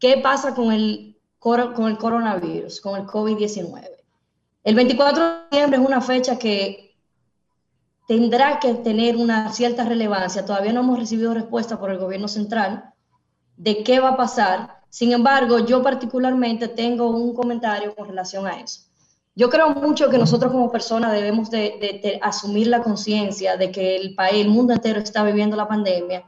¿qué 0.00 0.16
pasa 0.18 0.56
con 0.56 0.72
el, 0.72 1.17
con 1.38 1.88
el 1.88 1.98
coronavirus, 1.98 2.80
con 2.80 3.00
el 3.00 3.06
COVID-19? 3.06 3.88
El 4.64 4.74
24 4.74 5.24
de 5.24 5.34
diciembre 5.50 5.80
es 5.80 5.86
una 5.86 6.00
fecha 6.00 6.38
que 6.38 6.88
tendrá 8.06 8.58
que 8.58 8.74
tener 8.74 9.16
una 9.16 9.52
cierta 9.52 9.84
relevancia. 9.84 10.44
Todavía 10.44 10.72
no 10.72 10.80
hemos 10.80 10.98
recibido 10.98 11.34
respuesta 11.34 11.78
por 11.78 11.90
el 11.90 11.98
gobierno 11.98 12.26
central 12.26 12.92
de 13.56 13.82
qué 13.84 14.00
va 14.00 14.10
a 14.10 14.16
pasar. 14.16 14.80
Sin 14.88 15.12
embargo, 15.12 15.58
yo 15.60 15.82
particularmente 15.82 16.68
tengo 16.68 17.10
un 17.10 17.34
comentario 17.34 17.94
con 17.94 18.08
relación 18.08 18.46
a 18.46 18.60
eso. 18.60 18.88
Yo 19.34 19.50
creo 19.50 19.70
mucho 19.70 20.08
que 20.10 20.18
nosotros 20.18 20.50
como 20.50 20.72
personas 20.72 21.12
debemos 21.12 21.50
de, 21.50 22.18
asumir 22.22 22.66
la 22.66 22.82
conciencia 22.82 23.56
de 23.56 23.70
que 23.70 23.94
el 23.94 24.14
país, 24.14 24.44
el 24.44 24.50
mundo 24.50 24.72
entero 24.72 24.98
está 24.98 25.22
viviendo 25.22 25.56
la 25.56 25.68
pandemia, 25.68 26.26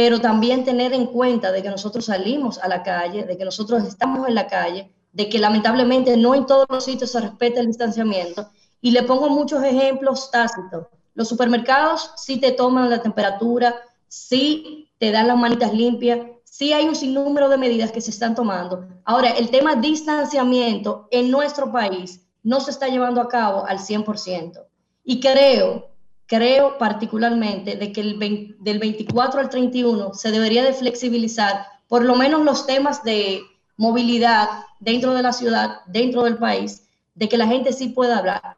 pero 0.00 0.18
también 0.18 0.64
tener 0.64 0.94
en 0.94 1.04
cuenta 1.04 1.52
de 1.52 1.62
que 1.62 1.68
nosotros 1.68 2.06
salimos 2.06 2.56
a 2.60 2.68
la 2.68 2.82
calle, 2.82 3.24
de 3.24 3.36
que 3.36 3.44
nosotros 3.44 3.84
estamos 3.84 4.26
en 4.26 4.34
la 4.34 4.46
calle, 4.46 4.90
de 5.12 5.28
que 5.28 5.38
lamentablemente 5.38 6.16
no 6.16 6.34
en 6.34 6.46
todos 6.46 6.64
los 6.70 6.84
sitios 6.84 7.10
se 7.10 7.20
respeta 7.20 7.60
el 7.60 7.66
distanciamiento. 7.66 8.48
Y 8.80 8.92
le 8.92 9.02
pongo 9.02 9.28
muchos 9.28 9.62
ejemplos 9.62 10.30
tácitos. 10.30 10.86
Los 11.12 11.28
supermercados 11.28 12.12
sí 12.16 12.40
te 12.40 12.52
toman 12.52 12.88
la 12.88 13.02
temperatura, 13.02 13.76
sí 14.08 14.90
te 14.96 15.10
dan 15.10 15.26
las 15.26 15.36
manitas 15.36 15.74
limpias, 15.74 16.20
sí 16.44 16.72
hay 16.72 16.88
un 16.88 16.96
sinnúmero 16.96 17.50
de 17.50 17.58
medidas 17.58 17.92
que 17.92 18.00
se 18.00 18.10
están 18.10 18.34
tomando. 18.34 18.88
Ahora, 19.04 19.28
el 19.32 19.50
tema 19.50 19.74
distanciamiento 19.74 21.08
en 21.10 21.30
nuestro 21.30 21.70
país 21.70 22.26
no 22.42 22.60
se 22.60 22.70
está 22.70 22.88
llevando 22.88 23.20
a 23.20 23.28
cabo 23.28 23.66
al 23.66 23.80
100%. 23.80 24.64
Y 25.04 25.20
creo, 25.20 25.89
creo 26.30 26.78
particularmente 26.78 27.74
de 27.74 27.90
que 27.90 28.00
el 28.02 28.56
del 28.60 28.78
24 28.78 29.40
al 29.40 29.50
31 29.50 30.14
se 30.14 30.30
debería 30.30 30.62
de 30.62 30.72
flexibilizar 30.72 31.66
por 31.88 32.04
lo 32.04 32.14
menos 32.14 32.44
los 32.44 32.66
temas 32.66 33.02
de 33.02 33.42
movilidad 33.76 34.48
dentro 34.78 35.12
de 35.12 35.22
la 35.22 35.32
ciudad, 35.32 35.80
dentro 35.88 36.22
del 36.22 36.38
país, 36.38 36.86
de 37.16 37.28
que 37.28 37.36
la 37.36 37.48
gente 37.48 37.72
sí 37.72 37.88
pueda 37.88 38.18
hablar 38.18 38.56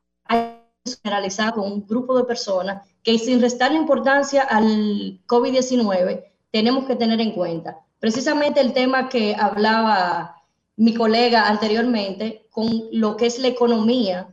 generalizada 1.02 1.52
con 1.52 1.72
un 1.72 1.86
grupo 1.86 2.14
de 2.14 2.24
personas 2.24 2.86
que 3.02 3.18
sin 3.18 3.40
restarle 3.40 3.78
importancia 3.78 4.42
al 4.42 5.22
COVID-19 5.26 6.24
tenemos 6.50 6.84
que 6.84 6.96
tener 6.96 7.22
en 7.22 7.32
cuenta. 7.32 7.78
Precisamente 8.00 8.60
el 8.60 8.74
tema 8.74 9.08
que 9.08 9.34
hablaba 9.34 10.42
mi 10.76 10.92
colega 10.92 11.48
anteriormente 11.48 12.46
con 12.50 12.68
lo 12.92 13.16
que 13.16 13.26
es 13.26 13.38
la 13.38 13.48
economía 13.48 14.28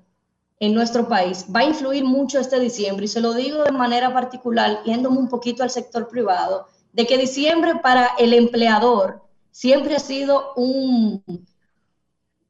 en 0.60 0.74
nuestro 0.74 1.08
país. 1.08 1.46
Va 1.54 1.62
a 1.62 1.66
influir 1.66 2.04
mucho 2.04 2.40
este 2.40 2.60
diciembre 2.60 3.06
y 3.06 3.08
se 3.08 3.22
lo 3.22 3.34
digo 3.34 3.64
de 3.64 3.72
manera 3.72 4.14
particular, 4.14 4.84
yéndome 4.84 5.18
un 5.18 5.30
poquito 5.30 5.64
al 5.64 5.70
sector 5.70 6.08
privado, 6.08 6.68
de 6.92 7.08
que 7.08 7.18
diciembre 7.18 7.76
para 7.82 8.08
el 8.18 8.34
empleador 8.34 9.22
siempre 9.52 9.96
ha 9.96 10.00
sido 10.00 10.54
un, 10.56 11.24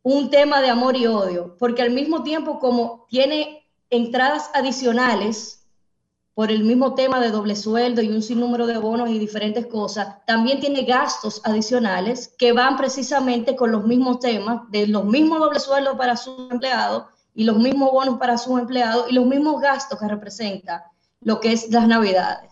un 0.02 0.30
tema 0.30 0.61
de 0.61 0.69
amor 0.69 0.98
y 0.98 1.07
odio, 1.07 1.56
porque 1.60 1.81
al 1.81 1.91
mismo 1.91 2.23
tiempo 2.23 2.60
como 2.60 3.06
tiene 3.10 3.68
entradas 3.90 4.49
adicionales 4.53 5.68
por 6.34 6.52
el 6.52 6.64
mismo 6.64 6.95
tema 6.95 7.19
de 7.19 7.31
doble 7.31 7.56
sueldo 7.56 8.02
y 8.02 8.10
un 8.10 8.22
sinnúmero 8.22 8.65
de 8.65 8.77
bonos 8.77 9.10
y 9.10 9.19
diferentes 9.19 9.68
cosas, 9.68 10.26
también 10.26 10.61
tiene 10.61 10.84
gastos 10.84 11.41
adicionales 11.44 12.34
que 12.38 12.53
van 12.53 12.77
precisamente 12.77 13.57
con 13.57 13.72
los 13.73 13.86
mismos 13.86 14.19
temas 14.19 14.61
de 14.72 14.88
los 14.88 15.03
mismos 15.03 15.40
doble 15.40 15.60
sueldo 15.60 15.98
para 15.98 16.15
sus 16.15 16.49
empleados 16.49 17.03
y 17.34 17.43
los 17.43 17.57
mismos 17.57 17.91
bonos 17.91 18.18
para 18.18 18.38
sus 18.38 18.60
empleados 18.60 19.10
y 19.10 19.14
los 19.14 19.26
mismos 19.26 19.61
gastos 19.61 19.99
que 19.99 20.07
representa 20.07 20.91
lo 21.22 21.39
que 21.39 21.51
es 21.53 21.69
las 21.69 21.88
navidades. 21.88 22.49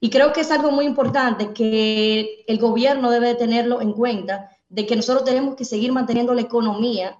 Y 0.00 0.10
creo 0.10 0.32
que 0.32 0.40
es 0.40 0.50
algo 0.50 0.70
muy 0.70 0.86
importante 0.86 1.52
que 1.52 2.44
el 2.46 2.58
gobierno 2.58 3.10
debe 3.10 3.34
tenerlo 3.34 3.82
en 3.82 3.92
cuenta, 3.92 4.50
de 4.68 4.86
que 4.86 4.96
nosotros 4.96 5.24
tenemos 5.24 5.56
que 5.56 5.64
seguir 5.64 5.92
manteniendo 5.92 6.32
la 6.32 6.40
economía 6.42 7.18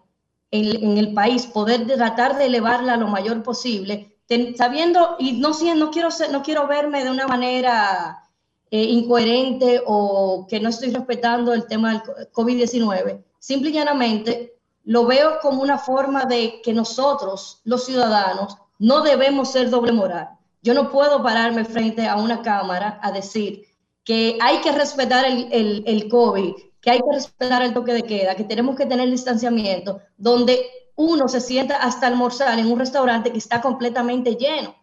en, 0.50 0.96
el 0.96 1.12
país, 1.12 1.46
poder 1.46 1.86
tratar 1.86 2.38
de 2.38 2.46
elevarla 2.46 2.96
lo 2.96 3.06
mayor 3.08 3.42
posible, 3.42 4.16
sabiendo, 4.56 5.16
y 5.18 5.32
no, 5.32 5.50
no, 5.76 5.90
quiero 5.90 6.08
no 6.30 6.42
quiero 6.42 6.66
verme 6.66 7.04
de 7.04 7.10
una 7.10 7.26
manera 7.26 8.24
eh, 8.70 8.82
incoherente 8.82 9.82
o 9.84 10.46
que 10.48 10.60
no 10.60 10.68
estoy 10.70 10.90
respetando 10.90 11.52
el 11.52 11.66
tema 11.66 11.90
del 11.90 12.02
COVID-19, 12.32 13.22
simple 13.38 13.70
y 13.70 13.72
llanamente 13.72 14.54
lo 14.90 15.06
veo 15.06 15.38
como 15.40 15.62
una 15.62 15.78
forma 15.78 16.24
de 16.24 16.60
que 16.64 16.74
nosotros, 16.74 17.60
los 17.62 17.84
ciudadanos, 17.84 18.56
no 18.80 19.02
debemos 19.02 19.52
ser 19.52 19.70
doble 19.70 19.92
moral. 19.92 20.30
Yo 20.62 20.74
no 20.74 20.90
puedo 20.90 21.22
pararme 21.22 21.64
frente 21.64 22.08
a 22.08 22.16
una 22.16 22.42
cámara 22.42 22.98
a 23.00 23.12
decir 23.12 23.66
que 24.02 24.36
hay 24.40 24.58
que 24.62 24.72
respetar 24.72 25.24
el, 25.26 25.46
el, 25.52 25.84
el 25.86 26.08
COVID, 26.08 26.54
que 26.80 26.90
hay 26.90 26.98
que 26.98 27.14
respetar 27.14 27.62
el 27.62 27.72
toque 27.72 27.92
de 27.92 28.02
queda, 28.02 28.34
que 28.34 28.42
tenemos 28.42 28.74
que 28.74 28.84
tener 28.84 29.08
distanciamiento, 29.08 30.00
donde 30.16 30.60
uno 30.96 31.28
se 31.28 31.40
sienta 31.40 31.76
hasta 31.76 32.08
almorzar 32.08 32.58
en 32.58 32.66
un 32.66 32.80
restaurante 32.80 33.30
que 33.30 33.38
está 33.38 33.60
completamente 33.60 34.34
lleno. 34.34 34.74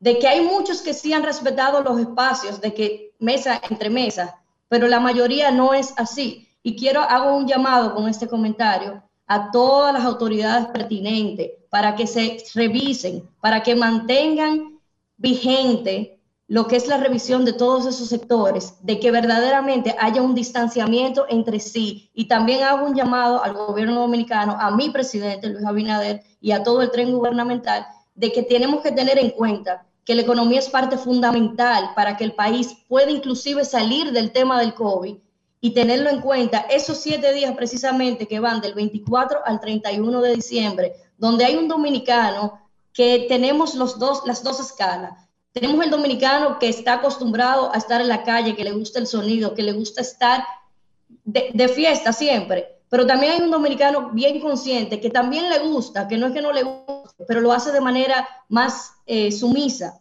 De 0.00 0.18
que 0.18 0.26
hay 0.26 0.40
muchos 0.40 0.82
que 0.82 0.94
sí 0.94 1.12
han 1.12 1.22
respetado 1.22 1.80
los 1.82 2.00
espacios, 2.00 2.60
de 2.60 2.74
que 2.74 3.14
mesa 3.20 3.62
entre 3.70 3.88
mesa, 3.88 4.42
pero 4.66 4.88
la 4.88 4.98
mayoría 4.98 5.52
no 5.52 5.74
es 5.74 5.94
así. 5.96 6.48
Y 6.64 6.74
quiero, 6.74 7.02
hago 7.02 7.36
un 7.36 7.46
llamado 7.46 7.94
con 7.94 8.08
este 8.08 8.26
comentario 8.26 9.04
a 9.28 9.50
todas 9.50 9.92
las 9.92 10.04
autoridades 10.04 10.66
pertinentes 10.68 11.50
para 11.70 11.94
que 11.94 12.06
se 12.06 12.38
revisen, 12.54 13.28
para 13.40 13.62
que 13.62 13.76
mantengan 13.76 14.80
vigente 15.18 16.18
lo 16.46 16.66
que 16.66 16.76
es 16.76 16.88
la 16.88 16.96
revisión 16.96 17.44
de 17.44 17.52
todos 17.52 17.84
esos 17.84 18.08
sectores, 18.08 18.74
de 18.80 18.98
que 18.98 19.10
verdaderamente 19.10 19.94
haya 19.98 20.22
un 20.22 20.34
distanciamiento 20.34 21.26
entre 21.28 21.60
sí. 21.60 22.10
Y 22.14 22.26
también 22.26 22.62
hago 22.62 22.86
un 22.86 22.94
llamado 22.94 23.44
al 23.44 23.52
gobierno 23.52 24.00
dominicano, 24.00 24.56
a 24.58 24.70
mi 24.70 24.88
presidente 24.88 25.50
Luis 25.50 25.66
Abinader 25.66 26.22
y 26.40 26.52
a 26.52 26.62
todo 26.62 26.80
el 26.80 26.90
tren 26.90 27.12
gubernamental, 27.12 27.86
de 28.14 28.32
que 28.32 28.42
tenemos 28.42 28.80
que 28.80 28.92
tener 28.92 29.18
en 29.18 29.30
cuenta 29.30 29.86
que 30.06 30.14
la 30.14 30.22
economía 30.22 30.58
es 30.58 30.70
parte 30.70 30.96
fundamental 30.96 31.90
para 31.94 32.16
que 32.16 32.24
el 32.24 32.32
país 32.32 32.78
pueda 32.88 33.10
inclusive 33.10 33.66
salir 33.66 34.10
del 34.12 34.32
tema 34.32 34.58
del 34.58 34.72
COVID 34.72 35.18
y 35.60 35.74
tenerlo 35.74 36.10
en 36.10 36.20
cuenta 36.20 36.60
esos 36.70 36.98
siete 36.98 37.32
días 37.32 37.54
precisamente 37.56 38.26
que 38.26 38.40
van 38.40 38.60
del 38.60 38.74
24 38.74 39.40
al 39.44 39.60
31 39.60 40.20
de 40.20 40.34
diciembre, 40.34 40.94
donde 41.16 41.44
hay 41.44 41.56
un 41.56 41.68
dominicano 41.68 42.60
que 42.92 43.26
tenemos 43.28 43.74
los 43.74 43.98
dos, 43.98 44.22
las 44.26 44.42
dos 44.42 44.60
escalas. 44.60 45.28
Tenemos 45.52 45.84
el 45.84 45.90
dominicano 45.90 46.58
que 46.58 46.68
está 46.68 46.94
acostumbrado 46.94 47.72
a 47.74 47.78
estar 47.78 48.00
en 48.00 48.08
la 48.08 48.22
calle, 48.22 48.54
que 48.54 48.64
le 48.64 48.72
gusta 48.72 48.98
el 48.98 49.06
sonido, 49.06 49.54
que 49.54 49.62
le 49.62 49.72
gusta 49.72 50.02
estar 50.02 50.44
de, 51.24 51.68
fiesta 51.68 52.12
siempre, 52.12 52.80
pero 52.88 53.06
también 53.06 53.32
hay 53.32 53.40
un 53.40 53.50
dominicano 53.50 54.10
bien 54.10 54.40
consciente 54.40 55.00
que 55.00 55.10
también 55.10 55.48
le 55.48 55.58
gusta, 55.58 56.06
que 56.06 56.16
no 56.16 56.26
es 56.26 56.32
que 56.32 56.42
no 56.42 56.52
le 56.52 56.62
guste, 56.62 57.24
pero 57.26 57.40
lo 57.40 57.52
hace 57.52 57.72
de 57.72 57.80
manera 57.80 58.28
más 58.48 58.92
eh, 59.06 59.32
sumisa, 59.32 60.00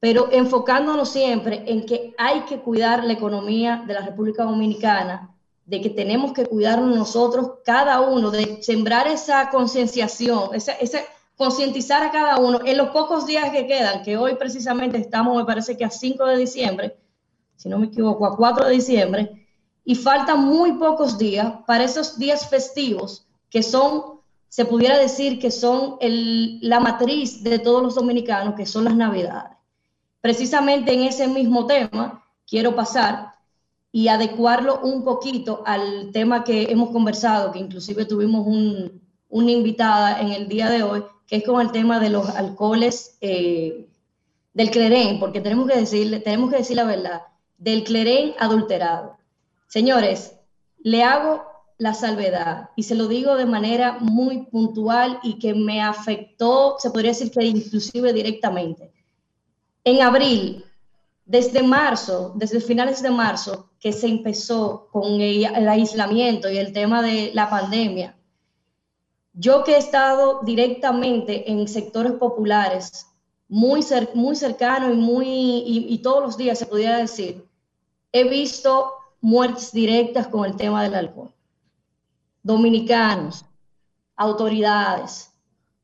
pero 0.00 0.28
enfocándonos 0.30 1.08
siempre 1.08 1.64
en 1.66 1.86
que 1.86 2.14
hay 2.18 2.40
que 2.42 2.60
cuidar 2.60 3.04
la 3.04 3.14
economía 3.14 3.84
de 3.86 3.94
la 3.94 4.00
República 4.00 4.44
Dominicana, 4.44 5.34
de 5.64 5.80
que 5.80 5.90
tenemos 5.90 6.32
que 6.32 6.46
cuidarnos 6.46 6.96
nosotros, 6.96 7.54
cada 7.64 8.00
uno, 8.00 8.30
de 8.30 8.62
sembrar 8.62 9.08
esa 9.08 9.50
concienciación, 9.50 10.54
esa, 10.54 10.72
esa, 10.72 11.00
concientizar 11.36 12.02
a 12.02 12.10
cada 12.10 12.38
uno 12.38 12.60
en 12.64 12.78
los 12.78 12.90
pocos 12.90 13.26
días 13.26 13.50
que 13.50 13.66
quedan, 13.66 14.02
que 14.02 14.16
hoy 14.16 14.36
precisamente 14.36 14.98
estamos, 14.98 15.36
me 15.36 15.44
parece 15.44 15.76
que 15.76 15.84
a 15.84 15.90
5 15.90 16.24
de 16.24 16.36
diciembre, 16.36 16.96
si 17.56 17.68
no 17.68 17.78
me 17.78 17.86
equivoco, 17.86 18.26
a 18.26 18.36
4 18.36 18.66
de 18.66 18.72
diciembre, 18.72 19.46
y 19.84 19.94
faltan 19.94 20.44
muy 20.44 20.74
pocos 20.74 21.18
días 21.18 21.52
para 21.66 21.84
esos 21.84 22.18
días 22.18 22.48
festivos 22.48 23.26
que 23.50 23.62
son, 23.62 24.20
se 24.48 24.64
pudiera 24.64 24.98
decir 24.98 25.38
que 25.38 25.50
son 25.50 25.96
el, 26.00 26.58
la 26.60 26.80
matriz 26.80 27.42
de 27.42 27.58
todos 27.58 27.82
los 27.82 27.94
dominicanos, 27.94 28.54
que 28.54 28.66
son 28.66 28.84
las 28.84 28.96
navidades. 28.96 29.55
Precisamente 30.20 30.92
en 30.92 31.02
ese 31.02 31.28
mismo 31.28 31.66
tema 31.66 32.24
quiero 32.46 32.74
pasar 32.74 33.34
y 33.92 34.08
adecuarlo 34.08 34.80
un 34.80 35.04
poquito 35.04 35.62
al 35.64 36.10
tema 36.12 36.44
que 36.44 36.64
hemos 36.64 36.90
conversado, 36.90 37.52
que 37.52 37.58
inclusive 37.58 38.04
tuvimos 38.04 38.46
un, 38.46 39.00
una 39.28 39.50
invitada 39.50 40.20
en 40.20 40.32
el 40.32 40.48
día 40.48 40.68
de 40.68 40.82
hoy, 40.82 41.04
que 41.26 41.36
es 41.36 41.44
con 41.44 41.60
el 41.60 41.72
tema 41.72 41.98
de 41.98 42.10
los 42.10 42.28
alcoholes 42.28 43.16
eh, 43.20 43.86
del 44.52 44.70
clerén, 44.70 45.18
porque 45.18 45.40
tenemos 45.40 45.68
que, 45.68 45.76
decir, 45.76 46.22
tenemos 46.22 46.50
que 46.50 46.58
decir 46.58 46.76
la 46.76 46.84
verdad, 46.84 47.22
del 47.58 47.84
clerén 47.84 48.34
adulterado. 48.38 49.16
Señores, 49.66 50.36
le 50.78 51.02
hago 51.02 51.42
la 51.78 51.94
salvedad 51.94 52.70
y 52.76 52.84
se 52.84 52.94
lo 52.94 53.08
digo 53.08 53.36
de 53.36 53.46
manera 53.46 53.98
muy 54.00 54.46
puntual 54.46 55.18
y 55.22 55.38
que 55.38 55.54
me 55.54 55.82
afectó, 55.82 56.76
se 56.78 56.90
podría 56.90 57.10
decir 57.10 57.30
que 57.30 57.44
inclusive 57.44 58.12
directamente. 58.12 58.92
En 59.86 60.02
abril, 60.02 60.64
desde 61.24 61.62
marzo, 61.62 62.32
desde 62.34 62.60
finales 62.60 63.02
de 63.02 63.10
marzo, 63.10 63.70
que 63.78 63.92
se 63.92 64.08
empezó 64.08 64.88
con 64.90 65.20
el 65.20 65.68
aislamiento 65.68 66.50
y 66.50 66.58
el 66.58 66.72
tema 66.72 67.02
de 67.02 67.30
la 67.34 67.48
pandemia, 67.48 68.18
yo 69.32 69.62
que 69.62 69.74
he 69.74 69.78
estado 69.78 70.40
directamente 70.42 71.48
en 71.48 71.68
sectores 71.68 72.14
populares, 72.14 73.06
muy, 73.46 73.80
muy 74.14 74.34
cercano 74.34 74.92
y, 74.92 74.96
muy, 74.96 75.28
y, 75.28 75.98
todos 75.98 76.20
los 76.20 76.36
días 76.36 76.58
se 76.58 76.66
pudiera 76.66 76.98
decir, 76.98 77.46
he 78.10 78.24
visto 78.24 78.90
muertes 79.20 79.70
directas 79.70 80.26
con 80.26 80.46
el 80.46 80.56
tema 80.56 80.82
del 80.82 80.96
alcohol. 80.96 81.32
Dominicanos, 82.42 83.44
autoridades, 84.16 85.30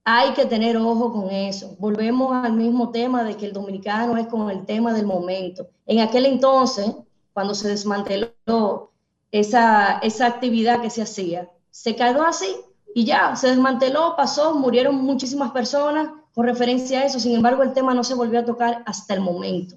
hay 0.05 0.33
que 0.33 0.47
tener 0.47 0.77
ojo 0.77 1.13
con 1.13 1.31
eso. 1.31 1.77
Volvemos 1.79 2.33
al 2.33 2.55
mismo 2.55 2.91
tema 2.91 3.23
de 3.23 3.37
que 3.37 3.47
el 3.47 3.53
dominicano 3.53 4.17
es 4.17 4.27
con 4.27 4.51
el 4.51 4.65
tema 4.67 4.93
del 4.93 5.07
momento. 5.07 5.69
En 5.87 6.01
aquel 6.01 6.27
entonces, 6.27 6.91
cuando 7.33 7.55
se 7.55 7.69
desmanteló 7.69 8.91
esa, 9.31 9.99
esa 9.99 10.27
actividad 10.27 10.81
que 10.81 10.91
se 10.91 11.03
hacía, 11.03 11.49
se 11.71 11.95
quedó 11.95 12.25
así 12.25 12.57
y 12.95 13.05
ya, 13.05 13.37
se 13.37 13.49
desmanteló, 13.49 14.15
pasó, 14.17 14.55
murieron 14.55 14.97
muchísimas 14.97 15.53
personas 15.53 16.11
con 16.35 16.47
referencia 16.47 17.01
a 17.01 17.05
eso, 17.05 17.21
sin 17.21 17.35
embargo 17.35 17.63
el 17.63 17.73
tema 17.73 17.95
no 17.95 18.05
se 18.05 18.15
volvió 18.15 18.41
a 18.41 18.45
tocar 18.45 18.83
hasta 18.87 19.15
el 19.15 19.21
momento. 19.21 19.77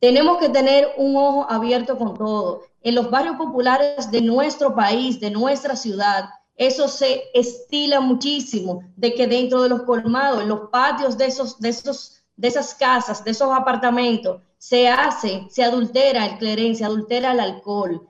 Tenemos 0.00 0.38
que 0.38 0.48
tener 0.48 0.88
un 0.96 1.16
ojo 1.16 1.46
abierto 1.48 1.96
con 1.96 2.14
todo. 2.14 2.62
En 2.82 2.96
los 2.96 3.10
barrios 3.10 3.36
populares 3.36 4.10
de 4.10 4.20
nuestro 4.20 4.74
país, 4.74 5.20
de 5.20 5.30
nuestra 5.30 5.76
ciudad, 5.76 6.28
eso 6.56 6.88
se 6.88 7.24
estila 7.34 8.00
muchísimo, 8.00 8.82
de 8.96 9.14
que 9.14 9.26
dentro 9.26 9.62
de 9.62 9.68
los 9.68 9.82
colmados, 9.82 10.42
en 10.42 10.48
los 10.48 10.68
patios 10.70 11.16
de, 11.16 11.26
esos, 11.26 11.58
de, 11.58 11.70
esos, 11.70 12.22
de 12.36 12.48
esas 12.48 12.74
casas, 12.74 13.24
de 13.24 13.30
esos 13.30 13.50
apartamentos, 13.50 14.40
se 14.58 14.88
hace, 14.88 15.46
se 15.50 15.64
adultera 15.64 16.26
el 16.26 16.38
cleren, 16.38 16.76
se 16.76 16.84
adultera 16.84 17.32
el 17.32 17.40
alcohol. 17.40 18.08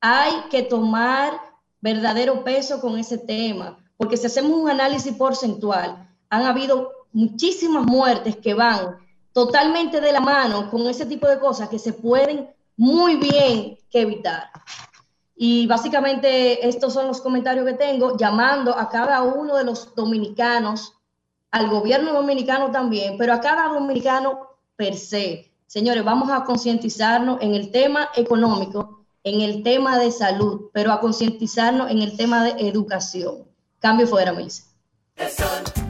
Hay 0.00 0.32
que 0.50 0.62
tomar 0.62 1.40
verdadero 1.80 2.44
peso 2.44 2.80
con 2.80 2.98
ese 2.98 3.18
tema 3.18 3.78
porque 3.96 4.16
si 4.16 4.26
hacemos 4.26 4.52
un 4.52 4.70
análisis 4.70 5.12
porcentual, 5.14 6.08
han 6.28 6.42
habido 6.42 6.90
muchísimas 7.12 7.84
muertes 7.84 8.36
que 8.36 8.54
van 8.54 8.98
totalmente 9.32 10.00
de 10.00 10.12
la 10.12 10.20
mano 10.20 10.70
con 10.70 10.86
ese 10.88 11.06
tipo 11.06 11.28
de 11.28 11.38
cosas 11.38 11.68
que 11.68 11.78
se 11.78 11.92
pueden 11.92 12.50
muy 12.76 13.16
bien 13.16 13.78
evitar. 13.92 14.50
Y 15.36 15.66
básicamente 15.66 16.66
estos 16.66 16.92
son 16.92 17.08
los 17.08 17.20
comentarios 17.20 17.66
que 17.66 17.74
tengo, 17.74 18.16
llamando 18.16 18.76
a 18.76 18.88
cada 18.88 19.22
uno 19.22 19.56
de 19.56 19.64
los 19.64 19.94
dominicanos, 19.94 20.94
al 21.50 21.68
gobierno 21.68 22.12
dominicano 22.12 22.70
también, 22.70 23.16
pero 23.18 23.32
a 23.32 23.40
cada 23.40 23.68
dominicano 23.68 24.48
per 24.76 24.96
se. 24.96 25.52
Señores, 25.66 26.04
vamos 26.04 26.30
a 26.30 26.44
concientizarnos 26.44 27.40
en 27.40 27.54
el 27.54 27.70
tema 27.70 28.10
económico, 28.14 29.04
en 29.24 29.40
el 29.40 29.62
tema 29.62 29.98
de 29.98 30.12
salud, 30.12 30.70
pero 30.72 30.92
a 30.92 31.00
concientizarnos 31.00 31.90
en 31.90 32.02
el 32.02 32.16
tema 32.16 32.44
de 32.44 32.68
educación. 32.68 33.44
Cambio 33.80 34.06
fuera. 34.06 34.30
El 34.30 35.83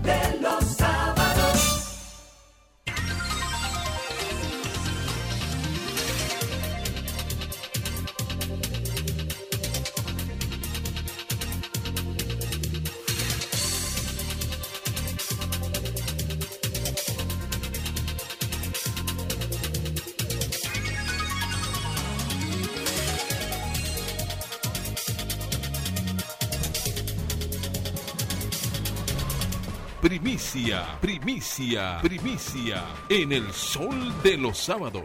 Primicia, 30.34 30.98
primicia, 31.00 31.98
primicia 32.02 32.84
en 33.08 33.30
el 33.30 33.52
sol 33.52 34.12
de 34.24 34.36
los 34.36 34.58
sábados. 34.58 35.04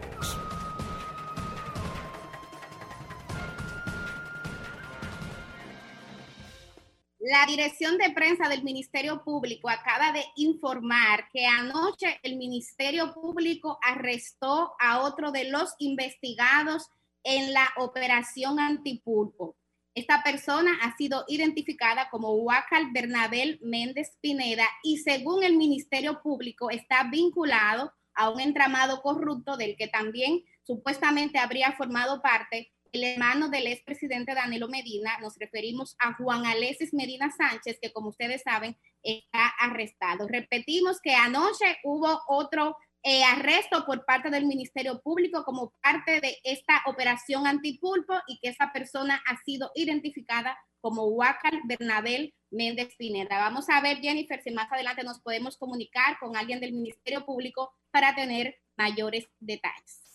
La 7.20 7.46
dirección 7.46 7.96
de 7.96 8.10
prensa 8.10 8.48
del 8.48 8.64
Ministerio 8.64 9.22
Público 9.22 9.70
acaba 9.70 10.10
de 10.10 10.24
informar 10.34 11.28
que 11.32 11.46
anoche 11.46 12.18
el 12.24 12.36
Ministerio 12.36 13.14
Público 13.14 13.78
arrestó 13.82 14.72
a 14.80 15.02
otro 15.02 15.30
de 15.30 15.44
los 15.48 15.76
investigados 15.78 16.88
en 17.22 17.52
la 17.52 17.68
operación 17.76 18.58
Antipulpo. 18.58 19.59
Esta 20.00 20.22
persona 20.22 20.78
ha 20.80 20.96
sido 20.96 21.26
identificada 21.28 22.08
como 22.08 22.32
Huacal 22.32 22.90
Bernabel 22.90 23.58
Méndez 23.60 24.16
Pineda 24.22 24.66
y 24.82 24.96
según 24.96 25.44
el 25.44 25.58
Ministerio 25.58 26.22
Público 26.22 26.70
está 26.70 27.04
vinculado 27.10 27.92
a 28.14 28.30
un 28.30 28.40
entramado 28.40 29.02
corrupto 29.02 29.58
del 29.58 29.76
que 29.76 29.88
también 29.88 30.42
supuestamente 30.62 31.38
habría 31.38 31.72
formado 31.72 32.22
parte 32.22 32.72
el 32.92 33.04
hermano 33.04 33.50
del 33.50 33.66
expresidente 33.66 34.34
Danilo 34.34 34.68
Medina, 34.68 35.18
nos 35.20 35.36
referimos 35.36 35.94
a 35.98 36.14
Juan 36.14 36.46
Alexis 36.46 36.94
Medina 36.94 37.30
Sánchez, 37.30 37.78
que 37.80 37.92
como 37.92 38.08
ustedes 38.08 38.40
saben 38.40 38.78
está 39.02 39.48
arrestado. 39.60 40.26
Repetimos 40.28 40.98
que 41.02 41.14
anoche 41.14 41.76
hubo 41.84 42.22
otro 42.26 42.74
eh, 43.02 43.24
arresto 43.24 43.84
por 43.86 44.04
parte 44.04 44.30
del 44.30 44.46
Ministerio 44.46 45.00
Público 45.00 45.42
como 45.44 45.72
parte 45.82 46.20
de 46.20 46.36
esta 46.44 46.82
operación 46.86 47.46
antipulpo 47.46 48.14
y 48.26 48.38
que 48.40 48.48
esa 48.48 48.70
persona 48.72 49.22
ha 49.26 49.36
sido 49.44 49.70
identificada 49.74 50.56
como 50.80 51.04
Huacal 51.04 51.60
Bernabel 51.64 52.34
Méndez 52.50 52.94
Pineda. 52.96 53.38
Vamos 53.38 53.68
a 53.68 53.80
ver, 53.80 53.98
Jennifer, 53.98 54.42
si 54.42 54.50
más 54.50 54.70
adelante 54.72 55.02
nos 55.02 55.20
podemos 55.20 55.56
comunicar 55.56 56.18
con 56.18 56.36
alguien 56.36 56.60
del 56.60 56.72
Ministerio 56.72 57.24
Público 57.24 57.72
para 57.90 58.14
tener 58.14 58.56
mayores 58.76 59.28
detalles. 59.38 60.10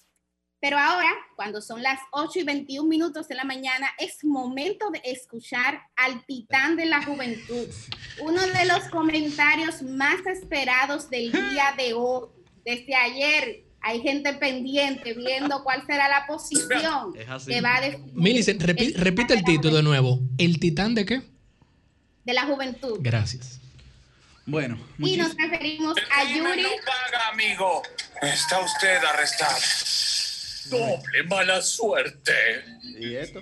Pero 0.59 0.79
ahora, 0.79 1.11
cuando 1.35 1.61
son 1.61 1.83
las 1.83 1.99
8 2.11 2.39
y 2.39 2.43
21 2.43 2.89
minutos 2.89 3.27
de 3.27 3.35
la 3.35 3.43
mañana, 3.43 3.87
es 3.99 4.23
momento 4.23 4.89
de 4.89 4.99
escuchar 5.05 5.79
al 5.95 6.25
titán 6.25 6.75
de 6.75 6.85
la 6.85 7.03
juventud. 7.03 7.67
Uno 8.21 8.41
de 8.41 8.65
los 8.65 8.85
comentarios 8.89 9.83
más 9.83 10.25
esperados 10.25 11.09
del 11.09 11.31
día 11.31 11.75
de 11.77 11.93
hoy. 11.93 12.29
Desde 12.65 12.95
ayer 12.95 13.63
hay 13.79 14.01
gente 14.01 14.33
pendiente 14.33 15.13
viendo 15.13 15.63
cuál 15.63 15.85
será 15.85 16.09
la 16.09 16.25
posición 16.25 17.13
que 17.13 17.61
va 17.61 17.77
a 17.77 17.81
Milicen, 18.13 18.59
repite 18.59 19.35
el 19.35 19.43
título 19.43 19.75
de 19.75 19.83
nuevo. 19.83 20.19
¿El 20.39 20.59
titán 20.59 20.95
de 20.95 21.05
qué? 21.05 21.21
De 22.23 22.33
la 22.33 22.45
juventud. 22.45 22.97
Gracias. 23.01 23.59
Bueno. 24.47 24.79
Y 24.97 25.17
nos 25.17 25.35
referimos 25.35 25.95
a 26.11 26.23
Yuri. 26.23 26.63
No 26.63 26.69
paga, 26.85 27.29
amigo. 27.31 27.83
Está 28.23 28.59
usted 28.61 28.97
arrestado. 29.03 29.57
Doble 30.71 31.23
mala 31.29 31.61
suerte. 31.61 32.33
¿Y 32.99 33.15
esto? 33.15 33.39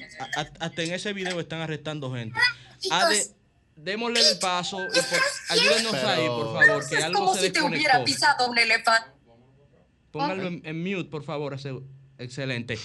hasta 0.59 0.83
en 0.83 0.93
ese 0.93 1.13
video 1.13 1.39
están 1.39 1.61
arrestando 1.61 2.13
gente. 2.13 2.37
démosle 3.77 4.19
el 4.29 4.39
paso 4.39 4.77
y 4.79 5.53
ayúdenos 5.53 5.93
ahí, 5.93 6.27
por 6.27 6.53
favor, 6.53 6.89
que 6.89 6.97
algo 6.97 7.19
como 7.19 7.33
se 7.35 7.41
si 7.41 7.51
te 7.51 7.61
hubiera 7.61 8.03
pisado 8.03 8.49
un 8.49 8.57
elefante. 8.57 9.12
Póngalo 10.13 10.43
en, 10.43 10.83
mute, 10.83 11.09
por 11.09 11.23
favor. 11.23 11.57
Excelente. 12.19 12.77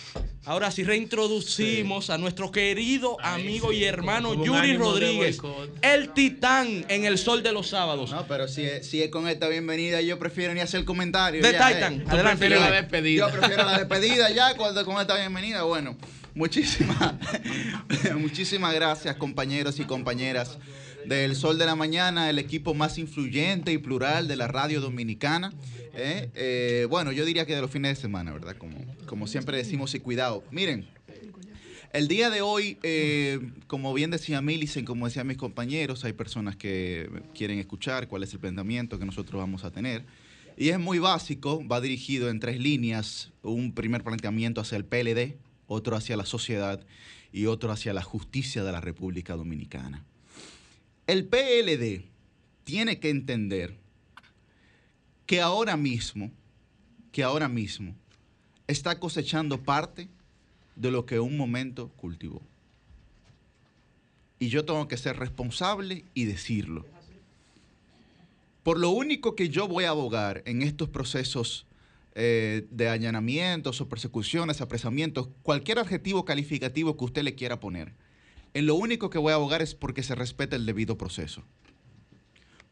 Ahora 0.46 0.70
sí 0.70 0.82
reintroducimos 0.82 2.08
a 2.08 2.16
nuestro 2.16 2.50
querido 2.50 3.18
amigo 3.20 3.70
y 3.70 3.84
hermano 3.84 4.32
Yuri 4.42 4.78
Rodríguez, 4.78 5.38
el 5.82 6.14
titán 6.14 6.86
en 6.88 7.04
el 7.04 7.18
sol 7.18 7.42
de 7.42 7.52
los 7.52 7.68
sábados. 7.68 8.12
No, 8.12 8.26
pero 8.26 8.48
si 8.48 8.64
es, 8.64 8.88
si 8.88 9.02
es 9.02 9.10
con 9.10 9.28
esta 9.28 9.46
bienvenida, 9.46 10.00
yo 10.00 10.18
prefiero 10.18 10.54
ni 10.54 10.60
hacer 10.60 10.86
comentarios. 10.86 11.44
De 11.44 11.52
Titan, 11.52 12.00
eh. 12.00 12.04
adelante. 12.08 12.48
la 12.48 12.70
despedida. 12.70 13.28
Yo 13.28 13.38
prefiero 13.38 13.64
la 13.66 13.76
despedida 13.76 14.30
ya 14.30 14.56
cuando 14.56 14.82
con 14.86 14.98
esta 14.98 15.14
bienvenida. 15.18 15.64
Bueno, 15.64 15.98
muchísimas, 16.34 17.12
muchísimas 18.16 18.74
gracias 18.74 19.16
compañeros 19.16 19.78
y 19.80 19.84
compañeras 19.84 20.56
del 21.08 21.36
Sol 21.36 21.56
de 21.56 21.64
la 21.64 21.74
Mañana, 21.74 22.28
el 22.28 22.38
equipo 22.38 22.74
más 22.74 22.98
influyente 22.98 23.72
y 23.72 23.78
plural 23.78 24.28
de 24.28 24.36
la 24.36 24.46
radio 24.46 24.80
dominicana. 24.80 25.52
¿eh? 25.94 26.28
Eh, 26.34 26.86
bueno, 26.90 27.12
yo 27.12 27.24
diría 27.24 27.46
que 27.46 27.54
de 27.54 27.62
los 27.62 27.70
fines 27.70 27.96
de 27.96 28.02
semana, 28.02 28.30
¿verdad? 28.32 28.56
Como, 29.06 29.26
siempre 29.26 29.56
decimos 29.56 29.94
y 29.94 30.00
cuidado. 30.00 30.44
Miren, 30.50 30.86
el 31.94 32.08
día 32.08 32.28
de 32.28 32.42
hoy, 32.42 32.76
eh, 32.82 33.40
como 33.66 33.94
bien 33.94 34.10
decía 34.10 34.42
Millicent, 34.42 34.86
como 34.86 35.06
decían 35.06 35.26
mis 35.26 35.38
compañeros, 35.38 36.04
hay 36.04 36.12
personas 36.12 36.56
que 36.56 37.08
quieren 37.34 37.58
escuchar 37.58 38.06
cuál 38.06 38.22
es 38.22 38.34
el 38.34 38.40
planteamiento 38.40 38.98
que 38.98 39.06
nosotros 39.06 39.40
vamos 39.40 39.64
a 39.64 39.70
tener. 39.70 40.04
Y 40.58 40.68
es 40.68 40.78
muy 40.78 40.98
básico, 40.98 41.66
va 41.66 41.80
dirigido 41.80 42.28
en 42.28 42.38
tres 42.38 42.60
líneas, 42.60 43.32
un 43.42 43.72
primer 43.72 44.04
planteamiento 44.04 44.60
hacia 44.60 44.76
el 44.76 44.84
PLD, 44.84 45.38
otro 45.68 45.96
hacia 45.96 46.18
la 46.18 46.26
sociedad 46.26 46.84
y 47.32 47.46
otro 47.46 47.72
hacia 47.72 47.94
la 47.94 48.02
justicia 48.02 48.62
de 48.62 48.72
la 48.72 48.82
República 48.82 49.36
Dominicana. 49.36 50.04
El 51.08 51.24
PLD 51.24 52.04
tiene 52.64 53.00
que 53.00 53.08
entender 53.08 53.74
que 55.24 55.40
ahora 55.40 55.74
mismo, 55.78 56.30
que 57.12 57.22
ahora 57.22 57.48
mismo 57.48 57.94
está 58.66 59.00
cosechando 59.00 59.62
parte 59.62 60.06
de 60.76 60.90
lo 60.90 61.06
que 61.06 61.18
un 61.18 61.38
momento 61.38 61.88
cultivó. 61.96 62.42
Y 64.38 64.50
yo 64.50 64.66
tengo 64.66 64.86
que 64.86 64.98
ser 64.98 65.16
responsable 65.16 66.04
y 66.12 66.26
decirlo. 66.26 66.84
Por 68.62 68.78
lo 68.78 68.90
único 68.90 69.34
que 69.34 69.48
yo 69.48 69.66
voy 69.66 69.84
a 69.84 69.90
abogar 69.90 70.42
en 70.44 70.60
estos 70.60 70.90
procesos 70.90 71.64
eh, 72.16 72.66
de 72.70 72.86
allanamientos 72.90 73.80
o 73.80 73.88
persecuciones, 73.88 74.60
apresamientos, 74.60 75.30
cualquier 75.42 75.78
adjetivo 75.78 76.26
calificativo 76.26 76.98
que 76.98 77.04
usted 77.06 77.22
le 77.22 77.34
quiera 77.34 77.60
poner, 77.60 77.94
en 78.54 78.66
lo 78.66 78.74
único 78.74 79.10
que 79.10 79.18
voy 79.18 79.32
a 79.32 79.36
abogar 79.36 79.62
es 79.62 79.74
porque 79.74 80.02
se 80.02 80.14
respete 80.14 80.56
el 80.56 80.66
debido 80.66 80.98
proceso. 80.98 81.42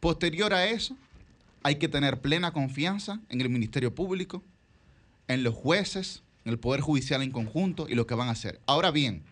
Posterior 0.00 0.52
a 0.52 0.66
eso, 0.66 0.96
hay 1.62 1.76
que 1.76 1.88
tener 1.88 2.20
plena 2.20 2.52
confianza 2.52 3.20
en 3.28 3.40
el 3.40 3.48
Ministerio 3.48 3.94
Público, 3.94 4.42
en 5.28 5.42
los 5.42 5.54
jueces, 5.54 6.22
en 6.44 6.52
el 6.52 6.58
Poder 6.58 6.80
Judicial 6.80 7.22
en 7.22 7.32
conjunto 7.32 7.88
y 7.88 7.94
lo 7.94 8.06
que 8.06 8.14
van 8.14 8.28
a 8.28 8.32
hacer. 8.32 8.60
Ahora 8.66 8.90
bien, 8.90 9.22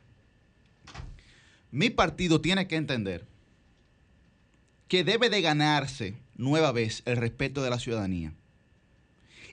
mi 1.71 1.91
partido 1.91 2.41
tiene 2.41 2.67
que 2.67 2.77
entender 2.77 3.25
que 4.89 5.05
debe 5.05 5.31
de 5.31 5.41
ganarse 5.41 6.15
nueva 6.37 6.73
vez 6.73 7.03
el 7.05 7.17
respeto 7.17 7.63
de 7.63 7.71
la 7.71 7.79
ciudadanía. 7.79 8.33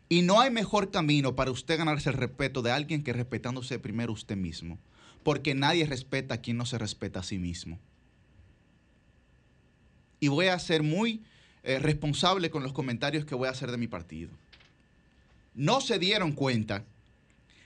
Y 0.10 0.24
no 0.24 0.42
hay 0.42 0.52
mejor 0.52 0.92
camino 0.92 1.36
para 1.36 1.52
usted 1.52 1.78
ganarse 1.78 2.10
el 2.10 2.18
respeto 2.18 2.62
de 2.62 2.72
alguien 2.72 3.04
que 3.04 3.14
respetándose 3.14 3.80
primero 3.80 4.12
usted 4.12 4.36
mismo. 4.36 4.78
Porque 5.24 5.54
nadie 5.54 5.86
respeta 5.86 6.36
a 6.36 6.42
quien 6.42 6.58
no 6.58 6.66
se 6.66 6.78
respeta 6.78 7.20
a 7.20 7.24
sí 7.24 7.38
mismo. 7.38 7.80
Y 10.20 10.28
voy 10.28 10.48
a 10.48 10.60
ser 10.60 10.84
muy 10.84 11.22
eh, 11.64 11.80
responsable 11.80 12.50
con 12.50 12.64
los 12.64 12.74
comentarios 12.74 13.26
que 13.26 13.36
voy 13.36 13.48
a 13.48 13.52
hacer 13.52 13.72
de 13.72 13.78
mi 13.78 13.88
partido. 13.88 14.32
No 15.54 15.82
se 15.82 16.00
dieron 16.00 16.32
cuenta 16.32 16.86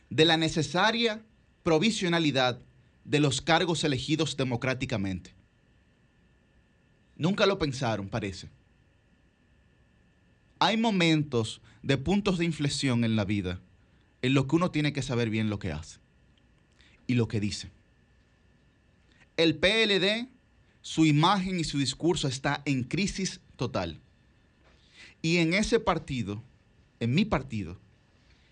de 0.09 0.25
la 0.25 0.37
necesaria 0.37 1.21
provisionalidad 1.63 2.59
de 3.03 3.19
los 3.19 3.41
cargos 3.41 3.83
elegidos 3.83 4.35
democráticamente. 4.37 5.33
Nunca 7.17 7.45
lo 7.45 7.57
pensaron, 7.57 8.09
parece. 8.09 8.49
Hay 10.59 10.77
momentos 10.77 11.61
de 11.83 11.97
puntos 11.97 12.37
de 12.37 12.45
inflexión 12.45 13.03
en 13.03 13.15
la 13.15 13.25
vida 13.25 13.59
en 14.21 14.33
los 14.33 14.47
que 14.47 14.55
uno 14.55 14.71
tiene 14.71 14.91
que 14.91 15.01
saber 15.01 15.29
bien 15.29 15.49
lo 15.49 15.59
que 15.59 15.71
hace 15.71 16.04
y 17.07 17.15
lo 17.15 17.27
que 17.27 17.39
dice. 17.39 17.69
El 19.37 19.55
PLD, 19.55 20.27
su 20.81 21.05
imagen 21.05 21.59
y 21.59 21.63
su 21.63 21.77
discurso 21.77 22.27
está 22.27 22.61
en 22.65 22.83
crisis 22.83 23.39
total. 23.57 23.99
Y 25.21 25.37
en 25.37 25.53
ese 25.53 25.79
partido, 25.79 26.41
en 26.99 27.13
mi 27.13 27.25
partido, 27.25 27.77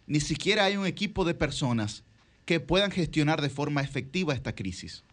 ni 0.07 0.19
siquiera 0.19 0.65
hay 0.65 0.77
un 0.77 0.85
equipo 0.85 1.25
de 1.25 1.33
personas 1.33 2.03
que 2.45 2.59
puedan 2.59 2.91
gestionar 2.91 3.41
de 3.41 3.49
forma 3.49 3.81
efectiva 3.81 4.33
esta 4.33 4.53
crisis. 4.55 5.03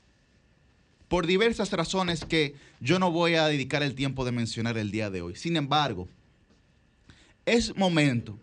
Por 1.08 1.26
diversas 1.26 1.72
razones 1.72 2.24
que 2.24 2.54
yo 2.80 2.98
no 2.98 3.10
voy 3.10 3.34
a 3.34 3.46
dedicar 3.46 3.82
el 3.82 3.94
tiempo 3.94 4.24
de 4.24 4.32
mencionar 4.32 4.78
el 4.78 4.90
día 4.90 5.10
de 5.10 5.22
hoy. 5.22 5.36
Sin 5.36 5.56
embargo, 5.56 6.08
es 7.46 7.76
momento 7.76 8.38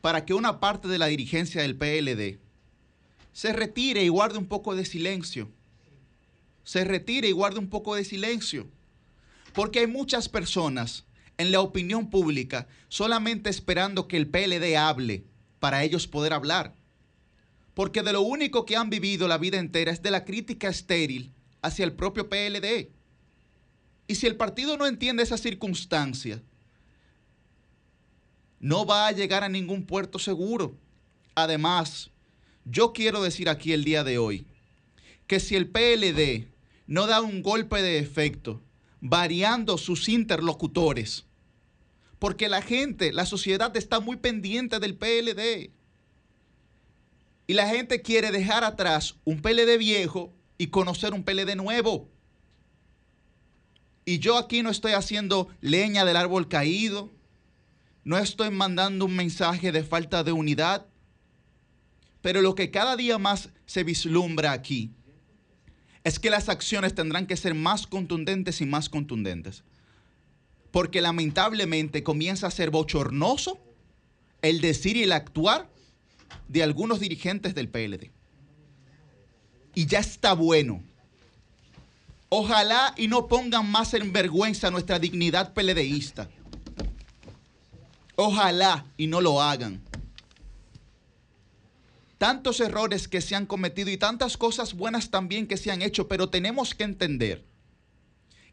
para 0.00 0.24
que 0.24 0.34
una 0.34 0.60
parte 0.60 0.88
de 0.88 0.98
la 0.98 1.06
dirigencia 1.06 1.62
del 1.62 1.76
PLD 1.76 2.38
se 3.36 3.52
retire 3.52 4.02
y 4.02 4.08
guarde 4.08 4.38
un 4.38 4.46
poco 4.46 4.74
de 4.74 4.86
silencio. 4.86 5.50
Se 6.64 6.84
retire 6.84 7.28
y 7.28 7.32
guarde 7.32 7.58
un 7.58 7.68
poco 7.68 7.94
de 7.94 8.02
silencio. 8.02 8.66
Porque 9.52 9.80
hay 9.80 9.86
muchas 9.86 10.30
personas 10.30 11.04
en 11.36 11.52
la 11.52 11.60
opinión 11.60 12.08
pública 12.08 12.66
solamente 12.88 13.50
esperando 13.50 14.08
que 14.08 14.16
el 14.16 14.26
PLD 14.26 14.74
hable 14.78 15.26
para 15.60 15.84
ellos 15.84 16.06
poder 16.06 16.32
hablar. 16.32 16.72
Porque 17.74 18.02
de 18.02 18.14
lo 18.14 18.22
único 18.22 18.64
que 18.64 18.74
han 18.74 18.88
vivido 18.88 19.28
la 19.28 19.36
vida 19.36 19.58
entera 19.58 19.92
es 19.92 20.00
de 20.00 20.12
la 20.12 20.24
crítica 20.24 20.68
estéril 20.68 21.30
hacia 21.60 21.84
el 21.84 21.92
propio 21.92 22.30
PLD. 22.30 22.88
Y 24.08 24.14
si 24.14 24.26
el 24.26 24.36
partido 24.36 24.78
no 24.78 24.86
entiende 24.86 25.22
esa 25.22 25.36
circunstancia, 25.36 26.42
no 28.60 28.86
va 28.86 29.06
a 29.06 29.12
llegar 29.12 29.44
a 29.44 29.50
ningún 29.50 29.84
puerto 29.84 30.18
seguro. 30.18 30.74
Además, 31.34 32.10
yo 32.66 32.92
quiero 32.92 33.22
decir 33.22 33.48
aquí 33.48 33.72
el 33.72 33.84
día 33.84 34.04
de 34.04 34.18
hoy 34.18 34.46
que 35.26 35.40
si 35.40 35.56
el 35.56 35.68
PLD 35.68 36.48
no 36.86 37.06
da 37.06 37.20
un 37.20 37.42
golpe 37.42 37.80
de 37.80 37.98
efecto 37.98 38.60
variando 39.00 39.78
sus 39.78 40.08
interlocutores. 40.08 41.24
Porque 42.18 42.48
la 42.48 42.62
gente, 42.62 43.12
la 43.12 43.26
sociedad 43.26 43.76
está 43.76 44.00
muy 44.00 44.16
pendiente 44.16 44.78
del 44.78 44.96
PLD. 44.96 45.70
Y 47.46 47.54
la 47.54 47.68
gente 47.68 48.02
quiere 48.02 48.30
dejar 48.30 48.64
atrás 48.64 49.16
un 49.24 49.40
PLD 49.40 49.78
viejo 49.78 50.32
y 50.58 50.68
conocer 50.68 51.12
un 51.12 51.22
PLD 51.22 51.54
nuevo. 51.56 52.08
Y 54.04 54.18
yo 54.18 54.38
aquí 54.38 54.62
no 54.62 54.70
estoy 54.70 54.92
haciendo 54.92 55.48
leña 55.60 56.04
del 56.04 56.16
árbol 56.16 56.48
caído, 56.48 57.10
No 58.04 58.18
estoy 58.18 58.50
mandando 58.50 59.04
un 59.04 59.16
mensaje 59.16 59.72
de 59.72 59.82
falta 59.82 60.22
de 60.22 60.30
unidad, 60.30 60.86
pero 62.26 62.42
lo 62.42 62.56
que 62.56 62.72
cada 62.72 62.96
día 62.96 63.18
más 63.18 63.50
se 63.66 63.84
vislumbra 63.84 64.50
aquí 64.50 64.90
es 66.02 66.18
que 66.18 66.28
las 66.28 66.48
acciones 66.48 66.92
tendrán 66.92 67.24
que 67.28 67.36
ser 67.36 67.54
más 67.54 67.86
contundentes 67.86 68.60
y 68.60 68.66
más 68.66 68.88
contundentes. 68.88 69.62
Porque 70.72 71.00
lamentablemente 71.00 72.02
comienza 72.02 72.48
a 72.48 72.50
ser 72.50 72.70
bochornoso 72.70 73.60
el 74.42 74.60
decir 74.60 74.96
y 74.96 75.04
el 75.04 75.12
actuar 75.12 75.70
de 76.48 76.64
algunos 76.64 76.98
dirigentes 76.98 77.54
del 77.54 77.68
PLD. 77.68 78.10
Y 79.76 79.86
ya 79.86 80.00
está 80.00 80.32
bueno. 80.32 80.82
Ojalá 82.28 82.92
y 82.96 83.06
no 83.06 83.28
pongan 83.28 83.70
más 83.70 83.94
en 83.94 84.12
vergüenza 84.12 84.72
nuestra 84.72 84.98
dignidad 84.98 85.54
PLDista. 85.54 86.28
Ojalá 88.16 88.84
y 88.96 89.06
no 89.06 89.20
lo 89.20 89.40
hagan. 89.40 89.80
Tantos 92.18 92.60
errores 92.60 93.08
que 93.08 93.20
se 93.20 93.34
han 93.34 93.44
cometido 93.44 93.90
y 93.90 93.98
tantas 93.98 94.36
cosas 94.36 94.74
buenas 94.74 95.10
también 95.10 95.46
que 95.46 95.58
se 95.58 95.70
han 95.70 95.82
hecho, 95.82 96.08
pero 96.08 96.30
tenemos 96.30 96.74
que 96.74 96.84
entender 96.84 97.44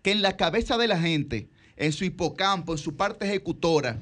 que 0.02 0.12
en 0.12 0.22
la 0.22 0.36
cabeza 0.36 0.78
de 0.78 0.88
la 0.88 1.00
gente, 1.00 1.50
en 1.78 1.94
su 1.94 2.04
hipocampo, 2.04 2.74
en 2.74 2.78
su 2.78 2.98
parte 2.98 3.26
ejecutora, 3.26 4.00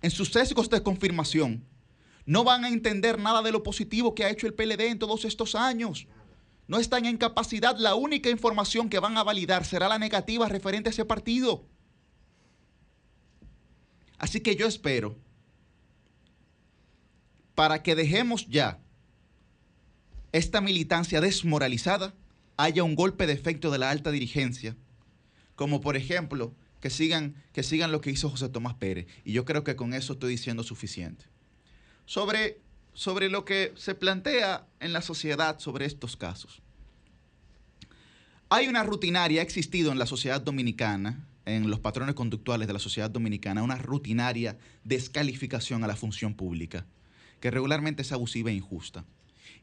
en 0.00 0.10
sus 0.12 0.30
sesgos 0.30 0.70
de 0.70 0.82
confirmación, 0.82 1.64
no 2.24 2.44
van 2.44 2.64
a 2.64 2.68
entender 2.68 3.18
nada 3.18 3.42
de 3.42 3.50
lo 3.50 3.64
positivo 3.64 4.14
que 4.14 4.24
ha 4.24 4.30
hecho 4.30 4.46
el 4.46 4.54
PLD 4.54 4.82
en 4.82 4.98
todos 4.98 5.24
estos 5.24 5.56
años. 5.56 6.06
No 6.68 6.78
están 6.78 7.04
en 7.04 7.18
capacidad. 7.18 7.76
La 7.76 7.96
única 7.96 8.30
información 8.30 8.88
que 8.88 9.00
van 9.00 9.18
a 9.18 9.24
validar 9.24 9.64
será 9.64 9.88
la 9.88 9.98
negativa 9.98 10.48
referente 10.48 10.88
a 10.88 10.92
ese 10.92 11.04
partido. 11.04 11.66
Así 14.18 14.40
que 14.40 14.56
yo 14.56 14.66
espero, 14.66 15.18
para 17.54 17.82
que 17.82 17.94
dejemos 17.94 18.46
ya 18.48 18.80
esta 20.34 20.60
militancia 20.60 21.20
desmoralizada, 21.20 22.12
haya 22.56 22.82
un 22.82 22.96
golpe 22.96 23.28
de 23.28 23.32
efecto 23.32 23.70
de 23.70 23.78
la 23.78 23.90
alta 23.90 24.10
dirigencia, 24.10 24.74
como 25.54 25.80
por 25.80 25.96
ejemplo 25.96 26.52
que 26.80 26.90
sigan, 26.90 27.36
que 27.52 27.62
sigan 27.62 27.92
lo 27.92 28.00
que 28.00 28.10
hizo 28.10 28.28
José 28.28 28.48
Tomás 28.48 28.74
Pérez. 28.74 29.06
Y 29.24 29.32
yo 29.32 29.44
creo 29.44 29.62
que 29.62 29.76
con 29.76 29.94
eso 29.94 30.14
estoy 30.14 30.32
diciendo 30.32 30.64
suficiente. 30.64 31.24
Sobre, 32.04 32.58
sobre 32.94 33.28
lo 33.28 33.44
que 33.44 33.72
se 33.76 33.94
plantea 33.94 34.66
en 34.80 34.92
la 34.92 35.02
sociedad 35.02 35.60
sobre 35.60 35.86
estos 35.86 36.16
casos. 36.16 36.62
Hay 38.48 38.66
una 38.66 38.82
rutinaria, 38.82 39.40
ha 39.40 39.44
existido 39.44 39.92
en 39.92 40.00
la 40.00 40.06
sociedad 40.06 40.40
dominicana, 40.40 41.24
en 41.44 41.70
los 41.70 41.78
patrones 41.78 42.16
conductuales 42.16 42.66
de 42.66 42.72
la 42.72 42.80
sociedad 42.80 43.08
dominicana 43.08 43.62
una 43.62 43.78
rutinaria 43.78 44.58
descalificación 44.82 45.84
a 45.84 45.86
la 45.86 45.94
función 45.94 46.34
pública, 46.34 46.86
que 47.38 47.52
regularmente 47.52 48.02
es 48.02 48.10
abusiva 48.10 48.50
e 48.50 48.54
injusta. 48.54 49.04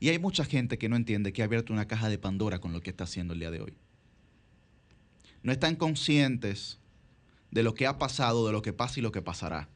Y 0.01 0.09
hay 0.09 0.17
mucha 0.17 0.43
gente 0.45 0.79
que 0.79 0.89
no 0.89 0.95
entiende 0.95 1.31
que 1.31 1.43
ha 1.43 1.45
abierto 1.45 1.71
una 1.71 1.87
caja 1.87 2.09
de 2.09 2.17
Pandora 2.17 2.59
con 2.59 2.73
lo 2.73 2.81
que 2.81 2.89
está 2.89 3.03
haciendo 3.03 3.35
el 3.35 3.39
día 3.39 3.51
de 3.51 3.61
hoy. 3.61 3.75
No 5.43 5.51
están 5.51 5.75
conscientes 5.75 6.79
de 7.51 7.61
lo 7.61 7.75
que 7.75 7.85
ha 7.85 7.99
pasado, 7.99 8.47
de 8.47 8.51
lo 8.51 8.63
que 8.63 8.73
pasa 8.73 8.99
y 8.99 9.03
lo 9.03 9.11
que 9.11 9.21
pasará. 9.21 9.69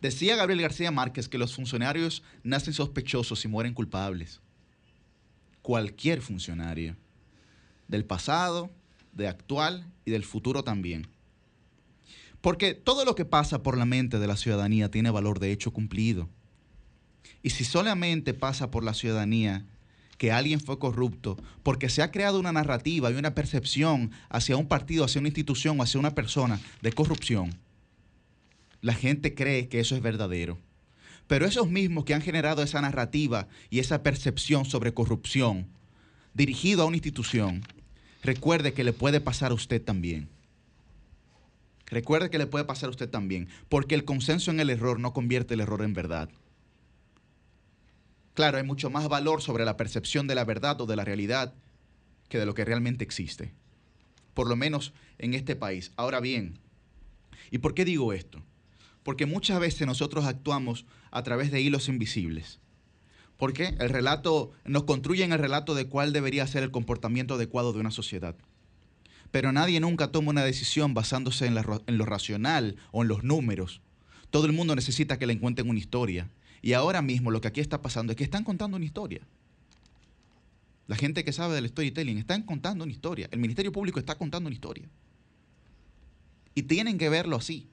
Decía 0.00 0.36
Gabriel 0.36 0.62
García 0.62 0.92
Márquez 0.92 1.28
que 1.28 1.36
los 1.36 1.52
funcionarios 1.52 2.22
nacen 2.44 2.74
sospechosos 2.74 3.44
y 3.44 3.48
mueren 3.48 3.74
culpables. 3.74 4.40
Cualquier 5.62 6.22
funcionario, 6.22 6.94
del 7.88 8.04
pasado, 8.04 8.70
de 9.14 9.26
actual 9.26 9.84
y 10.04 10.12
del 10.12 10.22
futuro 10.22 10.62
también. 10.62 11.08
Porque 12.40 12.74
todo 12.74 13.04
lo 13.04 13.16
que 13.16 13.24
pasa 13.24 13.64
por 13.64 13.76
la 13.76 13.84
mente 13.84 14.20
de 14.20 14.28
la 14.28 14.36
ciudadanía 14.36 14.92
tiene 14.92 15.10
valor 15.10 15.40
de 15.40 15.50
hecho 15.50 15.72
cumplido. 15.72 16.28
Y 17.42 17.50
si 17.50 17.64
solamente 17.64 18.34
pasa 18.34 18.70
por 18.70 18.84
la 18.84 18.94
ciudadanía 18.94 19.64
que 20.18 20.32
alguien 20.32 20.60
fue 20.60 20.78
corrupto, 20.78 21.36
porque 21.62 21.88
se 21.88 22.02
ha 22.02 22.10
creado 22.10 22.38
una 22.38 22.52
narrativa 22.52 23.10
y 23.10 23.14
una 23.14 23.34
percepción 23.34 24.12
hacia 24.28 24.56
un 24.56 24.68
partido, 24.68 25.04
hacia 25.04 25.20
una 25.20 25.28
institución 25.28 25.78
o 25.78 25.82
hacia 25.82 26.00
una 26.00 26.14
persona 26.14 26.60
de 26.82 26.92
corrupción, 26.92 27.54
la 28.80 28.94
gente 28.94 29.34
cree 29.34 29.68
que 29.68 29.80
eso 29.80 29.96
es 29.96 30.02
verdadero. 30.02 30.58
Pero 31.26 31.46
esos 31.46 31.70
mismos 31.70 32.04
que 32.04 32.14
han 32.14 32.20
generado 32.20 32.62
esa 32.62 32.80
narrativa 32.80 33.48
y 33.70 33.78
esa 33.78 34.02
percepción 34.02 34.64
sobre 34.66 34.92
corrupción 34.92 35.66
dirigido 36.34 36.82
a 36.82 36.86
una 36.86 36.96
institución, 36.96 37.62
recuerde 38.22 38.72
que 38.72 38.84
le 38.84 38.92
puede 38.92 39.20
pasar 39.20 39.52
a 39.52 39.54
usted 39.54 39.82
también. 39.82 40.28
Recuerde 41.86 42.28
que 42.28 42.38
le 42.38 42.46
puede 42.46 42.64
pasar 42.64 42.88
a 42.88 42.90
usted 42.90 43.08
también, 43.08 43.48
porque 43.68 43.94
el 43.94 44.04
consenso 44.04 44.50
en 44.50 44.60
el 44.60 44.70
error 44.70 44.98
no 44.98 45.12
convierte 45.12 45.54
el 45.54 45.60
error 45.60 45.82
en 45.82 45.94
verdad. 45.94 46.28
Claro, 48.34 48.58
hay 48.58 48.64
mucho 48.64 48.90
más 48.90 49.08
valor 49.08 49.42
sobre 49.42 49.64
la 49.64 49.76
percepción 49.76 50.26
de 50.26 50.34
la 50.34 50.44
verdad 50.44 50.80
o 50.80 50.86
de 50.86 50.96
la 50.96 51.04
realidad 51.04 51.54
que 52.28 52.38
de 52.38 52.46
lo 52.46 52.54
que 52.54 52.64
realmente 52.64 53.04
existe. 53.04 53.52
Por 54.34 54.48
lo 54.48 54.56
menos 54.56 54.92
en 55.18 55.34
este 55.34 55.54
país. 55.54 55.92
Ahora 55.96 56.18
bien, 56.18 56.58
¿y 57.52 57.58
por 57.58 57.74
qué 57.74 57.84
digo 57.84 58.12
esto? 58.12 58.42
Porque 59.04 59.26
muchas 59.26 59.60
veces 59.60 59.86
nosotros 59.86 60.24
actuamos 60.24 60.84
a 61.12 61.22
través 61.22 61.52
de 61.52 61.60
hilos 61.60 61.88
invisibles. 61.88 62.58
Porque 63.36 63.76
el 63.78 63.88
relato 63.88 64.50
nos 64.64 64.84
construye 64.84 65.22
en 65.22 65.32
el 65.32 65.38
relato 65.38 65.74
de 65.74 65.86
cuál 65.86 66.12
debería 66.12 66.46
ser 66.46 66.64
el 66.64 66.72
comportamiento 66.72 67.34
adecuado 67.34 67.72
de 67.72 67.80
una 67.80 67.92
sociedad. 67.92 68.34
Pero 69.30 69.52
nadie 69.52 69.78
nunca 69.78 70.10
toma 70.10 70.30
una 70.30 70.44
decisión 70.44 70.94
basándose 70.94 71.46
en, 71.46 71.56
en 71.56 71.98
lo 71.98 72.06
racional 72.06 72.76
o 72.90 73.02
en 73.02 73.08
los 73.08 73.22
números. 73.22 73.80
Todo 74.30 74.46
el 74.46 74.52
mundo 74.52 74.74
necesita 74.74 75.18
que 75.18 75.26
le 75.26 75.34
encuentren 75.34 75.68
una 75.68 75.78
historia. 75.78 76.28
Y 76.64 76.72
ahora 76.72 77.02
mismo 77.02 77.30
lo 77.30 77.42
que 77.42 77.48
aquí 77.48 77.60
está 77.60 77.82
pasando 77.82 78.12
es 78.12 78.16
que 78.16 78.24
están 78.24 78.42
contando 78.42 78.78
una 78.78 78.86
historia. 78.86 79.20
La 80.86 80.96
gente 80.96 81.22
que 81.22 81.30
sabe 81.30 81.54
del 81.54 81.68
storytelling 81.68 82.16
están 82.16 82.40
contando 82.40 82.84
una 82.84 82.92
historia. 82.94 83.28
El 83.32 83.38
Ministerio 83.38 83.70
Público 83.70 83.98
está 83.98 84.14
contando 84.14 84.46
una 84.46 84.54
historia. 84.54 84.88
Y 86.54 86.62
tienen 86.62 86.96
que 86.96 87.10
verlo 87.10 87.36
así. 87.36 87.68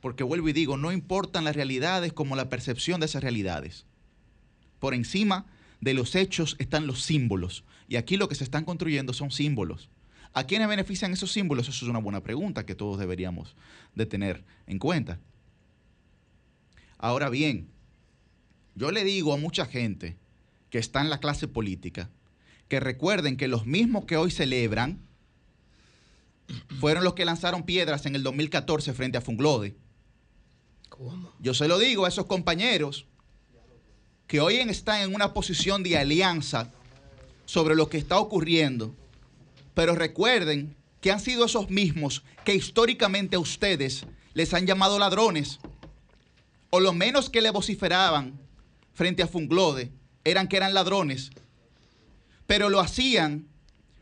Porque 0.00 0.24
vuelvo 0.24 0.48
y 0.48 0.52
digo, 0.52 0.76
no 0.76 0.90
importan 0.90 1.44
las 1.44 1.54
realidades 1.54 2.12
como 2.12 2.34
la 2.34 2.48
percepción 2.48 2.98
de 2.98 3.06
esas 3.06 3.22
realidades. 3.22 3.86
Por 4.80 4.92
encima 4.92 5.46
de 5.80 5.94
los 5.94 6.16
hechos 6.16 6.56
están 6.58 6.88
los 6.88 7.02
símbolos. 7.02 7.62
Y 7.86 7.94
aquí 7.94 8.16
lo 8.16 8.28
que 8.28 8.34
se 8.34 8.42
están 8.42 8.64
construyendo 8.64 9.12
son 9.12 9.30
símbolos. 9.30 9.90
¿A 10.32 10.42
quiénes 10.42 10.66
benefician 10.66 11.12
esos 11.12 11.30
símbolos? 11.30 11.68
Eso 11.68 11.84
es 11.84 11.88
una 11.88 12.00
buena 12.00 12.20
pregunta 12.20 12.66
que 12.66 12.74
todos 12.74 12.98
deberíamos 12.98 13.54
de 13.94 14.06
tener 14.06 14.42
en 14.66 14.80
cuenta. 14.80 15.20
Ahora 17.04 17.28
bien, 17.28 17.68
yo 18.74 18.90
le 18.90 19.04
digo 19.04 19.34
a 19.34 19.36
mucha 19.36 19.66
gente 19.66 20.16
que 20.70 20.78
está 20.78 21.02
en 21.02 21.10
la 21.10 21.20
clase 21.20 21.46
política 21.46 22.08
que 22.66 22.80
recuerden 22.80 23.36
que 23.36 23.46
los 23.46 23.66
mismos 23.66 24.06
que 24.06 24.16
hoy 24.16 24.30
celebran 24.30 25.06
fueron 26.80 27.04
los 27.04 27.12
que 27.12 27.26
lanzaron 27.26 27.64
piedras 27.64 28.06
en 28.06 28.16
el 28.16 28.22
2014 28.22 28.94
frente 28.94 29.18
a 29.18 29.20
Funglode. 29.20 29.76
¿Cómo? 30.88 31.30
Yo 31.40 31.52
se 31.52 31.68
lo 31.68 31.78
digo 31.78 32.06
a 32.06 32.08
esos 32.08 32.24
compañeros 32.24 33.04
que 34.26 34.40
hoy 34.40 34.56
están 34.56 35.02
en 35.02 35.14
una 35.14 35.34
posición 35.34 35.82
de 35.82 35.98
alianza 35.98 36.72
sobre 37.44 37.74
lo 37.74 37.90
que 37.90 37.98
está 37.98 38.18
ocurriendo, 38.18 38.96
pero 39.74 39.94
recuerden 39.94 40.74
que 41.02 41.12
han 41.12 41.20
sido 41.20 41.44
esos 41.44 41.68
mismos 41.68 42.24
que 42.46 42.54
históricamente 42.54 43.36
a 43.36 43.40
ustedes 43.40 44.06
les 44.32 44.54
han 44.54 44.66
llamado 44.66 44.98
ladrones, 44.98 45.60
o 46.74 46.80
lo 46.80 46.92
menos 46.92 47.30
que 47.30 47.40
le 47.40 47.52
vociferaban 47.52 48.36
frente 48.94 49.22
a 49.22 49.28
Funglode 49.28 49.92
eran 50.24 50.48
que 50.48 50.56
eran 50.56 50.74
ladrones, 50.74 51.30
pero 52.48 52.68
lo 52.68 52.80
hacían 52.80 53.46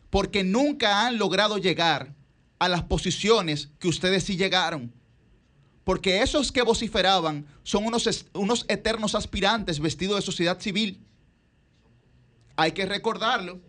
porque 0.08 0.42
nunca 0.42 1.06
han 1.06 1.18
logrado 1.18 1.58
llegar 1.58 2.14
a 2.58 2.70
las 2.70 2.82
posiciones 2.84 3.68
que 3.78 3.88
ustedes 3.88 4.24
sí 4.24 4.38
llegaron. 4.38 4.90
Porque 5.84 6.22
esos 6.22 6.50
que 6.50 6.62
vociferaban 6.62 7.44
son 7.62 7.84
unos, 7.84 8.24
unos 8.32 8.64
eternos 8.68 9.14
aspirantes 9.14 9.78
vestidos 9.78 10.16
de 10.16 10.22
sociedad 10.22 10.58
civil. 10.58 11.04
Hay 12.56 12.72
que 12.72 12.86
recordarlo. 12.86 13.60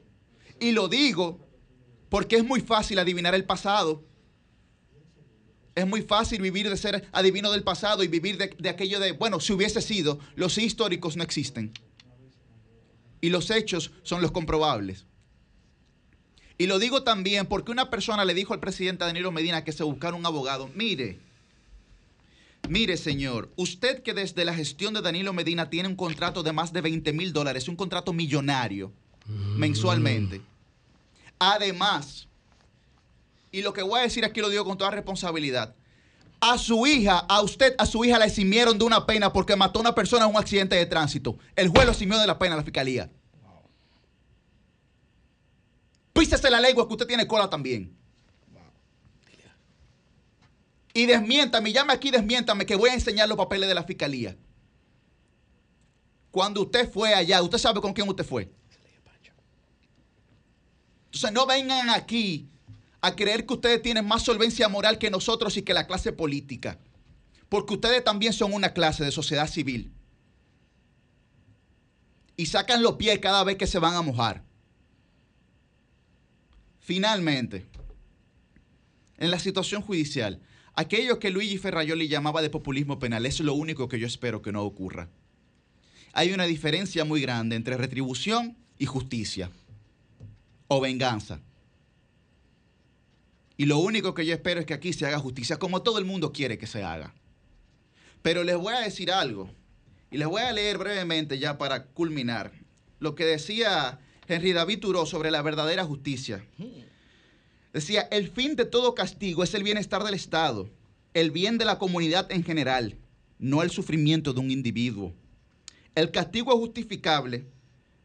Y 0.62 0.72
lo 0.72 0.88
digo 0.88 1.46
porque 2.08 2.38
es 2.38 2.46
muy 2.46 2.62
fácil 2.62 3.00
adivinar 3.00 3.36
el 3.36 3.44
pasado. 3.44 4.02
Es 5.76 5.88
muy 5.88 6.02
fácil 6.02 6.42
vivir 6.42 6.70
de 6.70 6.78
ser 6.78 7.08
adivino 7.12 7.52
del 7.52 7.64
pasado 7.64 8.04
y 8.04 8.08
vivir 8.08 8.38
de, 8.38 8.56
de, 8.58 8.70
aquello 8.70 9.00
de, 9.00 9.14
bueno, 9.14 9.40
si 9.40 9.54
hubiese 9.54 9.82
sido, 9.82 10.20
los 10.36 10.58
históricos 10.58 11.18
no 11.18 11.24
existen. 11.24 11.72
Y 13.22 13.30
los 13.30 13.50
hechos 13.50 13.92
son 14.04 14.22
los 14.22 14.32
comprobables. 14.32 15.06
Y 16.58 16.68
lo 16.68 16.80
digo 16.80 17.04
también 17.04 17.48
porque 17.48 17.72
una 17.72 17.90
persona 17.90 18.26
le 18.26 18.34
dijo 18.34 18.54
al 18.54 18.60
presidente 18.60 19.06
Danilo 19.06 19.32
Medina 19.32 19.64
que 19.64 19.72
se 19.72 19.84
buscara 19.84 20.16
un 20.16 20.26
abogado. 20.26 20.70
Mire, 20.76 21.18
mire 22.70 22.96
señor, 22.98 23.52
usted 23.56 24.04
que 24.04 24.14
desde 24.14 24.46
la 24.46 24.54
gestión 24.54 24.94
de 24.94 25.02
Danilo 25.02 25.34
Medina 25.34 25.70
tiene 25.70 25.90
un 25.90 25.96
contrato 25.96 26.44
de 26.44 26.54
más 26.54 26.72
de 26.72 26.82
20 26.82 27.12
mil 27.14 27.34
dólares, 27.34 27.68
un 27.68 27.76
contrato 27.76 28.14
millonario 28.14 28.92
mensualmente. 29.58 30.42
Además, 31.40 32.28
y 33.54 33.62
lo 33.62 33.72
que 33.72 33.84
voy 33.84 34.00
a 34.00 34.04
decir 34.04 34.26
aquí 34.26 34.42
lo 34.42 34.50
digo 34.50 34.66
con 34.66 34.78
toda 34.78 34.90
responsabilidad, 34.90 35.76
A 36.42 36.58
su 36.58 36.86
hija, 36.88 37.20
a 37.20 37.42
usted, 37.42 37.74
a 37.78 37.86
su 37.86 38.04
hija 38.04 38.20
la 38.20 38.26
eximieron 38.26 38.78
de 38.78 38.84
una 38.84 39.06
pena 39.06 39.32
porque 39.32 39.56
mató 39.56 39.80
a 39.80 39.84
una 39.84 39.96
persona 39.96 40.26
en 40.26 40.32
un 40.32 40.38
accidente 40.38 40.76
de 40.76 40.86
tránsito. 40.86 41.38
El 41.56 41.70
juez 41.70 41.86
lo 41.86 41.92
eximió 41.92 42.18
de 42.18 42.28
la 42.28 42.38
pena 42.38 42.58
la 42.58 42.64
fiscalía. 42.64 43.10
Písese 46.12 46.50
la 46.50 46.60
lengua 46.60 46.86
que 46.86 46.94
usted 46.94 47.08
tiene 47.08 47.26
cola 47.28 47.50
también. 47.50 47.96
Y 50.94 51.06
desmiéntame, 51.06 51.72
llame 51.72 51.94
aquí, 51.94 52.12
desmiéntame, 52.12 52.66
que 52.66 52.76
voy 52.76 52.90
a 52.90 52.94
enseñar 52.94 53.30
los 53.30 53.38
papeles 53.38 53.70
de 53.70 53.76
la 53.76 53.84
fiscalía. 53.84 54.36
Cuando 56.30 56.64
usted 56.64 56.92
fue 56.92 57.14
allá, 57.14 57.42
usted 57.42 57.58
sabe 57.58 57.80
con 57.80 57.94
quién 57.94 58.10
usted 58.10 58.26
fue. 58.26 58.52
Entonces 61.06 61.32
no 61.32 61.46
vengan 61.46 61.90
aquí 61.90 62.50
a 63.04 63.18
creer 63.18 63.46
que 63.46 63.56
ustedes 63.56 63.82
tienen 63.82 64.08
más 64.08 64.24
solvencia 64.24 64.70
moral 64.70 64.98
que 64.98 65.12
nosotros 65.12 65.58
y 65.58 65.62
que 65.62 65.74
la 65.74 65.86
clase 65.88 66.14
política. 66.14 66.80
Porque 67.50 67.74
ustedes 67.74 68.02
también 68.02 68.32
son 68.32 68.54
una 68.54 68.72
clase 68.72 69.04
de 69.04 69.12
sociedad 69.12 69.50
civil. 69.50 69.92
Y 72.38 72.46
sacan 72.46 72.82
los 72.82 72.94
pies 72.94 73.20
cada 73.20 73.44
vez 73.44 73.58
que 73.58 73.68
se 73.68 73.78
van 73.78 73.96
a 73.96 74.02
mojar. 74.02 74.46
Finalmente, 76.80 77.66
en 79.18 79.32
la 79.32 79.40
situación 79.40 79.82
judicial, 79.82 80.40
aquello 80.74 81.20
que 81.20 81.30
Luigi 81.30 81.58
Ferrayoli 81.58 82.08
llamaba 82.08 82.42
de 82.42 82.50
populismo 82.50 83.00
penal 83.00 83.26
es 83.26 83.42
lo 83.42 83.54
único 83.54 83.90
que 83.90 84.00
yo 84.00 84.08
espero 84.08 84.42
que 84.42 84.54
no 84.54 84.64
ocurra. 84.64 85.10
Hay 86.14 86.32
una 86.32 86.46
diferencia 86.46 87.04
muy 87.04 87.20
grande 87.20 87.58
entre 87.58 87.76
retribución 87.76 88.56
y 88.80 88.86
justicia 88.86 89.52
o 90.70 90.80
venganza. 90.80 91.42
Y 93.58 93.66
lo 93.66 93.78
único 93.78 94.14
que 94.14 94.26
yo 94.26 94.34
espero 94.34 94.60
es 94.60 94.66
que 94.66 94.74
aquí 94.74 94.94
se 94.94 95.06
haga 95.06 95.20
justicia 95.20 95.58
como 95.58 95.82
todo 95.82 96.00
el 96.00 96.06
mundo 96.06 96.32
quiere 96.32 96.58
que 96.58 96.68
se 96.68 96.84
haga. 96.84 97.14
Pero 98.22 98.44
les 98.44 98.58
voy 98.58 98.74
a 98.74 98.80
decir 98.80 99.12
algo 99.12 99.50
y 100.10 100.18
les 100.18 100.28
voy 100.28 100.42
a 100.42 100.52
leer 100.52 100.78
brevemente 100.78 101.40
ya 101.40 101.58
para 101.58 101.86
culminar 101.86 102.52
lo 103.00 103.16
que 103.16 103.26
decía 103.26 104.00
Henry 104.28 104.54
David 104.54 104.80
Thoreau 104.80 105.06
sobre 105.06 105.30
la 105.30 105.42
verdadera 105.42 105.84
justicia. 105.84 106.46
Decía, 107.74 108.08
el 108.12 108.30
fin 108.30 108.56
de 108.56 108.66
todo 108.66 108.96
castigo 108.96 109.44
es 109.44 109.54
el 109.54 109.64
bienestar 109.64 110.04
del 110.04 110.14
Estado, 110.14 110.70
el 111.14 111.32
bien 111.32 111.58
de 111.58 111.66
la 111.66 111.80
comunidad 111.80 112.32
en 112.32 112.44
general, 112.44 112.98
no 113.40 113.62
el 113.62 113.72
sufrimiento 113.72 114.32
de 114.34 114.40
un 114.40 114.52
individuo. 114.52 115.14
El 115.96 116.12
castigo 116.12 116.54
es 116.54 116.60
justificable, 116.60 117.46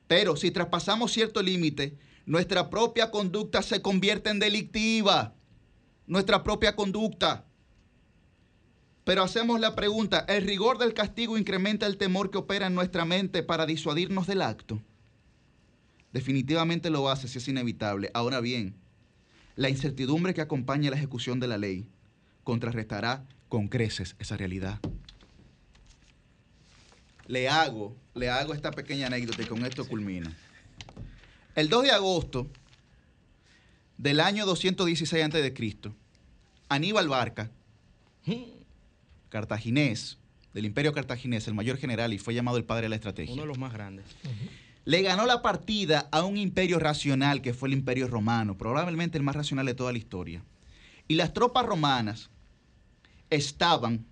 pero 0.08 0.36
si 0.36 0.50
traspasamos 0.50 1.12
cierto 1.12 1.42
límite, 1.42 1.96
nuestra 2.26 2.68
propia 2.68 3.10
conducta 3.10 3.62
se 3.62 3.80
convierte 3.80 4.30
en 4.30 4.40
delictiva. 4.40 5.34
Nuestra 6.08 6.42
propia 6.42 6.74
conducta. 6.74 7.44
Pero 9.04 9.22
hacemos 9.22 9.60
la 9.60 9.74
pregunta, 9.74 10.24
¿el 10.26 10.46
rigor 10.46 10.78
del 10.78 10.94
castigo 10.94 11.36
incrementa 11.36 11.86
el 11.86 11.98
temor 11.98 12.30
que 12.30 12.38
opera 12.38 12.66
en 12.66 12.74
nuestra 12.74 13.04
mente 13.04 13.42
para 13.42 13.66
disuadirnos 13.66 14.26
del 14.26 14.40
acto? 14.40 14.82
Definitivamente 16.12 16.88
lo 16.88 17.10
hace 17.10 17.28
si 17.28 17.36
es 17.36 17.46
inevitable. 17.46 18.10
Ahora 18.14 18.40
bien, 18.40 18.74
la 19.54 19.68
incertidumbre 19.68 20.32
que 20.32 20.40
acompaña 20.40 20.90
la 20.90 20.96
ejecución 20.96 21.40
de 21.40 21.48
la 21.48 21.58
ley 21.58 21.86
contrarrestará 22.42 23.26
con 23.50 23.68
creces 23.68 24.16
esa 24.18 24.38
realidad. 24.38 24.80
Le 27.26 27.50
hago, 27.50 27.94
le 28.14 28.30
hago 28.30 28.54
esta 28.54 28.70
pequeña 28.70 29.08
anécdota 29.08 29.42
y 29.42 29.46
con 29.46 29.66
esto 29.66 29.86
culmina. 29.86 30.34
El 31.54 31.68
2 31.68 31.82
de 31.82 31.90
agosto 31.90 32.48
del 33.98 34.20
año 34.20 34.46
216 34.46 35.24
a.C., 35.24 35.92
Aníbal 36.70 37.08
Barca, 37.08 37.50
cartaginés, 39.28 40.18
del 40.54 40.64
imperio 40.64 40.92
cartaginés, 40.92 41.46
el 41.48 41.54
mayor 41.54 41.76
general 41.76 42.12
y 42.12 42.18
fue 42.18 42.34
llamado 42.34 42.56
el 42.56 42.64
padre 42.64 42.84
de 42.84 42.88
la 42.90 42.96
estrategia. 42.96 43.34
Uno 43.34 43.42
de 43.42 43.48
los 43.48 43.58
más 43.58 43.72
grandes. 43.72 44.06
Le 44.84 45.02
ganó 45.02 45.26
la 45.26 45.42
partida 45.42 46.08
a 46.12 46.24
un 46.24 46.36
imperio 46.36 46.78
racional 46.78 47.42
que 47.42 47.52
fue 47.52 47.68
el 47.68 47.74
imperio 47.74 48.08
romano, 48.08 48.56
probablemente 48.56 49.18
el 49.18 49.24
más 49.24 49.36
racional 49.36 49.66
de 49.66 49.74
toda 49.74 49.92
la 49.92 49.98
historia. 49.98 50.42
Y 51.06 51.14
las 51.14 51.34
tropas 51.34 51.66
romanas 51.66 52.30
estaban 53.30 54.06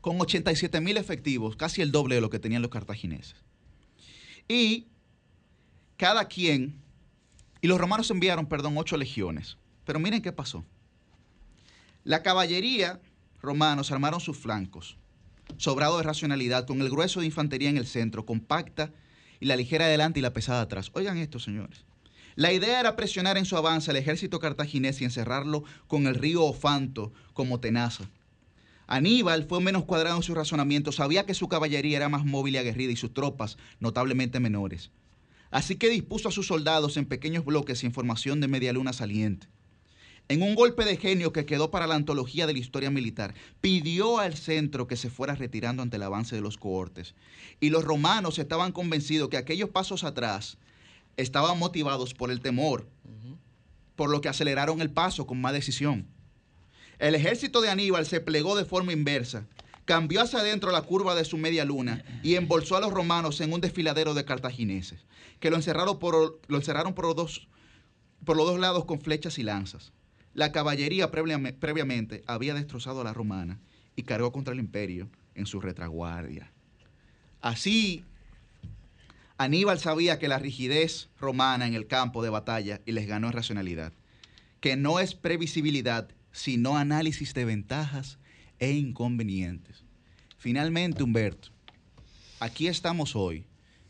con 0.00 0.20
87 0.20 0.80
mil 0.80 0.96
efectivos, 0.96 1.56
casi 1.56 1.82
el 1.82 1.90
doble 1.90 2.14
de 2.14 2.20
lo 2.20 2.30
que 2.30 2.38
tenían 2.38 2.62
los 2.62 2.70
cartagineses. 2.70 3.36
Y 4.48 4.86
cada 5.96 6.26
quien, 6.26 6.80
y 7.60 7.66
los 7.68 7.78
romanos 7.78 8.10
enviaron, 8.10 8.46
perdón, 8.46 8.76
ocho 8.76 8.96
legiones. 8.96 9.58
Pero 9.84 9.98
miren 9.98 10.22
qué 10.22 10.32
pasó. 10.32 10.64
La 12.04 12.22
caballería 12.22 13.00
romanos 13.40 13.90
armaron 13.90 14.20
sus 14.20 14.36
flancos, 14.36 14.96
sobrado 15.56 15.96
de 15.96 16.02
racionalidad, 16.02 16.66
con 16.66 16.80
el 16.80 16.90
grueso 16.90 17.20
de 17.20 17.26
infantería 17.26 17.70
en 17.70 17.76
el 17.76 17.86
centro, 17.86 18.26
compacta 18.26 18.92
y 19.40 19.46
la 19.46 19.56
ligera 19.56 19.86
adelante 19.86 20.18
y 20.18 20.22
la 20.22 20.32
pesada 20.32 20.60
atrás. 20.60 20.90
Oigan 20.94 21.18
esto, 21.18 21.38
señores. 21.38 21.84
La 22.34 22.52
idea 22.52 22.78
era 22.78 22.94
presionar 22.94 23.36
en 23.36 23.44
su 23.44 23.56
avance 23.56 23.90
al 23.90 23.96
ejército 23.96 24.38
cartaginés 24.38 25.00
y 25.00 25.04
encerrarlo 25.04 25.64
con 25.86 26.06
el 26.06 26.14
río 26.14 26.44
Ofanto 26.44 27.12
como 27.32 27.58
tenaza. 27.58 28.08
Aníbal 28.86 29.44
fue 29.44 29.60
menos 29.60 29.84
cuadrado 29.84 30.16
en 30.16 30.22
su 30.22 30.34
razonamiento, 30.34 30.92
sabía 30.92 31.26
que 31.26 31.34
su 31.34 31.48
caballería 31.48 31.96
era 31.96 32.08
más 32.08 32.24
móvil 32.24 32.54
y 32.54 32.58
aguerrida 32.58 32.92
y 32.92 32.96
sus 32.96 33.12
tropas 33.12 33.58
notablemente 33.80 34.40
menores. 34.40 34.90
Así 35.50 35.76
que 35.76 35.88
dispuso 35.88 36.28
a 36.28 36.32
sus 36.32 36.46
soldados 36.46 36.96
en 36.96 37.06
pequeños 37.06 37.44
bloques 37.44 37.78
sin 37.78 37.92
formación 37.92 38.40
de 38.40 38.48
media 38.48 38.72
luna 38.72 38.92
saliente. 38.92 39.48
En 40.30 40.42
un 40.42 40.54
golpe 40.54 40.84
de 40.84 40.98
genio 40.98 41.32
que 41.32 41.46
quedó 41.46 41.70
para 41.70 41.86
la 41.86 41.94
antología 41.94 42.46
de 42.46 42.52
la 42.52 42.58
historia 42.58 42.90
militar, 42.90 43.34
pidió 43.62 44.18
al 44.18 44.36
centro 44.36 44.86
que 44.86 44.96
se 44.96 45.08
fuera 45.08 45.34
retirando 45.34 45.82
ante 45.82 45.96
el 45.96 46.02
avance 46.02 46.36
de 46.36 46.42
los 46.42 46.58
cohortes. 46.58 47.14
Y 47.60 47.70
los 47.70 47.82
romanos 47.82 48.38
estaban 48.38 48.72
convencidos 48.72 49.30
que 49.30 49.38
aquellos 49.38 49.70
pasos 49.70 50.04
atrás 50.04 50.58
estaban 51.16 51.58
motivados 51.58 52.12
por 52.12 52.30
el 52.30 52.42
temor, 52.42 52.86
por 53.96 54.10
lo 54.10 54.20
que 54.20 54.28
aceleraron 54.28 54.82
el 54.82 54.90
paso 54.90 55.26
con 55.26 55.40
más 55.40 55.54
decisión. 55.54 56.06
El 56.98 57.14
ejército 57.14 57.62
de 57.62 57.70
Aníbal 57.70 58.04
se 58.04 58.20
plegó 58.20 58.54
de 58.54 58.66
forma 58.66 58.92
inversa, 58.92 59.46
cambió 59.88 60.20
hacia 60.20 60.40
adentro 60.40 60.70
la 60.70 60.82
curva 60.82 61.14
de 61.14 61.24
su 61.24 61.38
media 61.38 61.64
luna 61.64 62.04
y 62.22 62.34
embolsó 62.34 62.76
a 62.76 62.80
los 62.80 62.92
romanos 62.92 63.40
en 63.40 63.54
un 63.54 63.62
desfiladero 63.62 64.12
de 64.12 64.26
cartagineses, 64.26 65.00
que 65.40 65.48
lo 65.48 65.56
encerraron 65.56 65.98
por, 65.98 66.42
lo 66.46 66.56
encerraron 66.58 66.92
por, 66.92 67.06
los 67.06 67.16
dos, 67.16 67.48
por 68.22 68.36
los 68.36 68.46
dos 68.46 68.60
lados 68.60 68.84
con 68.84 69.00
flechas 69.00 69.38
y 69.38 69.44
lanzas. 69.44 69.94
La 70.34 70.52
caballería 70.52 71.10
previamente 71.10 72.22
había 72.26 72.52
destrozado 72.52 73.00
a 73.00 73.04
la 73.04 73.14
romana 73.14 73.60
y 73.96 74.02
cargó 74.02 74.30
contra 74.30 74.52
el 74.52 74.60
imperio 74.60 75.08
en 75.34 75.46
su 75.46 75.58
retraguardia. 75.58 76.52
Así, 77.40 78.04
Aníbal 79.38 79.78
sabía 79.78 80.18
que 80.18 80.28
la 80.28 80.38
rigidez 80.38 81.08
romana 81.18 81.66
en 81.66 81.72
el 81.72 81.86
campo 81.86 82.22
de 82.22 82.28
batalla 82.28 82.82
y 82.84 82.92
les 82.92 83.06
ganó 83.06 83.28
en 83.28 83.32
racionalidad, 83.32 83.94
que 84.60 84.76
no 84.76 85.00
es 85.00 85.14
previsibilidad, 85.14 86.10
sino 86.30 86.76
análisis 86.76 87.32
de 87.32 87.46
ventajas 87.46 88.18
e 88.58 88.72
inconvenientes. 88.72 89.84
Finalmente, 90.36 91.02
Humberto, 91.02 91.48
aquí 92.40 92.68
estamos 92.68 93.16
hoy, 93.16 93.44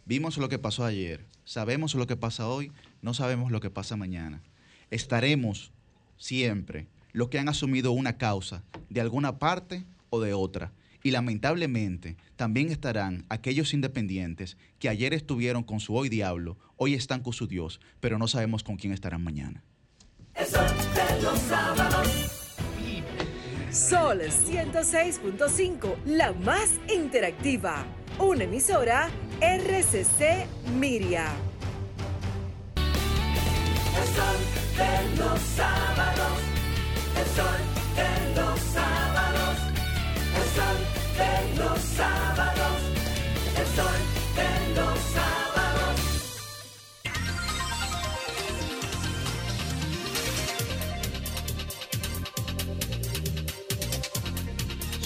vimos 0.04 0.38
lo 0.38 0.48
que 0.48 0.58
pasó 0.58 0.84
ayer, 0.84 1.24
sabemos 1.44 1.94
lo 1.94 2.06
que 2.06 2.16
pasa 2.16 2.48
hoy, 2.48 2.72
no 3.02 3.14
sabemos 3.14 3.50
lo 3.50 3.60
que 3.60 3.70
pasa 3.70 3.96
mañana. 3.96 4.42
Estaremos 4.90 5.72
siempre 6.16 6.86
los 7.12 7.28
que 7.28 7.38
han 7.38 7.48
asumido 7.48 7.92
una 7.92 8.16
causa 8.16 8.62
de 8.88 9.00
alguna 9.00 9.38
parte 9.38 9.84
o 10.10 10.20
de 10.20 10.34
otra. 10.34 10.72
Y 11.02 11.10
lamentablemente 11.10 12.16
también 12.36 12.70
estarán 12.70 13.24
aquellos 13.28 13.72
independientes 13.72 14.56
que 14.78 14.88
ayer 14.88 15.14
estuvieron 15.14 15.62
con 15.62 15.80
su 15.80 15.94
hoy 15.94 16.08
diablo, 16.08 16.58
hoy 16.76 16.94
están 16.94 17.22
con 17.22 17.32
su 17.32 17.46
Dios, 17.46 17.80
pero 18.00 18.18
no 18.18 18.26
sabemos 18.26 18.64
con 18.64 18.76
quién 18.76 18.92
estarán 18.92 19.22
mañana. 19.22 19.62
Sol 23.72 24.22
106.5, 24.22 25.96
la 26.06 26.32
más 26.32 26.70
interactiva. 26.88 27.84
Una 28.18 28.44
emisora 28.44 29.10
RCC 29.40 30.46
Miria. 30.78 31.26
El 33.94 34.06
sol 34.14 34.36
de 34.78 35.16
los 35.16 35.40
sábados, 35.40 36.40
el 37.18 37.26
sol 37.36 37.60
de 37.94 38.40
los 38.40 38.58
sábados, 38.60 39.56
el 40.34 40.48
sol 40.56 40.78
de 41.18 41.32
los 41.58 41.78
sábados, 41.78 42.76
el 43.54 43.66
sol 43.76 44.00
de 44.34 44.80
los 44.80 44.98
sábados. 44.98 45.38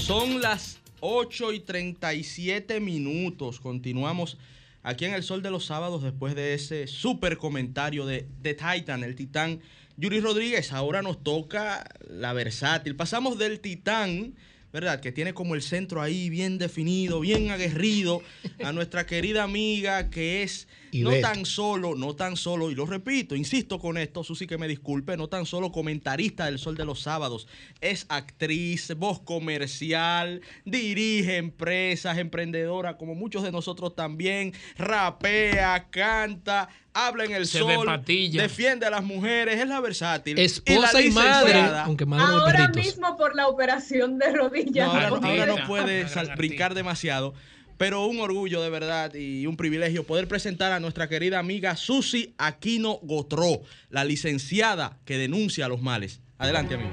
Son 0.06 0.40
las 0.40 0.80
8 0.98 1.52
y 1.52 1.60
37 1.60 2.80
minutos. 2.80 3.60
Continuamos 3.60 4.36
aquí 4.82 5.04
en 5.04 5.14
el 5.14 5.22
Sol 5.22 5.44
de 5.44 5.50
los 5.52 5.66
Sábados 5.66 6.02
después 6.02 6.34
de 6.34 6.54
ese 6.54 6.88
súper 6.88 7.38
comentario 7.38 8.04
de 8.04 8.26
The 8.42 8.54
Titan, 8.54 9.04
el 9.04 9.14
titán 9.14 9.60
Yuri 9.96 10.18
Rodríguez. 10.18 10.72
Ahora 10.72 11.02
nos 11.02 11.22
toca 11.22 11.88
la 12.10 12.32
versátil. 12.32 12.96
Pasamos 12.96 13.38
del 13.38 13.60
titán, 13.60 14.34
¿verdad? 14.72 14.98
Que 14.98 15.12
tiene 15.12 15.34
como 15.34 15.54
el 15.54 15.62
centro 15.62 16.02
ahí 16.02 16.30
bien 16.30 16.58
definido, 16.58 17.20
bien 17.20 17.52
aguerrido, 17.52 18.22
a 18.64 18.72
nuestra 18.72 19.06
querida 19.06 19.44
amiga 19.44 20.10
que 20.10 20.42
es 20.42 20.66
no 20.92 21.10
tan 21.22 21.46
solo, 21.46 21.94
no 21.94 22.14
tan 22.14 22.36
solo, 22.36 22.70
y 22.70 22.74
lo 22.74 22.84
repito, 22.84 23.34
insisto 23.34 23.78
con 23.78 23.96
esto, 23.96 24.22
Susi 24.22 24.46
que 24.46 24.58
me 24.58 24.68
disculpe, 24.68 25.16
no 25.16 25.28
tan 25.28 25.46
solo 25.46 25.72
comentarista 25.72 26.44
del 26.44 26.58
Sol 26.58 26.76
de 26.76 26.84
los 26.84 27.00
Sábados, 27.00 27.48
es 27.80 28.04
actriz, 28.10 28.92
voz 28.96 29.20
comercial, 29.20 30.42
dirige 30.64 31.36
empresas, 31.38 32.18
emprendedora, 32.18 32.96
como 32.98 33.14
muchos 33.14 33.42
de 33.42 33.52
nosotros 33.52 33.94
también, 33.96 34.52
rapea, 34.76 35.86
canta, 35.90 36.68
habla 36.92 37.24
en 37.24 37.32
el 37.32 37.46
Se 37.46 37.60
sol, 37.60 37.86
defiende 38.32 38.86
a 38.86 38.90
las 38.90 39.02
mujeres, 39.04 39.58
es 39.60 39.66
la 39.68 39.80
versátil. 39.80 40.38
Esposa 40.38 40.92
la 40.92 41.00
y 41.00 41.10
madre, 41.10 41.54
aunque 41.84 42.04
madre 42.06 42.24
Ahora 42.26 42.70
perritos. 42.70 42.84
mismo 42.84 43.16
por 43.16 43.34
la 43.34 43.48
operación 43.48 44.18
de 44.18 44.32
rodillas. 44.32 44.86
no, 44.88 44.92
ahora, 44.92 45.08
no- 45.10 45.16
ahora 45.26 45.46
no 45.46 45.66
puede 45.66 46.06
brincar 46.36 46.74
demasiado. 46.74 47.34
Pero 47.82 48.06
un 48.06 48.20
orgullo 48.20 48.62
de 48.62 48.70
verdad 48.70 49.12
y 49.12 49.44
un 49.48 49.56
privilegio 49.56 50.06
poder 50.06 50.28
presentar 50.28 50.70
a 50.70 50.78
nuestra 50.78 51.08
querida 51.08 51.40
amiga 51.40 51.74
Susi 51.74 52.32
Aquino 52.38 53.00
Gotró, 53.02 53.62
la 53.88 54.04
licenciada 54.04 55.00
que 55.04 55.18
denuncia 55.18 55.66
los 55.66 55.82
males. 55.82 56.22
Adelante, 56.38 56.76
amigo. 56.76 56.92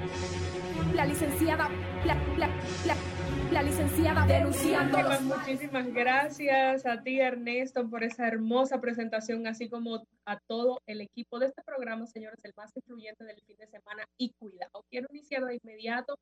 La 0.92 1.06
licenciada, 1.06 1.68
la, 2.04 2.16
la, 2.36 2.48
la, 2.86 2.96
la 3.52 3.62
licenciada 3.62 4.26
denunciando 4.26 4.98
muchísimas 5.22 5.86
gracias 5.94 6.84
a 6.84 7.00
ti, 7.00 7.20
Ernesto, 7.20 7.88
por 7.88 8.02
esa 8.02 8.26
hermosa 8.26 8.80
presentación, 8.80 9.46
así 9.46 9.68
como 9.68 10.02
a 10.24 10.40
todo 10.48 10.82
el 10.86 11.02
equipo 11.02 11.38
de 11.38 11.46
este 11.46 11.62
programa, 11.62 12.04
señores, 12.08 12.40
el 12.42 12.52
más 12.56 12.76
influyente 12.76 13.22
del 13.24 13.40
fin 13.46 13.56
de 13.58 13.68
semana. 13.68 14.08
Y 14.18 14.32
cuidado, 14.40 14.84
quiero 14.90 15.06
iniciar 15.12 15.44
de 15.44 15.56
inmediato 15.62 16.18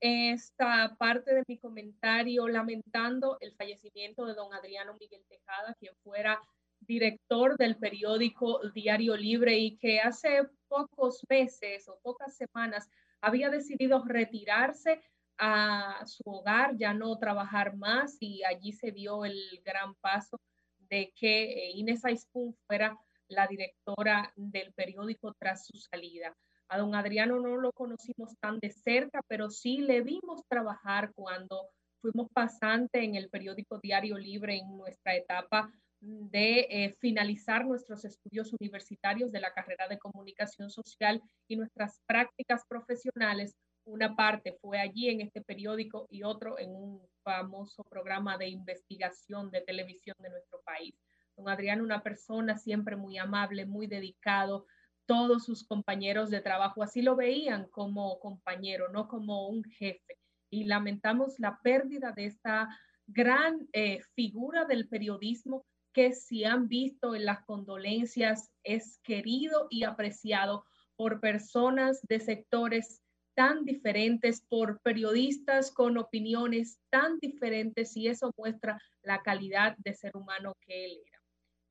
esta 0.00 0.94
parte 0.98 1.34
de 1.34 1.42
mi 1.46 1.58
comentario 1.58 2.48
lamentando 2.48 3.38
el 3.40 3.54
fallecimiento 3.54 4.26
de 4.26 4.34
don 4.34 4.52
Adriano 4.52 4.94
Miguel 5.00 5.24
Tejada, 5.28 5.74
quien 5.78 5.94
fuera 6.02 6.40
director 6.80 7.56
del 7.56 7.76
periódico 7.76 8.60
Diario 8.74 9.16
Libre 9.16 9.58
y 9.58 9.76
que 9.76 10.00
hace 10.00 10.42
pocos 10.68 11.24
meses 11.28 11.88
o 11.88 11.98
pocas 12.02 12.36
semanas 12.36 12.88
había 13.20 13.50
decidido 13.50 14.04
retirarse 14.04 15.00
a 15.38 16.04
su 16.06 16.22
hogar, 16.26 16.76
ya 16.76 16.94
no 16.94 17.18
trabajar 17.18 17.76
más 17.76 18.16
y 18.20 18.42
allí 18.44 18.72
se 18.72 18.92
dio 18.92 19.24
el 19.24 19.38
gran 19.64 19.94
paso 19.96 20.40
de 20.88 21.12
que 21.14 21.44
eh, 21.52 21.70
Inés 21.74 22.04
Aispun 22.04 22.54
fuera 22.66 22.96
la 23.28 23.46
directora 23.46 24.32
del 24.36 24.72
periódico 24.72 25.34
tras 25.38 25.66
su 25.66 25.76
salida. 25.78 26.34
A 26.68 26.78
don 26.78 26.94
Adriano 26.94 27.38
no 27.38 27.56
lo 27.56 27.72
conocimos 27.72 28.36
tan 28.40 28.58
de 28.58 28.70
cerca, 28.70 29.20
pero 29.28 29.50
sí 29.50 29.78
le 29.78 30.00
vimos 30.00 30.42
trabajar 30.48 31.12
cuando 31.14 31.68
fuimos 32.00 32.28
pasante 32.32 33.04
en 33.04 33.14
el 33.14 33.28
periódico 33.28 33.78
Diario 33.78 34.18
Libre 34.18 34.56
en 34.56 34.76
nuestra 34.76 35.14
etapa 35.14 35.72
de 36.00 36.66
eh, 36.70 36.96
finalizar 37.00 37.64
nuestros 37.64 38.04
estudios 38.04 38.52
universitarios 38.52 39.32
de 39.32 39.40
la 39.40 39.52
carrera 39.52 39.88
de 39.88 39.98
comunicación 39.98 40.70
social 40.70 41.22
y 41.48 41.56
nuestras 41.56 42.00
prácticas 42.06 42.62
profesionales. 42.68 43.56
Una 43.84 44.14
parte 44.14 44.56
fue 44.60 44.78
allí 44.78 45.08
en 45.08 45.20
este 45.20 45.42
periódico 45.42 46.06
y 46.10 46.22
otro 46.22 46.58
en 46.58 46.70
un 46.70 47.00
famoso 47.22 47.84
programa 47.84 48.36
de 48.36 48.48
investigación 48.48 49.50
de 49.50 49.62
televisión 49.62 50.16
de 50.20 50.30
nuestro 50.30 50.60
país. 50.64 50.94
Don 51.36 51.48
Adriano, 51.48 51.84
una 51.84 52.02
persona 52.02 52.56
siempre 52.56 52.96
muy 52.96 53.18
amable, 53.18 53.66
muy 53.66 53.86
dedicado, 53.86 54.66
todos 55.06 55.44
sus 55.44 55.64
compañeros 55.64 56.30
de 56.30 56.40
trabajo 56.40 56.82
así 56.82 57.02
lo 57.02 57.16
veían 57.16 57.68
como 57.70 58.18
compañero, 58.20 58.88
no 58.90 59.08
como 59.08 59.48
un 59.48 59.64
jefe. 59.64 60.18
Y 60.50 60.64
lamentamos 60.64 61.38
la 61.38 61.58
pérdida 61.62 62.12
de 62.12 62.26
esta 62.26 62.68
gran 63.06 63.68
eh, 63.72 64.00
figura 64.14 64.64
del 64.64 64.88
periodismo 64.88 65.64
que 65.92 66.12
si 66.12 66.44
han 66.44 66.68
visto 66.68 67.14
en 67.14 67.24
las 67.24 67.44
condolencias 67.44 68.50
es 68.62 68.98
querido 69.02 69.66
y 69.70 69.84
apreciado 69.84 70.64
por 70.96 71.20
personas 71.20 72.00
de 72.08 72.20
sectores 72.20 73.00
tan 73.34 73.64
diferentes, 73.64 74.40
por 74.40 74.80
periodistas 74.80 75.70
con 75.70 75.98
opiniones 75.98 76.78
tan 76.90 77.18
diferentes 77.18 77.96
y 77.96 78.08
eso 78.08 78.32
muestra 78.36 78.80
la 79.02 79.22
calidad 79.22 79.76
de 79.78 79.94
ser 79.94 80.16
humano 80.16 80.54
que 80.60 80.86
él 80.86 80.98
era. 81.06 81.15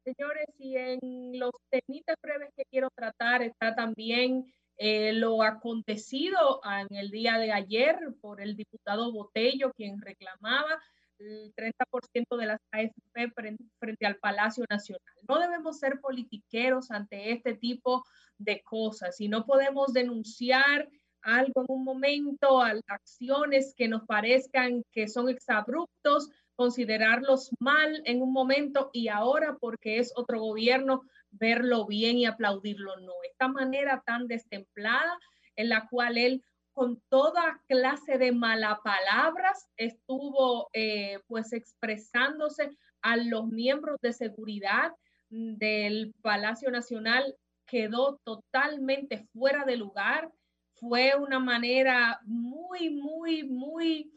Señores, 0.06 0.46
y 0.60 0.78
en 0.78 1.00
los 1.40 1.52
temitas 1.72 2.16
breves 2.22 2.54
que 2.56 2.66
quiero 2.66 2.92
tratar 2.92 3.42
está 3.42 3.74
también 3.74 4.46
eh, 4.78 5.14
lo 5.14 5.42
acontecido 5.42 6.62
en 6.64 6.96
el 6.96 7.10
día 7.10 7.40
de 7.40 7.52
ayer 7.52 7.98
por 8.22 8.40
el 8.40 8.56
diputado 8.56 9.12
Botello, 9.12 9.72
quien 9.74 10.00
reclamaba 10.00 10.80
el 11.18 11.52
30% 11.56 12.38
de 12.38 12.46
las 12.46 12.60
AFP 12.72 13.32
frente, 13.80 14.06
al 14.06 14.18
Palacio 14.18 14.64
Nacional. 14.70 15.02
No 15.28 15.40
debemos 15.40 15.80
ser 15.80 16.00
politiqueros 16.00 16.92
ante 16.92 17.32
este 17.32 17.56
tipo 17.56 18.06
de 18.38 18.62
cosas 18.62 19.20
y 19.20 19.28
no 19.28 19.44
podemos 19.44 19.92
denunciar 19.92 20.88
algo 21.24 21.62
en 21.62 21.66
un 21.70 21.84
momento, 21.84 22.62
acciones 22.62 23.74
que 23.76 23.88
nos 23.88 24.06
parezcan 24.06 24.84
que 24.92 25.08
son 25.08 25.30
exabruptos, 25.30 26.30
considerarlos 26.56 27.52
mal 27.60 28.02
en 28.06 28.22
un 28.22 28.32
momento 28.32 28.90
y 28.94 29.08
ahora 29.08 29.58
porque 29.60 30.00
es 30.00 30.14
otro 30.16 30.40
gobierno 30.40 31.04
verlo 31.32 31.86
bien 31.86 32.18
y 32.18 32.26
aplaudirlo 32.26 32.96
no. 33.02 33.14
Esta 33.30 33.48
manera 33.48 34.02
tan 34.06 34.28
destemplada 34.28 35.18
en 35.56 35.70
la 35.70 35.88
cual 35.88 36.18
él 36.18 36.44
con 36.74 37.02
toda 37.10 37.62
clase 37.68 38.18
de 38.18 38.32
malapalabras 38.34 39.70
estuvo 39.78 40.70
eh, 40.74 41.20
pues 41.28 41.54
expresándose 41.54 42.70
a 43.02 43.18
los 43.18 43.48
miembros 43.48 43.98
de 44.02 44.14
seguridad 44.14 44.92
del 45.30 46.14
Palacio 46.22 46.72
Nacional 46.72 47.36
quedó 47.66 48.20
totalmente 48.24 49.26
fuera 49.34 49.64
de 49.66 49.78
lugar. 49.78 50.32
Fue 50.74 51.16
una 51.16 51.40
manera 51.40 52.20
muy, 52.26 52.90
muy, 52.90 53.44
muy, 53.44 54.12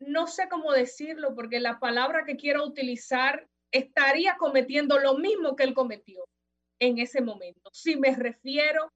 no 0.00 0.26
sé 0.26 0.48
cómo 0.48 0.72
decirlo, 0.72 1.34
porque 1.34 1.60
la 1.60 1.78
palabra 1.78 2.24
que 2.24 2.36
quiero 2.36 2.64
utilizar 2.64 3.48
estaría 3.70 4.36
cometiendo 4.36 4.98
lo 4.98 5.16
mismo 5.16 5.56
que 5.56 5.64
él 5.64 5.74
cometió 5.74 6.24
en 6.80 6.98
ese 6.98 7.20
momento, 7.20 7.70
si 7.72 7.96
me 7.96 8.14
refiero 8.14 8.92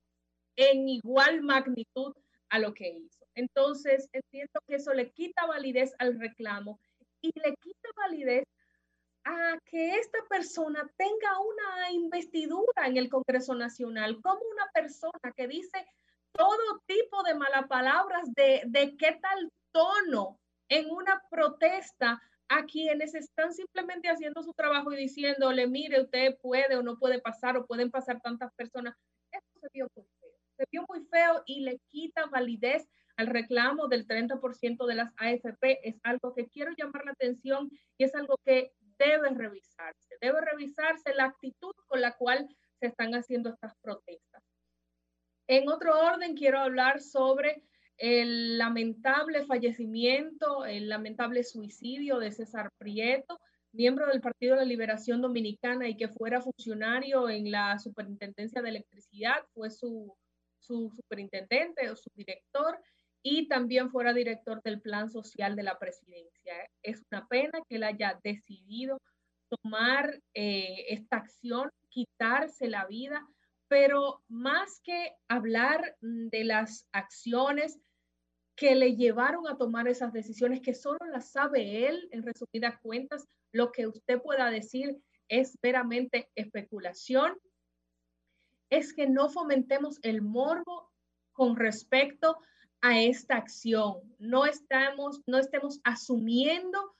en 0.57 0.89
igual 0.89 1.43
magnitud 1.43 2.15
a 2.49 2.59
lo 2.59 2.75
que 2.75 2.89
hizo. 2.91 3.27
Entonces, 3.35 4.09
entiendo 4.13 4.61
que 4.67 4.77
eso 4.77 4.93
le 4.93 5.11
quita 5.11 5.47
validez 5.47 5.95
al 5.99 6.19
reclamo 6.19 6.79
y 7.21 7.31
le 7.41 7.55
quita 7.57 7.89
validez 7.97 8.45
a 9.25 9.59
que 9.65 9.97
esta 9.97 10.19
persona 10.29 10.91
tenga 10.97 11.41
una 11.41 11.93
investidura 11.93 12.87
en 12.87 12.97
el 12.97 13.09
Congreso 13.09 13.55
Nacional, 13.55 14.21
como 14.21 14.41
una 14.53 14.69
persona 14.75 15.33
que 15.37 15.47
dice 15.47 15.87
todo 16.33 16.83
tipo 16.87 17.23
de 17.23 17.35
malas 17.35 17.67
palabras, 17.69 18.29
de, 18.35 18.63
de 18.67 18.97
qué 18.97 19.19
tal 19.21 19.51
tono 19.71 20.39
en 20.69 20.91
una 20.91 21.23
protesta 21.31 22.21
a 22.49 22.65
quienes 22.67 23.15
están 23.15 23.53
simplemente 23.53 24.09
haciendo 24.09 24.43
su 24.43 24.53
trabajo 24.53 24.93
y 24.93 24.97
diciéndole, 24.97 25.67
mire, 25.67 26.03
usted 26.03 26.37
puede 26.41 26.77
o 26.77 26.83
no 26.83 26.99
puede 26.99 27.21
pasar 27.21 27.57
o 27.57 27.67
pueden 27.67 27.91
pasar 27.91 28.21
tantas 28.21 28.53
personas. 28.55 28.95
Eso 29.31 29.61
se 29.61 29.69
vio 29.73 29.89
muy 29.97 30.05
feo. 30.21 30.31
Se 30.57 30.65
vio 30.71 30.85
muy 30.89 31.05
feo 31.07 31.43
y 31.47 31.61
le 31.61 31.81
quita 31.91 32.27
validez 32.27 32.87
al 33.17 33.29
reclamo 33.29 33.89
del 33.89 34.07
30% 34.07 34.87
de 34.87 34.95
las 34.95 35.13
AFP. 35.17 35.89
Es 35.89 35.99
algo 36.03 36.35
que 36.35 36.49
quiero 36.49 36.73
llamar 36.77 37.05
la 37.07 37.13
atención 37.13 37.71
y 37.97 38.05
es 38.05 38.15
algo 38.15 38.37
que 38.45 38.73
debe 38.99 39.31
revisarse. 39.31 40.17
Debe 40.21 40.41
revisarse 40.41 41.15
la 41.15 41.25
actitud 41.25 41.73
con 41.87 42.01
la 42.01 42.17
cual 42.17 42.49
se 42.79 42.87
están 42.87 43.15
haciendo 43.15 43.51
estas 43.51 43.75
protestas. 43.81 44.43
En 45.49 45.69
otro 45.69 45.99
orden, 45.99 46.37
quiero 46.37 46.61
hablar 46.61 47.01
sobre 47.01 47.63
el 47.99 48.59
lamentable 48.59 49.45
fallecimiento, 49.45 50.65
el 50.65 50.89
lamentable 50.89 51.45
suicidio 51.45 52.19
de 52.19 52.33
César 52.33 52.71
Prieto, 52.79 53.41
miembro 53.73 54.07
del 54.07 54.21
Partido 54.21 54.55
de 54.55 54.63
la 54.63 54.67
Liberación 54.67 55.23
Dominicana 55.23 55.89
y 55.89 55.97
que 55.97 56.09
fuera 56.09 56.41
funcionario 56.41 57.29
en 57.29 57.51
la 57.51 57.79
Superintendencia 57.79 58.61
de 58.61 58.69
Electricidad, 58.69 59.45
fue 59.55 59.71
su, 59.71 60.15
su 60.59 60.91
superintendente 60.95 61.91
o 61.91 61.97
su 61.97 62.11
director 62.15 62.79
y 63.23 63.49
también 63.49 63.91
fuera 63.91 64.13
director 64.13 64.63
del 64.63 64.81
Plan 64.81 65.09
Social 65.09 65.57
de 65.57 65.63
la 65.63 65.79
Presidencia. 65.79 66.55
Es 66.83 67.03
una 67.11 67.27
pena 67.29 67.61
que 67.69 67.77
él 67.77 67.85
haya 67.85 68.19
decidido 68.23 69.01
tomar 69.49 70.21
eh, 70.35 70.87
esta 70.89 71.19
acción, 71.19 71.71
quitarse 71.89 72.69
la 72.69 72.87
vida, 72.87 73.27
pero 73.73 74.23
más 74.29 74.83
que 74.85 75.17
hablar 75.29 75.97
de 76.03 76.45
las 76.45 76.87
acciones 76.93 77.81
que 78.55 78.75
le 78.75 78.97
llevaron 78.97 79.49
a 79.49 79.57
tomar 79.57 79.89
esas 79.89 80.13
decisiones 80.13 80.61
que 80.61 80.75
solo 80.75 80.99
las 81.11 81.31
sabe 81.31 81.89
él, 81.89 82.07
en 82.13 82.23
resumidas 82.23 82.79
cuentas, 82.83 83.27
lo 83.51 83.73
que 83.73 83.87
usted 83.87 84.21
pueda 84.21 84.51
decir 84.51 85.01
es 85.27 85.57
meramente 85.63 86.29
especulación, 86.35 87.33
es 88.69 88.93
que 88.93 89.09
no 89.09 89.31
fomentemos 89.31 89.99
el 90.03 90.21
morbo 90.21 90.91
con 91.33 91.57
respecto 91.57 92.41
a 92.83 93.01
esta 93.01 93.37
acción. 93.37 94.03
No 94.19 94.45
estamos, 94.45 95.23
no 95.25 95.39
estemos 95.39 95.81
asumiendo 95.83 96.95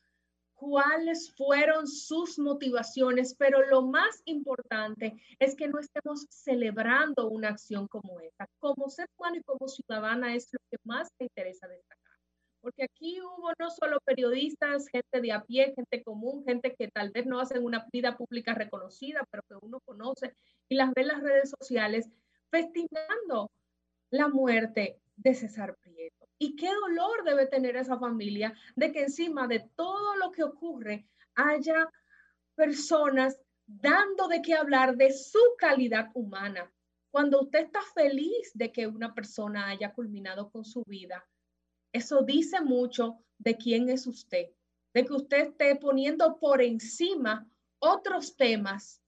cuáles 0.63 1.35
fueron 1.35 1.89
sus 1.89 2.39
motivaciones, 2.39 3.35
pero 3.37 3.67
lo 3.67 3.83
más 3.83 4.23
importante 4.27 5.17
es 5.41 5.57
que 5.57 5.67
no 5.67 5.81
estemos 5.81 6.25
celebrando 6.31 7.29
una 7.29 7.49
acción 7.49 7.89
como 7.89 8.21
esta. 8.21 8.47
Como 8.61 8.89
ser 8.89 9.09
humano 9.19 9.39
y 9.39 9.43
como 9.43 9.67
ciudadana 9.67 10.37
es 10.37 10.53
lo 10.53 10.61
que 10.71 10.77
más 10.85 11.09
me 11.19 11.27
interesa 11.27 11.67
destacar. 11.67 12.17
Porque 12.61 12.85
aquí 12.85 13.21
hubo 13.21 13.51
no 13.59 13.71
solo 13.71 13.99
periodistas, 14.05 14.87
gente 14.87 15.21
de 15.21 15.33
a 15.33 15.43
pie, 15.43 15.75
gente 15.75 16.05
común, 16.05 16.45
gente 16.45 16.77
que 16.79 16.87
tal 16.87 17.11
vez 17.11 17.27
no 17.27 17.41
hacen 17.41 17.65
una 17.65 17.85
vida 17.93 18.17
pública 18.17 18.55
reconocida, 18.55 19.27
pero 19.33 19.43
que 19.49 19.67
uno 19.67 19.81
conoce 19.85 20.37
y 20.69 20.77
las 20.77 20.93
ve 20.95 21.03
en 21.03 21.09
las 21.09 21.23
redes 21.23 21.53
sociales 21.59 22.09
festinando 22.53 23.51
la 24.11 24.29
muerte 24.29 25.01
de 25.17 25.35
César 25.35 25.75
Prieto. 25.83 26.22
Y 26.43 26.57
qué 26.57 26.69
dolor 26.75 27.23
debe 27.23 27.47
tener 27.47 27.77
esa 27.77 27.97
familia 27.97 28.53
de 28.75 28.91
que 28.91 29.03
encima 29.03 29.47
de 29.47 29.61
todo 29.77 30.17
lo 30.17 30.33
que 30.33 30.43
ocurre 30.43 31.07
haya 31.37 31.89
personas 32.57 33.41
dando 33.65 34.27
de 34.27 34.43
qué 34.43 34.55
hablar 34.55 34.97
de 34.97 35.13
su 35.13 35.39
calidad 35.57 36.09
humana. 36.15 36.69
Cuando 37.13 37.43
usted 37.43 37.67
está 37.67 37.81
feliz 37.95 38.51
de 38.55 38.73
que 38.73 38.89
una 38.89 39.15
persona 39.15 39.69
haya 39.69 39.93
culminado 39.93 40.51
con 40.51 40.65
su 40.65 40.83
vida, 40.83 41.25
eso 41.93 42.23
dice 42.23 42.61
mucho 42.61 43.23
de 43.39 43.57
quién 43.57 43.89
es 43.89 44.09
usted, 44.09 44.49
de 44.93 45.05
que 45.05 45.13
usted 45.13 45.51
esté 45.51 45.77
poniendo 45.77 46.41
por 46.41 46.61
encima 46.61 47.47
otros 47.79 48.35
temas 48.35 49.01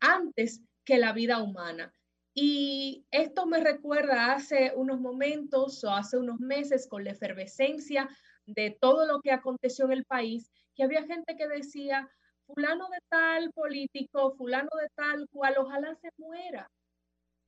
antes 0.00 0.60
que 0.84 0.98
la 0.98 1.14
vida 1.14 1.42
humana. 1.42 1.94
Y 2.40 3.04
esto 3.10 3.46
me 3.46 3.58
recuerda 3.58 4.32
hace 4.32 4.72
unos 4.76 5.00
momentos 5.00 5.82
o 5.82 5.90
hace 5.90 6.18
unos 6.18 6.38
meses 6.38 6.86
con 6.86 7.02
la 7.02 7.10
efervescencia 7.10 8.08
de 8.46 8.78
todo 8.80 9.06
lo 9.06 9.20
que 9.20 9.32
aconteció 9.32 9.86
en 9.86 9.92
el 9.92 10.04
país, 10.04 10.48
que 10.76 10.84
había 10.84 11.02
gente 11.02 11.34
que 11.36 11.48
decía, 11.48 12.08
fulano 12.46 12.88
de 12.90 12.98
tal 13.08 13.50
político, 13.52 14.36
fulano 14.36 14.68
de 14.80 14.88
tal 14.94 15.26
cual, 15.30 15.56
ojalá 15.58 15.96
se 15.96 16.10
muera. 16.16 16.70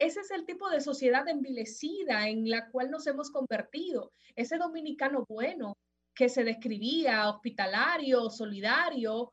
Ese 0.00 0.22
es 0.22 0.32
el 0.32 0.44
tipo 0.44 0.68
de 0.68 0.80
sociedad 0.80 1.28
envilecida 1.28 2.26
en 2.26 2.50
la 2.50 2.68
cual 2.70 2.90
nos 2.90 3.06
hemos 3.06 3.30
convertido. 3.30 4.10
Ese 4.34 4.58
dominicano 4.58 5.24
bueno 5.28 5.76
que 6.16 6.28
se 6.28 6.42
describía 6.42 7.30
hospitalario, 7.30 8.28
solidario, 8.28 9.32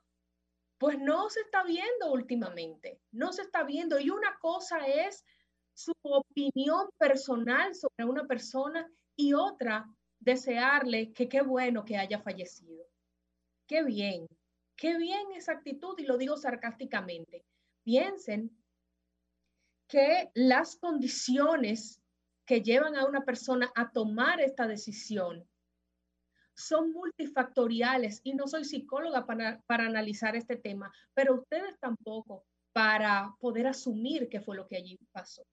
pues 0.77 0.99
no 0.99 1.31
se 1.31 1.39
está 1.39 1.63
viendo 1.63 2.11
últimamente, 2.11 3.01
no 3.11 3.33
se 3.33 3.41
está 3.41 3.63
viendo. 3.63 3.99
Y 3.99 4.11
una 4.11 4.37
cosa 4.39 4.85
es 4.85 5.25
su 5.77 5.93
opinión 6.01 6.89
personal 6.97 7.75
sobre 7.75 8.09
una 8.09 8.25
persona 8.25 8.91
y 9.15 9.33
otra, 9.33 9.87
desearle 10.19 11.13
que 11.13 11.29
qué 11.29 11.41
bueno 11.41 11.85
que 11.85 11.97
haya 11.97 12.19
fallecido. 12.19 12.83
Qué 13.67 13.83
bien, 13.83 14.25
qué 14.75 14.97
bien 14.97 15.31
esa 15.35 15.51
actitud 15.51 15.93
y 15.99 16.05
lo 16.05 16.17
digo 16.17 16.35
sarcásticamente. 16.35 17.45
Piensen 17.83 18.57
que 19.87 20.31
las 20.33 20.77
condiciones 20.77 22.01
que 22.47 22.63
llevan 22.63 22.95
a 22.95 23.05
una 23.05 23.23
persona 23.23 23.71
a 23.75 23.91
tomar 23.91 24.41
esta 24.41 24.65
decisión 24.65 25.47
son 26.55 26.91
multifactoriales 26.91 28.21
y 28.23 28.33
no 28.33 28.47
soy 28.47 28.65
psicóloga 28.65 29.27
para, 29.27 29.61
para 29.67 29.85
analizar 29.85 30.35
este 30.35 30.55
tema, 30.55 30.91
pero 31.13 31.35
ustedes 31.35 31.77
tampoco 31.79 32.45
para 32.73 33.35
poder 33.39 33.67
asumir 33.67 34.27
qué 34.27 34.41
fue 34.41 34.55
lo 34.55 34.67
que 34.67 34.77
allí 34.77 34.97
pasó. 35.11 35.45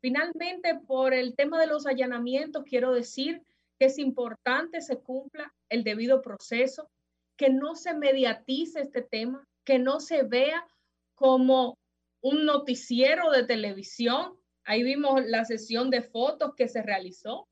Finalmente, 0.00 0.76
por 0.86 1.12
el 1.12 1.34
tema 1.36 1.60
de 1.60 1.66
los 1.66 1.86
allanamientos, 1.86 2.64
quiero 2.64 2.92
decir 2.92 3.42
que 3.78 3.86
es 3.86 3.98
importante 3.98 4.80
se 4.80 4.98
cumpla 4.98 5.54
el 5.68 5.84
debido 5.84 6.20
proceso, 6.20 6.90
que 7.36 7.48
no 7.48 7.74
se 7.74 7.94
mediatice 7.94 8.80
este 8.80 9.02
tema, 9.02 9.44
que 9.64 9.78
no 9.78 10.00
se 10.00 10.22
vea 10.22 10.66
como 11.14 11.78
un 12.22 12.44
noticiero 12.44 13.30
de 13.30 13.44
televisión. 13.44 14.34
Ahí 14.64 14.82
vimos 14.82 15.24
la 15.24 15.44
sesión 15.44 15.90
de 15.90 16.02
fotos 16.02 16.54
que 16.54 16.68
se 16.68 16.82
realizó. 16.82 17.48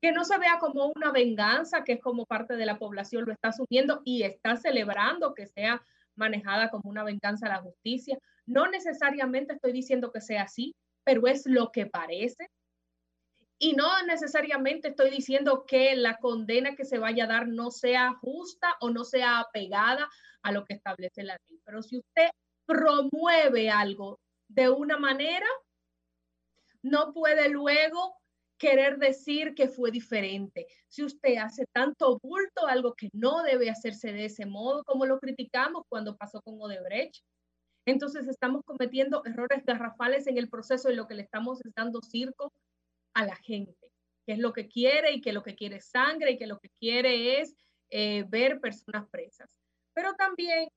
Que 0.00 0.12
no 0.12 0.24
se 0.24 0.36
vea 0.38 0.58
como 0.58 0.92
una 0.94 1.12
venganza, 1.12 1.84
que 1.84 1.92
es 1.92 2.00
como 2.00 2.26
parte 2.26 2.56
de 2.56 2.66
la 2.66 2.78
población 2.78 3.24
lo 3.24 3.32
está 3.32 3.48
asumiendo 3.48 4.02
y 4.04 4.24
está 4.24 4.56
celebrando 4.56 5.32
que 5.32 5.46
sea 5.46 5.82
manejada 6.16 6.70
como 6.70 6.90
una 6.90 7.04
venganza 7.04 7.46
a 7.46 7.50
la 7.50 7.62
justicia. 7.62 8.18
No 8.44 8.68
necesariamente 8.68 9.54
estoy 9.54 9.72
diciendo 9.72 10.10
que 10.10 10.20
sea 10.20 10.42
así, 10.42 10.74
pero 11.04 11.26
es 11.26 11.46
lo 11.46 11.70
que 11.70 11.86
parece. 11.86 12.48
Y 13.58 13.74
no 13.74 14.02
necesariamente 14.06 14.88
estoy 14.88 15.10
diciendo 15.10 15.64
que 15.66 15.94
la 15.94 16.18
condena 16.18 16.74
que 16.74 16.84
se 16.84 16.98
vaya 16.98 17.24
a 17.24 17.28
dar 17.28 17.46
no 17.46 17.70
sea 17.70 18.12
justa 18.14 18.76
o 18.80 18.90
no 18.90 19.04
sea 19.04 19.38
apegada 19.38 20.08
a 20.42 20.52
lo 20.52 20.64
que 20.64 20.74
establece 20.74 21.22
la 21.22 21.36
ley. 21.48 21.60
Pero 21.64 21.82
si 21.82 21.98
usted 21.98 22.30
promueve 22.66 23.70
algo 23.70 24.18
de 24.48 24.68
una 24.68 24.98
manera, 24.98 25.46
no 26.82 27.12
puede 27.12 27.48
luego 27.48 28.16
querer 28.58 28.98
decir 28.98 29.54
que 29.54 29.68
fue 29.68 29.90
diferente. 29.90 30.66
Si 30.88 31.02
usted 31.02 31.36
hace 31.36 31.64
tanto 31.72 32.18
bulto, 32.22 32.66
algo 32.66 32.94
que 32.94 33.08
no 33.12 33.42
debe 33.42 33.70
hacerse 33.70 34.12
de 34.12 34.26
ese 34.26 34.46
modo, 34.46 34.84
como 34.84 35.06
lo 35.06 35.18
criticamos 35.18 35.84
cuando 35.88 36.16
pasó 36.16 36.40
con 36.42 36.60
Odebrecht, 36.60 37.24
entonces 37.86 38.28
estamos 38.28 38.62
cometiendo 38.64 39.22
errores 39.24 39.64
garrafales 39.64 40.26
en 40.26 40.38
el 40.38 40.48
proceso 40.48 40.90
y 40.90 40.94
lo 40.94 41.06
que 41.06 41.14
le 41.14 41.22
estamos 41.22 41.60
dando 41.76 42.00
circo 42.00 42.52
a 43.14 43.24
la 43.24 43.36
gente, 43.36 43.76
que 44.26 44.34
es 44.34 44.38
lo 44.38 44.52
que 44.52 44.68
quiere 44.68 45.12
y 45.12 45.20
que 45.20 45.32
lo 45.32 45.42
que 45.42 45.54
quiere 45.54 45.76
es 45.76 45.86
sangre 45.86 46.32
y 46.32 46.38
que 46.38 46.46
lo 46.46 46.58
que 46.58 46.70
quiere 46.78 47.40
es 47.40 47.54
eh, 47.90 48.24
ver 48.28 48.60
personas 48.60 49.08
presas. 49.10 49.50
Pero 49.94 50.14
también 50.14 50.68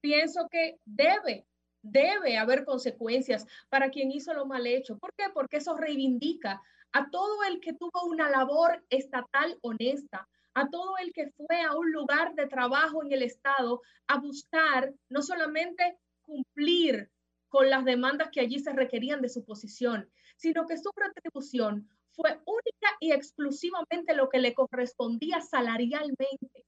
pienso 0.00 0.48
que 0.50 0.78
debe, 0.84 1.46
debe 1.82 2.36
haber 2.36 2.64
consecuencias 2.64 3.46
para 3.68 3.90
quien 3.90 4.10
hizo 4.10 4.34
lo 4.34 4.46
mal 4.46 4.66
hecho. 4.66 4.98
¿Por 4.98 5.12
qué? 5.16 5.24
Porque 5.32 5.58
eso 5.58 5.76
reivindica 5.76 6.60
a 6.92 7.08
todo 7.10 7.44
el 7.44 7.60
que 7.60 7.74
tuvo 7.74 8.04
una 8.06 8.28
labor 8.30 8.84
estatal 8.90 9.58
honesta, 9.62 10.28
a 10.54 10.68
todo 10.70 10.96
el 10.98 11.12
que 11.12 11.30
fue 11.36 11.62
a 11.62 11.74
un 11.76 11.92
lugar 11.92 12.34
de 12.34 12.46
trabajo 12.46 13.04
en 13.04 13.12
el 13.12 13.22
Estado 13.22 13.80
a 14.08 14.18
buscar 14.18 14.92
no 15.08 15.22
solamente 15.22 15.98
cumplir 16.28 17.10
con 17.48 17.70
las 17.70 17.84
demandas 17.84 18.28
que 18.30 18.40
allí 18.40 18.58
se 18.60 18.72
requerían 18.72 19.22
de 19.22 19.30
su 19.30 19.44
posición, 19.44 20.10
sino 20.36 20.66
que 20.66 20.76
su 20.76 20.90
retribución 20.94 21.88
fue 22.12 22.30
única 22.44 22.96
y 23.00 23.12
exclusivamente 23.12 24.14
lo 24.14 24.28
que 24.28 24.38
le 24.38 24.52
correspondía 24.52 25.40
salarialmente. 25.40 26.64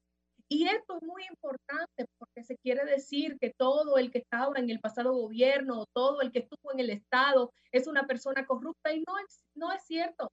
Y 0.48 0.66
esto 0.66 0.96
es 0.96 1.02
muy 1.02 1.22
importante 1.30 2.06
porque 2.18 2.42
se 2.42 2.56
quiere 2.56 2.84
decir 2.84 3.36
que 3.40 3.52
todo 3.56 3.98
el 3.98 4.10
que 4.10 4.18
estaba 4.18 4.58
en 4.58 4.70
el 4.70 4.80
pasado 4.80 5.12
gobierno 5.12 5.82
o 5.82 5.86
todo 5.92 6.22
el 6.22 6.32
que 6.32 6.40
estuvo 6.40 6.72
en 6.72 6.80
el 6.80 6.90
Estado 6.90 7.52
es 7.70 7.86
una 7.86 8.06
persona 8.06 8.46
corrupta 8.46 8.92
y 8.92 9.04
no 9.06 9.18
es, 9.18 9.44
no 9.54 9.72
es 9.72 9.84
cierto. 9.84 10.32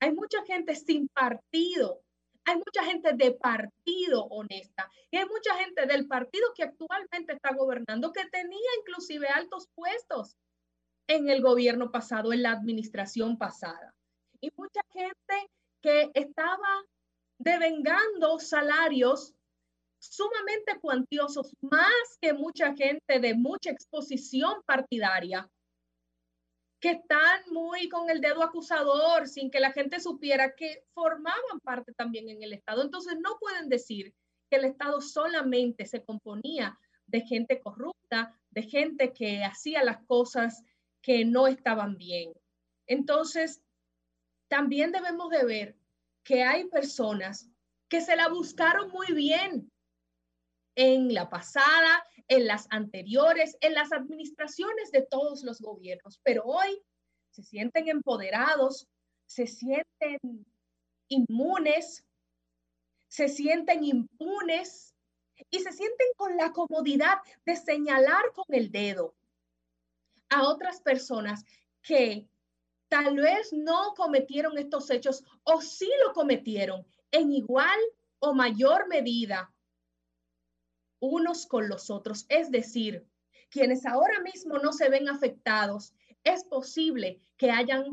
Hay 0.00 0.14
mucha 0.14 0.42
gente 0.44 0.74
sin 0.74 1.08
partido 1.08 2.00
hay 2.48 2.56
mucha 2.56 2.82
gente 2.82 3.12
de 3.12 3.32
partido 3.32 4.24
honesta 4.24 4.90
y 5.10 5.18
hay 5.18 5.26
mucha 5.26 5.54
gente 5.56 5.84
del 5.84 6.06
partido 6.06 6.46
que 6.54 6.62
actualmente 6.62 7.34
está 7.34 7.54
gobernando 7.54 8.10
que 8.10 8.24
tenía 8.30 8.70
inclusive 8.80 9.28
altos 9.28 9.68
puestos 9.74 10.34
en 11.08 11.28
el 11.28 11.42
gobierno 11.42 11.90
pasado, 11.90 12.32
en 12.32 12.42
la 12.42 12.52
administración 12.52 13.36
pasada. 13.36 13.94
Y 14.40 14.50
mucha 14.56 14.80
gente 14.92 15.50
que 15.82 16.10
estaba 16.14 16.84
devengando 17.38 18.38
salarios 18.38 19.34
sumamente 19.98 20.78
cuantiosos, 20.80 21.54
más 21.60 22.18
que 22.20 22.32
mucha 22.32 22.74
gente 22.74 23.20
de 23.20 23.34
mucha 23.34 23.70
exposición 23.70 24.62
partidaria, 24.64 25.46
que 26.80 26.90
están 26.90 27.42
muy 27.50 27.88
con 27.88 28.08
el 28.10 28.20
dedo 28.20 28.42
acusador 28.42 29.26
sin 29.26 29.50
que 29.50 29.60
la 29.60 29.72
gente 29.72 30.00
supiera 30.00 30.54
que 30.54 30.84
formaban 30.94 31.60
parte 31.62 31.92
también 31.94 32.28
en 32.28 32.42
el 32.42 32.52
Estado. 32.52 32.82
Entonces 32.82 33.16
no 33.20 33.36
pueden 33.40 33.68
decir 33.68 34.14
que 34.48 34.56
el 34.56 34.64
Estado 34.64 35.00
solamente 35.00 35.86
se 35.86 36.04
componía 36.04 36.78
de 37.06 37.22
gente 37.22 37.60
corrupta, 37.60 38.38
de 38.50 38.62
gente 38.62 39.12
que 39.12 39.42
hacía 39.42 39.82
las 39.82 40.04
cosas 40.06 40.62
que 41.02 41.24
no 41.24 41.46
estaban 41.46 41.96
bien. 41.96 42.32
Entonces, 42.86 43.62
también 44.48 44.92
debemos 44.92 45.30
de 45.30 45.44
ver 45.44 45.76
que 46.24 46.42
hay 46.44 46.66
personas 46.66 47.50
que 47.88 48.00
se 48.00 48.16
la 48.16 48.28
buscaron 48.28 48.90
muy 48.90 49.12
bien 49.12 49.70
en 50.78 51.12
la 51.12 51.28
pasada, 51.28 52.06
en 52.28 52.46
las 52.46 52.68
anteriores, 52.70 53.58
en 53.60 53.74
las 53.74 53.90
administraciones 53.92 54.92
de 54.92 55.02
todos 55.02 55.42
los 55.42 55.60
gobiernos, 55.60 56.20
pero 56.22 56.44
hoy 56.44 56.80
se 57.30 57.42
sienten 57.42 57.88
empoderados, 57.88 58.86
se 59.26 59.48
sienten 59.48 60.18
inmunes, 61.08 62.06
se 63.08 63.28
sienten 63.28 63.82
impunes 63.82 64.94
y 65.50 65.58
se 65.58 65.72
sienten 65.72 66.06
con 66.16 66.36
la 66.36 66.52
comodidad 66.52 67.18
de 67.44 67.56
señalar 67.56 68.30
con 68.32 68.46
el 68.50 68.70
dedo 68.70 69.16
a 70.28 70.48
otras 70.48 70.80
personas 70.80 71.44
que 71.82 72.28
tal 72.86 73.16
vez 73.16 73.52
no 73.52 73.94
cometieron 73.96 74.56
estos 74.58 74.90
hechos 74.90 75.24
o 75.42 75.60
sí 75.60 75.90
lo 76.06 76.12
cometieron 76.12 76.86
en 77.10 77.32
igual 77.32 77.80
o 78.20 78.32
mayor 78.32 78.86
medida 78.86 79.52
unos 81.00 81.46
con 81.46 81.68
los 81.68 81.90
otros. 81.90 82.26
Es 82.28 82.50
decir, 82.50 83.06
quienes 83.50 83.86
ahora 83.86 84.20
mismo 84.20 84.58
no 84.58 84.72
se 84.72 84.88
ven 84.88 85.08
afectados, 85.08 85.94
es 86.24 86.44
posible 86.44 87.20
que 87.36 87.50
hayan 87.50 87.92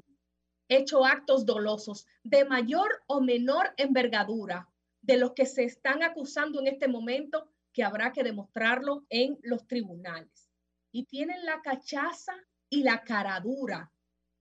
hecho 0.67 1.05
actos 1.05 1.45
dolosos 1.45 2.07
de 2.23 2.45
mayor 2.45 3.03
o 3.07 3.21
menor 3.21 3.73
envergadura 3.77 4.67
de 5.01 5.17
los 5.17 5.33
que 5.33 5.45
se 5.45 5.63
están 5.63 6.01
acusando 6.01 6.59
en 6.59 6.67
este 6.67 6.87
momento, 6.87 7.47
que 7.71 7.83
habrá 7.83 8.11
que 8.11 8.23
demostrarlo 8.23 9.05
en 9.09 9.37
los 9.43 9.67
tribunales. 9.67 10.49
Y 10.91 11.05
tienen 11.05 11.45
la 11.45 11.61
cachaza 11.61 12.33
y 12.69 12.83
la 12.83 13.03
caradura 13.03 13.91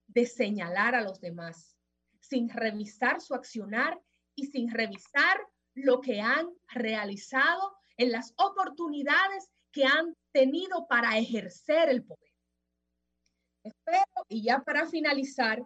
de 0.07 0.25
señalar 0.25 0.95
a 0.95 1.01
los 1.01 1.19
demás, 1.21 1.77
sin 2.19 2.49
revisar 2.49 3.21
su 3.21 3.35
accionar 3.35 4.01
y 4.33 4.47
sin 4.47 4.71
revisar 4.71 5.37
lo 5.75 6.01
que 6.01 6.21
han 6.21 6.47
realizado 6.67 7.77
en 7.97 8.11
las 8.11 8.33
oportunidades 8.37 9.49
que 9.71 9.85
han 9.85 10.13
tenido 10.31 10.87
para 10.87 11.17
ejercer 11.17 11.89
el 11.89 12.03
poder. 12.03 12.31
Espero, 13.63 14.25
y 14.29 14.43
ya 14.43 14.59
para 14.59 14.85
finalizar, 14.85 15.63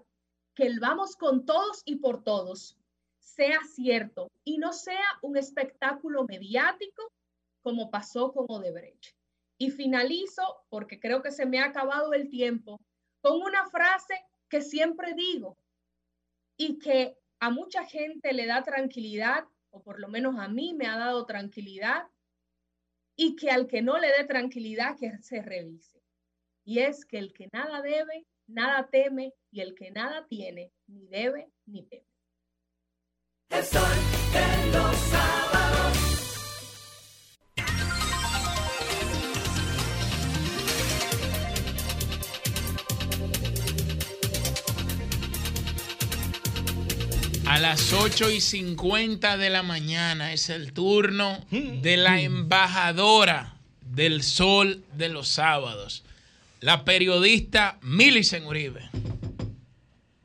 que 0.56 0.66
el 0.66 0.80
vamos 0.80 1.16
con 1.16 1.46
todos 1.46 1.82
y 1.86 1.98
por 1.98 2.24
todos 2.24 2.78
sea 3.20 3.60
cierto 3.64 4.30
y 4.44 4.58
no 4.58 4.74
sea 4.74 5.06
un 5.22 5.38
espectáculo 5.38 6.26
mediático 6.26 7.12
como 7.62 7.90
pasó 7.90 8.32
con 8.34 8.46
Odebrecht. 8.50 9.16
Y 9.58 9.72
finalizo, 9.72 10.66
porque 10.70 11.00
creo 11.00 11.22
que 11.22 11.32
se 11.32 11.46
me 11.46 11.60
ha 11.60 11.66
acabado 11.66 12.14
el 12.14 12.30
tiempo, 12.30 12.80
con 13.22 13.42
una 13.42 13.70
frase 13.70 14.16
que 14.50 14.62
siempre 14.62 15.14
digo 15.14 15.58
y 16.58 16.80
que 16.80 17.18
a 17.40 17.50
mucha 17.50 17.86
gente 17.86 18.34
le 18.34 18.46
da 18.46 18.64
tranquilidad, 18.64 19.46
o 19.72 19.82
por 19.82 20.00
lo 20.00 20.08
menos 20.08 20.38
a 20.40 20.48
mí 20.48 20.74
me 20.74 20.88
ha 20.88 20.98
dado 20.98 21.26
tranquilidad, 21.26 22.08
y 23.22 23.36
que 23.36 23.52
al 23.52 23.68
que 23.68 23.82
no 23.82 23.98
le 23.98 24.08
dé 24.08 24.24
tranquilidad, 24.24 24.96
que 24.98 25.12
se 25.22 25.42
revise. 25.42 26.02
Y 26.64 26.80
es 26.80 27.04
que 27.04 27.18
el 27.18 27.34
que 27.34 27.50
nada 27.52 27.82
debe, 27.82 28.26
nada 28.48 28.88
teme, 28.90 29.34
y 29.52 29.60
el 29.60 29.76
que 29.76 29.92
nada 29.92 30.26
tiene, 30.30 30.72
ni 30.88 31.06
debe 31.08 31.52
ni 31.66 31.84
teme. 31.84 32.08
Los 33.52 33.68
sábados. 33.68 35.69
A 47.60 47.62
las 47.62 47.92
8 47.92 48.30
y 48.30 48.40
50 48.40 49.36
de 49.36 49.50
la 49.50 49.64
mañana 49.64 50.32
es 50.32 50.50
el 50.50 50.72
turno 50.72 51.46
de 51.52 51.98
la 51.98 52.22
embajadora 52.22 53.58
del 53.82 54.24
sol 54.24 54.86
de 54.94 55.10
los 55.10 55.28
sábados, 55.28 56.06
la 56.62 56.86
periodista 56.86 57.78
Milicen 57.82 58.46
Uribe. 58.46 58.90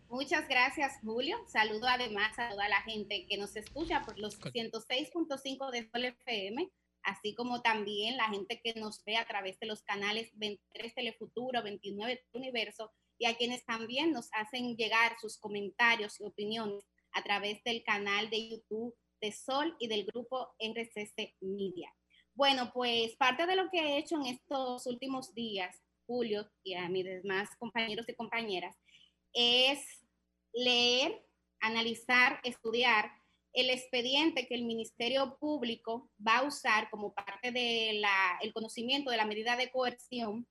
Muchas 0.09 0.47
gracias, 0.47 0.93
Julio. 1.03 1.37
Saludo 1.49 1.89
además 1.89 2.39
a 2.39 2.51
toda 2.51 2.69
la 2.69 2.81
gente 2.83 3.27
que 3.29 3.37
nos 3.37 3.57
escucha 3.57 4.03
por 4.03 4.17
los 4.17 4.39
106.5 4.39 5.73
de 5.73 5.91
Sol 5.91 6.05
FM, 6.05 6.71
así 7.03 7.35
como 7.35 7.63
también 7.63 8.17
la 8.17 8.29
gente 8.29 8.61
que 8.63 8.75
nos 8.75 9.03
ve 9.05 9.17
a 9.17 9.27
través 9.27 9.59
de 9.59 9.67
los 9.67 9.83
canales 9.83 10.31
23 10.35 10.95
Telefuturo, 10.95 11.65
29 11.65 12.27
Universo 12.33 12.93
y 13.19 13.27
a 13.27 13.37
quienes 13.37 13.65
también 13.65 14.13
nos 14.13 14.29
hacen 14.35 14.77
llegar 14.77 15.17
sus 15.21 15.37
comentarios 15.37 16.21
y 16.21 16.27
opiniones 16.27 16.85
a 17.15 17.23
través 17.23 17.63
del 17.65 17.83
canal 17.83 18.29
de 18.31 18.51
YouTube 18.51 18.95
de 19.21 19.33
Sol 19.33 19.75
y 19.79 19.89
del 19.89 20.05
grupo 20.05 20.55
RCC 20.59 21.37
Media. 21.41 21.93
Bueno, 22.35 22.71
pues 22.75 23.17
parte 23.17 23.47
de 23.47 23.57
lo 23.57 23.71
que 23.71 23.79
he 23.79 23.99
hecho 23.99 24.17
en 24.17 24.27
estos 24.27 24.87
últimos 24.87 25.33
días, 25.35 25.81
Julio, 26.07 26.51
y 26.63 26.75
a 26.75 26.89
mis 26.89 27.05
demás 27.05 27.49
compañeros 27.59 28.09
y 28.09 28.15
compañeras, 28.15 28.77
es 29.33 30.05
leer, 30.53 31.25
analizar, 31.61 32.41
estudiar 32.45 33.11
el 33.53 33.71
expediente 33.71 34.47
que 34.49 34.57
el 34.57 34.65
Ministerio 34.65 35.39
Público 35.39 36.11
va 36.27 36.39
a 36.39 36.43
usar 36.43 36.91
como 36.91 37.15
parte 37.15 37.53
del 37.53 38.05
el 38.43 38.53
conocimiento 38.53 39.11
de 39.11 39.17
la 39.17 39.27
medida 39.27 39.57
de 39.57 39.71
coerción 39.71 40.47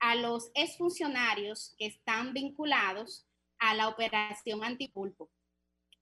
a 0.00 0.16
los 0.16 0.50
exfuncionarios 0.54 1.74
que 1.78 1.86
están 1.86 2.32
vinculados 2.32 3.26
a 3.58 3.74
la 3.74 3.88
operación 3.88 4.64
antipulpo. 4.64 5.30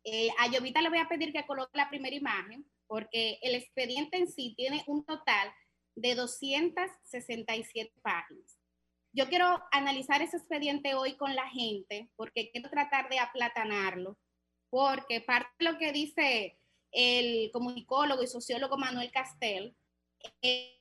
Eh, 0.04 0.30
a 0.38 0.48
Llovita 0.48 0.80
le 0.80 0.88
voy 0.88 0.98
a 0.98 1.08
pedir 1.08 1.32
que 1.32 1.46
coloque 1.46 1.76
la 1.76 1.88
primera 1.88 2.14
imagen 2.14 2.64
porque 2.86 3.38
el 3.42 3.54
expediente 3.54 4.16
en 4.16 4.30
sí 4.30 4.54
tiene 4.56 4.82
un 4.86 5.04
total 5.04 5.52
de 5.94 6.14
267 6.14 7.92
páginas. 8.02 8.58
Yo 9.12 9.28
quiero 9.28 9.62
analizar 9.72 10.22
ese 10.22 10.36
expediente 10.36 10.94
hoy 10.94 11.16
con 11.16 11.34
la 11.34 11.48
gente 11.48 12.08
porque 12.16 12.50
quiero 12.50 12.70
tratar 12.70 13.08
de 13.08 13.18
aplatanarlo, 13.18 14.16
porque 14.70 15.20
parte 15.20 15.50
de 15.58 15.64
lo 15.64 15.78
que 15.78 15.92
dice 15.92 16.58
el 16.92 17.50
comunicólogo 17.52 18.22
y 18.22 18.26
sociólogo 18.26 18.78
Manuel 18.78 19.10
Castel, 19.10 19.76
es 20.40 20.78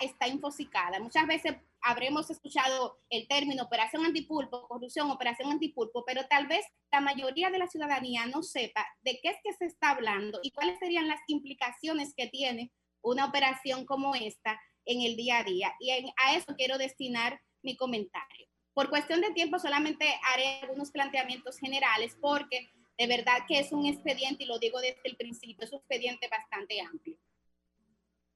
está 0.00 0.28
infosicada. 0.28 1.00
Muchas 1.00 1.26
veces 1.26 1.56
habremos 1.82 2.30
escuchado 2.30 2.98
el 3.10 3.26
término 3.28 3.64
operación 3.64 4.04
antipulpo, 4.04 4.66
corrupción, 4.68 5.10
operación 5.10 5.50
antipulpo, 5.50 6.04
pero 6.06 6.26
tal 6.28 6.46
vez 6.46 6.64
la 6.92 7.00
mayoría 7.00 7.50
de 7.50 7.58
la 7.58 7.68
ciudadanía 7.68 8.26
no 8.26 8.42
sepa 8.42 8.86
de 9.02 9.18
qué 9.22 9.30
es 9.30 9.36
que 9.42 9.52
se 9.52 9.66
está 9.66 9.90
hablando 9.90 10.40
y 10.42 10.50
cuáles 10.50 10.78
serían 10.78 11.08
las 11.08 11.20
implicaciones 11.26 12.14
que 12.16 12.28
tiene 12.28 12.72
una 13.02 13.26
operación 13.26 13.84
como 13.84 14.14
esta 14.14 14.60
en 14.84 15.02
el 15.02 15.16
día 15.16 15.38
a 15.38 15.44
día. 15.44 15.74
Y 15.80 15.90
a 15.90 16.34
eso 16.34 16.54
quiero 16.56 16.78
destinar 16.78 17.40
mi 17.62 17.76
comentario. 17.76 18.46
Por 18.74 18.90
cuestión 18.90 19.20
de 19.20 19.32
tiempo 19.32 19.58
solamente 19.58 20.06
haré 20.32 20.60
algunos 20.62 20.90
planteamientos 20.90 21.58
generales 21.58 22.16
porque 22.20 22.70
de 22.96 23.06
verdad 23.06 23.38
que 23.46 23.60
es 23.60 23.72
un 23.72 23.86
expediente, 23.86 24.44
y 24.44 24.46
lo 24.46 24.58
digo 24.58 24.80
desde 24.80 25.00
el 25.04 25.16
principio, 25.16 25.64
es 25.64 25.72
un 25.72 25.78
expediente 25.78 26.28
bastante 26.28 26.80
amplio. 26.80 27.16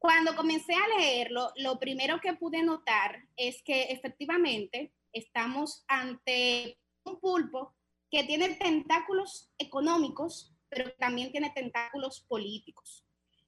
Cuando 0.03 0.35
comencé 0.35 0.74
a 0.74 0.99
leerlo, 0.99 1.53
lo 1.55 1.79
primero 1.79 2.20
que 2.20 2.33
pude 2.33 2.61
notar 2.61 3.24
es 3.37 3.62
que 3.62 3.85
efectivamente 3.85 4.93
estamos 5.12 5.85
ante 5.87 6.77
un 7.05 7.20
pulpo 7.20 7.73
que 8.11 8.24
tiene 8.24 8.57
tentáculos 8.57 9.53
económicos, 9.59 10.53
pero 10.69 10.93
también 10.95 11.31
tiene 11.31 11.51
tentáculos 11.51 12.24
políticos. 12.27 13.07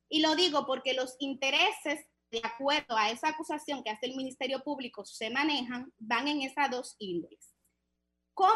Y 0.09 0.21
lo 0.21 0.37
digo 0.37 0.65
porque 0.65 0.95
los 0.95 1.17
intereses, 1.19 2.07
de 2.31 2.41
acuerdo 2.45 2.97
a 2.97 3.11
esa 3.11 3.31
acusación 3.31 3.83
que 3.83 3.91
hace 3.91 4.07
el 4.07 4.15
Ministerio 4.15 4.63
Público, 4.63 5.05
se 5.05 5.31
manejan, 5.31 5.93
van 5.99 6.29
en 6.29 6.43
esas 6.43 6.71
dos 6.71 6.95
índoles. 7.01 7.53
¿Cómo 8.33 8.55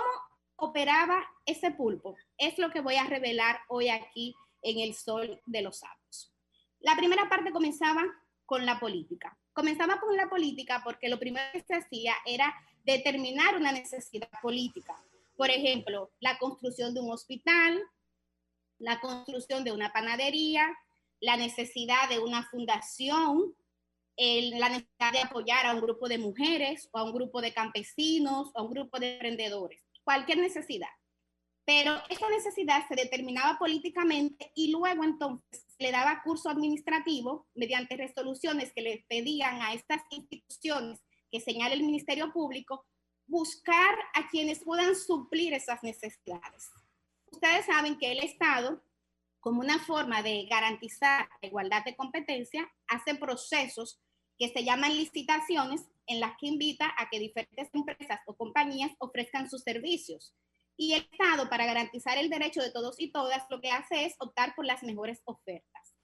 operaba 0.55 1.27
ese 1.45 1.73
pulpo? 1.73 2.15
Es 2.37 2.59
lo 2.59 2.70
que 2.70 2.81
voy 2.81 2.95
a 2.95 3.09
revelar 3.09 3.59
hoy 3.69 3.89
aquí 3.89 4.37
en 4.62 4.79
el 4.79 4.95
Sol 4.95 5.43
de 5.47 5.62
los 5.62 5.81
Sábados. 5.81 5.98
La 6.81 6.97
primera 6.97 7.29
parte 7.29 7.51
comenzaba 7.51 8.05
con 8.47 8.65
la 8.65 8.79
política. 8.81 9.37
Comenzaba 9.53 10.01
con 10.01 10.17
la 10.17 10.29
política 10.29 10.81
porque 10.85 11.09
lo 11.09 11.19
primero 11.19 11.47
que 11.53 11.63
se 11.63 11.75
hacía 11.75 12.15
era 12.25 12.55
determinar 12.85 13.57
una 13.57 13.73
necesidad 13.73 14.31
política. 14.41 14.99
Por 15.37 15.51
ejemplo, 15.51 16.11
la 16.21 16.39
construcción 16.39 16.95
de 16.95 17.01
un 17.01 17.11
hospital, 17.11 17.81
la 18.79 19.01
construcción 19.01 19.65
de 19.65 19.73
una 19.73 19.93
panadería, 19.93 20.67
la 21.21 21.37
necesidad 21.37 22.09
de 22.09 22.21
una 22.21 22.49
fundación, 22.49 23.55
la 24.17 24.69
necesidad 24.69 25.13
de 25.13 25.21
apoyar 25.21 25.67
a 25.67 25.75
un 25.75 25.81
grupo 25.81 26.09
de 26.09 26.19
mujeres 26.19 26.89
o 26.93 26.99
a 26.99 27.05
un 27.05 27.13
grupo 27.13 27.41
de 27.41 27.53
campesinos 27.53 28.51
o 28.55 28.59
a 28.59 28.63
un 28.63 28.73
grupo 28.73 28.99
de 28.99 29.15
emprendedores, 29.15 29.83
cualquier 30.03 30.39
necesidad. 30.39 30.89
Pero 31.65 32.01
esa 32.09 32.29
necesidad 32.31 32.89
se 32.89 32.95
determinaba 32.95 33.59
políticamente 33.59 34.51
y 34.55 34.71
luego 34.71 35.05
entonces 35.05 35.67
le 35.79 35.93
daba 35.93 36.23
curso 36.23 36.51
administrativo 36.51 37.47
mediante 37.55 37.97
resoluciones 37.97 38.73
que 38.73 38.83
le 38.83 39.05
pedían 39.09 39.63
a 39.63 39.73
estas 39.73 40.03
instituciones 40.11 41.01
que 41.31 41.41
señala 41.41 41.75
el 41.75 41.85
Ministerio 41.85 42.33
Público 42.33 42.85
buscar 43.27 43.95
a 44.15 44.29
quienes 44.29 44.65
puedan 44.65 44.97
suplir 44.97 45.53
esas 45.53 45.83
necesidades. 45.83 46.71
Ustedes 47.31 47.67
saben 47.67 47.99
que 47.99 48.13
el 48.13 48.21
Estado, 48.21 48.83
como 49.41 49.61
una 49.61 49.79
forma 49.79 50.23
de 50.23 50.47
garantizar 50.47 51.29
la 51.43 51.49
igualdad 51.49 51.85
de 51.85 51.95
competencia, 51.95 52.69
hace 52.89 53.15
procesos 53.15 54.01
que 54.39 54.49
se 54.49 54.65
llaman 54.65 54.97
licitaciones 54.97 55.83
en 56.07 56.21
las 56.21 56.37
que 56.39 56.47
invita 56.47 56.93
a 56.97 57.09
que 57.11 57.19
diferentes 57.19 57.69
empresas 57.75 58.21
o 58.27 58.35
compañías 58.35 58.93
ofrezcan 58.99 59.49
sus 59.51 59.63
servicios 59.63 60.33
y 60.79 60.95
el 60.95 61.07
Estado, 61.11 61.51
para 61.51 61.67
garantizar 61.67 62.17
el 62.17 62.31
derecho 62.31 62.63
de 62.63 62.71
todos 62.71 63.01
y 63.01 63.11
todas, 63.11 63.43
lo 63.51 63.61
que 63.61 63.73
hace 63.73 64.07
es 64.07 64.15
optar 64.21 64.55
por 64.55 64.65
las 64.65 64.85
mejores 64.85 65.21
ofertas. 65.25 65.95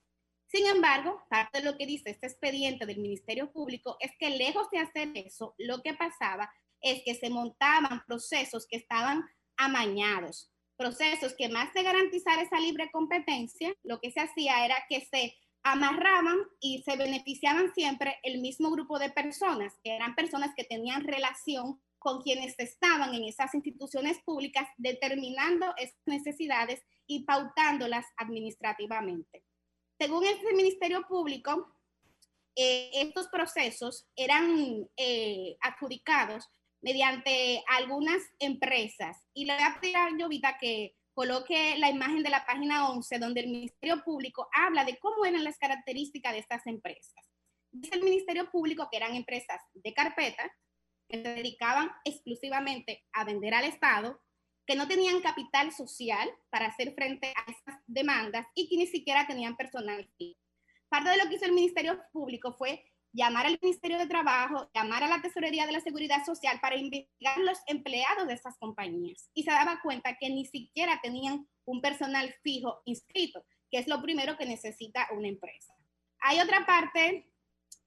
Sin 0.49 0.67
embargo, 0.67 1.23
parte 1.31 1.61
de 1.61 1.65
lo 1.65 1.79
que 1.79 1.87
dice 1.87 2.11
este 2.11 2.27
expediente 2.27 2.85
del 2.85 2.99
Ministerio 2.99 3.53
Público 3.53 3.97
es 4.01 4.11
que 4.19 4.31
lejos 4.31 4.69
de 4.71 4.81
hacer 4.81 5.13
eso, 5.15 5.55
lo 5.59 5.81
que 5.81 5.95
pasaba 5.95 6.53
es 6.81 7.03
que 7.05 7.15
se 7.15 7.31
montaban 7.31 8.03
procesos 8.07 8.67
que 8.69 8.77
estaban 8.77 9.25
amañados, 9.57 10.53
procesos 10.77 11.35
que 11.35 11.49
más 11.49 11.73
de 11.73 11.85
garantizar 11.85 12.41
esa 12.41 12.59
libre 12.59 12.91
competencia, 12.93 13.73
lo 13.85 14.01
que 14.01 14.11
se 14.11 14.21
hacía 14.21 14.65
era 14.65 14.77
que 14.89 15.01
se 15.03 15.37
amarraban 15.63 16.39
y 16.61 16.83
se 16.83 16.97
beneficiaban 16.97 17.73
siempre 17.75 18.19
el 18.25 18.41
mismo 18.41 18.71
grupo 18.73 18.99
de 18.99 19.11
personas, 19.11 19.73
que 19.85 19.95
eran 19.95 20.17
personas 20.17 20.51
que 20.57 20.65
tenían 20.65 21.05
relación 21.05 21.81
con 22.05 22.20
quienes 22.20 22.55
estaban 22.59 23.14
en 23.14 23.24
esas 23.24 23.55
instituciones 23.55 24.18
públicas, 24.26 24.68
determinando 24.76 25.72
esas 25.78 25.97
necesidades 26.05 26.82
y 27.06 27.24
pautándolas 27.24 28.05
administrativamente. 28.18 29.43
Según 29.98 30.26
este 30.26 30.52
Ministerio 30.52 31.06
Público, 31.09 31.74
eh, 32.56 32.90
estos 32.93 33.28
procesos 33.28 34.06
eran 34.16 34.86
eh, 34.98 35.56
adjudicados 35.62 36.47
mediante 36.82 37.64
algunas 37.68 38.20
empresas. 38.39 39.16
Y 39.32 39.47
le 39.47 39.55
voy 39.55 39.62
a 39.62 39.81
pedir 39.81 39.97
a 39.97 40.10
Llovita 40.10 40.59
que 40.59 40.94
coloque 41.14 41.78
la 41.78 41.89
imagen 41.89 42.22
de 42.22 42.28
la 42.28 42.44
página 42.44 42.90
11, 42.90 43.18
donde 43.18 43.40
el 43.40 43.48
Ministerio 43.48 44.05
Público 44.05 44.47
habla 44.52 44.85
de 44.85 44.98
cómo 44.98 45.24
eran 45.24 45.43
las 45.43 45.56
características 45.56 46.35
de 46.35 46.40
estas 46.40 46.66
empresas. 46.66 47.24
Dice 47.72 47.94
el 47.94 48.02
Ministerio 48.02 48.51
Público 48.51 48.89
que 48.90 48.98
eran 48.98 49.14
empresas 49.14 49.62
de 49.72 49.94
carpeta, 49.94 50.52
que 51.09 51.22
se 51.22 51.35
dedicaban 51.35 51.90
exclusivamente 52.05 53.05
a 53.12 53.24
vender 53.24 53.55
al 53.55 53.64
Estado, 53.64 54.20
que 54.66 54.76
no 54.76 54.89
tenían 54.89 55.20
capital 55.20 55.72
social 55.72 56.28
para 56.51 56.66
hacer 56.66 56.94
frente 56.94 57.35
a 57.36 57.51
esas 57.51 57.81
demandas 57.86 58.47
y 58.55 58.68
que 58.68 58.76
ni 58.76 58.86
siquiera 58.86 59.26
tenían 59.26 59.56
personal. 59.56 60.09
Parte 60.89 61.10
de 61.10 61.16
lo 61.18 61.28
que 61.28 61.36
hizo 61.36 61.44
el 61.44 61.52
Ministerio 61.52 62.01
Público 62.12 62.55
fue 62.55 62.85
llamar 63.12 63.47
al 63.47 63.59
Ministerio 63.62 63.98
de 63.98 64.06
Trabajo, 64.06 64.68
llamar 64.74 65.05
a 65.05 65.09
la 65.09 65.22
Tesorería 65.22 65.66
de 65.66 65.72
la 65.72 65.81
Seguridad 65.81 66.24
Social 66.24 66.59
para 66.60 66.76
investigar 66.76 67.39
los 67.39 67.59
empleados 67.66 68.26
de 68.26 68.35
esas 68.35 68.59
compañías. 68.59 69.31
Y 69.35 69.44
se 69.44 69.51
daba 69.51 69.81
cuenta 69.82 70.16
que 70.18 70.28
ni 70.31 70.47
siquiera 70.47 71.01
tenían 71.02 71.48
un 71.64 71.81
personal 71.81 72.35
fijo 72.43 72.82
inscrito, 72.85 73.44
que 73.70 73.78
es 73.78 73.86
lo 73.86 74.02
primero 74.02 74.36
que 74.36 74.47
necesita 74.47 75.09
una 75.16 75.28
empresa. 75.28 75.74
Hay 76.20 76.40
otra 76.40 76.66
parte 76.66 77.31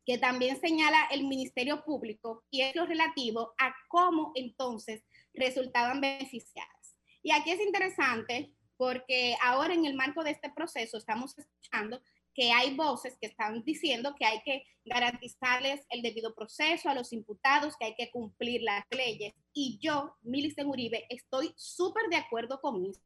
que 0.07 0.17
también 0.17 0.57
señala 0.61 1.05
el 1.11 1.27
Ministerio 1.27 1.83
Público 1.83 2.45
y 2.49 2.61
es 2.61 2.73
lo 2.77 2.85
relativo 2.85 3.53
a 3.59 3.75
cómo 3.89 4.31
entonces 4.35 5.03
resultaban 5.33 5.99
beneficiadas. 5.99 6.95
Y 7.21 7.33
aquí 7.33 7.51
es 7.51 7.59
interesante 7.59 8.53
porque 8.77 9.35
ahora 9.43 9.73
en 9.73 9.85
el 9.85 9.95
marco 9.95 10.23
de 10.23 10.31
este 10.31 10.49
proceso 10.49 10.97
estamos 10.97 11.37
escuchando 11.37 12.01
que 12.33 12.53
hay 12.53 12.73
voces 12.75 13.17
que 13.19 13.27
están 13.27 13.63
diciendo 13.65 14.15
que 14.17 14.25
hay 14.25 14.41
que 14.45 14.63
garantizarles 14.85 15.85
el 15.89 16.01
debido 16.01 16.33
proceso 16.33 16.87
a 16.87 16.93
los 16.93 17.11
imputados, 17.11 17.75
que 17.75 17.87
hay 17.87 17.95
que 17.95 18.09
cumplir 18.09 18.61
las 18.61 18.85
leyes. 18.91 19.33
Y 19.51 19.77
yo, 19.81 20.15
Milicen 20.21 20.67
Uribe, 20.67 21.05
estoy 21.09 21.53
súper 21.57 22.07
de 22.09 22.15
acuerdo 22.15 22.61
con 22.61 22.85
eso, 22.85 23.01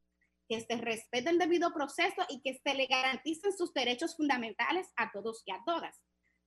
que 0.48 0.61
se 0.61 0.76
respete 0.76 1.32
el 1.32 1.40
debido 1.40 1.73
proceso 1.73 2.28
y 2.30 2.41
que 2.41 2.60
se 2.64 2.76
le 2.76 2.86
garanticen 2.86 3.57
sus 3.57 3.73
derechos 3.73 4.15
fundamentales 4.15 4.91
a 4.98 5.11
todos 5.11 5.41
y 5.48 5.52
a 5.52 5.64
todas. 5.65 5.99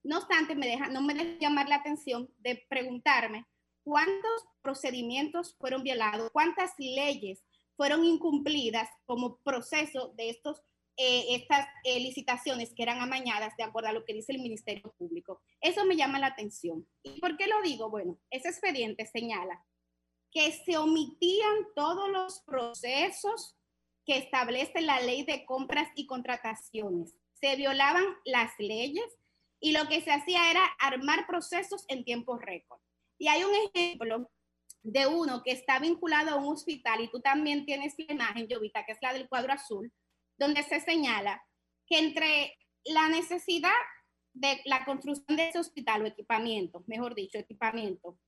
No 0.04 0.18
obstante, 0.18 0.54
me 0.54 0.66
deja, 0.66 0.88
no 0.88 1.02
me 1.02 1.14
deja 1.14 1.38
llamar 1.40 1.68
la 1.68 1.76
atención 1.76 2.30
de 2.38 2.64
preguntarme 2.68 3.46
cuántos 3.82 4.44
procedimientos 4.62 5.56
fueron 5.58 5.82
violados, 5.82 6.30
cuántas 6.32 6.72
leyes 6.78 7.42
fueron 7.76 8.04
incumplidas 8.04 8.88
como 9.06 9.38
proceso 9.38 10.12
de 10.16 10.30
estos 10.30 10.62
eh, 10.96 11.34
estas 11.34 11.66
eh, 11.82 11.98
licitaciones 11.98 12.72
que 12.72 12.84
eran 12.84 13.00
amañadas 13.00 13.56
de 13.56 13.64
acuerdo 13.64 13.88
a 13.88 13.92
lo 13.92 14.04
que 14.04 14.14
dice 14.14 14.30
el 14.30 14.38
Ministerio 14.38 14.94
Público. 14.96 15.42
Eso 15.60 15.84
me 15.84 15.96
llama 15.96 16.20
la 16.20 16.28
atención. 16.28 16.86
¿Y 17.02 17.18
por 17.20 17.36
qué 17.36 17.48
lo 17.48 17.60
digo? 17.62 17.90
Bueno, 17.90 18.20
ese 18.30 18.48
expediente 18.48 19.04
señala 19.06 19.66
que 20.30 20.52
se 20.52 20.76
omitían 20.76 21.66
todos 21.74 22.08
los 22.10 22.42
procesos 22.42 23.56
que 24.06 24.18
establece 24.18 24.82
la 24.82 25.00
ley 25.00 25.24
de 25.24 25.44
compras 25.44 25.88
y 25.96 26.06
contrataciones. 26.06 27.16
Se 27.40 27.56
violaban 27.56 28.04
las 28.24 28.52
leyes 28.58 29.18
y 29.64 29.72
lo 29.72 29.88
que 29.88 30.02
se 30.02 30.12
hacía 30.12 30.50
era 30.50 30.62
armar 30.78 31.26
procesos 31.26 31.86
en 31.88 32.04
tiempo 32.04 32.36
récord. 32.36 32.78
Y 33.18 33.28
hay 33.28 33.44
un 33.44 33.52
ejemplo 33.54 34.30
de 34.82 35.06
uno 35.06 35.42
que 35.42 35.52
está 35.52 35.78
vinculado 35.78 36.32
a 36.32 36.36
un 36.36 36.52
hospital 36.52 37.00
y 37.00 37.08
tú 37.08 37.22
también 37.22 37.64
tienes 37.64 37.94
la 37.96 38.12
imagen, 38.12 38.46
Jovita, 38.46 38.84
que 38.84 38.92
es 38.92 38.98
la 39.00 39.14
del 39.14 39.26
cuadro 39.26 39.54
azul, 39.54 39.90
donde 40.36 40.62
se 40.64 40.80
señala 40.80 41.42
que 41.86 41.98
entre 41.98 42.58
la 42.84 43.08
necesidad 43.08 43.72
de 44.34 44.60
la 44.66 44.84
construcción 44.84 45.34
de 45.38 45.48
ese 45.48 45.60
hospital 45.60 46.02
o 46.02 46.06
equipamiento, 46.08 46.84
mejor 46.86 47.14
dicho, 47.14 47.38
equipamiento, 47.38 48.18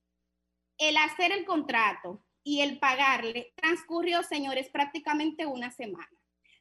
el 0.79 0.97
hacer 0.97 1.33
el 1.33 1.45
contrato 1.45 2.25
y 2.45 2.63
el 2.63 2.79
pagarle 2.79 3.53
transcurrió, 3.57 4.23
señores, 4.23 4.71
prácticamente 4.71 5.45
una 5.45 5.71
semana. 5.71 6.17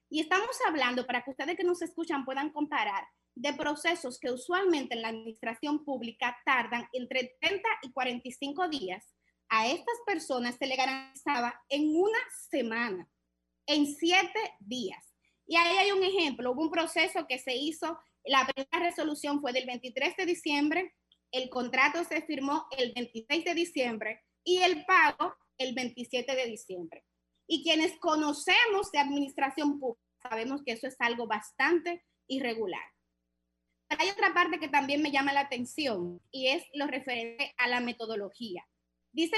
Y 0.10 0.19
estamos 0.19 0.57
hablando, 0.68 1.06
para 1.06 1.23
que 1.23 1.31
ustedes 1.31 1.56
que 1.56 1.64
nos 1.64 1.81
escuchan 1.81 2.26
puedan 2.26 2.49
comparar, 2.49 3.07
de 3.36 3.53
procesos 3.53 4.18
que 4.18 4.32
usualmente 4.32 4.95
en 4.95 5.02
la 5.02 5.10
administración 5.10 5.84
pública 5.84 6.38
tardan 6.45 6.88
entre 6.94 7.36
30 7.41 7.62
y 7.84 7.91
45 7.91 8.70
días. 8.70 9.14
A 9.49 9.68
estas 9.68 9.95
personas 10.06 10.56
se 10.57 10.66
le 10.66 10.76
garantizaba 10.76 11.62
en 11.70 11.95
una 11.95 12.20
semana, 12.49 13.07
en 13.68 13.86
siete 13.86 14.40
días. 14.60 15.14
Y 15.45 15.57
ahí 15.57 15.78
hay 15.78 15.91
un 15.91 16.03
ejemplo, 16.03 16.52
hubo 16.52 16.64
un 16.64 16.72
proceso 16.72 17.28
que 17.28 17.38
se 17.38 17.56
hizo, 17.56 17.99
la 18.24 18.48
primera 18.48 18.90
resolución 18.90 19.41
fue 19.41 19.53
del 19.53 19.68
23 19.68 20.16
de 20.16 20.26
diciembre, 20.26 20.95
el 21.32 21.49
contrato 21.49 22.03
se 22.03 22.22
firmó 22.24 22.66
el 22.78 22.94
26 22.94 23.44
de 23.44 23.53
diciembre 23.53 24.24
y 24.44 24.57
el 24.57 24.86
pago 24.86 25.36
el 25.57 25.76
27 25.76 26.36
de 26.36 26.45
diciembre. 26.48 27.06
Y 27.48 27.64
quienes 27.64 27.98
conocemos 27.99 28.91
de 28.91 28.99
administración 28.99 29.80
pública 29.80 30.02
sabemos 30.22 30.64
que 30.64 30.72
eso 30.72 30.88
es 30.88 30.95
algo 30.99 31.28
bastante 31.28 32.03
irregular. 32.28 32.95
Hay 33.90 34.10
otra 34.10 34.34
parte 34.34 34.60
que 34.60 34.68
también 34.68 35.02
me 35.02 35.12
llama 35.12 35.34
la 35.34 35.41
atención 35.41 36.22
y 36.32 36.48
es 36.48 36.64
lo 36.74 36.88
referente 36.88 37.53
a 37.57 37.68
la 37.68 37.80
metodología. 37.80 38.66
Dice 39.12 39.38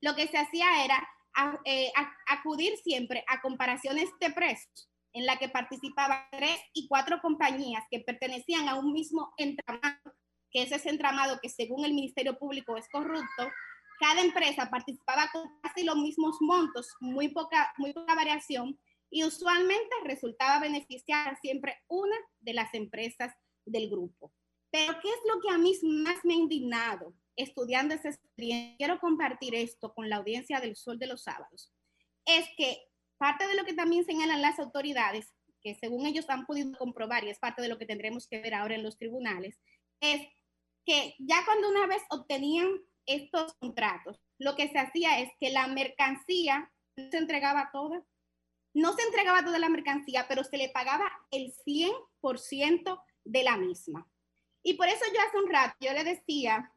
lo 0.00 0.14
que 0.14 0.28
se 0.28 0.38
hacía 0.38 0.84
era 0.84 1.08
eh, 1.64 1.90
acudir 2.28 2.76
siempre 2.76 3.24
a 3.26 3.40
comparaciones 3.40 4.08
de 4.20 4.30
precios 4.30 4.90
en 5.12 5.26
la 5.26 5.36
que 5.38 5.48
participaban 5.48 6.26
tres 6.32 6.58
y 6.72 6.88
cuatro 6.88 7.20
compañías 7.20 7.84
que 7.90 8.00
pertenecían 8.00 8.68
a 8.68 8.76
un 8.76 8.92
mismo 8.92 9.32
entramado, 9.36 10.14
que 10.50 10.62
es 10.62 10.72
ese 10.72 10.90
entramado 10.90 11.38
que 11.40 11.48
según 11.48 11.84
el 11.84 11.94
Ministerio 11.94 12.36
Público 12.36 12.76
es 12.76 12.88
corrupto, 12.88 13.50
cada 14.04 14.20
empresa 14.20 14.68
participaba 14.68 15.30
con 15.32 15.48
casi 15.62 15.82
los 15.82 15.96
mismos 15.96 16.36
montos, 16.40 16.94
muy 17.00 17.28
poca, 17.28 17.72
muy 17.78 17.94
poca 17.94 18.14
variación, 18.14 18.78
y 19.10 19.24
usualmente 19.24 19.94
resultaba 20.04 20.60
beneficiar 20.60 21.38
siempre 21.40 21.78
una 21.88 22.16
de 22.40 22.52
las 22.52 22.74
empresas 22.74 23.32
del 23.64 23.88
grupo. 23.88 24.30
Pero 24.70 24.92
¿qué 25.00 25.08
es 25.08 25.20
lo 25.26 25.40
que 25.40 25.54
a 25.54 25.58
mí 25.58 25.72
más 26.04 26.22
me 26.24 26.34
ha 26.34 26.36
indignado? 26.36 27.14
estudiando 27.36 27.94
esa 27.94 28.10
experiencia, 28.10 28.76
quiero 28.76 29.00
compartir 29.00 29.56
esto 29.56 29.92
con 29.92 30.08
la 30.08 30.16
audiencia 30.16 30.60
del 30.60 30.76
Sol 30.76 31.00
de 31.00 31.08
los 31.08 31.24
Sábados, 31.24 31.72
es 32.26 32.46
que 32.56 32.78
parte 33.18 33.48
de 33.48 33.56
lo 33.56 33.64
que 33.64 33.74
también 33.74 34.04
señalan 34.04 34.40
las 34.40 34.60
autoridades, 34.60 35.34
que 35.60 35.74
según 35.74 36.06
ellos 36.06 36.26
han 36.28 36.46
podido 36.46 36.76
comprobar 36.78 37.24
y 37.24 37.30
es 37.30 37.40
parte 37.40 37.60
de 37.60 37.68
lo 37.68 37.76
que 37.76 37.86
tendremos 37.86 38.28
que 38.28 38.40
ver 38.40 38.54
ahora 38.54 38.76
en 38.76 38.84
los 38.84 38.98
tribunales, 38.98 39.58
es 40.00 40.20
que 40.86 41.16
ya 41.18 41.44
cuando 41.44 41.70
una 41.70 41.88
vez 41.88 42.02
obtenían 42.10 42.68
estos 43.06 43.54
contratos, 43.54 44.20
lo 44.38 44.56
que 44.56 44.68
se 44.68 44.78
hacía 44.78 45.20
es 45.20 45.30
que 45.40 45.50
la 45.50 45.66
mercancía 45.66 46.70
se 46.96 47.16
entregaba 47.16 47.70
toda, 47.72 48.04
no 48.74 48.92
se 48.94 49.02
entregaba 49.02 49.44
toda 49.44 49.58
la 49.58 49.68
mercancía, 49.68 50.26
pero 50.28 50.44
se 50.44 50.56
le 50.56 50.68
pagaba 50.70 51.10
el 51.30 51.52
100% 51.66 53.02
de 53.24 53.42
la 53.42 53.56
misma. 53.56 54.08
Y 54.62 54.74
por 54.74 54.88
eso 54.88 55.04
yo 55.12 55.20
hace 55.20 55.38
un 55.38 55.50
rato 55.50 55.76
yo 55.80 55.92
le 55.92 56.04
decía 56.04 56.72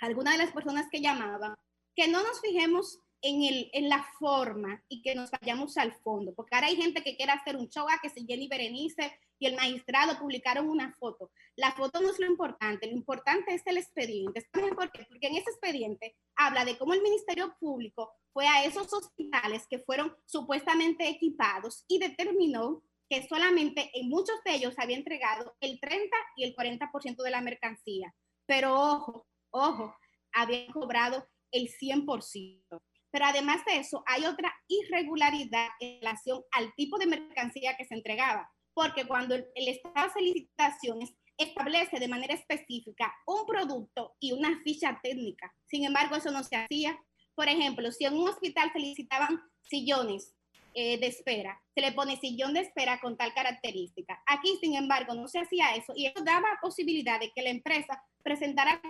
algunas 0.00 0.36
de 0.36 0.44
las 0.44 0.52
personas 0.52 0.86
que 0.90 1.00
llamaban, 1.00 1.54
que 1.96 2.08
no 2.08 2.22
nos 2.22 2.40
fijemos 2.40 3.00
en, 3.24 3.42
el, 3.42 3.70
en 3.72 3.88
la 3.88 4.06
forma 4.18 4.84
y 4.86 5.00
que 5.00 5.14
nos 5.14 5.30
vayamos 5.30 5.78
al 5.78 5.94
fondo, 6.02 6.34
porque 6.34 6.54
ahora 6.54 6.66
hay 6.66 6.76
gente 6.76 7.02
que 7.02 7.16
quiere 7.16 7.32
hacer 7.32 7.56
un 7.56 7.70
show 7.70 7.86
a 7.88 7.98
que 8.02 8.10
si 8.10 8.26
Jenny 8.26 8.48
Berenice 8.48 9.18
y 9.38 9.46
el 9.46 9.56
magistrado 9.56 10.18
publicaron 10.18 10.68
una 10.68 10.92
foto. 10.92 11.30
La 11.56 11.72
foto 11.72 12.02
no 12.02 12.10
es 12.10 12.18
lo 12.18 12.26
importante, 12.26 12.86
lo 12.86 12.92
importante 12.92 13.54
es 13.54 13.62
el 13.66 13.78
expediente. 13.78 14.46
¿Por 14.52 14.92
qué? 14.92 15.06
Porque 15.08 15.26
en 15.26 15.36
ese 15.36 15.50
expediente 15.50 16.16
habla 16.36 16.66
de 16.66 16.76
cómo 16.76 16.92
el 16.92 17.00
Ministerio 17.00 17.56
Público 17.58 18.12
fue 18.34 18.46
a 18.46 18.62
esos 18.62 18.92
hospitales 18.92 19.66
que 19.70 19.78
fueron 19.78 20.14
supuestamente 20.26 21.08
equipados 21.08 21.86
y 21.88 21.98
determinó 21.98 22.82
que 23.08 23.26
solamente 23.26 23.90
en 23.94 24.10
muchos 24.10 24.36
de 24.44 24.54
ellos 24.54 24.74
había 24.76 24.98
entregado 24.98 25.56
el 25.60 25.80
30 25.80 26.14
y 26.36 26.44
el 26.44 26.54
40% 26.54 27.22
de 27.22 27.30
la 27.30 27.40
mercancía. 27.40 28.14
Pero 28.44 28.78
ojo, 28.78 29.26
ojo, 29.50 29.96
habían 30.34 30.70
cobrado 30.72 31.26
el 31.52 31.70
100%. 31.70 32.82
Pero 33.14 33.26
además 33.26 33.64
de 33.64 33.78
eso, 33.78 34.02
hay 34.06 34.24
otra 34.24 34.52
irregularidad 34.66 35.68
en 35.78 36.00
relación 36.00 36.42
al 36.50 36.74
tipo 36.74 36.98
de 36.98 37.06
mercancía 37.06 37.76
que 37.76 37.84
se 37.84 37.94
entregaba, 37.94 38.50
porque 38.74 39.06
cuando 39.06 39.36
el, 39.36 39.46
el 39.54 39.68
estado 39.68 40.10
de 40.16 40.22
licitaciones 40.22 41.14
establece 41.38 42.00
de 42.00 42.08
manera 42.08 42.34
específica 42.34 43.14
un 43.28 43.46
producto 43.46 44.16
y 44.18 44.32
una 44.32 44.60
ficha 44.64 44.98
técnica. 45.00 45.54
Sin 45.64 45.84
embargo, 45.84 46.16
eso 46.16 46.32
no 46.32 46.42
se 46.42 46.56
hacía. 46.56 46.98
Por 47.36 47.48
ejemplo, 47.48 47.92
si 47.92 48.04
en 48.04 48.14
un 48.14 48.28
hospital 48.28 48.72
se 48.72 48.80
licitaban 48.80 49.40
sillones 49.62 50.34
eh, 50.74 50.98
de 50.98 51.06
espera, 51.06 51.62
se 51.72 51.82
le 51.82 51.92
pone 51.92 52.16
sillón 52.16 52.54
de 52.54 52.62
espera 52.62 52.98
con 53.00 53.16
tal 53.16 53.32
característica. 53.32 54.20
Aquí, 54.26 54.58
sin 54.60 54.74
embargo, 54.74 55.14
no 55.14 55.28
se 55.28 55.38
hacía 55.38 55.76
eso 55.76 55.92
y 55.94 56.06
eso 56.06 56.24
daba 56.24 56.58
posibilidad 56.60 57.20
de 57.20 57.30
que 57.30 57.42
la 57.42 57.50
empresa 57.50 58.02
presentara 58.24 58.82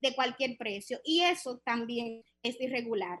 de 0.00 0.14
cualquier 0.14 0.56
precio 0.56 1.00
y 1.04 1.22
eso 1.22 1.58
también 1.64 2.24
es 2.42 2.60
irregular. 2.60 3.20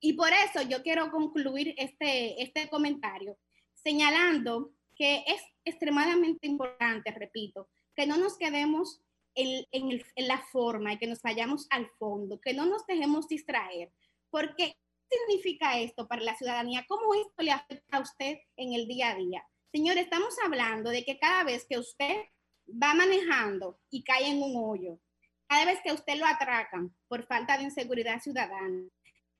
Y 0.00 0.14
por 0.14 0.30
eso 0.32 0.62
yo 0.68 0.82
quiero 0.82 1.10
concluir 1.10 1.74
este, 1.78 2.42
este 2.42 2.68
comentario 2.68 3.38
señalando 3.74 4.72
que 4.96 5.24
es 5.26 5.42
extremadamente 5.64 6.46
importante, 6.46 7.10
repito, 7.12 7.68
que 7.94 8.06
no 8.06 8.16
nos 8.16 8.36
quedemos 8.36 9.00
en 9.34 10.28
la 10.28 10.38
forma 10.52 10.92
y 10.92 10.98
que 10.98 11.06
nos 11.06 11.22
vayamos 11.22 11.66
al 11.70 11.88
fondo, 11.98 12.40
que 12.40 12.52
no 12.52 12.66
nos 12.66 12.86
dejemos 12.86 13.28
distraer, 13.28 13.90
porque 14.30 14.76
¿qué 15.10 15.18
significa 15.26 15.78
esto 15.78 16.06
para 16.06 16.22
la 16.22 16.36
ciudadanía? 16.36 16.84
¿Cómo 16.88 17.14
esto 17.14 17.42
le 17.42 17.52
afecta 17.52 17.96
a 17.98 18.00
usted 18.00 18.38
en 18.56 18.74
el 18.74 18.86
día 18.86 19.10
a 19.10 19.16
día? 19.16 19.46
Señor, 19.72 19.96
estamos 19.98 20.34
hablando 20.44 20.90
de 20.90 21.04
que 21.04 21.18
cada 21.18 21.44
vez 21.44 21.66
que 21.68 21.78
usted 21.78 22.14
va 22.70 22.94
manejando 22.94 23.78
y 23.90 24.02
cae 24.04 24.28
en 24.28 24.42
un 24.42 24.54
hoyo, 24.56 24.98
cada 25.52 25.66
vez 25.66 25.80
que 25.84 25.92
usted 25.92 26.18
lo 26.18 26.24
atracan 26.24 26.96
por 27.08 27.26
falta 27.26 27.58
de 27.58 27.64
inseguridad 27.64 28.18
ciudadana, 28.20 28.88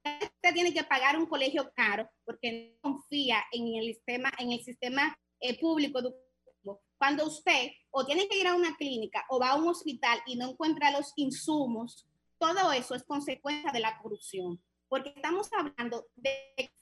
usted 0.04 0.52
tiene 0.52 0.74
que 0.74 0.84
pagar 0.84 1.16
un 1.16 1.24
colegio 1.24 1.72
caro 1.74 2.06
porque 2.26 2.76
no 2.84 2.92
confía 2.92 3.42
en 3.50 3.76
el 3.76 3.94
sistema, 3.94 4.30
en 4.36 4.52
el 4.52 4.62
sistema 4.62 5.18
eh, 5.40 5.58
público 5.58 6.00
educativo. 6.00 6.82
Cuando 6.98 7.26
usted 7.26 7.70
o 7.90 8.04
tiene 8.04 8.28
que 8.28 8.38
ir 8.38 8.46
a 8.46 8.54
una 8.54 8.76
clínica 8.76 9.24
o 9.30 9.40
va 9.40 9.52
a 9.52 9.56
un 9.56 9.66
hospital 9.68 10.20
y 10.26 10.36
no 10.36 10.50
encuentra 10.50 10.90
los 10.90 11.14
insumos, 11.16 12.06
todo 12.38 12.72
eso 12.72 12.94
es 12.94 13.04
consecuencia 13.04 13.72
de 13.72 13.80
la 13.80 13.96
corrupción, 14.02 14.62
porque 14.88 15.14
estamos 15.16 15.48
hablando 15.54 16.08
de 16.14 16.74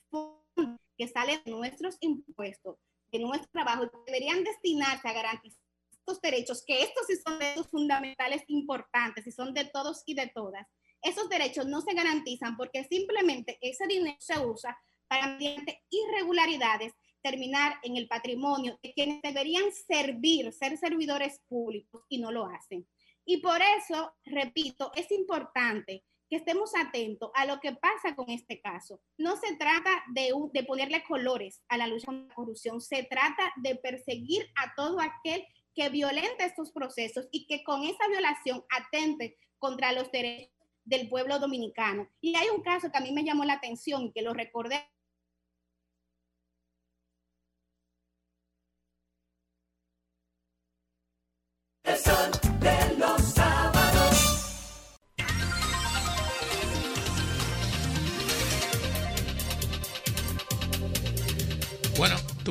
que 0.99 1.07
salen 1.07 1.41
de 1.45 1.53
nuestros 1.53 1.99
impuestos, 2.01 2.79
de 3.13 3.21
nuestro 3.21 3.49
trabajo, 3.53 3.89
deberían 4.07 4.43
destinarse 4.43 5.07
a 5.07 5.13
garantizar 5.13 5.70
estos 6.01 6.21
derechos, 6.21 6.65
que 6.67 6.83
estos 6.83 7.07
sí 7.07 7.15
son 7.25 7.39
derechos 7.39 7.69
fundamentales 7.69 8.43
importantes 8.49 9.27
y 9.27 9.33
son 9.33 9.55
de 9.55 9.65
todos 9.67 10.03
y 10.07 10.15
de 10.15 10.29
todas. 10.29 10.67
Esos 11.03 11.29
derechos 11.29 11.67
no 11.67 11.81
se 11.81 11.95
garantizan 11.95 12.57
porque 12.57 12.85
simplemente 12.85 13.59
ese 13.61 13.87
dinero 13.87 14.17
se 14.19 14.39
usa 14.39 14.79
para 15.09 15.29
mediante 15.29 15.83
irregularidades 15.91 16.93
terminar 17.23 17.79
en 17.83 17.97
el 17.97 18.09
patrimonio 18.09 18.79
de 18.83 18.93
quienes 18.93 19.21
deberían 19.23 19.71
servir, 19.73 20.53
ser 20.53 20.77
servidores 20.79 21.41
públicos 21.49 22.03
y 22.09 22.19
no 22.19 22.31
lo 22.33 22.47
hacen. 22.47 22.87
Y 23.25 23.39
por 23.39 23.61
eso, 23.61 24.13
repito, 24.25 24.91
es 24.95 25.11
importante 25.11 26.05
que 26.29 26.37
estemos 26.37 26.73
atentos 26.77 27.31
a 27.35 27.45
lo 27.45 27.59
que 27.61 27.73
pasa 27.73 28.15
con 28.15 28.31
este 28.31 28.61
caso. 28.61 29.01
No 29.19 29.37
se 29.37 29.57
trata 29.57 30.05
de, 30.15 30.33
de 30.53 30.63
ponerle 30.63 31.03
colores 31.03 31.63
a 31.69 31.77
la 31.77 31.89
lucha 31.89 32.07
contra 32.07 32.29
la 32.29 32.35
corrupción, 32.35 32.81
se 32.81 33.03
trata 33.03 33.53
de 33.57 33.75
perseguir 33.77 34.49
a 34.55 34.73
todo 34.77 34.99
aquel 35.01 35.45
que 35.75 35.89
violente 35.89 36.45
estos 36.45 36.73
procesos 36.73 37.29
y 37.31 37.47
que 37.47 37.63
con 37.65 37.85
esa 37.85 38.09
violación 38.09 38.65
atente 38.71 39.39
contra 39.59 39.93
los 39.93 40.11
derechos 40.11 40.53
del 40.85 41.09
pueblo 41.09 41.39
dominicano. 41.39 42.09
Y 42.21 42.37
hay 42.37 42.49
un 42.49 42.63
caso 42.63 42.91
que 42.91 42.99
a 42.99 43.01
mí 43.01 43.13
me 43.13 43.25
llamó 43.25 43.45
la 43.45 43.55
atención 43.55 44.05
y 44.05 44.13
que 44.13 44.23
lo 44.23 44.33
recordé 44.33 44.83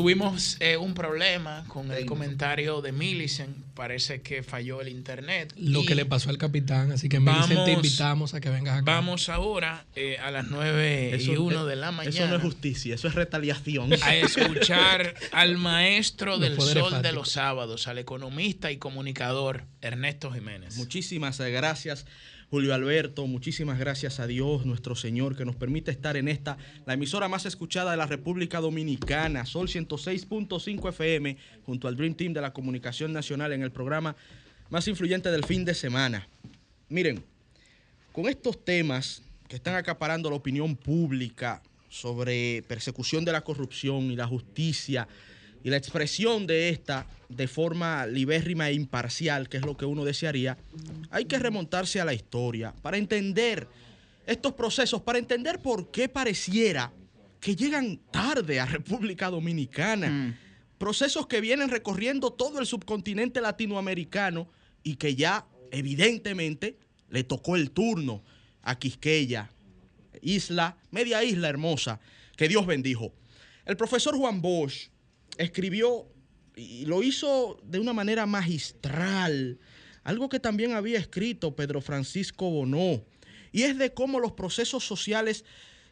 tuvimos 0.01 0.57
eh, 0.59 0.77
un 0.77 0.93
problema 0.93 1.63
con 1.67 1.91
el 1.91 2.05
comentario 2.05 2.81
de 2.81 2.91
Millicent. 2.91 3.55
Parece 3.73 4.21
que 4.21 4.43
falló 4.43 4.81
el 4.81 4.89
internet. 4.89 5.53
Lo 5.57 5.81
Y 5.81 5.85
que 5.85 5.95
le 5.95 6.05
pasó 6.05 6.29
al 6.29 6.37
capitán, 6.37 6.91
así 6.91 7.07
que 7.09 7.19
Millicent, 7.19 7.49
te 7.49 7.55
Vamos- 7.55 7.69
invitamos 7.85 8.33
a 8.33 8.41
que 8.41 8.49
vengas 8.49 8.75
acá. 8.81 8.91
Vamos 8.91 9.29
ahora 9.29 9.85
eh, 9.95 10.17
a 10.17 10.31
las 10.31 10.47
9 10.49 11.11
y 11.19 11.31
Eso- 11.31 11.43
1 11.43 11.65
eh, 11.65 11.69
de 11.69 11.75
la 11.75 11.91
mañana. 11.91 12.15
Eso 12.15 12.27
no 12.27 12.35
es 12.35 12.41
justicia, 12.41 12.95
eso 12.95 13.07
es 13.07 13.15
retaliación. 13.15 13.91
a 14.01 14.15
escuchar 14.15 15.13
al 15.31 15.57
maestro 15.57 16.37
del 16.39 16.59
sol 16.59 17.01
de 17.01 17.11
los 17.11 17.31
sábados, 17.31 17.87
al 17.87 17.97
economista 17.99 18.71
y 18.71 18.77
comunicador 18.77 19.65
Ernesto 19.81 20.31
Jiménez. 20.31 20.75
Muchísimas 20.77 21.39
eh, 21.39 21.51
gracias, 21.51 22.05
Julio 22.49 22.73
Alberto. 22.73 23.27
Muchísimas 23.27 23.77
gracias 23.77 24.19
a 24.19 24.25
Dios, 24.25 24.65
nuestro 24.65 24.95
Señor, 24.95 25.35
que 25.37 25.45
nos 25.45 25.55
permite 25.55 25.91
estar 25.91 26.17
en 26.17 26.27
esta, 26.27 26.57
la 26.87 26.95
emisora 26.95 27.27
más 27.27 27.45
escuchada 27.45 27.91
de 27.91 27.97
la 27.97 28.07
República 28.07 28.59
Dominicana, 28.59 29.45
Sol 29.45 29.67
106.5 29.67 30.89
FM, 30.89 31.37
junto 31.63 31.87
al 31.87 31.95
Dream 31.95 32.15
Team 32.15 32.33
de 32.33 32.41
la 32.41 32.51
Comunicación 32.51 33.13
Nacional 33.13 33.53
en 33.53 33.61
el 33.61 33.71
programa 33.71 34.15
más 34.71 34.87
influyente 34.87 35.29
del 35.29 35.45
fin 35.45 35.63
de 35.63 35.75
semana. 35.75 36.27
Miren, 36.89 37.23
con 38.11 38.27
estos 38.27 38.65
temas 38.65 39.21
que 39.47 39.57
están 39.57 39.75
acaparando 39.75 40.29
la 40.31 40.35
opinión 40.35 40.75
pública 40.75 41.61
sobre 41.87 42.63
persecución 42.67 43.25
de 43.25 43.31
la 43.31 43.41
corrupción 43.41 44.09
y 44.11 44.15
la 44.15 44.25
justicia 44.25 45.07
y 45.63 45.69
la 45.69 45.77
expresión 45.77 46.47
de 46.47 46.69
esta 46.69 47.05
de 47.27 47.47
forma 47.47 48.05
libérrima 48.05 48.69
e 48.69 48.73
imparcial, 48.73 49.49
que 49.49 49.57
es 49.57 49.65
lo 49.65 49.77
que 49.77 49.85
uno 49.85 50.05
desearía, 50.05 50.57
hay 51.11 51.25
que 51.25 51.37
remontarse 51.37 52.01
a 52.01 52.05
la 52.05 52.13
historia 52.13 52.73
para 52.81 52.97
entender 52.97 53.67
estos 54.25 54.53
procesos, 54.53 55.01
para 55.01 55.19
entender 55.19 55.59
por 55.59 55.91
qué 55.91 56.09
pareciera 56.09 56.91
que 57.39 57.55
llegan 57.55 57.99
tarde 58.11 58.59
a 58.59 58.65
República 58.65 59.29
Dominicana. 59.29 60.37
Procesos 60.77 61.27
que 61.27 61.41
vienen 61.41 61.69
recorriendo 61.69 62.31
todo 62.31 62.59
el 62.59 62.65
subcontinente 62.65 63.41
latinoamericano 63.41 64.49
y 64.83 64.95
que 64.95 65.15
ya 65.15 65.45
evidentemente 65.71 66.77
le 67.09 67.23
tocó 67.23 67.55
el 67.55 67.71
turno 67.71 68.23
a 68.61 68.77
Quisqueya, 68.77 69.49
isla, 70.21 70.77
media 70.91 71.23
isla 71.23 71.49
hermosa, 71.49 71.99
que 72.35 72.47
Dios 72.47 72.65
bendijo. 72.65 73.13
El 73.65 73.77
profesor 73.77 74.15
Juan 74.15 74.41
Bosch 74.41 74.89
escribió 75.39 76.05
y 76.55 76.85
lo 76.85 77.01
hizo 77.01 77.59
de 77.63 77.79
una 77.79 77.93
manera 77.93 78.25
magistral, 78.25 79.57
algo 80.03 80.29
que 80.29 80.39
también 80.39 80.73
había 80.73 80.99
escrito 80.99 81.55
Pedro 81.55 81.81
Francisco 81.81 82.49
Bonó, 82.49 83.03
y 83.51 83.63
es 83.63 83.77
de 83.77 83.93
cómo 83.93 84.19
los 84.19 84.33
procesos 84.33 84.85
sociales 84.85 85.45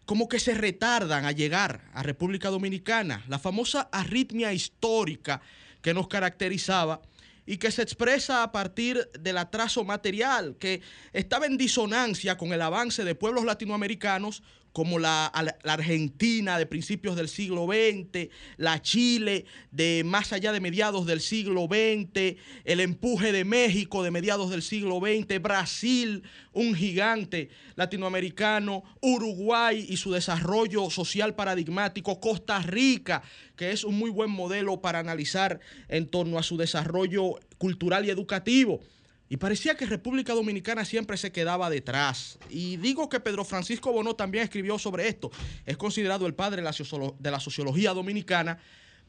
como 0.05 0.27
que 0.27 0.39
se 0.39 0.53
retardan 0.53 1.25
a 1.25 1.31
llegar 1.31 1.89
a 1.93 2.03
República 2.03 2.49
Dominicana, 2.49 3.23
la 3.27 3.39
famosa 3.39 3.89
arritmia 3.91 4.53
histórica 4.53 5.41
que 5.81 5.93
nos 5.93 6.07
caracterizaba 6.07 7.01
y 7.45 7.57
que 7.57 7.71
se 7.71 7.81
expresa 7.81 8.43
a 8.43 8.51
partir 8.51 9.09
del 9.19 9.37
atraso 9.37 9.85
material, 9.85 10.57
que 10.59 10.81
estaba 11.13 11.45
en 11.45 11.57
disonancia 11.57 12.37
con 12.37 12.51
el 12.51 12.61
avance 12.61 13.05
de 13.05 13.15
pueblos 13.15 13.45
latinoamericanos 13.45 14.43
como 14.77 14.99
la, 14.99 15.25
Argentina 15.63 16.59
de 16.59 16.67
principios 16.67 17.15
del 17.15 17.29
siglo 17.29 17.65
XX, 17.65 18.29
la 18.57 18.79
Chile 18.79 19.45
de 19.71 20.03
más 20.05 20.33
allá 20.33 20.51
de 20.51 20.59
mediados 20.59 21.07
del 21.07 21.19
siglo 21.19 21.65
XX, 21.65 22.37
el 22.63 22.79
empuje 22.79 23.31
de 23.31 23.43
México 23.43 24.03
de 24.03 24.11
mediados 24.11 24.51
del 24.51 24.61
siglo 24.61 24.99
XX, 24.99 25.41
Brasil, 25.41 26.21
un 26.53 26.75
gigante 26.75 27.49
latinoamericano, 27.73 28.83
Uruguay 29.01 29.83
y 29.89 29.97
su 29.97 30.11
desarrollo 30.11 30.91
social 30.91 31.33
paradigmático, 31.33 32.19
Costa 32.19 32.59
Rica, 32.59 33.23
que 33.55 33.71
es 33.71 33.83
un 33.83 33.97
muy 33.97 34.11
buen 34.11 34.29
modelo 34.29 34.79
para 34.79 34.99
analizar 34.99 35.59
en 35.87 36.05
torno 36.05 36.37
a 36.37 36.43
su 36.43 36.55
desarrollo 36.55 37.39
cultural 37.57 38.05
y 38.05 38.11
educativo. 38.11 38.81
Y 39.29 39.37
parecía 39.37 39.75
que 39.75 39.85
República 39.85 40.33
Dominicana 40.33 40.85
siempre 40.85 41.17
se 41.17 41.31
quedaba 41.31 41.69
detrás. 41.69 42.39
Y 42.49 42.77
digo 42.77 43.09
que 43.09 43.19
Pedro 43.19 43.43
Francisco 43.43 43.91
Bonó 43.91 44.15
también 44.15 44.45
escribió 44.45 44.79
sobre 44.79 45.07
esto. 45.07 45.31
Es 45.65 45.75
considerado 45.75 46.25
el 46.27 46.33
padre 46.33 46.57
de 46.57 46.63
la, 46.63 46.71
sociolo- 46.71 47.15
de 47.19 47.31
la 47.31 47.39
sociología 47.39 47.93
dominicana, 47.93 48.57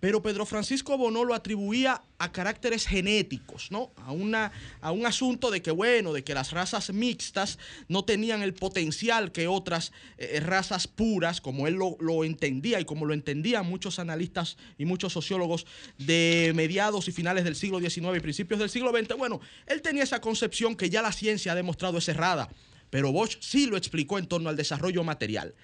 pero 0.01 0.23
Pedro 0.23 0.47
Francisco 0.47 0.97
Bonó 0.97 1.25
lo 1.25 1.35
atribuía 1.35 2.03
a 2.19 2.33
caracteres 2.33 2.87
genéticos, 2.87 3.71
¿no? 3.71 3.93
A, 3.97 4.13
una, 4.13 4.53
a 4.81 4.93
un 4.93 5.07
asunto 5.07 5.51
de 5.51 5.63
que, 5.63 5.71
bueno, 5.71 6.13
de 6.13 6.23
que 6.23 6.35
las 6.35 6.53
razas 6.53 6.93
mixtas 6.93 7.59
no 7.89 8.05
tenían 8.05 8.43
el 8.43 8.55
potencial 8.55 9.33
que 9.33 9.49
otras 9.49 9.93
eh, 10.19 10.41
razas 10.41 10.87
puras, 10.87 11.41
como 11.41 11.67
él 11.67 11.75
lo, 11.75 11.97
lo 12.01 12.25
entendía 12.25 12.81
y 12.81 12.85
como 12.85 13.07
lo 13.07 13.15
entendían 13.15 13.67
muchos 13.67 13.99
analistas 13.99 14.57
y 14.79 14.85
muchos 14.85 15.13
sociólogos 15.13 15.67
de 15.99 16.53
mediados 16.55 17.09
y 17.09 17.13
finales 17.13 17.45
del 17.45 17.57
siglo 17.57 17.81
XIX 17.81 18.17
y 18.17 18.21
principios 18.21 18.61
del 18.61 18.71
siglo 18.71 18.91
XX. 18.91 19.17
Bueno, 19.17 19.41
él 19.67 19.83
tenía 19.83 20.05
esa 20.05 20.21
concepción 20.21 20.77
que 20.77 20.91
ya 20.91 21.03
la 21.03 21.13
ciencia 21.13 21.53
ha 21.53 21.55
demostrado 21.55 21.99
es 21.99 22.09
errada. 22.09 22.49
pero 22.91 23.13
Bosch 23.13 23.39
sí 23.41 23.67
lo 23.67 23.77
explicó 23.77 24.19
en 24.19 24.27
torno 24.27 24.49
al 24.49 24.57
desarrollo 24.57 25.05
material. 25.05 25.55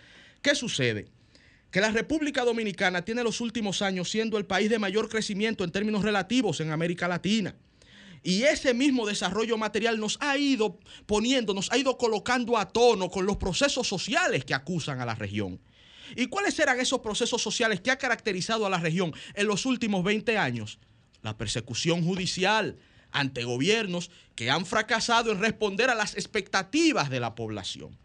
¿Qué 0.42 0.54
sucede? 0.54 1.08
Que 1.74 1.80
la 1.80 1.90
República 1.90 2.44
Dominicana 2.44 3.04
tiene 3.04 3.24
los 3.24 3.40
últimos 3.40 3.82
años 3.82 4.08
siendo 4.08 4.38
el 4.38 4.46
país 4.46 4.70
de 4.70 4.78
mayor 4.78 5.08
crecimiento 5.08 5.64
en 5.64 5.72
términos 5.72 6.04
relativos 6.04 6.60
en 6.60 6.70
América 6.70 7.08
Latina. 7.08 7.56
Y 8.22 8.44
ese 8.44 8.74
mismo 8.74 9.04
desarrollo 9.04 9.58
material 9.58 9.98
nos 9.98 10.16
ha 10.20 10.38
ido 10.38 10.78
poniendo, 11.06 11.52
nos 11.52 11.72
ha 11.72 11.76
ido 11.76 11.98
colocando 11.98 12.56
a 12.58 12.68
tono 12.68 13.10
con 13.10 13.26
los 13.26 13.38
procesos 13.38 13.88
sociales 13.88 14.44
que 14.44 14.54
acusan 14.54 15.00
a 15.00 15.04
la 15.04 15.16
región. 15.16 15.60
¿Y 16.14 16.28
cuáles 16.28 16.56
eran 16.60 16.78
esos 16.78 17.00
procesos 17.00 17.42
sociales 17.42 17.80
que 17.80 17.90
ha 17.90 17.98
caracterizado 17.98 18.66
a 18.66 18.70
la 18.70 18.78
región 18.78 19.12
en 19.34 19.48
los 19.48 19.66
últimos 19.66 20.04
20 20.04 20.38
años? 20.38 20.78
La 21.22 21.36
persecución 21.36 22.04
judicial 22.04 22.78
ante 23.10 23.42
gobiernos 23.42 24.12
que 24.36 24.48
han 24.48 24.64
fracasado 24.64 25.32
en 25.32 25.40
responder 25.40 25.90
a 25.90 25.96
las 25.96 26.14
expectativas 26.14 27.10
de 27.10 27.18
la 27.18 27.34
población. 27.34 27.98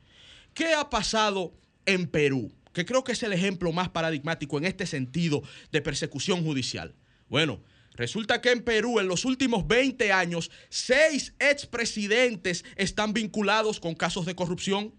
¿Qué 0.56 0.74
ha 0.74 0.90
pasado 0.90 1.54
en 1.86 2.08
Perú? 2.08 2.52
Que 2.74 2.86
creo 2.86 3.04
que 3.04 3.14
es 3.14 3.24
el 3.24 3.34
ejemplo 3.34 3.72
más 3.72 3.90
paradigmático 3.90 4.58
en 4.58 4.66
este 4.66 4.86
sentido 4.86 5.42
de 5.72 5.82
persecución 5.82 6.44
judicial. 6.44 6.96
Bueno, 7.28 7.62
Resulta 8.00 8.40
que 8.40 8.52
en 8.52 8.64
Perú 8.64 9.02
en 9.02 9.10
los 9.10 9.26
últimos 9.26 9.68
20 9.68 10.14
años, 10.14 10.52
seis 10.70 11.34
expresidentes 11.38 12.64
están 12.78 13.12
vinculados 13.12 13.82
con 13.82 13.94
casos 13.94 14.26
de 14.26 14.36
corrupción. 14.36 14.94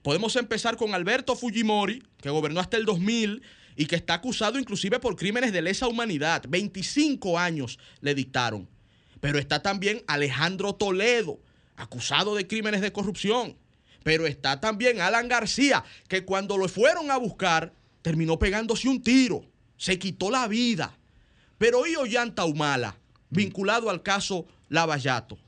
Podemos 0.00 0.36
empezar 0.36 0.78
con 0.78 0.94
Alberto 0.94 1.36
Fujimori, 1.36 2.02
que 2.22 2.30
gobernó 2.30 2.60
hasta 2.60 2.78
el 2.78 2.86
2000 2.86 3.42
y 3.76 3.84
que 3.84 3.96
está 3.96 4.14
acusado 4.14 4.58
inclusive 4.58 4.98
por 4.98 5.16
crímenes 5.16 5.52
de 5.52 5.60
lesa 5.60 5.86
humanidad. 5.86 6.44
25 6.48 7.38
años 7.38 7.78
le 8.00 8.14
dictaron. 8.14 8.70
Pero 9.20 9.38
está 9.38 9.60
también 9.60 10.02
Alejandro 10.06 10.74
Toledo, 10.74 11.42
acusado 11.76 12.34
de 12.34 12.46
crímenes 12.46 12.80
de 12.80 12.92
corrupción. 12.92 13.58
Pero 14.02 14.26
está 14.26 14.60
también 14.60 15.00
Alan 15.00 15.28
García, 15.28 15.84
que 16.08 16.24
cuando 16.24 16.56
lo 16.56 16.68
fueron 16.68 17.10
a 17.10 17.16
buscar, 17.16 17.72
terminó 18.02 18.38
pegándose 18.38 18.88
un 18.88 19.02
tiro. 19.02 19.44
Se 19.76 19.98
quitó 19.98 20.30
la 20.30 20.48
vida. 20.48 20.96
Pero 21.58 21.86
y 21.86 21.96
Ollanta 21.96 22.44
Humala, 22.44 22.96
vinculado 23.28 23.90
al 23.90 24.02
caso 24.02 24.46
Lavallato. 24.68 25.38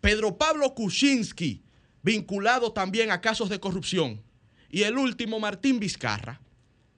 Pedro 0.00 0.36
Pablo 0.38 0.74
Kuczynski, 0.74 1.62
vinculado 2.02 2.72
también 2.72 3.10
a 3.10 3.20
casos 3.20 3.48
de 3.48 3.60
corrupción. 3.60 4.22
Y 4.70 4.82
el 4.82 4.96
último, 4.96 5.38
Martín 5.38 5.80
Vizcarra, 5.80 6.40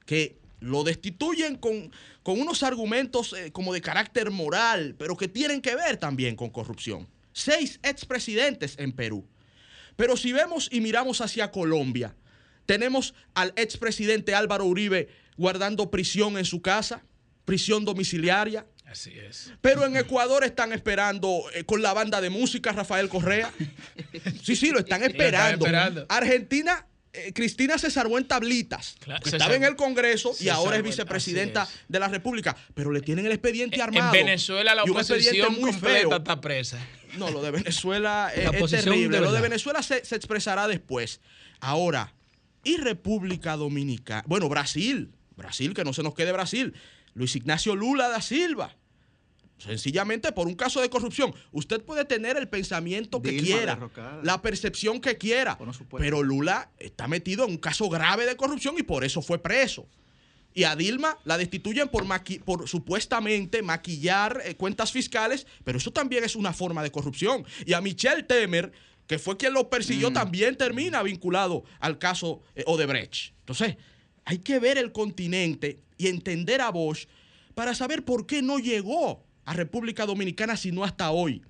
que 0.07 0.39
lo 0.61 0.85
destituyen 0.85 1.57
con, 1.57 1.93
con 2.23 2.41
unos 2.41 2.63
argumentos 2.63 3.35
eh, 3.35 3.53
como 3.53 3.73
de 3.73 3.81
carácter 3.81 4.31
moral, 4.31 4.95
pero 4.99 5.17
que 5.17 5.29
tienen 5.29 5.61
que 5.61 5.75
ver 5.75 5.97
también 5.97 6.37
con 6.37 6.51
corrupción. 6.51 7.09
Seis 7.33 7.81
expresidentes 7.83 8.77
en 8.79 8.93
Perú. 8.93 9.27
Pero 9.97 10.17
si 10.17 10.33
vemos 10.33 10.69
y 10.73 10.81
miramos 10.81 11.21
hacia 11.21 11.51
Colombia, 11.51 12.15
tenemos 12.67 13.15
al 13.35 13.53
expresidente 13.57 14.35
Álvaro 14.35 14.65
Uribe 14.65 15.09
guardando 15.37 15.91
prisión 15.91 16.39
en 16.39 16.45
su 16.45 16.63
casa, 16.63 17.03
prisión 17.45 17.85
domiciliaria. 17.85 18.67
Así 18.87 19.13
es. 19.19 19.53
Pero 19.61 19.85
en 19.87 19.97
Ecuador 19.97 20.45
están 20.45 20.73
esperando 20.73 21.45
eh, 21.55 21.65
con 21.65 21.83
la 21.83 21.93
banda 21.93 22.21
de 22.21 22.31
música 22.31 22.73
Rafael 22.73 23.09
Correa. 23.09 23.51
Sí, 24.43 24.55
sí, 24.57 24.71
lo 24.71 24.79
están 24.79 25.03
esperando. 25.03 25.65
esperando. 25.67 26.07
Argentina, 26.09 26.87
eh, 27.13 27.33
Cristina 27.33 27.77
se 27.79 27.91
salvó 27.91 28.19
en 28.19 28.27
tablitas. 28.29 28.97
que 29.23 29.31
se 29.31 29.37
estaba 29.37 29.57
en 29.57 29.65
el 29.65 29.75
Congreso 29.75 30.35
y 30.39 30.49
ahora 30.49 30.77
es 30.77 30.83
vicepresidenta 30.83 31.67
de 31.89 31.99
la 31.99 32.09
República. 32.09 32.57
Pero 32.75 32.93
le 32.93 33.01
tienen 33.01 33.27
el 33.27 33.33
expediente 33.33 33.77
En 33.77 33.83
armado. 33.83 34.13
Venezuela 34.13 34.75
la 34.75 34.85
oposición 34.85 35.55
muy 35.55 35.73
completa 35.73 36.01
feo. 36.01 36.17
está 36.17 36.41
presa. 36.41 36.79
No, 37.19 37.31
lo 37.31 37.43
de 37.43 37.51
Venezuela 37.51 38.31
La 38.37 38.51
es 38.51 38.71
terrible. 38.71 39.19
de 39.19 39.25
lo 39.25 39.33
de. 39.33 39.41
Venezuela 39.41 39.83
se, 39.83 40.05
se 40.05 40.17
expresará 40.17 40.67
después. 40.69 41.21
Ahora, 41.61 42.15
¿y 42.65 42.77
República 42.77 43.57
Dominicana? 43.57 44.25
Bueno, 44.27 44.49
Brasil. 44.49 45.13
Brasil, 45.37 45.75
que 45.75 45.85
no 45.85 45.93
se 45.93 46.03
nos 46.03 46.15
quede 46.15 46.33
Brasil. 46.33 46.75
Luis 47.15 47.35
Ignacio 47.37 47.75
Lula 47.77 48.09
da 48.09 48.21
Silva. 48.21 48.75
Sencillamente 49.59 50.33
por 50.33 50.47
un 50.47 50.55
caso 50.55 50.81
de 50.81 50.91
corrupción. 50.91 51.35
Usted 51.53 51.81
puede 51.83 52.05
tener 52.05 52.37
el 52.37 52.49
pensamiento 52.49 53.23
que 53.23 53.31
Dilma 53.31 53.47
quiera, 53.47 53.75
derrocada. 53.75 54.21
la 54.23 54.43
percepción 54.43 55.01
que 55.01 55.17
quiera, 55.17 55.57
pero 55.97 56.23
Lula 56.23 56.71
está 56.79 57.07
metido 57.07 57.45
en 57.45 57.53
un 57.53 57.57
caso 57.59 57.89
grave 57.89 58.27
de 58.27 58.37
corrupción 58.37 58.75
y 58.79 58.83
por 58.83 59.05
eso 59.05 59.23
fue 59.23 59.39
preso. 59.39 59.87
Y 60.57 60.63
a 60.65 60.77
Dilma 60.77 61.19
la 61.25 61.37
destituyen 61.37 61.89
por, 61.89 62.05
maqui- 62.07 62.41
por 62.41 62.69
supuestamente 62.69 63.61
maquillar 63.63 64.41
eh, 64.45 64.55
cuentas 64.55 64.93
fiscales, 64.93 65.47
pero 65.65 65.79
eso 65.79 65.93
también 65.93 66.23
es 66.23 66.37
una 66.37 66.53
forma 66.53 66.83
de 66.85 66.93
corrupción. 66.93 67.45
Y 67.67 67.73
a 67.73 67.81
Michelle 67.81 68.23
Temer, 68.23 68.71
que 69.09 69.19
fue 69.19 69.37
quien 69.37 69.53
lo 69.53 69.69
persiguió, 69.69 70.13
también 70.13 70.57
termina 70.57 71.03
vinculado 71.03 71.65
al 71.81 71.99
caso 71.99 72.41
eh, 72.55 72.63
Odebrecht. 72.67 73.33
Entonces, 73.41 73.77
hay 74.25 74.39
que 74.39 74.61
ver 74.61 74.79
el 74.79 74.93
continente 74.93 75.81
y 75.99 76.07
entender 76.07 76.61
a 76.61 76.71
Bosch 76.71 77.07
para 77.55 77.75
saber 77.75 78.05
por 78.05 78.25
qué 78.27 78.41
no 78.41 78.59
llegó 78.59 79.25
a 79.45 79.55
República 79.55 80.07
Dominicana 80.07 80.57
sino 80.57 80.85
hasta 80.85 81.11
hoy. 81.11 81.43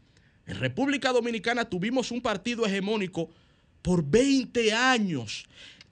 En 0.47 0.59
República 0.59 1.13
Dominicana 1.13 1.67
tuvimos 1.67 2.11
un 2.11 2.21
partido 2.23 2.67
hegemónico 2.67 3.31
por 3.83 4.03
20 4.05 4.73
años. 4.73 5.45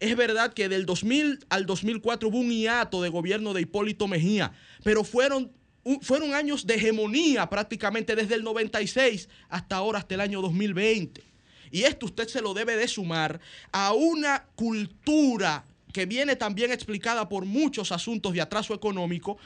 Es 0.02 0.16
verdad 0.16 0.52
que 0.52 0.68
del 0.68 0.84
2000 0.84 1.46
al 1.48 1.64
2004 1.64 2.28
hubo 2.28 2.40
un 2.40 2.50
hiato 2.50 3.00
de 3.02 3.08
gobierno 3.08 3.54
de 3.54 3.60
Hipólito 3.60 4.08
Mejía, 4.08 4.50
pero 4.82 5.04
fueron, 5.04 5.52
fueron 6.00 6.34
años 6.34 6.66
de 6.66 6.74
hegemonía 6.74 7.48
prácticamente 7.48 8.16
desde 8.16 8.34
el 8.34 8.42
96 8.42 9.28
hasta 9.48 9.76
ahora, 9.76 10.00
hasta 10.00 10.16
el 10.16 10.20
año 10.20 10.42
2020. 10.42 11.22
Y 11.70 11.84
esto 11.84 12.06
usted 12.06 12.26
se 12.26 12.42
lo 12.42 12.52
debe 12.52 12.76
de 12.76 12.88
sumar 12.88 13.38
a 13.70 13.92
una 13.92 14.44
cultura 14.56 15.64
que 15.92 16.04
viene 16.04 16.34
también 16.34 16.72
explicada 16.72 17.28
por 17.28 17.44
muchos 17.44 17.92
asuntos 17.92 18.32
de 18.32 18.40
atraso 18.40 18.74
económico. 18.74 19.38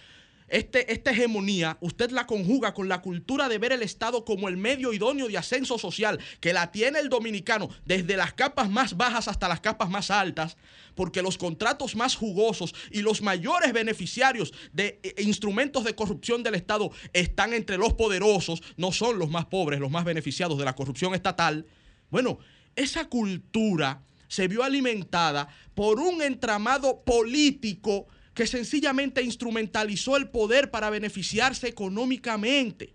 Este, 0.49 0.93
esta 0.93 1.11
hegemonía, 1.11 1.77
usted 1.81 2.13
la 2.13 2.27
conjuga 2.27 2.73
con 2.73 2.89
la 2.89 3.03
cultura 3.03 3.49
de 3.49 3.59
ver 3.59 3.73
el 3.73 3.83
Estado 3.83 4.25
como 4.25 4.49
el 4.49 4.57
medio 4.57 4.93
idóneo 4.93 5.27
de 5.27 5.37
ascenso 5.37 5.77
social, 5.77 6.21
que 6.41 6.53
la 6.53 6.71
tiene 6.71 7.01
el 7.01 7.09
dominicano 7.09 7.69
desde 7.85 8.17
las 8.17 8.33
capas 8.33 8.71
más 8.71 8.97
bajas 8.97 9.27
hasta 9.27 9.49
las 9.49 9.61
capas 9.61 9.91
más 9.91 10.11
altas, 10.11 10.57
porque 10.95 11.21
los 11.21 11.37
contratos 11.37 11.97
más 11.97 12.15
jugosos 12.15 12.75
y 12.93 13.03
los 13.03 13.23
mayores 13.23 13.73
beneficiarios 13.73 14.53
de 14.73 15.01
eh, 15.03 15.15
instrumentos 15.19 15.83
de 15.83 15.97
corrupción 15.97 16.45
del 16.45 16.55
Estado 16.55 16.93
están 17.13 17.53
entre 17.53 17.77
los 17.77 17.95
poderosos, 17.95 18.63
no 18.77 18.93
son 18.93 19.19
los 19.19 19.31
más 19.31 19.47
pobres, 19.47 19.81
los 19.81 19.91
más 19.91 20.05
beneficiados 20.05 20.59
de 20.59 20.65
la 20.65 20.77
corrupción 20.77 21.15
estatal. 21.15 21.67
Bueno, 22.09 22.39
esa 22.77 23.09
cultura 23.09 24.03
se 24.29 24.47
vio 24.47 24.63
alimentada 24.63 25.49
por 25.75 25.99
un 25.99 26.23
entramado 26.23 27.03
político 27.03 28.07
que 28.37 28.47
sencillamente 28.47 29.23
instrumentalizó 29.23 30.15
el 30.19 30.29
poder 30.29 30.71
para 30.71 30.91
beneficiarse 30.91 31.69
económicamente. 31.69 32.95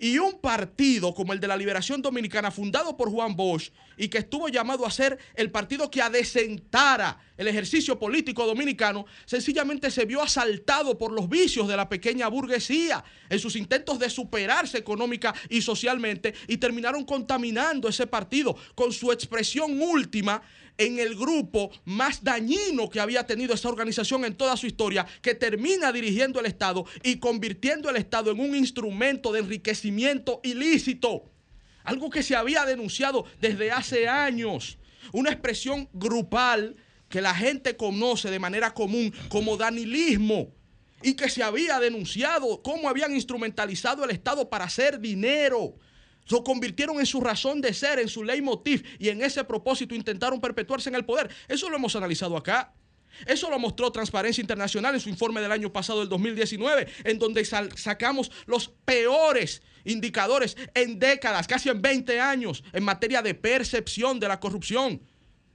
Y 0.00 0.18
un 0.18 0.40
partido 0.40 1.14
como 1.14 1.32
el 1.32 1.38
de 1.38 1.46
la 1.46 1.56
Liberación 1.56 2.02
Dominicana, 2.02 2.50
fundado 2.50 2.96
por 2.96 3.08
Juan 3.08 3.36
Bosch, 3.36 3.70
y 3.96 4.08
que 4.08 4.18
estuvo 4.18 4.48
llamado 4.48 4.84
a 4.84 4.90
ser 4.90 5.16
el 5.36 5.52
partido 5.52 5.88
que 5.88 6.02
adecentara 6.02 7.20
el 7.36 7.46
ejercicio 7.46 8.00
político 8.00 8.44
dominicano, 8.44 9.06
sencillamente 9.24 9.92
se 9.92 10.04
vio 10.06 10.20
asaltado 10.20 10.98
por 10.98 11.12
los 11.12 11.28
vicios 11.28 11.68
de 11.68 11.76
la 11.76 11.88
pequeña 11.88 12.26
burguesía 12.26 13.04
en 13.30 13.38
sus 13.38 13.54
intentos 13.54 14.00
de 14.00 14.10
superarse 14.10 14.78
económica 14.78 15.32
y 15.48 15.62
socialmente, 15.62 16.34
y 16.48 16.56
terminaron 16.56 17.04
contaminando 17.04 17.88
ese 17.88 18.08
partido 18.08 18.56
con 18.74 18.92
su 18.92 19.12
expresión 19.12 19.80
última 19.80 20.42
en 20.78 20.98
el 20.98 21.14
grupo 21.14 21.70
más 21.84 22.22
dañino 22.22 22.88
que 22.90 23.00
había 23.00 23.26
tenido 23.26 23.54
esa 23.54 23.68
organización 23.68 24.24
en 24.24 24.34
toda 24.34 24.56
su 24.56 24.66
historia, 24.66 25.06
que 25.22 25.34
termina 25.34 25.92
dirigiendo 25.92 26.40
el 26.40 26.46
Estado 26.46 26.84
y 27.02 27.18
convirtiendo 27.18 27.88
el 27.90 27.96
Estado 27.96 28.30
en 28.30 28.40
un 28.40 28.54
instrumento 28.56 29.32
de 29.32 29.40
enriquecimiento 29.40 30.40
ilícito. 30.42 31.30
Algo 31.84 32.10
que 32.10 32.22
se 32.22 32.34
había 32.34 32.64
denunciado 32.64 33.24
desde 33.40 33.70
hace 33.70 34.08
años. 34.08 34.78
Una 35.12 35.30
expresión 35.30 35.88
grupal 35.92 36.76
que 37.08 37.20
la 37.20 37.34
gente 37.34 37.76
conoce 37.76 38.30
de 38.30 38.38
manera 38.38 38.72
común 38.72 39.12
como 39.28 39.56
danilismo 39.56 40.52
y 41.02 41.14
que 41.14 41.28
se 41.28 41.42
había 41.42 41.78
denunciado 41.78 42.62
cómo 42.62 42.88
habían 42.88 43.14
instrumentalizado 43.14 44.04
el 44.04 44.10
Estado 44.10 44.48
para 44.48 44.64
hacer 44.64 44.98
dinero. 44.98 45.76
Lo 46.28 46.42
convirtieron 46.42 46.98
en 47.00 47.06
su 47.06 47.20
razón 47.20 47.60
de 47.60 47.74
ser, 47.74 47.98
en 47.98 48.08
su 48.08 48.24
leitmotiv, 48.24 48.84
y 48.98 49.08
en 49.08 49.22
ese 49.22 49.44
propósito 49.44 49.94
intentaron 49.94 50.40
perpetuarse 50.40 50.88
en 50.88 50.94
el 50.94 51.04
poder. 51.04 51.28
Eso 51.48 51.68
lo 51.68 51.76
hemos 51.76 51.94
analizado 51.96 52.36
acá. 52.36 52.72
Eso 53.26 53.48
lo 53.48 53.58
mostró 53.58 53.92
Transparencia 53.92 54.40
Internacional 54.40 54.94
en 54.94 55.00
su 55.00 55.08
informe 55.08 55.40
del 55.40 55.52
año 55.52 55.72
pasado, 55.72 56.00
del 56.00 56.08
2019, 56.08 56.88
en 57.04 57.18
donde 57.18 57.44
sacamos 57.44 58.30
los 58.46 58.68
peores 58.84 59.62
indicadores 59.84 60.56
en 60.74 60.98
décadas, 60.98 61.46
casi 61.46 61.68
en 61.68 61.80
20 61.80 62.20
años, 62.20 62.64
en 62.72 62.82
materia 62.82 63.22
de 63.22 63.34
percepción 63.34 64.18
de 64.18 64.28
la 64.28 64.40
corrupción. 64.40 65.00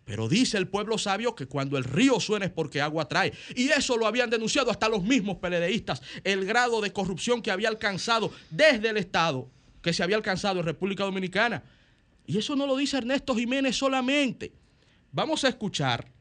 Pero 0.06 0.28
dice 0.28 0.58
el 0.58 0.68
pueblo 0.68 0.98
sabio 0.98 1.36
que 1.36 1.46
cuando 1.46 1.78
el 1.78 1.84
río 1.84 2.20
suena 2.20 2.46
es 2.46 2.52
porque 2.52 2.82
agua 2.82 3.08
trae. 3.08 3.32
Y 3.56 3.70
eso 3.70 3.96
lo 3.96 4.08
habían 4.08 4.30
denunciado 4.30 4.72
hasta 4.72 4.90
los 4.90 5.04
mismos 5.04 5.38
peledeístas, 5.38 6.02
el 6.24 6.46
grado 6.46 6.82
de 6.82 6.92
corrupción 6.92 7.42
que 7.42 7.52
había 7.52 7.70
alcanzado 7.70 8.32
desde 8.50 8.90
el 8.90 8.98
Estado, 8.98 9.52
que 9.82 9.94
se 9.94 10.04
había 10.04 10.16
alcanzado 10.18 10.60
en 10.60 10.66
República 10.66 11.04
Dominicana. 11.04 11.64
Y 12.26 12.38
eso 12.38 12.56
no 12.56 12.68
lo 12.68 12.76
dice 12.78 12.98
Ernesto 12.98 13.36
Jiménez 13.36 13.76
solamente. 13.78 14.54
Vamos 15.12 15.44
a 15.44 15.50
escuchar 15.50 16.12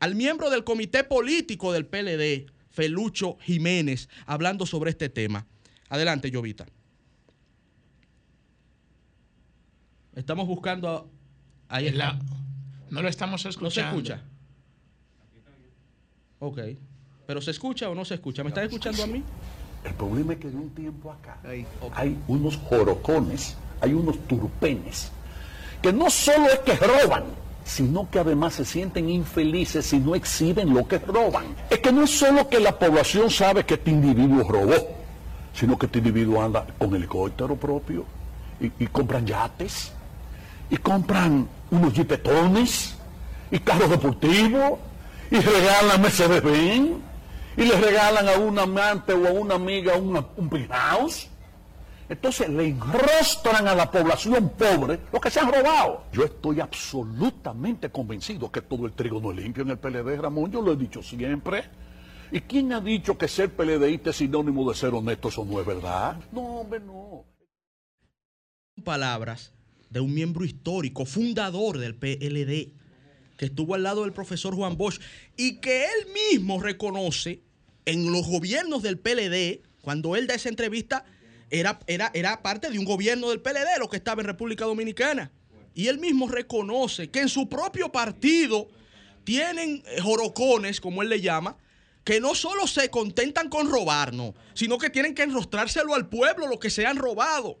al 0.00 0.14
miembro 0.14 0.48
del 0.50 0.64
comité 0.64 1.04
político 1.04 1.72
del 1.72 1.84
PLD, 1.86 2.46
Felucho 2.70 3.36
Jiménez, 3.40 4.08
hablando 4.26 4.64
sobre 4.66 4.90
este 4.90 5.08
tema. 5.08 5.46
Adelante, 5.88 6.30
Llovita. 6.30 6.66
Estamos 10.14 10.46
buscando. 10.46 10.88
a- 10.88 11.76
Ahí 11.76 11.86
está. 11.88 11.98
La- 12.14 12.18
no 12.90 13.02
lo 13.02 13.08
estamos 13.08 13.44
¿No 13.44 13.50
se 13.70 13.80
escuchando. 13.80 13.96
escucha? 13.98 14.22
Ok. 16.38 16.58
¿Pero 17.26 17.40
se 17.42 17.50
escucha 17.50 17.90
o 17.90 17.94
no 17.94 18.04
se 18.04 18.14
escucha? 18.14 18.42
¿Me 18.42 18.48
están 18.48 18.64
escuchando 18.64 19.02
a 19.02 19.06
mí? 19.06 19.22
El 19.84 19.94
problema 19.94 20.32
es 20.34 20.38
que 20.38 20.50
de 20.50 20.56
un 20.56 20.70
tiempo 20.70 21.10
acá 21.12 21.36
hay 21.94 22.18
unos 22.26 22.56
jorocones, 22.68 23.56
hay 23.80 23.94
unos 23.94 24.18
turpenes, 24.26 25.10
que 25.80 25.92
no 25.92 26.10
solo 26.10 26.46
es 26.46 26.58
que 26.60 26.74
roban, 26.74 27.24
sino 27.64 28.08
que 28.10 28.18
además 28.18 28.54
se 28.54 28.64
sienten 28.64 29.08
infelices 29.08 29.86
si 29.86 29.98
no 29.98 30.14
exhiben 30.14 30.74
lo 30.74 30.88
que 30.88 30.98
roban. 30.98 31.44
Es 31.70 31.78
que 31.78 31.92
no 31.92 32.04
es 32.04 32.18
solo 32.18 32.48
que 32.48 32.60
la 32.60 32.78
población 32.78 33.30
sabe 33.30 33.64
que 33.64 33.74
este 33.74 33.90
individuo 33.90 34.42
robó, 34.48 34.74
sino 35.54 35.78
que 35.78 35.86
este 35.86 35.98
individuo 35.98 36.42
anda 36.42 36.66
con 36.78 36.94
helicóptero 36.94 37.56
propio 37.56 38.04
y, 38.60 38.72
y 38.84 38.86
compran 38.86 39.26
yates 39.26 39.92
y 40.70 40.76
compran 40.78 41.48
unos 41.70 41.92
jipetones 41.92 42.94
y 43.50 43.58
carros 43.60 43.90
deportivos 43.90 44.78
y 45.30 45.36
regalan 45.36 46.00
Mercedes 46.00 46.42
Benz 46.42 46.90
y 47.58 47.64
le 47.66 47.78
regalan 47.80 48.28
a 48.28 48.38
un 48.38 48.58
amante 48.58 49.12
o 49.12 49.26
a 49.26 49.32
una 49.32 49.54
amiga 49.56 49.96
una- 49.96 50.26
un 50.36 50.48
penthouse. 50.48 51.28
Entonces 52.08 52.48
le 52.48 52.68
enrostran 52.68 53.68
a 53.68 53.74
la 53.74 53.90
población 53.90 54.50
pobre 54.56 54.98
lo 55.12 55.20
que 55.20 55.30
se 55.30 55.40
han 55.40 55.52
robado. 55.52 56.04
Yo 56.12 56.24
estoy 56.24 56.58
absolutamente 56.60 57.90
convencido 57.90 58.50
que 58.50 58.62
todo 58.62 58.86
el 58.86 58.92
trigo 58.92 59.20
no 59.20 59.30
es 59.32 59.36
limpio 59.36 59.62
en 59.62 59.70
el 59.70 59.78
PLD, 59.78 60.16
Ramón. 60.16 60.50
Yo 60.50 60.62
lo 60.62 60.72
he 60.72 60.76
dicho 60.76 61.02
siempre. 61.02 61.64
¿Y 62.32 62.40
quién 62.42 62.72
ha 62.72 62.80
dicho 62.80 63.16
que 63.18 63.28
ser 63.28 63.54
PLDista 63.54 64.10
es 64.10 64.16
sinónimo 64.16 64.68
de 64.70 64.74
ser 64.76 64.94
honesto? 64.94 65.28
Eso 65.28 65.44
no 65.44 65.60
es 65.60 65.66
verdad. 65.66 66.18
No, 66.32 66.40
hombre, 66.60 66.80
no. 66.80 67.24
palabras 68.84 69.52
de 69.90 70.00
un 70.00 70.14
miembro 70.14 70.44
histórico, 70.44 71.04
fundador 71.04 71.78
del 71.78 71.94
PLD, 71.96 72.74
que 73.36 73.46
estuvo 73.46 73.74
al 73.74 73.82
lado 73.82 74.02
del 74.02 74.12
profesor 74.12 74.54
Juan 74.54 74.76
Bosch 74.76 75.00
y 75.36 75.60
que 75.60 75.84
él 75.84 76.12
mismo 76.32 76.60
reconoce 76.60 77.42
en 77.88 78.12
los 78.12 78.26
gobiernos 78.26 78.82
del 78.82 78.98
PLD, 78.98 79.62
cuando 79.80 80.14
él 80.14 80.26
da 80.26 80.34
esa 80.34 80.50
entrevista, 80.50 81.06
era, 81.48 81.80
era, 81.86 82.10
era 82.12 82.42
parte 82.42 82.70
de 82.70 82.78
un 82.78 82.84
gobierno 82.84 83.30
del 83.30 83.40
PLD, 83.40 83.78
lo 83.78 83.88
que 83.88 83.96
estaba 83.96 84.20
en 84.20 84.26
República 84.26 84.66
Dominicana. 84.66 85.32
Y 85.74 85.86
él 85.86 85.98
mismo 85.98 86.28
reconoce 86.28 87.10
que 87.10 87.20
en 87.20 87.30
su 87.30 87.48
propio 87.48 87.90
partido 87.90 88.68
tienen 89.24 89.82
eh, 89.86 90.02
jorocones, 90.02 90.82
como 90.82 91.00
él 91.00 91.08
le 91.08 91.22
llama, 91.22 91.56
que 92.04 92.20
no 92.20 92.34
solo 92.34 92.66
se 92.66 92.90
contentan 92.90 93.48
con 93.48 93.70
robar, 93.70 94.12
no, 94.12 94.34
sino 94.52 94.76
que 94.76 94.90
tienen 94.90 95.14
que 95.14 95.22
enrostrárselo 95.22 95.94
al 95.94 96.10
pueblo 96.10 96.46
lo 96.46 96.58
que 96.58 96.68
se 96.68 96.84
han 96.84 96.98
robado 96.98 97.58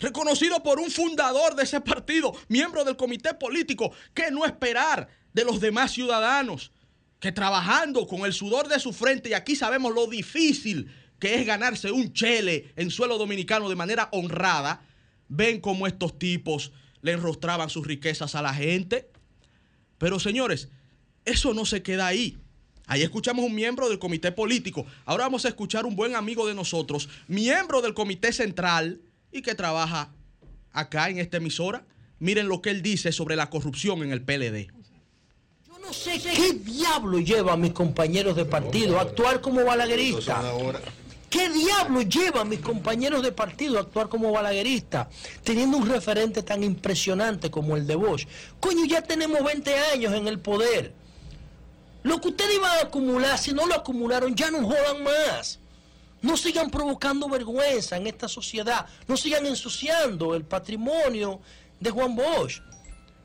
reconocido 0.00 0.60
por 0.64 0.80
un 0.80 0.90
fundador 0.90 1.54
de 1.54 1.62
ese 1.62 1.80
partido, 1.80 2.34
miembro 2.48 2.84
del 2.84 2.96
comité 2.96 3.32
político, 3.34 3.92
que 4.12 4.32
no 4.32 4.44
esperar 4.44 5.08
de 5.32 5.44
los 5.44 5.60
demás 5.60 5.92
ciudadanos, 5.92 6.72
que 7.24 7.32
trabajando 7.32 8.06
con 8.06 8.26
el 8.26 8.34
sudor 8.34 8.68
de 8.68 8.78
su 8.78 8.92
frente, 8.92 9.30
y 9.30 9.32
aquí 9.32 9.56
sabemos 9.56 9.94
lo 9.94 10.06
difícil 10.06 10.90
que 11.18 11.36
es 11.36 11.46
ganarse 11.46 11.90
un 11.90 12.12
chele 12.12 12.70
en 12.76 12.90
suelo 12.90 13.16
dominicano 13.16 13.70
de 13.70 13.76
manera 13.76 14.10
honrada, 14.12 14.82
ven 15.28 15.58
cómo 15.58 15.86
estos 15.86 16.18
tipos 16.18 16.72
le 17.00 17.12
enrostraban 17.12 17.70
sus 17.70 17.86
riquezas 17.86 18.34
a 18.34 18.42
la 18.42 18.52
gente. 18.52 19.10
Pero 19.96 20.20
señores, 20.20 20.68
eso 21.24 21.54
no 21.54 21.64
se 21.64 21.82
queda 21.82 22.06
ahí. 22.06 22.36
Ahí 22.86 23.00
escuchamos 23.00 23.46
un 23.46 23.54
miembro 23.54 23.88
del 23.88 23.98
comité 23.98 24.30
político. 24.30 24.84
Ahora 25.06 25.24
vamos 25.24 25.46
a 25.46 25.48
escuchar 25.48 25.86
un 25.86 25.96
buen 25.96 26.16
amigo 26.16 26.46
de 26.46 26.54
nosotros, 26.54 27.08
miembro 27.26 27.80
del 27.80 27.94
comité 27.94 28.34
central 28.34 29.00
y 29.32 29.40
que 29.40 29.54
trabaja 29.54 30.12
acá 30.72 31.08
en 31.08 31.20
esta 31.20 31.38
emisora. 31.38 31.86
Miren 32.18 32.48
lo 32.48 32.60
que 32.60 32.68
él 32.68 32.82
dice 32.82 33.12
sobre 33.12 33.34
la 33.34 33.48
corrupción 33.48 34.02
en 34.02 34.12
el 34.12 34.20
PLD. 34.20 34.73
No 35.84 35.92
sé 35.92 36.18
qué 36.18 36.52
diablo 36.54 37.18
lleva 37.18 37.52
a 37.52 37.56
mis 37.56 37.72
compañeros 37.72 38.34
de 38.36 38.44
partido 38.44 38.98
a 38.98 39.02
actuar 39.02 39.40
como 39.40 39.64
balagueristas. 39.64 40.44
¿Qué 41.28 41.48
diablo 41.50 42.02
lleva 42.02 42.42
a 42.42 42.44
mis 42.44 42.60
compañeros 42.60 43.22
de 43.22 43.32
partido 43.32 43.76
a 43.76 43.82
actuar 43.82 44.08
como 44.08 44.32
balagueristas? 44.32 45.08
Teniendo 45.42 45.76
un 45.76 45.88
referente 45.88 46.42
tan 46.42 46.62
impresionante 46.62 47.50
como 47.50 47.76
el 47.76 47.86
de 47.86 47.96
Bosch. 47.96 48.26
Coño, 48.60 48.84
ya 48.86 49.02
tenemos 49.02 49.42
20 49.42 49.76
años 49.92 50.14
en 50.14 50.28
el 50.28 50.38
poder. 50.38 50.94
Lo 52.02 52.20
que 52.20 52.28
ustedes 52.28 52.54
iban 52.54 52.70
a 52.78 52.82
acumular, 52.82 53.36
si 53.38 53.52
no 53.52 53.66
lo 53.66 53.74
acumularon, 53.74 54.34
ya 54.34 54.50
no 54.50 54.62
jodan 54.62 55.02
más. 55.02 55.58
No 56.22 56.36
sigan 56.36 56.70
provocando 56.70 57.28
vergüenza 57.28 57.96
en 57.96 58.06
esta 58.06 58.28
sociedad. 58.28 58.86
No 59.06 59.16
sigan 59.16 59.44
ensuciando 59.44 60.34
el 60.34 60.44
patrimonio 60.44 61.40
de 61.80 61.90
Juan 61.90 62.14
Bosch. 62.14 62.62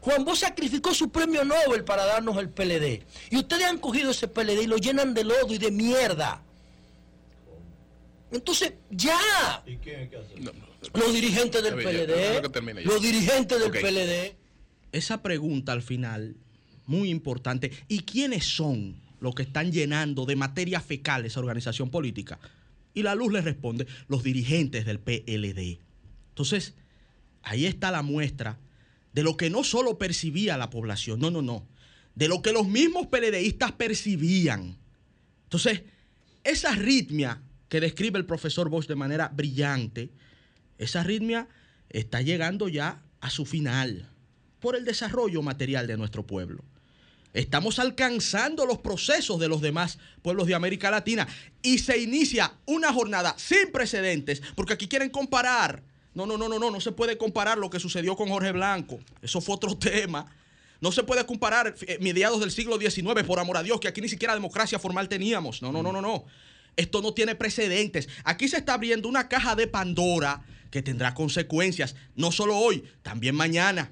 Juan 0.02 0.24
Bosch 0.24 0.40
sacrificó 0.40 0.94
su 0.94 1.12
premio 1.12 1.44
Nobel 1.44 1.84
para 1.84 2.06
darnos 2.06 2.38
el 2.38 2.50
PLD. 2.50 3.04
Y 3.32 3.38
ustedes 3.38 3.66
han 3.66 3.80
cogido 3.80 4.12
ese 4.12 4.28
PLD 4.28 4.64
y 4.64 4.68
lo 4.68 4.78
llenan 4.78 5.14
de 5.14 5.24
lodo 5.24 5.54
y 5.54 5.58
de 5.58 5.72
mierda. 5.72 6.42
Entonces, 8.32 8.74
ya. 8.90 9.64
Los 10.94 11.14
dirigentes 11.14 11.64
del 11.64 11.80
Está 11.80 11.90
bien, 11.90 12.08
ya, 12.08 12.16
déjalo 12.16 12.52
que 12.52 12.62
PLD. 12.62 12.86
Los 12.86 13.02
dirigentes 13.02 13.60
del. 13.60 13.72
PLD. 13.72 14.36
Esa 14.92 15.22
pregunta 15.22 15.74
al 15.74 15.82
final, 15.82 16.36
muy 16.86 17.10
importante. 17.10 17.72
¿Y 17.88 18.02
quiénes 18.02 18.46
son 18.46 18.96
los 19.20 19.36
que 19.36 19.44
están 19.44 19.72
llenando 19.72 20.26
de 20.26 20.36
materia 20.36 20.80
fecal 20.80 21.26
esa 21.26 21.40
organización 21.40 21.90
política? 21.90 22.40
Y 22.94 23.04
la 23.04 23.16
luz 23.16 23.32
le 23.34 23.42
responde, 23.42 23.86
los 24.08 24.24
dirigentes 24.24 24.86
del 24.86 25.00
PLD. 25.00 25.80
Entonces, 26.30 26.74
ahí 27.44 27.66
está 27.66 27.92
la 27.92 28.02
muestra 28.02 28.58
de 29.14 29.24
lo 29.24 29.38
que 29.38 29.50
no 29.50 29.64
solo 29.64 29.98
percibía 29.98 30.58
la 30.58 30.70
población, 30.70 31.20
no, 31.20 31.32
no, 31.32 31.42
no, 31.42 31.68
de 32.16 32.28
lo 32.28 32.42
que 32.42 32.54
los 32.54 32.68
mismos 32.68 33.08
PLDistas 33.08 33.72
percibían. 33.74 34.78
Entonces, 35.44 35.82
esa 36.44 36.72
arritmia 36.72 37.42
que 37.70 37.80
describe 37.80 38.20
el 38.20 38.26
profesor 38.26 38.70
Bosch 38.70 38.88
de 38.88 38.96
manera 38.96 39.30
brillante, 39.30 40.12
esa 40.78 41.02
arritmia 41.02 41.48
está 41.90 42.22
llegando 42.22 42.68
ya 42.68 43.02
a 43.22 43.30
su 43.30 43.46
final 43.46 44.10
por 44.60 44.76
el 44.76 44.86
desarrollo 44.86 45.42
material 45.42 45.88
de 45.88 45.98
nuestro 45.98 46.26
pueblo. 46.26 46.64
Estamos 47.34 47.78
alcanzando 47.78 48.66
los 48.66 48.80
procesos 48.80 49.40
de 49.40 49.48
los 49.48 49.62
demás 49.62 50.00
pueblos 50.22 50.48
de 50.48 50.56
América 50.56 50.90
Latina 50.90 51.28
y 51.62 51.78
se 51.78 52.00
inicia 52.00 52.54
una 52.66 52.92
jornada 52.92 53.36
sin 53.38 53.72
precedentes, 53.72 54.42
porque 54.56 54.74
aquí 54.74 54.88
quieren 54.88 55.10
comparar. 55.10 55.84
No, 56.14 56.26
no, 56.26 56.38
no, 56.38 56.50
no, 56.50 56.60
no, 56.60 56.72
no 56.72 56.82
se 56.82 56.92
puede 56.92 57.18
comparar 57.18 57.58
lo 57.58 57.70
que 57.70 57.80
sucedió 57.80 58.16
con 58.16 58.30
Jorge 58.30 58.52
Blanco. 58.52 59.00
Eso 59.22 59.42
fue 59.42 59.56
otro 59.56 59.78
tema. 59.80 60.26
No 60.82 60.92
se 60.92 61.04
puede 61.04 61.26
comparar 61.26 61.76
eh, 61.82 61.98
mediados 62.02 62.40
del 62.40 62.52
siglo 62.52 62.80
XIX, 62.80 63.24
por 63.26 63.40
amor 63.40 63.58
a 63.58 63.64
Dios, 63.64 63.80
que 63.80 63.88
aquí 63.88 64.02
ni 64.02 64.10
siquiera 64.10 64.34
democracia 64.34 64.80
formal 64.80 65.10
teníamos. 65.10 65.62
No, 65.62 65.72
no, 65.72 65.84
no, 65.84 65.92
no, 65.92 66.02
no. 66.02 66.26
Esto 66.78 67.02
no 67.02 67.14
tiene 67.14 67.36
precedentes. 67.36 68.08
Aquí 68.24 68.48
se 68.48 68.58
está 68.58 68.76
abriendo 68.76 69.10
una 69.10 69.28
caja 69.28 69.56
de 69.56 69.68
Pandora 69.68 70.42
que 70.72 70.82
tendrá 70.82 71.14
consecuencias, 71.14 71.96
no 72.16 72.32
solo 72.32 72.58
hoy, 72.58 72.84
también 73.02 73.36
mañana. 73.36 73.92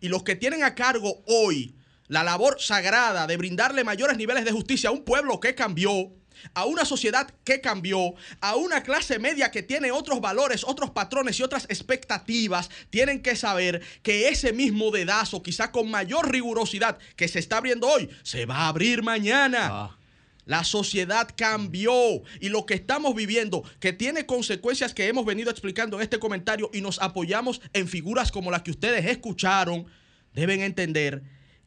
Y 0.00 0.08
los 0.08 0.22
que 0.22 0.36
tienen 0.36 0.62
a 0.62 0.74
cargo 0.74 1.22
hoy 1.26 1.74
la 2.08 2.22
labor 2.22 2.56
sagrada 2.60 3.26
de 3.26 3.36
brindarle 3.36 3.84
mayores 3.84 4.16
niveles 4.16 4.44
de 4.44 4.52
justicia 4.52 4.90
a 4.90 4.92
un 4.92 5.04
pueblo 5.04 5.40
que 5.40 5.54
cambió, 5.54 6.12
a 6.54 6.64
una 6.64 6.84
sociedad 6.84 7.32
que 7.44 7.60
cambió, 7.60 8.14
a 8.40 8.56
una 8.56 8.82
clase 8.82 9.18
media 9.18 9.50
que 9.50 9.62
tiene 9.62 9.90
otros 9.92 10.20
valores, 10.20 10.64
otros 10.64 10.90
patrones 10.90 11.38
y 11.38 11.42
otras 11.42 11.64
expectativas, 11.68 12.70
tienen 12.90 13.22
que 13.22 13.36
saber 13.36 13.82
que 14.02 14.28
ese 14.28 14.52
mismo 14.52 14.90
dedazo, 14.90 15.42
quizá 15.42 15.72
con 15.72 15.90
mayor 15.90 16.30
rigurosidad 16.30 16.98
que 17.16 17.28
se 17.28 17.38
está 17.38 17.58
abriendo 17.58 17.88
hoy, 17.88 18.08
se 18.22 18.46
va 18.46 18.56
a 18.56 18.68
abrir 18.68 19.02
mañana. 19.02 19.96
La 20.44 20.62
sociedad 20.62 21.28
cambió 21.36 21.92
y 22.40 22.50
lo 22.50 22.66
que 22.66 22.74
estamos 22.74 23.16
viviendo, 23.16 23.64
que 23.80 23.92
tiene 23.92 24.26
consecuencias 24.26 24.94
que 24.94 25.08
hemos 25.08 25.26
venido 25.26 25.50
explicando 25.50 25.96
en 25.96 26.04
este 26.04 26.20
comentario 26.20 26.70
y 26.72 26.80
nos 26.82 27.00
apoyamos 27.00 27.60
en 27.72 27.88
figuras 27.88 28.30
como 28.30 28.52
las 28.52 28.62
que 28.62 28.70
ustedes 28.70 29.04
escucharon, 29.06 29.86
deben 30.34 30.62
entender 30.62 31.24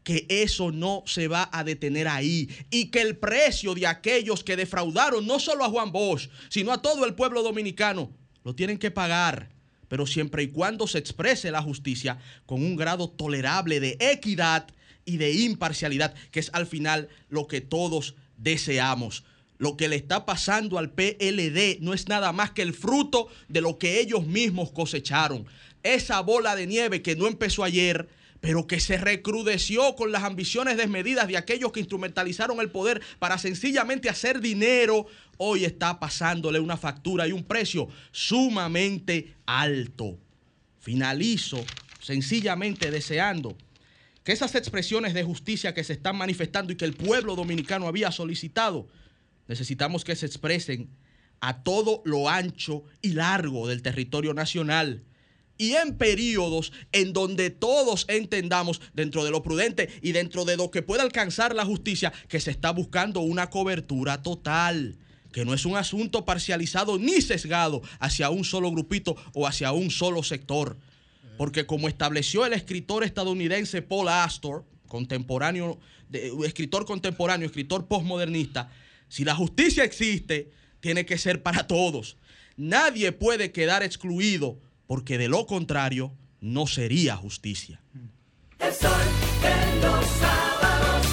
que 0.10 0.26
eso 0.28 0.72
no 0.72 1.04
se 1.06 1.28
va 1.28 1.52
a 1.54 1.64
detener 1.64 2.08
ahí 2.08 2.50
y 2.72 2.86
que 2.86 3.00
el 3.00 3.16
precio 3.16 3.76
de 3.76 3.86
aquellos 3.86 4.44
que 4.44 4.56
defraudaron 4.56 5.28
no 5.28 5.40
solo 5.40 5.64
a 5.64 5.70
Juan 5.70 5.92
Bosch, 5.92 6.32
sino 6.50 6.72
a 6.72 6.82
todo 6.82 7.06
el 7.06 7.14
pueblo 7.14 7.44
dominicano, 7.44 8.10
lo 8.44 8.56
tienen 8.56 8.80
que 8.80 8.90
pagar, 8.90 9.52
pero 9.88 10.08
siempre 10.08 10.42
y 10.42 10.48
cuando 10.48 10.88
se 10.88 10.98
exprese 10.98 11.52
la 11.52 11.62
justicia 11.62 12.18
con 12.48 12.64
un 12.64 12.76
grado 12.76 13.08
tolerable 13.08 13.80
de 13.80 13.98
equidad 14.00 14.66
y 15.06 15.18
de 15.18 15.32
imparcialidad, 15.32 16.16
que 16.32 16.40
es 16.40 16.50
al 16.54 16.66
final 16.66 17.10
lo 17.30 17.46
que 17.46 17.62
todos 17.62 18.16
deseamos. 18.36 19.24
Lo 19.60 19.78
que 19.78 19.90
le 19.90 19.96
está 19.96 20.26
pasando 20.26 20.80
al 20.80 20.90
PLD 20.90 21.82
no 21.82 21.94
es 21.94 22.08
nada 22.08 22.32
más 22.32 22.50
que 22.50 22.64
el 22.64 22.74
fruto 22.74 23.28
de 23.48 23.62
lo 23.62 23.78
que 23.78 24.00
ellos 24.00 24.26
mismos 24.26 24.72
cosecharon. 24.72 25.46
esa 25.84 26.20
bola 26.22 26.56
de 26.56 26.66
nieve 26.66 27.04
que 27.04 27.16
no 27.16 27.28
empezó 27.28 27.64
ayer, 27.64 28.10
pero 28.42 28.68
que 28.68 28.80
se 28.80 28.98
recrudeció 28.98 29.96
con 29.96 30.12
las 30.12 30.24
ambiciones 30.24 30.78
desmedidas 30.78 31.28
de 31.28 31.38
aquellos 31.38 31.72
que 31.72 31.82
instrumentalizaron 31.82 32.60
el 32.62 32.72
poder 32.72 33.02
para 33.20 33.38
sencillamente 33.38 34.10
hacer 34.10 34.40
dinero, 34.40 35.08
hoy 35.38 35.66
está 35.66 36.00
pasándole 36.00 36.60
una 36.60 36.78
factura 36.78 37.28
y 37.28 37.32
un 37.32 37.44
precio 37.44 37.90
sumamente 38.12 39.36
alto. 39.46 40.18
Finalizo 40.80 41.64
sencillamente 42.02 42.92
deseando 42.92 43.58
que 44.24 44.32
esas 44.32 44.56
expresiones 44.56 45.14
de 45.14 45.24
justicia 45.24 45.74
que 45.74 45.84
se 45.84 45.94
están 45.94 46.16
manifestando 46.16 46.72
y 46.72 46.78
que 46.78 46.86
el 46.86 46.94
pueblo 46.94 47.36
dominicano 47.36 47.88
había 47.88 48.12
solicitado, 48.12 48.88
necesitamos 49.48 50.06
que 50.06 50.16
se 50.16 50.26
expresen 50.26 50.90
a 51.42 51.64
todo 51.64 52.02
lo 52.06 52.30
ancho 52.30 52.84
y 53.02 53.14
largo 53.14 53.68
del 53.68 53.82
territorio 53.82 54.34
nacional 54.34 55.04
y 55.60 55.74
en 55.76 55.98
periodos 55.98 56.72
en 56.94 57.14
donde 57.14 57.52
todos 57.52 58.06
entendamos 58.08 58.82
dentro 58.94 59.24
de 59.26 59.30
lo 59.30 59.44
prudente 59.44 59.90
y 60.02 60.14
dentro 60.14 60.46
de 60.46 60.58
lo 60.58 60.72
que 60.72 60.82
pueda 60.82 61.04
alcanzar 61.04 61.54
la 61.54 61.66
justicia 61.66 62.12
que 62.30 62.40
se 62.40 62.50
está 62.50 62.72
buscando 62.72 63.20
una 63.20 63.50
cobertura 63.52 64.24
total, 64.24 64.98
que 65.34 65.44
no 65.46 65.54
es 65.54 65.66
un 65.66 65.76
asunto 65.76 66.24
parcializado 66.26 66.98
ni 66.98 67.22
sesgado 67.22 67.82
hacia 68.00 68.30
un 68.32 68.46
solo 68.46 68.72
grupito 68.72 69.16
o 69.34 69.46
hacia 69.46 69.74
un 69.74 69.92
solo 69.92 70.24
sector. 70.24 70.78
Porque 71.38 71.66
como 71.66 71.88
estableció 71.90 72.46
el 72.46 72.54
escritor 72.54 73.04
estadounidense 73.04 73.82
Paul 73.82 74.08
Astor, 74.08 74.64
contemporáneo, 74.88 75.78
de- 76.08 76.32
escritor 76.46 76.86
contemporáneo, 76.86 77.46
escritor 77.46 77.86
postmodernista, 77.88 78.72
si 79.10 79.26
la 79.26 79.36
justicia 79.36 79.84
existe, 79.84 80.52
tiene 80.80 81.06
que 81.06 81.18
ser 81.18 81.44
para 81.44 81.68
todos. 81.68 82.16
Nadie 82.56 83.12
puede 83.12 83.52
quedar 83.52 83.84
excluido 83.84 84.58
porque 84.90 85.20
de 85.20 85.30
lo 85.30 85.46
contrario 85.46 86.12
no 86.42 86.66
sería 86.66 87.16
justicia. 87.16 87.80
El 88.58 88.74
sol 88.74 88.92
de 89.40 89.82
los 89.84 90.04
sábados. 90.04 91.08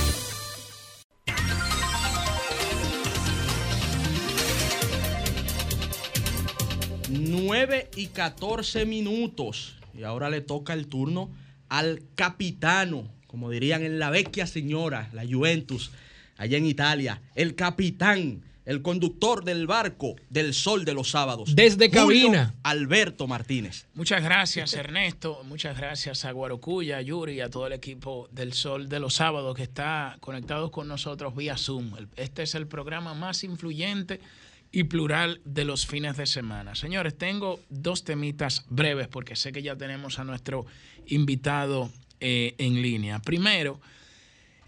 9 7.10 7.90
y 7.96 8.06
14 8.06 8.86
minutos. 8.86 9.76
Y 9.92 10.04
ahora 10.04 10.30
le 10.30 10.40
toca 10.40 10.72
el 10.72 10.86
turno 10.86 11.28
al 11.68 12.02
capitano, 12.14 13.06
como 13.26 13.50
dirían 13.50 13.82
en 13.82 13.98
la 13.98 14.08
vecchia 14.08 14.46
señora, 14.46 15.10
la 15.12 15.26
Juventus, 15.26 15.90
allá 16.38 16.56
en 16.56 16.64
Italia. 16.64 17.20
El 17.34 17.54
capitán, 17.54 18.40
el 18.66 18.82
conductor 18.82 19.44
del 19.44 19.66
barco 19.66 20.16
del 20.28 20.52
sol 20.52 20.84
de 20.84 20.92
los 20.92 21.10
sábados. 21.10 21.54
Desde 21.54 21.88
Julio 21.88 22.26
cabina. 22.26 22.54
Alberto 22.64 23.26
Martínez. 23.26 23.86
Muchas 23.94 24.22
gracias, 24.22 24.74
Ernesto. 24.74 25.42
Muchas 25.44 25.78
gracias 25.78 26.24
a 26.24 26.32
Guarocuya, 26.32 26.98
a 26.98 27.02
Yuri 27.02 27.34
y 27.34 27.40
a 27.40 27.48
todo 27.48 27.68
el 27.68 27.72
equipo 27.72 28.28
del 28.32 28.52
Sol 28.52 28.88
de 28.88 29.00
los 29.00 29.14
Sábados 29.14 29.56
que 29.56 29.62
está 29.62 30.16
conectados 30.20 30.70
con 30.70 30.88
nosotros 30.88 31.34
vía 31.34 31.56
Zoom. 31.56 31.92
Este 32.16 32.42
es 32.42 32.54
el 32.54 32.66
programa 32.66 33.14
más 33.14 33.44
influyente 33.44 34.20
y 34.72 34.84
plural 34.84 35.40
de 35.44 35.64
los 35.64 35.86
fines 35.86 36.16
de 36.16 36.26
semana. 36.26 36.74
Señores, 36.74 37.16
tengo 37.16 37.60
dos 37.70 38.04
temitas 38.04 38.66
breves 38.68 39.06
porque 39.08 39.36
sé 39.36 39.52
que 39.52 39.62
ya 39.62 39.76
tenemos 39.76 40.18
a 40.18 40.24
nuestro 40.24 40.66
invitado 41.06 41.90
eh, 42.18 42.54
en 42.58 42.82
línea. 42.82 43.20
Primero, 43.20 43.80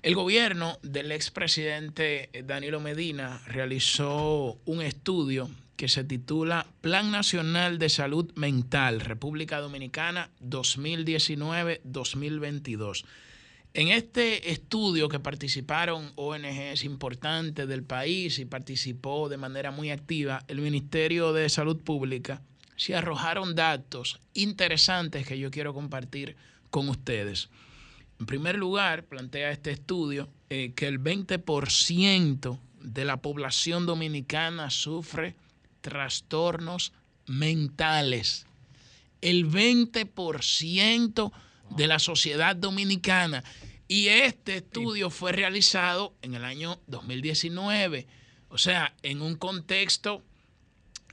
el 0.03 0.15
gobierno 0.15 0.79
del 0.83 1.13
expresidente 1.13 2.31
Danilo 2.45 2.81
Medina 2.81 3.41
realizó 3.47 4.59
un 4.65 4.83
estudio 4.83 5.51
que 5.77 5.89
se 5.89 6.05
titula 6.05 6.67
Plan 6.81 7.11
Nacional 7.11 7.79
de 7.79 7.89
Salud 7.89 8.33
Mental, 8.35 9.01
República 9.01 9.61
Dominicana 9.61 10.31
2019-2022. 10.43 13.05
En 13.75 13.89
este 13.89 14.51
estudio 14.51 15.09
que 15.09 15.21
participaron 15.21 16.13
ONGs 16.17 16.85
importantes 16.85 17.69
del 17.69 17.85
país 17.85 18.39
y 18.39 18.45
participó 18.45 19.29
de 19.29 19.37
manera 19.37 19.71
muy 19.71 19.91
activa 19.91 20.43
el 20.49 20.61
Ministerio 20.61 21.33
de 21.33 21.49
Salud 21.49 21.81
Pública, 21.83 22.43
se 22.77 22.97
arrojaron 22.97 23.55
datos 23.55 24.21
interesantes 24.35 25.27
que 25.27 25.39
yo 25.39 25.51
quiero 25.51 25.75
compartir 25.75 26.37
con 26.71 26.89
ustedes. 26.89 27.51
En 28.21 28.27
primer 28.27 28.57
lugar, 28.57 29.05
plantea 29.05 29.51
este 29.51 29.71
estudio 29.71 30.29
eh, 30.51 30.73
que 30.75 30.87
el 30.87 31.01
20% 31.01 32.59
de 32.81 33.05
la 33.05 33.19
población 33.19 33.87
dominicana 33.87 34.71
sufre 34.71 35.37
trastornos 35.81 36.93
mentales. 37.27 38.47
El 39.21 39.49
20% 39.49 41.33
de 41.77 41.87
la 41.87 41.99
sociedad 41.99 42.57
dominicana. 42.57 43.45
Y 43.87 44.09
este 44.09 44.57
estudio 44.57 45.11
fue 45.11 45.33
realizado 45.33 46.15
en 46.23 46.35
el 46.35 46.45
año 46.45 46.81
2019. 46.87 48.07
O 48.49 48.59
sea, 48.59 48.95
en 49.03 49.23
un 49.23 49.37
contexto 49.37 50.23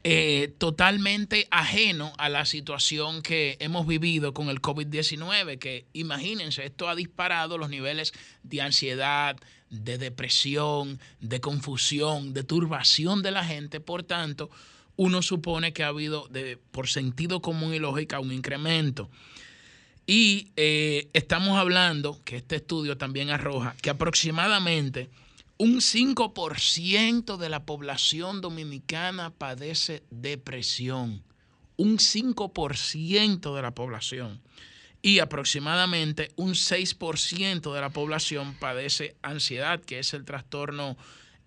eh, 0.08 0.54
totalmente 0.60 1.48
ajeno 1.50 2.14
a 2.20 2.30
la 2.30 2.46
situación 2.46 3.24
que 3.24 3.58
hemos 3.60 3.88
vivido 3.88 4.36
con 4.36 4.50
el 4.50 4.62
COVID-19, 4.62 5.58
que 5.58 5.88
imagínense, 5.94 6.64
esto 6.64 6.88
ha 6.88 6.94
disparado 6.94 7.58
los 7.58 7.72
niveles 7.72 8.14
de 8.44 8.62
ansiedad, 8.62 9.36
de 9.72 9.98
depresión, 9.98 11.00
de 11.22 11.42
confusión, 11.42 12.36
de 12.36 12.44
turbación 12.44 13.24
de 13.24 13.32
la 13.32 13.44
gente. 13.44 13.80
Por 13.80 14.04
tanto, 14.04 14.52
uno 14.96 15.24
supone 15.24 15.74
que 15.74 15.84
ha 15.84 15.88
habido, 15.88 16.28
de, 16.28 16.58
por 16.58 16.88
sentido 16.88 17.42
común 17.42 17.74
y 17.74 17.80
lógica, 17.80 18.20
un 18.20 18.32
incremento. 18.32 19.10
Y 20.06 20.50
eh, 20.56 21.10
estamos 21.14 21.58
hablando, 21.58 22.22
que 22.24 22.36
este 22.36 22.58
estudio 22.58 22.96
también 22.96 23.32
arroja, 23.32 23.76
que 23.82 23.90
aproximadamente 23.90 25.10
un 25.58 25.78
5% 25.78 27.38
de 27.38 27.50
la 27.50 27.66
población 27.66 28.42
dominicana 28.42 29.30
padece 29.30 30.04
depresión. 30.10 31.24
Un 31.78 31.98
5% 31.98 33.56
de 33.56 33.62
la 33.62 33.72
población. 33.72 34.42
Y 35.02 35.20
aproximadamente 35.20 36.32
un 36.36 36.54
6% 36.56 37.74
de 37.74 37.82
la 37.82 37.90
población 37.90 38.56
padece 38.60 39.16
ansiedad, 39.22 39.80
que 39.80 40.00
es 40.00 40.14
el 40.14 40.26
trastorno 40.26 40.98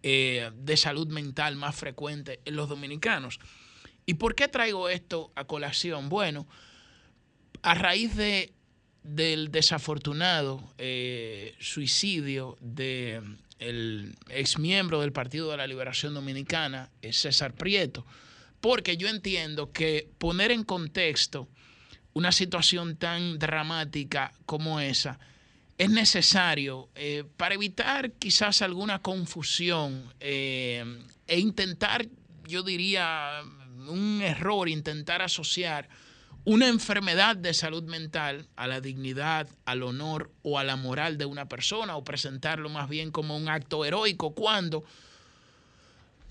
eh, 0.02 0.50
de 0.54 0.76
salud 0.76 1.08
mental 1.08 1.56
más 1.56 1.74
frecuente 1.74 2.40
en 2.44 2.56
los 2.56 2.68
dominicanos. 2.68 3.40
¿Y 4.06 4.14
por 4.14 4.34
qué 4.34 4.48
traigo 4.48 4.88
esto 4.88 5.32
a 5.34 5.44
colación? 5.44 6.08
Bueno, 6.08 6.46
a 7.62 7.74
raíz 7.74 8.16
de, 8.16 8.52
del 9.02 9.50
desafortunado 9.50 10.62
eh, 10.78 11.56
suicidio 11.58 12.56
de 12.60 13.20
el 13.58 14.16
exmiembro 14.28 15.00
del 15.00 15.12
Partido 15.12 15.50
de 15.50 15.56
la 15.56 15.66
Liberación 15.66 16.14
Dominicana, 16.14 16.90
César 17.10 17.54
Prieto, 17.54 18.06
porque 18.60 18.96
yo 18.96 19.08
entiendo 19.08 19.72
que 19.72 20.08
poner 20.18 20.50
en 20.50 20.64
contexto 20.64 21.48
una 22.12 22.32
situación 22.32 22.96
tan 22.96 23.38
dramática 23.38 24.32
como 24.46 24.80
esa 24.80 25.18
es 25.78 25.90
necesario 25.90 26.88
eh, 26.96 27.24
para 27.36 27.54
evitar 27.54 28.10
quizás 28.12 28.62
alguna 28.62 29.00
confusión 29.00 30.12
eh, 30.18 30.84
e 31.28 31.38
intentar, 31.38 32.06
yo 32.48 32.64
diría, 32.64 33.42
un 33.86 34.20
error, 34.20 34.68
intentar 34.68 35.22
asociar 35.22 35.88
una 36.48 36.66
enfermedad 36.66 37.36
de 37.36 37.52
salud 37.52 37.82
mental 37.82 38.48
a 38.56 38.66
la 38.66 38.80
dignidad, 38.80 39.46
al 39.66 39.82
honor 39.82 40.32
o 40.42 40.58
a 40.58 40.64
la 40.64 40.76
moral 40.76 41.18
de 41.18 41.26
una 41.26 41.46
persona 41.46 41.94
o 41.94 42.04
presentarlo 42.04 42.70
más 42.70 42.88
bien 42.88 43.10
como 43.10 43.36
un 43.36 43.50
acto 43.50 43.84
heroico 43.84 44.34
cuando 44.34 44.82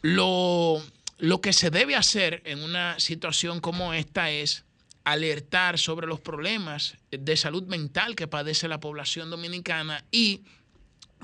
lo, 0.01 0.81
lo 1.19 1.39
que 1.39 1.53
se 1.53 1.69
debe 1.69 1.95
hacer 1.95 2.41
en 2.45 2.63
una 2.63 2.99
situación 2.99 3.59
como 3.59 3.93
esta 3.93 4.31
es 4.31 4.65
alertar 5.03 5.77
sobre 5.77 6.07
los 6.07 6.19
problemas 6.19 6.97
de 7.11 7.37
salud 7.37 7.67
mental 7.67 8.15
que 8.15 8.27
padece 8.27 8.67
la 8.67 8.79
población 8.79 9.29
dominicana 9.29 10.03
y 10.09 10.41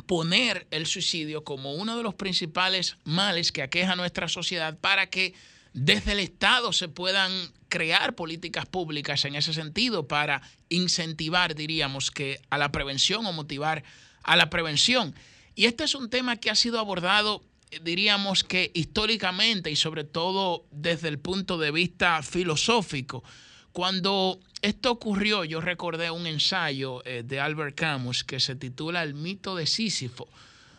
poner 0.06 0.68
el 0.70 0.86
suicidio 0.86 1.44
como 1.44 1.74
uno 1.74 1.98
de 1.98 2.03
los 2.03 2.14
principales 2.14 2.98
males 3.06 3.52
que 3.52 3.64
aqueja 3.64 3.94
a 3.94 3.95
nuestra 3.95 4.28
sociedad 4.28 4.78
para 4.78 5.07
que 5.10 5.34
desde 5.73 6.11
el 6.11 6.19
Estado 6.19 6.71
se 6.71 6.87
puedan 6.87 7.31
crear 7.67 8.13
políticas 8.13 8.67
públicas 8.67 9.25
en 9.25 9.35
ese 9.35 9.53
sentido 9.53 10.07
para 10.07 10.41
incentivar, 10.69 11.55
diríamos, 11.55 12.11
que 12.11 12.39
a 12.51 12.59
la 12.59 12.71
prevención 12.71 13.25
o 13.25 13.33
motivar 13.33 13.83
a 14.23 14.35
la 14.35 14.51
prevención. 14.51 15.15
Y 15.55 15.65
este 15.65 15.83
es 15.83 15.95
un 15.95 16.09
tema 16.09 16.37
que 16.37 16.51
ha 16.51 16.55
sido 16.55 16.79
abordado, 16.79 17.43
eh, 17.71 17.79
diríamos 17.83 18.43
que 18.43 18.71
históricamente 18.75 19.71
y 19.71 19.75
sobre 19.75 20.03
todo 20.03 20.65
desde 20.71 21.09
el 21.09 21.17
punto 21.17 21.57
de 21.57 21.71
vista 21.71 22.21
filosófico. 22.21 23.23
Cuando 23.71 24.39
esto 24.61 24.91
ocurrió, 24.91 25.43
yo 25.43 25.59
recordé 25.59 26.11
un 26.11 26.27
ensayo 26.27 27.01
eh, 27.05 27.23
de 27.25 27.39
Albert 27.39 27.75
Camus 27.75 28.23
que 28.23 28.39
se 28.39 28.55
titula 28.55 29.01
El 29.01 29.15
mito 29.15 29.55
de 29.55 29.65
Sísifo, 29.65 30.27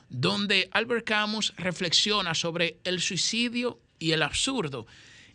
donde 0.09 0.69
Albert 0.71 1.05
Camus 1.05 1.53
reflexiona 1.57 2.35
sobre 2.35 2.79
el 2.85 3.01
suicidio 3.01 3.81
y 4.05 4.13
el 4.13 4.23
absurdo. 4.23 4.87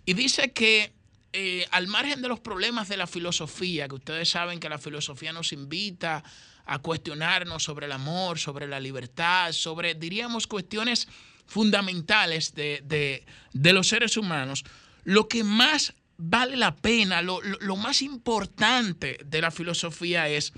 Y 0.05 0.13
dice 0.13 0.51
que 0.53 0.91
eh, 1.33 1.65
al 1.71 1.87
margen 1.87 2.21
de 2.21 2.27
los 2.27 2.39
problemas 2.39 2.87
de 2.89 2.97
la 2.97 3.07
filosofía, 3.07 3.87
que 3.87 3.95
ustedes 3.95 4.29
saben 4.29 4.59
que 4.59 4.69
la 4.69 4.77
filosofía 4.77 5.31
nos 5.33 5.53
invita 5.53 6.23
a 6.65 6.79
cuestionarnos 6.79 7.63
sobre 7.63 7.85
el 7.87 7.91
amor, 7.91 8.37
sobre 8.37 8.67
la 8.67 8.79
libertad, 8.79 9.51
sobre, 9.51 9.95
diríamos, 9.95 10.45
cuestiones 10.47 11.07
fundamentales 11.47 12.53
de, 12.53 12.81
de- 12.85 13.25
de 13.53 13.73
los 13.73 13.87
seres 13.87 14.17
humanos, 14.17 14.63
lo 15.03 15.27
que 15.27 15.43
más 15.43 15.93
vale 16.17 16.55
la 16.57 16.75
pena, 16.75 17.21
lo, 17.21 17.41
lo- 17.41 17.75
más 17.75 18.01
importante 18.01 19.17
de 19.25 19.41
la 19.41 19.49
filosofía 19.51 20.27
es 20.29 20.53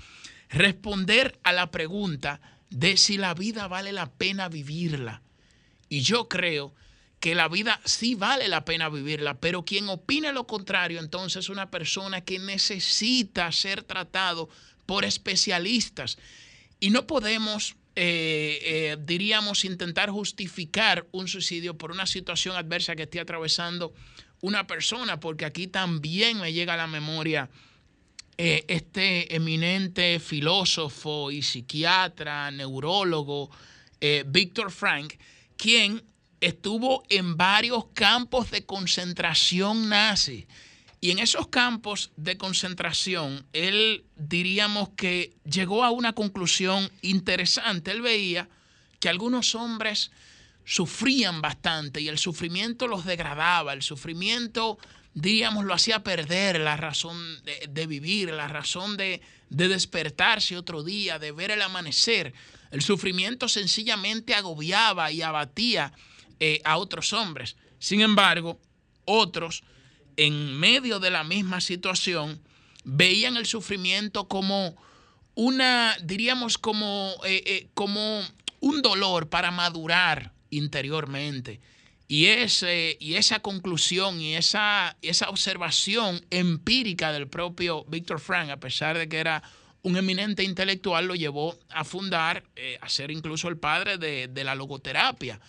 responder 0.50 1.38
a 1.44 1.52
la 1.52 1.70
pregunta 1.70 2.40
de 2.68 2.96
si 2.96 3.16
la 3.16 3.32
vida 3.34 3.68
vale 3.68 3.92
la 3.92 4.06
pena 4.10 4.48
vivirla. 4.48 5.22
Y 5.88 6.00
yo 6.02 6.28
creo 6.28 6.74
que 6.74 6.82
la 7.24 7.48
vida 7.48 7.80
sí 7.84 8.16
vale 8.16 8.48
la 8.48 8.64
pena 8.64 8.88
vivirla, 8.88 9.34
pero 9.38 9.64
quien 9.64 9.88
opine 9.88 10.32
lo 10.32 10.46
contrario 10.48 10.98
entonces 10.98 11.44
es 11.44 11.48
una 11.50 11.70
persona 11.70 12.22
que 12.22 12.40
necesita 12.40 13.50
ser 13.52 13.84
tratado 13.84 14.48
por 14.86 15.04
especialistas. 15.04 16.18
Y 16.80 16.90
no 16.90 17.06
podemos, 17.06 17.76
eh, 17.94 18.58
eh, 18.62 18.96
diríamos, 19.00 19.64
intentar 19.64 20.10
justificar 20.10 21.06
un 21.12 21.28
suicidio 21.28 21.78
por 21.78 21.92
una 21.92 22.06
situación 22.06 22.56
adversa 22.56 22.96
que 22.96 23.04
esté 23.04 23.20
atravesando 23.20 23.94
una 24.40 24.66
persona, 24.66 25.20
porque 25.20 25.44
aquí 25.44 25.68
también 25.68 26.40
me 26.40 26.52
llega 26.52 26.74
a 26.74 26.76
la 26.76 26.88
memoria 26.88 27.48
eh, 28.36 28.64
este 28.66 29.32
eminente 29.36 30.18
filósofo 30.18 31.30
y 31.30 31.42
psiquiatra, 31.42 32.50
neurólogo, 32.50 33.48
Víctor 34.26 34.72
Frank, 34.72 35.14
quien 35.56 36.02
estuvo 36.42 37.04
en 37.08 37.36
varios 37.36 37.86
campos 37.94 38.50
de 38.50 38.66
concentración 38.66 39.88
nazi. 39.88 40.46
Y 41.00 41.12
en 41.12 41.20
esos 41.20 41.46
campos 41.48 42.10
de 42.16 42.36
concentración, 42.36 43.46
él 43.52 44.04
diríamos 44.16 44.90
que 44.90 45.34
llegó 45.44 45.84
a 45.84 45.90
una 45.90 46.12
conclusión 46.12 46.90
interesante. 47.00 47.92
Él 47.92 48.02
veía 48.02 48.48
que 48.98 49.08
algunos 49.08 49.54
hombres 49.54 50.10
sufrían 50.64 51.40
bastante 51.40 52.00
y 52.00 52.08
el 52.08 52.18
sufrimiento 52.18 52.88
los 52.88 53.04
degradaba, 53.04 53.72
el 53.72 53.82
sufrimiento, 53.82 54.78
diríamos, 55.14 55.64
lo 55.64 55.74
hacía 55.74 56.02
perder 56.02 56.60
la 56.60 56.76
razón 56.76 57.18
de, 57.68 57.86
vivir, 57.86 58.30
la 58.30 58.48
razón 58.48 58.96
de, 58.96 59.20
de 59.48 59.68
despertarse 59.68 60.56
otro 60.56 60.82
día, 60.82 61.20
de 61.20 61.30
ver 61.30 61.52
el 61.52 61.62
amanecer. 61.62 62.32
El 62.72 62.82
sufrimiento 62.82 63.48
sencillamente 63.48 64.34
agobiaba 64.34 65.12
y 65.12 65.22
abatía 65.22 65.92
eh, 66.44 66.60
a 66.64 66.76
otros 66.76 67.12
hombres. 67.12 67.54
Sin 67.78 68.00
embargo, 68.00 68.58
otros, 69.04 69.62
en 70.16 70.58
medio 70.58 70.98
de 70.98 71.12
la 71.12 71.22
misma 71.22 71.60
situación, 71.60 72.42
veían 72.82 73.36
el 73.36 73.46
sufrimiento 73.46 74.26
como 74.26 74.74
una, 75.36 75.96
diríamos, 76.02 76.58
como, 76.58 77.14
eh, 77.24 77.44
eh, 77.46 77.68
como 77.74 78.22
un 78.58 78.82
dolor 78.82 79.28
para 79.28 79.52
madurar 79.52 80.32
interiormente. 80.50 81.60
Y, 82.08 82.26
ese, 82.26 82.96
y 82.98 83.14
esa 83.14 83.38
conclusión 83.38 84.20
y 84.20 84.34
esa, 84.34 84.96
esa 85.00 85.28
observación 85.30 86.26
empírica 86.30 87.12
del 87.12 87.28
propio 87.28 87.84
Víctor 87.84 88.18
Frank, 88.18 88.50
a 88.50 88.58
pesar 88.58 88.98
de 88.98 89.08
que 89.08 89.18
era 89.18 89.44
un 89.82 89.96
eminente 89.96 90.42
intelectual, 90.42 91.06
lo 91.06 91.14
llevó 91.14 91.56
a 91.70 91.84
fundar, 91.84 92.42
a 92.80 92.88
ser 92.88 93.12
incluso 93.12 93.46
el 93.46 93.58
padre 93.58 93.96
de, 93.96 94.26
de 94.26 94.42
la 94.42 94.56
logoterapia, 94.56 95.40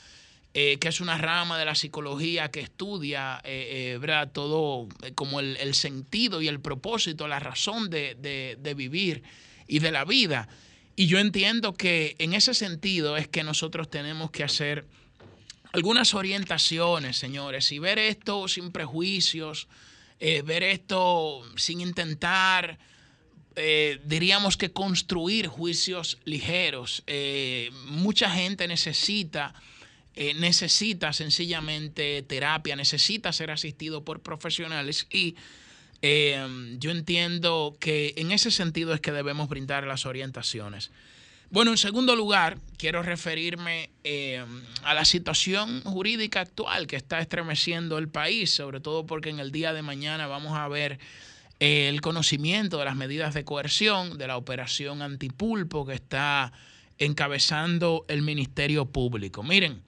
eh, 0.55 0.77
que 0.77 0.87
es 0.87 1.01
una 1.01 1.17
rama 1.17 1.57
de 1.57 1.65
la 1.65 1.73
psicología 1.73 2.51
que 2.51 2.59
estudia 2.59 3.41
eh, 3.43 3.97
eh, 3.99 4.27
todo 4.31 4.87
como 5.15 5.39
el, 5.39 5.73
sentido 5.73 6.43
y 6.43 6.47
el 6.47 6.59
propósito, 6.59 7.27
la 7.27 7.39
razón 7.39 7.89
de, 7.89 8.73
vivir 8.75 9.23
y 9.67 9.79
de 9.79 9.91
la 9.91 10.05
vida. 10.05 10.47
Y 10.95 11.07
yo 11.07 11.17
entiendo 11.17 11.73
que 11.73 12.15
en 12.19 12.33
ese 12.33 12.53
sentido 12.53 13.17
es 13.17 13.27
que 13.27 13.43
nosotros 13.43 13.89
tenemos 13.89 14.29
que 14.29 14.43
hacer 14.43 14.85
algunas 15.71 16.13
orientaciones, 16.13 17.17
señores, 17.17 17.71
y 17.71 17.79
ver 17.79 17.97
esto 17.97 18.47
sin 18.47 18.71
prejuicios, 18.71 19.67
ver 20.19 20.61
esto 20.61 21.41
sin 21.55 21.81
intentar, 21.81 22.77
diríamos 24.05 24.55
que 24.55 24.71
construir 24.71 25.47
juicios 25.47 26.19
ligeros. 26.25 27.03
Mucha 27.87 28.29
gente 28.29 28.67
necesita, 28.67 29.55
eh, 30.15 30.33
necesita 30.35 31.13
sencillamente 31.13 32.21
terapia, 32.23 32.75
necesita 32.75 33.31
ser 33.33 33.51
asistido 33.51 34.03
por 34.03 34.21
profesionales 34.21 35.07
y 35.11 35.35
eh, 36.01 36.75
yo 36.79 36.91
entiendo 36.91 37.77
que 37.79 38.13
en 38.17 38.31
ese 38.31 38.51
sentido 38.51 38.93
es 38.93 39.01
que 39.01 39.11
debemos 39.11 39.47
brindar 39.47 39.85
las 39.85 40.05
orientaciones. 40.05 40.91
Bueno, 41.53 41.69
en 41.69 41.77
segundo 41.77 42.15
lugar, 42.15 42.57
quiero 42.77 43.03
referirme 43.03 43.91
eh, 44.03 44.43
a 44.83 44.95
la 44.95 45.05
situación 45.05 45.81
jurídica 45.83 46.41
actual 46.41 46.87
que 46.87 46.95
está 46.95 47.19
estremeciendo 47.19 47.99
el 47.99 48.09
país, 48.09 48.51
sobre 48.51 48.79
todo 48.79 49.05
porque 49.05 49.29
en 49.29 49.39
el 49.39 49.51
día 49.51 49.71
de 49.71 49.83
mañana 49.83 50.25
vamos 50.25 50.57
a 50.57 50.67
ver 50.67 50.97
eh, 51.59 51.89
el 51.89 52.01
conocimiento 52.01 52.79
de 52.79 52.85
las 52.85 52.95
medidas 52.95 53.35
de 53.35 53.45
coerción 53.45 54.17
de 54.17 54.25
la 54.25 54.37
operación 54.37 55.03
antipulpo 55.03 55.85
que 55.85 55.93
está 55.93 56.51
encabezando 56.97 58.03
el 58.07 58.23
Ministerio 58.23 58.85
Público. 58.87 59.43
Miren, 59.43 59.83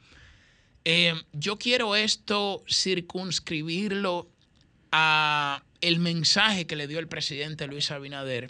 eh, 0.86 1.14
yo 1.34 1.58
quiero 1.58 1.96
esto 1.96 2.64
circunscribirlo 2.70 4.28
a 4.92 5.64
el 5.82 6.00
mensaje 6.00 6.66
que 6.66 6.76
le 6.76 6.88
dio 6.88 7.00
el 7.00 7.08
presidente 7.08 7.68
Luis 7.68 7.92
Abinader 7.92 8.50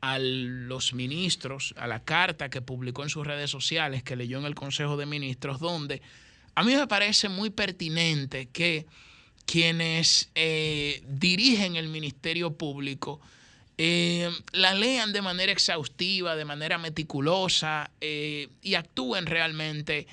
a 0.00 0.18
los 0.18 0.94
ministros, 0.94 1.74
a 1.76 1.86
la 1.86 2.04
carta 2.04 2.48
que 2.48 2.62
publicó 2.62 3.02
en 3.02 3.10
sus 3.10 3.26
redes 3.26 3.50
sociales, 3.50 4.02
que 4.02 4.16
leyó 4.16 4.38
en 4.38 4.44
el 4.44 4.54
Consejo 4.54 4.96
de 4.96 5.06
Ministros, 5.06 5.58
donde 5.58 6.02
a 6.54 6.62
mí 6.62 6.74
me 6.74 6.86
parece 6.86 7.28
muy 7.28 7.50
pertinente 7.50 8.46
que 8.46 8.86
quienes 9.46 10.30
eh, 10.34 11.02
dirigen 11.08 11.76
el 11.76 11.88
Ministerio 11.88 12.54
Público 12.54 13.20
eh, 13.78 14.30
la 14.52 14.74
lean 14.74 15.12
de 15.12 15.22
manera 15.22 15.52
exhaustiva, 15.52 16.34
de 16.34 16.44
manera 16.44 16.78
meticulosa 16.78 17.90
eh, 18.00 18.48
y 18.62 18.74
actúen 18.74 19.26
realmente 19.26 20.06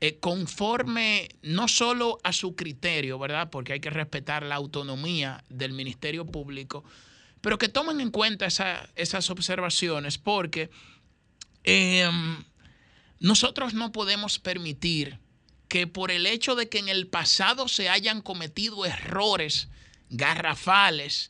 eh, 0.00 0.18
conforme 0.18 1.28
no 1.42 1.68
solo 1.68 2.18
a 2.24 2.32
su 2.32 2.56
criterio, 2.56 3.18
¿verdad? 3.18 3.50
Porque 3.50 3.74
hay 3.74 3.80
que 3.80 3.90
respetar 3.90 4.42
la 4.44 4.54
autonomía 4.54 5.44
del 5.50 5.72
Ministerio 5.72 6.24
Público, 6.24 6.84
pero 7.40 7.58
que 7.58 7.68
tomen 7.68 8.00
en 8.00 8.10
cuenta 8.10 8.46
esa- 8.46 8.88
esas 8.96 9.28
observaciones 9.30 10.16
porque 10.18 10.70
em, 11.64 12.44
nosotros 13.18 13.74
no 13.74 13.92
podemos 13.92 14.38
permitir 14.38 15.18
que 15.68 15.86
por 15.86 16.10
el 16.10 16.26
hecho 16.26 16.54
de 16.56 16.68
que 16.68 16.78
en 16.78 16.88
el 16.88 17.06
pasado 17.06 17.68
se 17.68 17.88
hayan 17.88 18.22
cometido 18.22 18.84
errores 18.86 19.68
garrafales, 20.08 21.29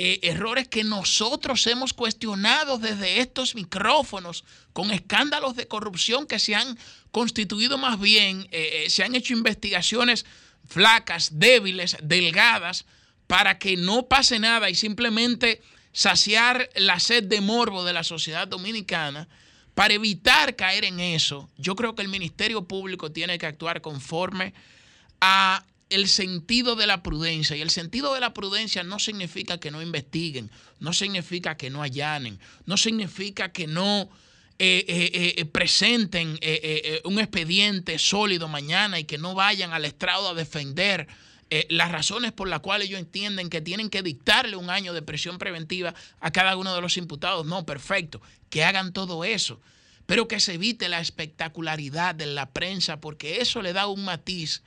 eh, 0.00 0.20
errores 0.22 0.68
que 0.68 0.84
nosotros 0.84 1.66
hemos 1.66 1.92
cuestionado 1.92 2.78
desde 2.78 3.18
estos 3.18 3.56
micrófonos, 3.56 4.44
con 4.72 4.92
escándalos 4.92 5.56
de 5.56 5.66
corrupción 5.66 6.28
que 6.28 6.38
se 6.38 6.54
han 6.54 6.78
constituido 7.10 7.78
más 7.78 7.98
bien, 7.98 8.46
eh, 8.52 8.84
eh, 8.84 8.90
se 8.90 9.02
han 9.02 9.16
hecho 9.16 9.32
investigaciones 9.32 10.24
flacas, 10.68 11.40
débiles, 11.40 11.96
delgadas, 12.00 12.84
para 13.26 13.58
que 13.58 13.76
no 13.76 14.06
pase 14.06 14.38
nada 14.38 14.70
y 14.70 14.76
simplemente 14.76 15.62
saciar 15.90 16.70
la 16.76 17.00
sed 17.00 17.24
de 17.24 17.40
morbo 17.40 17.82
de 17.82 17.92
la 17.92 18.04
sociedad 18.04 18.46
dominicana, 18.46 19.26
para 19.74 19.94
evitar 19.94 20.54
caer 20.54 20.84
en 20.84 21.00
eso, 21.00 21.50
yo 21.58 21.74
creo 21.74 21.96
que 21.96 22.02
el 22.02 22.08
Ministerio 22.08 22.62
Público 22.68 23.10
tiene 23.10 23.36
que 23.36 23.46
actuar 23.46 23.80
conforme 23.80 24.54
a 25.20 25.64
el 25.90 26.08
sentido 26.08 26.76
de 26.76 26.86
la 26.86 27.02
prudencia. 27.02 27.56
Y 27.56 27.62
el 27.62 27.70
sentido 27.70 28.14
de 28.14 28.20
la 28.20 28.34
prudencia 28.34 28.82
no 28.82 28.98
significa 28.98 29.58
que 29.58 29.70
no 29.70 29.82
investiguen, 29.82 30.50
no 30.80 30.92
significa 30.92 31.56
que 31.56 31.70
no 31.70 31.82
allanen, 31.82 32.38
no 32.66 32.76
significa 32.76 33.52
que 33.52 33.66
no 33.66 34.08
eh, 34.58 34.84
eh, 34.88 35.34
eh, 35.36 35.44
presenten 35.44 36.38
un 37.04 37.18
expediente 37.18 37.98
sólido 37.98 38.48
mañana 38.48 38.98
y 38.98 39.04
que 39.04 39.16
no 39.16 39.34
vayan 39.34 39.72
al 39.72 39.84
estrado 39.84 40.28
a 40.28 40.34
defender 40.34 41.06
las 41.70 41.90
razones 41.90 42.32
por 42.32 42.46
las 42.48 42.60
cuales 42.60 42.88
ellos 42.88 43.00
entienden 43.00 43.48
que 43.48 43.62
tienen 43.62 43.88
que 43.88 44.02
dictarle 44.02 44.56
un 44.56 44.68
año 44.68 44.92
de 44.92 45.00
prisión 45.00 45.38
preventiva 45.38 45.94
a 46.20 46.30
cada 46.30 46.56
uno 46.56 46.74
de 46.74 46.82
los 46.82 46.98
imputados. 46.98 47.46
No, 47.46 47.64
perfecto, 47.64 48.20
que 48.50 48.64
hagan 48.64 48.92
todo 48.92 49.24
eso, 49.24 49.58
pero 50.04 50.28
que 50.28 50.40
se 50.40 50.54
evite 50.54 50.90
la 50.90 51.00
espectacularidad 51.00 52.14
de 52.14 52.26
la 52.26 52.50
prensa 52.50 53.00
porque 53.00 53.40
eso 53.40 53.62
le 53.62 53.72
da 53.72 53.86
un 53.86 54.04
matiz 54.04 54.62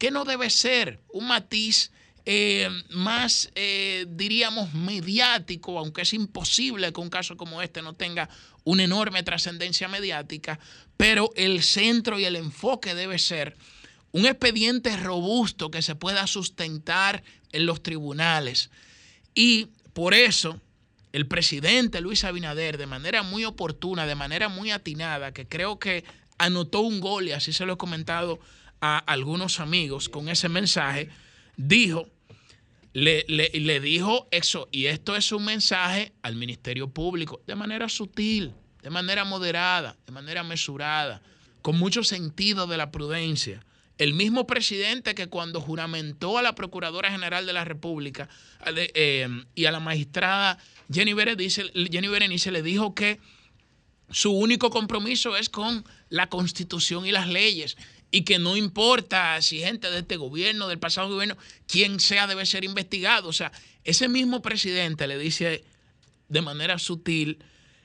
que 0.00 0.10
no 0.10 0.24
debe 0.24 0.48
ser, 0.48 0.98
un 1.12 1.28
matiz 1.28 1.92
eh, 2.24 2.70
más, 2.88 3.50
eh, 3.54 4.06
diríamos, 4.08 4.72
mediático, 4.72 5.78
aunque 5.78 6.02
es 6.02 6.14
imposible 6.14 6.90
que 6.90 7.00
un 7.02 7.10
caso 7.10 7.36
como 7.36 7.60
este 7.60 7.82
no 7.82 7.92
tenga 7.92 8.30
una 8.64 8.84
enorme 8.84 9.22
trascendencia 9.22 9.88
mediática, 9.88 10.58
pero 10.96 11.30
el 11.36 11.62
centro 11.62 12.18
y 12.18 12.24
el 12.24 12.36
enfoque 12.36 12.94
debe 12.94 13.18
ser 13.18 13.58
un 14.12 14.24
expediente 14.24 14.96
robusto 14.96 15.70
que 15.70 15.82
se 15.82 15.94
pueda 15.94 16.26
sustentar 16.26 17.22
en 17.52 17.66
los 17.66 17.82
tribunales. 17.82 18.70
Y 19.34 19.66
por 19.92 20.14
eso 20.14 20.58
el 21.12 21.26
presidente 21.26 22.00
Luis 22.00 22.24
Abinader, 22.24 22.78
de 22.78 22.86
manera 22.86 23.22
muy 23.22 23.44
oportuna, 23.44 24.06
de 24.06 24.14
manera 24.14 24.48
muy 24.48 24.70
atinada, 24.70 25.32
que 25.32 25.46
creo 25.46 25.78
que 25.78 26.04
anotó 26.38 26.80
un 26.80 27.00
gol 27.00 27.28
y 27.28 27.32
así 27.32 27.52
se 27.52 27.66
lo 27.66 27.74
he 27.74 27.76
comentado 27.76 28.40
a 28.80 28.98
algunos 28.98 29.60
amigos 29.60 30.08
con 30.08 30.28
ese 30.28 30.48
mensaje, 30.48 31.08
dijo, 31.56 32.08
le, 32.92 33.24
le- 33.28 33.80
dijo 33.80 34.26
eso, 34.30 34.68
y 34.72 34.86
esto 34.86 35.14
es 35.16 35.30
un 35.32 35.44
mensaje 35.44 36.12
al 36.22 36.34
Ministerio 36.34 36.88
Público, 36.88 37.40
de 37.46 37.54
manera 37.54 37.88
sutil, 37.88 38.52
de 38.82 38.90
manera 38.90 39.24
moderada, 39.24 39.96
de 40.06 40.12
manera 40.12 40.42
mesurada, 40.42 41.22
con 41.62 41.78
mucho 41.78 42.02
sentido 42.02 42.66
de 42.66 42.76
la 42.76 42.90
prudencia. 42.90 43.64
El 43.98 44.14
mismo 44.14 44.46
presidente 44.46 45.14
que 45.14 45.26
cuando 45.28 45.60
juramentó 45.60 46.38
a 46.38 46.42
la 46.42 46.54
Procuradora 46.54 47.10
General 47.10 47.44
de 47.44 47.52
la 47.52 47.66
República 47.66 48.30
eh, 48.74 49.28
y 49.54 49.66
a 49.66 49.70
la 49.72 49.78
magistrada 49.80 50.56
Jenny 50.90 51.12
Berenice 51.12 52.50
le 52.50 52.62
dijo 52.62 52.94
que 52.94 53.20
su 54.08 54.32
único 54.32 54.70
compromiso 54.70 55.36
es 55.36 55.50
con 55.50 55.84
la 56.08 56.28
constitución 56.30 57.06
y 57.06 57.12
las 57.12 57.28
leyes 57.28 57.76
y 58.10 58.22
que 58.22 58.38
no 58.38 58.56
importa 58.56 59.40
si 59.40 59.60
gente 59.60 59.90
de 59.90 60.00
este 60.00 60.16
gobierno, 60.16 60.68
del 60.68 60.78
pasado 60.78 61.08
gobierno, 61.08 61.36
quien 61.66 62.00
sea 62.00 62.26
debe 62.26 62.46
ser 62.46 62.64
investigado. 62.64 63.28
O 63.28 63.32
sea, 63.32 63.52
ese 63.84 64.08
mismo 64.08 64.42
presidente 64.42 65.06
le 65.06 65.18
dice 65.18 65.64
de 66.28 66.42
manera 66.42 66.78
sutil, 66.78 67.44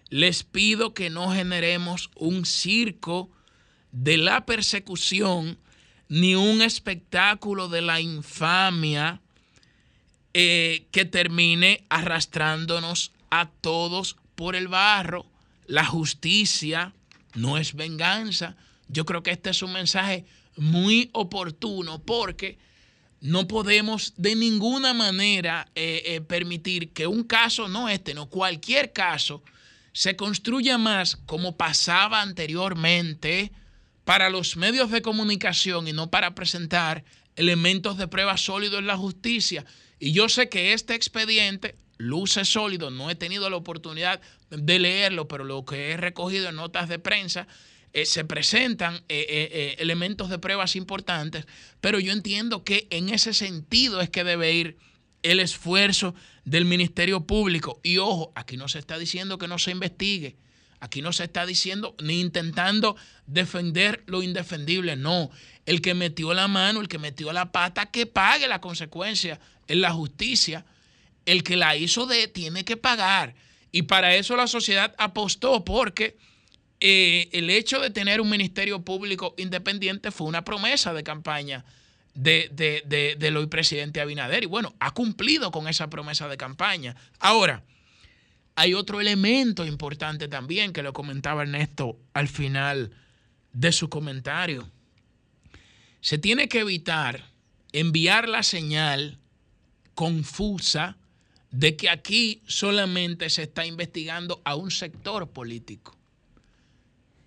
les 0.09 0.43
pido 0.43 0.93
que 0.93 1.09
no 1.09 1.31
generemos 1.31 2.09
un 2.15 2.45
circo 2.45 3.29
de 3.91 4.17
la 4.17 4.45
persecución 4.45 5.57
ni 6.07 6.35
un 6.35 6.61
espectáculo 6.61 7.67
de 7.69 7.81
la 7.81 7.99
infamia 8.01 9.21
eh, 10.33 10.87
que 10.91 11.05
termine 11.05 11.85
arrastrándonos 11.89 13.11
a 13.29 13.49
todos 13.61 14.17
por 14.35 14.55
el 14.55 14.67
barro. 14.67 15.25
La 15.65 15.85
justicia 15.85 16.93
no 17.33 17.57
es 17.57 17.73
venganza. 17.73 18.55
Yo 18.87 19.05
creo 19.05 19.23
que 19.23 19.31
este 19.31 19.49
es 19.49 19.61
un 19.61 19.73
mensaje 19.73 20.25
muy 20.55 21.09
oportuno 21.13 22.01
porque 22.03 22.57
no 23.21 23.47
podemos 23.47 24.13
de 24.17 24.35
ninguna 24.35 24.93
manera 24.93 25.67
eh, 25.75 26.03
eh, 26.05 26.21
permitir 26.21 26.93
que 26.93 27.07
un 27.07 27.23
caso, 27.23 27.67
no 27.67 27.89
este, 27.89 28.13
no 28.13 28.29
cualquier 28.29 28.93
caso, 28.93 29.43
se 29.93 30.15
construya 30.15 30.77
más 30.77 31.15
como 31.25 31.57
pasaba 31.57 32.21
anteriormente 32.21 33.51
para 34.03 34.29
los 34.29 34.57
medios 34.57 34.91
de 34.91 35.01
comunicación 35.01 35.87
y 35.87 35.93
no 35.93 36.11
para 36.11 36.35
presentar 36.35 37.03
elementos 37.35 37.97
de 37.97 38.07
prueba 38.07 38.37
sólidos 38.37 38.79
en 38.79 38.87
la 38.87 38.97
justicia. 38.97 39.65
Y 39.99 40.11
yo 40.11 40.29
sé 40.29 40.49
que 40.49 40.73
este 40.73 40.95
expediente 40.95 41.75
luce 41.97 42.45
sólido, 42.45 42.91
no 42.91 43.09
he 43.09 43.15
tenido 43.15 43.49
la 43.49 43.55
oportunidad 43.55 44.21
de 44.49 44.79
leerlo, 44.79 45.27
pero 45.27 45.43
lo 45.43 45.65
que 45.65 45.91
he 45.91 45.97
recogido 45.97 46.49
en 46.49 46.55
notas 46.55 46.89
de 46.89 46.99
prensa, 46.99 47.47
eh, 47.95 48.05
se 48.05 48.25
presentan 48.25 48.95
eh, 49.07 49.25
eh, 49.29 49.75
elementos 49.79 50.29
de 50.29 50.37
pruebas 50.37 50.75
importantes, 50.75 51.45
pero 51.79 51.97
yo 51.97 52.11
entiendo 52.11 52.65
que 52.65 52.87
en 52.89 53.07
ese 53.07 53.33
sentido 53.33 54.01
es 54.01 54.09
que 54.09 54.25
debe 54.25 54.51
ir 54.51 54.77
el 55.23 55.39
esfuerzo 55.39 56.13
del 56.43 56.65
Ministerio 56.65 57.25
Público. 57.25 57.79
Y 57.83 57.99
ojo, 57.99 58.33
aquí 58.35 58.57
no 58.57 58.67
se 58.67 58.79
está 58.79 58.97
diciendo 58.97 59.37
que 59.37 59.47
no 59.47 59.59
se 59.59 59.71
investigue, 59.71 60.35
aquí 60.81 61.01
no 61.01 61.13
se 61.13 61.23
está 61.23 61.45
diciendo 61.45 61.95
ni 62.03 62.19
intentando 62.19 62.97
defender 63.27 64.03
lo 64.07 64.23
indefendible, 64.23 64.97
no. 64.97 65.31
El 65.65 65.79
que 65.79 65.93
metió 65.93 66.33
la 66.33 66.49
mano, 66.49 66.81
el 66.81 66.89
que 66.89 66.99
metió 66.99 67.31
la 67.31 67.53
pata, 67.53 67.91
que 67.91 68.05
pague 68.05 68.49
la 68.49 68.59
consecuencia 68.59 69.39
en 69.69 69.79
la 69.79 69.93
justicia. 69.93 70.65
El 71.25 71.43
que 71.43 71.55
la 71.55 71.77
hizo 71.77 72.07
de 72.07 72.27
tiene 72.27 72.65
que 72.65 72.75
pagar. 72.75 73.35
Y 73.71 73.83
para 73.83 74.15
eso 74.15 74.35
la 74.35 74.47
sociedad 74.47 74.93
apostó 74.97 75.63
porque 75.63 76.17
eh, 76.87 77.29
el 77.31 77.49
hecho 77.49 77.79
de 77.79 77.89
tener 77.89 78.21
un 78.21 78.29
ministerio 78.29 78.85
público 78.85 79.33
independiente 79.39 80.11
fue 80.11 80.27
una 80.27 80.45
promesa 80.45 80.93
de 80.93 81.01
campaña 81.01 81.65
de, 82.13 82.47
de, 82.53 82.83
de, 82.85 83.15
del 83.17 83.37
hoy 83.37 83.47
presidente 83.47 84.01
Abinader. 84.01 84.43
Y 84.43 84.45
bueno, 84.45 84.75
ha 84.79 84.93
cumplido 84.93 85.49
con 85.49 85.67
esa 85.67 85.89
promesa 85.89 86.27
de 86.27 86.37
campaña. 86.37 86.95
Ahora, 87.17 87.63
hay 88.53 88.75
otro 88.75 89.01
elemento 89.01 89.65
importante 89.65 90.27
también 90.27 90.73
que 90.73 90.83
lo 90.83 90.93
comentaba 90.93 91.41
Ernesto 91.41 91.97
al 92.13 92.27
final 92.27 92.91
de 93.51 93.71
su 93.71 93.89
comentario. 93.89 94.69
Se 96.01 96.19
tiene 96.19 96.47
que 96.47 96.59
evitar 96.59 97.31
enviar 97.73 98.29
la 98.29 98.43
señal 98.43 99.17
confusa 99.95 100.97
de 101.49 101.75
que 101.75 101.89
aquí 101.89 102.43
solamente 102.45 103.31
se 103.31 103.41
está 103.41 103.65
investigando 103.65 104.39
a 104.45 104.53
un 104.53 104.69
sector 104.69 105.27
político. 105.31 105.94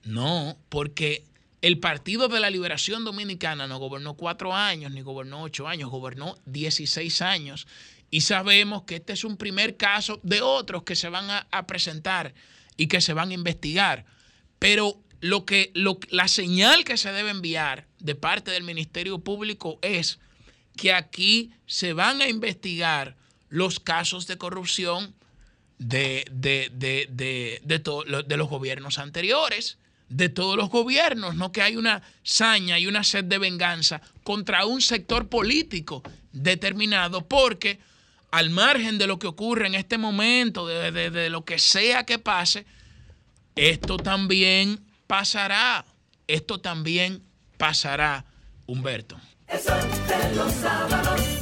No, 0.09 0.57
porque 0.71 1.25
el 1.61 1.79
Partido 1.81 2.29
de 2.29 2.41
la 2.41 2.49
Liberación 2.49 3.05
Dominicana 3.05 3.67
no 3.67 3.79
gobernó 3.79 4.15
cuatro 4.15 4.55
años, 4.55 4.91
ni 4.91 5.03
gobernó 5.03 5.43
ocho 5.43 5.69
años, 5.69 5.91
gobernó 5.91 6.37
16 6.47 7.21
años. 7.21 7.67
Y 8.11 8.23
sabemos 8.23 8.85
que 8.85 8.97
este 8.97 9.13
es 9.13 9.25
un 9.25 9.37
primer 9.37 9.77
caso 9.77 10.19
de 10.23 10.41
otros 10.41 10.85
que 10.85 10.97
se 10.97 11.11
van 11.11 11.29
a, 11.29 11.67
presentar 11.67 12.33
y 12.79 12.87
que 12.87 13.03
se 13.03 13.13
van 13.13 13.31
a 13.31 13.35
investigar. 13.35 14.07
Pero 14.59 14.99
lo 15.21 15.45
que, 15.45 15.73
lo, 15.75 15.99
la 16.09 16.27
señal 16.29 16.85
que 16.85 16.97
se 16.97 17.13
debe 17.13 17.31
enviar 17.31 17.87
de 17.99 18.15
parte 18.15 18.51
del 18.51 18.63
Ministerio 18.63 19.19
Público 19.19 19.79
es 19.83 20.21
que 20.77 20.95
aquí 20.95 21.53
se 21.67 21.93
van 21.93 22.23
a 22.23 22.29
investigar 22.29 23.17
los 23.51 23.79
casos 23.79 24.27
de 24.27 24.39
corrupción 24.39 25.15
de, 25.79 26.25
de, 26.31 26.71
de, 26.73 27.61
de, 27.63 27.79
to- 27.79 28.05
los 28.05 28.49
gobiernos 28.49 28.99
anteriores, 28.99 29.78
de 30.09 30.29
todos 30.29 30.57
los 30.57 30.71
gobiernos, 30.71 31.35
no 31.35 31.53
que 31.53 31.63
hay 31.63 31.77
una 31.77 32.03
saña 32.23 32.79
y 32.79 32.87
una 32.87 33.05
sed 33.05 33.25
de 33.25 33.39
venganza 33.39 34.01
contra 34.25 34.65
un 34.65 34.81
sector 34.81 35.29
político 35.29 36.03
determinado, 36.33 37.27
porque 37.27 37.79
al 38.31 38.51
margen 38.51 38.99
de 38.99 39.07
lo 39.07 39.19
que 39.19 39.27
ocurre 39.27 39.67
en 39.67 39.75
este 39.75 39.99
momento, 39.99 40.67
de, 40.67 41.11
de- 41.11 41.31
lo 41.31 41.45
que 41.45 41.59
sea 41.59 42.05
que 42.05 42.19
pase, 42.19 42.67
esto 43.55 43.97
también 43.97 44.81
pasará, 45.07 45.85
esto 46.27 46.59
también 46.61 47.23
pasará, 47.57 48.25
Humberto. 48.67 49.19
Los 50.35 50.53
sábados. 50.53 51.38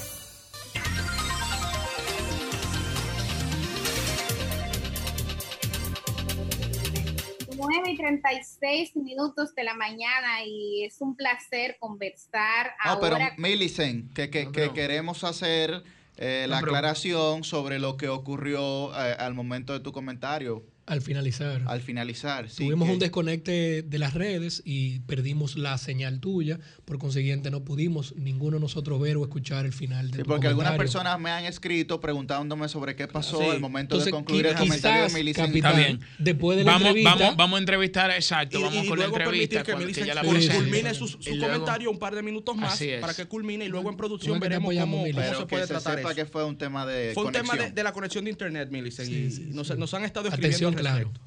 9 7.57 7.91
y 7.91 7.97
36 7.97 8.97
minutos 8.97 9.55
de 9.55 9.65
la 9.65 9.75
mañana 9.75 10.45
y 10.45 10.85
es 10.85 11.01
un 11.01 11.17
placer 11.17 11.77
conversar 11.81 12.75
No, 12.85 13.01
pero 13.01 13.17
ahora. 13.17 13.35
Millicent, 13.39 14.13
que, 14.13 14.31
que, 14.31 14.51
que 14.53 14.73
queremos 14.73 15.25
hacer 15.25 15.83
eh, 16.17 16.47
la 16.49 16.57
No, 16.57 16.61
pero- 16.67 16.77
aclaración 16.77 17.45
sobre 17.45 17.79
lo 17.79 17.97
que 17.97 18.09
ocurrió 18.09 18.93
eh, 18.95 19.17
al 19.19 19.35
momento 19.35 19.73
de 19.73 19.81
tu 19.81 19.93
comentario. 19.93 20.65
Al 20.87 21.01
finalizar. 21.03 21.63
Al 21.67 21.81
finalizar, 21.81 22.49
sí. 22.49 22.65
Tuvimos 22.65 22.87
que- 22.87 22.93
un 22.95 22.99
desconecte 23.01 23.83
de 23.83 23.99
las 23.99 24.15
redes 24.15 24.63
y 24.65 25.01
perdimos 25.01 25.57
la 25.59 25.77
señal 25.79 26.21
tuya. 26.21 26.61
Por 26.85 26.99
consiguiente, 26.99 27.51
no 27.51 27.65
pudimos 27.65 28.15
ninguno 28.17 28.59
de 28.59 28.61
nosotros 28.61 29.01
ver 29.01 29.17
o 29.17 29.23
escuchar 29.25 29.67
el 29.67 29.73
final 29.73 30.13
de 30.13 30.19
Sí, 30.19 30.23
porque 30.25 30.47
algunas 30.47 30.77
personas 30.77 31.19
me 31.19 31.31
han 31.31 31.45
escrito 31.45 32.01
preguntándome 32.01 32.69
sobre 32.69 32.95
qué 32.95 33.09
pasó 33.09 33.41
Sí. 33.41 33.47
al 33.49 33.59
momento 33.59 33.97
Entonces, 33.97 34.07
de 34.07 34.11
concluir 34.13 34.47
el 34.47 34.55
comentario 34.55 35.09
de 35.09 35.15
Millicent. 35.15 35.47
capitán, 35.49 35.73
Está 35.73 35.87
bien. 35.89 36.01
Después 36.19 36.57
de 36.59 36.63
la 36.65 36.71
vamos, 36.73 36.87
entrevista- 36.87 37.15
Vamos, 37.17 37.37
vamos 37.37 37.57
a 37.57 37.59
entrevistar, 37.61 38.11
exacto, 38.13 38.59
Y, 38.59 38.63
vamos 38.63 38.85
y 38.85 38.89
con 38.89 38.99
la 39.01 39.05
luego 39.07 39.17
entrevista. 39.19 39.57
permitir 39.57 39.59
que 39.67 39.73
cuando- 39.73 39.87
Millicent 39.87 40.07
ya 40.07 40.15
la 40.15 40.23
cul- 40.23 40.31
presente. 40.35 40.57
culmine 40.57 40.95
su, 40.95 41.09
su 41.09 41.19
luego- 41.35 41.47
comentario 41.53 41.91
un 41.91 41.99
par 41.99 42.15
de 42.15 42.23
minutos 42.23 42.57
más 42.57 42.81
para 43.01 43.13
que 43.13 43.25
culmine 43.27 43.65
y 43.65 43.69
luego 43.69 43.91
en 43.91 43.97
producción 43.97 44.35
¿Cómo 44.35 44.37
es 44.37 44.41
que 44.43 44.49
veremos 44.49 44.73
cómo, 44.73 44.97
cómo 45.03 45.15
Pero 45.17 45.33
se 45.33 45.39
que 45.41 45.47
puede 45.47 45.63
se 45.63 45.69
tratar 45.69 45.97
sepa 45.97 46.11
eso. 46.13 46.17
que 46.17 46.27
fue 46.27 46.45
un 46.45 46.57
tema 46.57 46.87
de 46.87 47.13
Fue 47.13 47.25
un 47.25 47.33
tema 47.33 47.57
de, 47.57 47.83
la 47.83 47.93
conexión 47.93 48.23
de 48.25 48.31
internet, 48.31 48.69
Millicent, 48.71 49.11
y 49.11 49.47
nos, 49.53 49.77
nos 49.77 49.93
han 49.95 50.05
estado 50.05 50.29
escribiendo 50.29 50.76
claro. 50.77 50.99
respecto. 50.99 51.27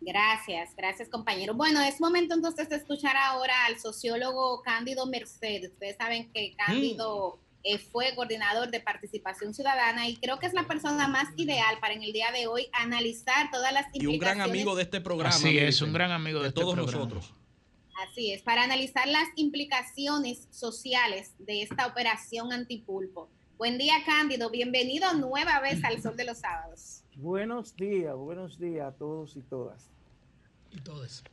Gracias, 0.00 0.74
gracias 0.76 1.08
compañero. 1.08 1.54
Bueno, 1.54 1.82
es 1.82 2.00
momento 2.00 2.34
entonces 2.34 2.68
de 2.68 2.76
escuchar 2.76 3.16
ahora 3.16 3.66
al 3.66 3.78
sociólogo 3.78 4.62
Cándido 4.62 5.06
Mercedes. 5.06 5.72
Ustedes 5.72 5.96
saben 5.96 6.30
que 6.32 6.54
Cándido 6.56 7.40
eh, 7.64 7.78
fue 7.78 8.14
coordinador 8.14 8.70
de 8.70 8.80
participación 8.80 9.52
ciudadana 9.52 10.08
y 10.08 10.16
creo 10.16 10.38
que 10.38 10.46
es 10.46 10.54
la 10.54 10.66
persona 10.66 11.08
más 11.08 11.28
ideal 11.36 11.78
para 11.80 11.94
en 11.94 12.02
el 12.02 12.12
día 12.12 12.30
de 12.32 12.46
hoy 12.46 12.68
analizar 12.72 13.50
todas 13.50 13.72
las 13.72 13.86
Y 13.92 14.06
un 14.06 14.18
gran 14.18 14.38
implicaciones 14.38 14.50
amigo 14.50 14.76
de 14.76 14.82
este 14.84 15.00
programa. 15.00 15.34
Así 15.34 15.58
es, 15.58 15.82
un 15.82 15.92
gran 15.92 16.12
amigo 16.12 16.40
de, 16.40 16.48
este 16.48 16.60
todos 16.60 16.74
programa. 16.74 17.04
nosotros. 17.04 17.34
Así 18.08 18.32
es, 18.32 18.42
para 18.42 18.62
analizar 18.62 19.08
las 19.08 19.28
implicaciones 19.34 20.46
sociales 20.52 21.34
de 21.38 21.62
esta 21.62 21.86
operación 21.86 22.52
antipulpo. 22.52 23.28
Buen 23.58 23.76
día, 23.76 23.94
Cándido. 24.06 24.50
Bienvenido 24.50 25.12
nueva 25.14 25.58
vez 25.58 25.82
al 25.82 26.00
Sol 26.00 26.16
de 26.16 26.24
los 26.24 26.38
Sábados. 26.38 27.02
Buenos 27.20 27.74
días, 27.74 28.14
buenos 28.14 28.60
días 28.60 28.86
a 28.86 28.92
todos 28.92 29.36
y 29.36 29.40
todas. 29.40 29.90
Y 30.70 30.78
todos. 30.78 31.24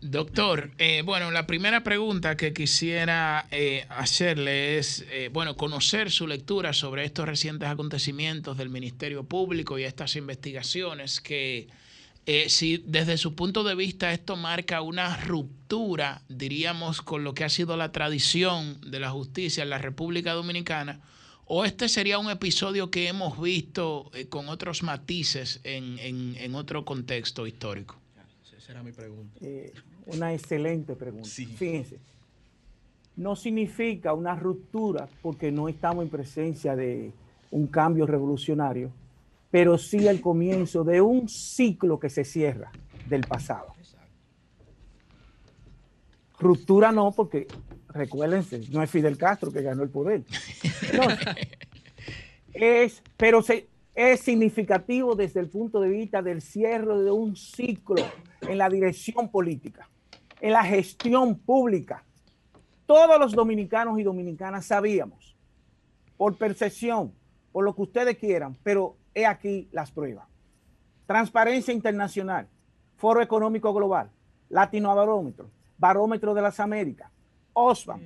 Doctor, 0.00 0.70
eh, 0.78 1.02
bueno, 1.04 1.30
la 1.30 1.46
primera 1.46 1.84
pregunta 1.84 2.38
que 2.38 2.54
quisiera 2.54 3.46
eh, 3.50 3.84
hacerle 3.90 4.78
es, 4.78 5.04
eh, 5.10 5.28
bueno, 5.30 5.58
conocer 5.58 6.10
su 6.10 6.26
lectura 6.26 6.72
sobre 6.72 7.04
estos 7.04 7.26
recientes 7.26 7.68
acontecimientos 7.68 8.56
del 8.56 8.70
Ministerio 8.70 9.22
Público 9.24 9.78
y 9.78 9.84
estas 9.84 10.16
investigaciones 10.16 11.20
que, 11.20 11.68
eh, 12.24 12.48
si 12.48 12.82
desde 12.86 13.18
su 13.18 13.34
punto 13.34 13.62
de 13.62 13.74
vista 13.74 14.12
esto 14.12 14.36
marca 14.36 14.80
una 14.80 15.18
ruptura, 15.18 16.22
diríamos, 16.30 17.02
con 17.02 17.24
lo 17.24 17.34
que 17.34 17.44
ha 17.44 17.50
sido 17.50 17.76
la 17.76 17.92
tradición 17.92 18.80
de 18.90 19.00
la 19.00 19.10
justicia 19.10 19.62
en 19.62 19.70
la 19.70 19.78
República 19.78 20.32
Dominicana, 20.32 21.00
o 21.52 21.64
este 21.64 21.88
sería 21.88 22.16
un 22.20 22.30
episodio 22.30 22.92
que 22.92 23.08
hemos 23.08 23.40
visto 23.40 24.08
eh, 24.14 24.28
con 24.28 24.48
otros 24.48 24.84
matices 24.84 25.58
en, 25.64 25.98
en- 25.98 26.36
en 26.36 26.54
otro 26.54 26.84
contexto 26.84 27.44
histórico. 27.44 27.96
Esa 28.56 28.70
era 28.70 28.82
mi 28.84 28.92
pregunta. 28.92 29.36
Eh, 29.40 29.72
una 30.06 30.32
excelente 30.32 30.94
pregunta. 30.94 31.28
Fíjense, 31.28 31.98
no 33.16 33.34
significa 33.34 34.14
una 34.14 34.36
ruptura 34.36 35.08
porque 35.22 35.50
no 35.50 35.68
estamos 35.68 36.04
en 36.04 36.10
presencia 36.10 36.76
de 36.76 37.12
un 37.50 37.66
cambio 37.66 38.06
revolucionario, 38.06 38.92
pero 39.50 39.76
sí 39.76 40.06
el 40.06 40.20
comienzo 40.20 40.84
de 40.84 41.00
un 41.00 41.28
ciclo 41.28 41.98
que 41.98 42.10
se 42.10 42.24
cierra 42.24 42.70
del 43.08 43.22
pasado. 43.22 43.74
Ruptura 46.38 46.92
no, 46.92 47.10
porque 47.10 47.48
recuérdense, 47.88 48.60
no 48.70 48.82
es 48.84 48.88
Fidel 48.90 49.18
Castro 49.18 49.50
que 49.52 49.62
ganó 49.62 49.82
el 49.82 49.90
poder. 49.90 50.22
No, 50.96 51.02
es, 52.52 53.02
pero 53.16 53.42
se- 53.42 53.68
es 53.94 54.20
significativo 54.20 55.14
desde 55.14 55.40
el 55.40 55.48
punto 55.48 55.80
de 55.80 55.88
vista 55.88 56.22
del 56.22 56.40
cierre 56.42 56.98
de 57.02 57.10
un 57.10 57.36
ciclo 57.36 58.02
en 58.42 58.58
la 58.58 58.68
dirección 58.68 59.28
política, 59.28 59.88
en 60.40 60.52
la 60.52 60.64
gestión 60.64 61.38
pública. 61.38 62.04
Todos 62.86 63.18
los 63.20 63.32
dominicanos 63.32 63.98
y 63.98 64.02
dominicanas 64.02 64.66
sabíamos, 64.66 65.36
por 66.16 66.36
percepción, 66.36 67.12
por 67.52 67.64
lo 67.64 67.74
que 67.74 67.82
ustedes 67.82 68.16
quieran, 68.18 68.56
pero 68.62 68.96
he 69.14 69.26
aquí 69.26 69.68
las 69.72 69.90
pruebas. 69.90 70.26
Transparencia 71.06 71.74
Internacional, 71.74 72.48
Foro 72.96 73.20
Económico 73.22 73.72
Global, 73.74 74.10
Latinobarómetro, 74.48 75.50
Barómetro 75.78 76.34
de 76.34 76.42
las 76.42 76.60
Américas, 76.60 77.10
Osvam, 77.52 78.00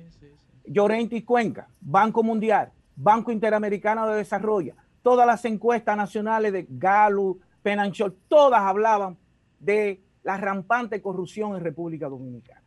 Llorente 0.65 1.15
y 1.17 1.21
Cuenca, 1.21 1.67
Banco 1.81 2.23
Mundial, 2.23 2.71
Banco 2.95 3.31
Interamericano 3.31 4.07
de 4.07 4.17
Desarrollo, 4.17 4.75
todas 5.01 5.27
las 5.27 5.43
encuestas 5.45 5.95
nacionales 5.97 6.53
de 6.53 6.65
Gallup, 6.69 7.41
Penanchol, 7.61 8.15
todas 8.27 8.61
hablaban 8.61 9.17
de 9.59 10.01
la 10.23 10.37
rampante 10.37 11.01
corrupción 11.01 11.55
en 11.55 11.63
República 11.63 12.07
Dominicana. 12.07 12.63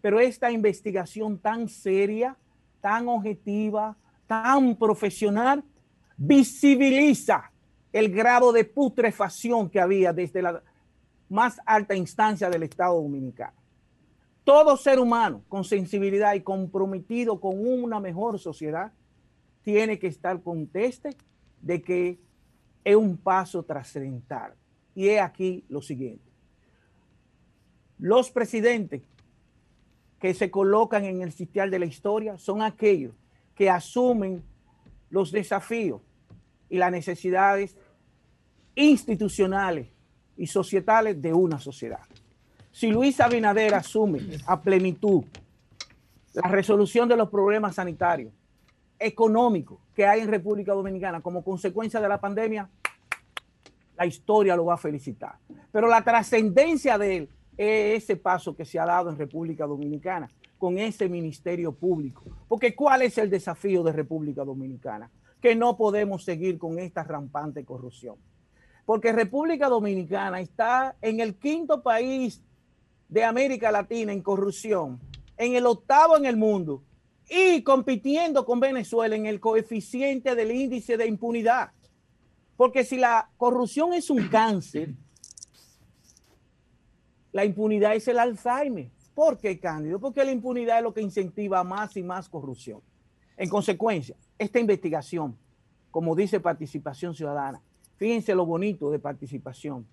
Pero 0.00 0.18
esta 0.18 0.50
investigación 0.50 1.38
tan 1.38 1.68
seria, 1.68 2.36
tan 2.80 3.08
objetiva, 3.08 3.96
tan 4.26 4.76
profesional, 4.76 5.62
visibiliza 6.16 7.50
el 7.92 8.10
grado 8.10 8.52
de 8.52 8.64
putrefacción 8.64 9.68
que 9.68 9.80
había 9.80 10.12
desde 10.12 10.42
la 10.42 10.62
más 11.28 11.60
alta 11.64 11.94
instancia 11.94 12.48
del 12.50 12.62
Estado 12.62 13.00
Dominicano. 13.00 13.56
Todo 14.44 14.76
ser 14.76 14.98
humano 14.98 15.42
con 15.48 15.64
sensibilidad 15.64 16.34
y 16.34 16.40
comprometido 16.40 17.40
con 17.40 17.58
una 17.58 18.00
mejor 18.00 18.38
sociedad 18.38 18.92
tiene 19.72 20.00
que 20.00 20.08
estar 20.08 20.42
conteste 20.42 21.10
de 21.62 21.80
que 21.80 22.18
es 22.82 22.96
un 22.96 23.16
paso 23.16 23.62
trascendental. 23.62 24.52
Y 24.96 25.08
es 25.08 25.20
aquí 25.20 25.64
lo 25.68 25.80
siguiente. 25.80 26.24
Los 28.00 28.32
presidentes 28.32 29.02
que 30.18 30.34
se 30.34 30.50
colocan 30.50 31.04
en 31.04 31.22
el 31.22 31.30
sitial 31.30 31.70
de 31.70 31.78
la 31.78 31.86
historia 31.86 32.36
son 32.36 32.62
aquellos 32.62 33.14
que 33.54 33.70
asumen 33.70 34.42
los 35.08 35.30
desafíos 35.30 36.00
y 36.68 36.78
las 36.78 36.90
necesidades 36.90 37.76
institucionales 38.74 39.86
y 40.36 40.48
societales 40.48 41.22
de 41.22 41.32
una 41.32 41.60
sociedad. 41.60 42.02
Si 42.72 42.90
Luis 42.90 43.20
Abinader 43.20 43.74
asume 43.74 44.20
a 44.46 44.60
plenitud 44.60 45.22
la 46.32 46.48
resolución 46.48 47.08
de 47.08 47.16
los 47.16 47.30
problemas 47.30 47.76
sanitarios, 47.76 48.32
económicos 49.00 49.80
que 49.94 50.06
hay 50.06 50.20
en 50.20 50.28
República 50.28 50.74
Dominicana 50.74 51.22
como 51.22 51.42
consecuencia 51.42 52.00
de 52.00 52.08
la 52.08 52.20
pandemia, 52.20 52.68
la 53.96 54.06
historia 54.06 54.54
lo 54.54 54.66
va 54.66 54.74
a 54.74 54.78
felicitar. 54.78 55.36
Pero 55.72 55.88
la 55.88 56.04
trascendencia 56.04 56.98
de 56.98 57.16
él 57.16 57.28
es 57.56 58.04
ese 58.04 58.16
paso 58.16 58.54
que 58.54 58.64
se 58.64 58.78
ha 58.78 58.84
dado 58.84 59.10
en 59.10 59.18
República 59.18 59.66
Dominicana 59.66 60.28
con 60.58 60.78
ese 60.78 61.08
ministerio 61.08 61.72
público. 61.72 62.22
Porque 62.46 62.74
¿cuál 62.74 63.02
es 63.02 63.16
el 63.18 63.30
desafío 63.30 63.82
de 63.82 63.92
República 63.92 64.44
Dominicana? 64.44 65.10
Que 65.40 65.56
no 65.56 65.76
podemos 65.76 66.22
seguir 66.22 66.58
con 66.58 66.78
esta 66.78 67.02
rampante 67.02 67.64
corrupción. 67.64 68.16
Porque 68.84 69.12
República 69.12 69.68
Dominicana 69.68 70.40
está 70.40 70.96
en 71.00 71.20
el 71.20 71.36
quinto 71.36 71.82
país 71.82 72.42
de 73.08 73.24
América 73.24 73.72
Latina 73.72 74.12
en 74.12 74.22
corrupción, 74.22 75.00
en 75.36 75.54
el 75.54 75.64
octavo 75.66 76.16
en 76.16 76.26
el 76.26 76.36
mundo 76.36 76.82
y 77.30 77.62
compitiendo 77.62 78.44
con 78.44 78.58
Venezuela 78.58 79.14
en 79.14 79.26
el 79.26 79.38
coeficiente 79.38 80.34
del 80.34 80.50
índice 80.50 80.96
de 80.96 81.06
impunidad. 81.06 81.70
Porque 82.56 82.84
si 82.84 82.98
la 82.98 83.30
corrupción 83.36 83.94
es 83.94 84.10
un 84.10 84.28
cáncer, 84.28 84.94
la 87.30 87.44
impunidad 87.44 87.94
es 87.94 88.08
el 88.08 88.18
Alzheimer. 88.18 88.90
¿Por 89.14 89.38
qué, 89.38 89.60
Cándido? 89.60 90.00
Porque 90.00 90.24
la 90.24 90.32
impunidad 90.32 90.78
es 90.78 90.82
lo 90.82 90.92
que 90.92 91.02
incentiva 91.02 91.62
más 91.62 91.96
y 91.96 92.02
más 92.02 92.28
corrupción. 92.28 92.80
En 93.36 93.48
consecuencia, 93.48 94.16
esta 94.36 94.58
investigación, 94.58 95.36
como 95.90 96.16
dice 96.16 96.40
participación 96.40 97.14
ciudadana, 97.14 97.62
fíjense 97.96 98.34
lo 98.34 98.44
bonito 98.44 98.90
de 98.90 98.98
participación. 98.98 99.86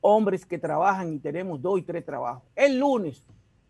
Hombres 0.00 0.46
que 0.46 0.58
trabajan 0.58 1.12
y 1.12 1.18
tenemos 1.18 1.60
dos 1.60 1.80
y 1.80 1.82
tres 1.82 2.04
trabajos. 2.04 2.44
El 2.54 2.78
lunes, 2.78 3.24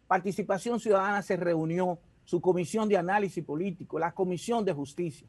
participación 0.06 0.78
ciudadana 0.78 1.22
se 1.22 1.36
reunió 1.36 1.98
su 2.24 2.40
comisión 2.40 2.88
de 2.88 2.96
análisis 2.96 3.44
político, 3.44 3.98
la 3.98 4.12
comisión 4.12 4.64
de 4.64 4.72
justicia. 4.72 5.26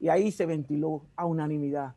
Y 0.00 0.08
ahí 0.08 0.30
se 0.30 0.46
ventiló 0.46 1.02
a 1.16 1.24
unanimidad 1.24 1.94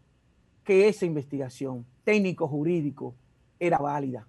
que 0.64 0.88
esa 0.88 1.06
investigación 1.06 1.86
técnico-jurídico 2.04 3.16
era 3.60 3.78
válida 3.78 4.28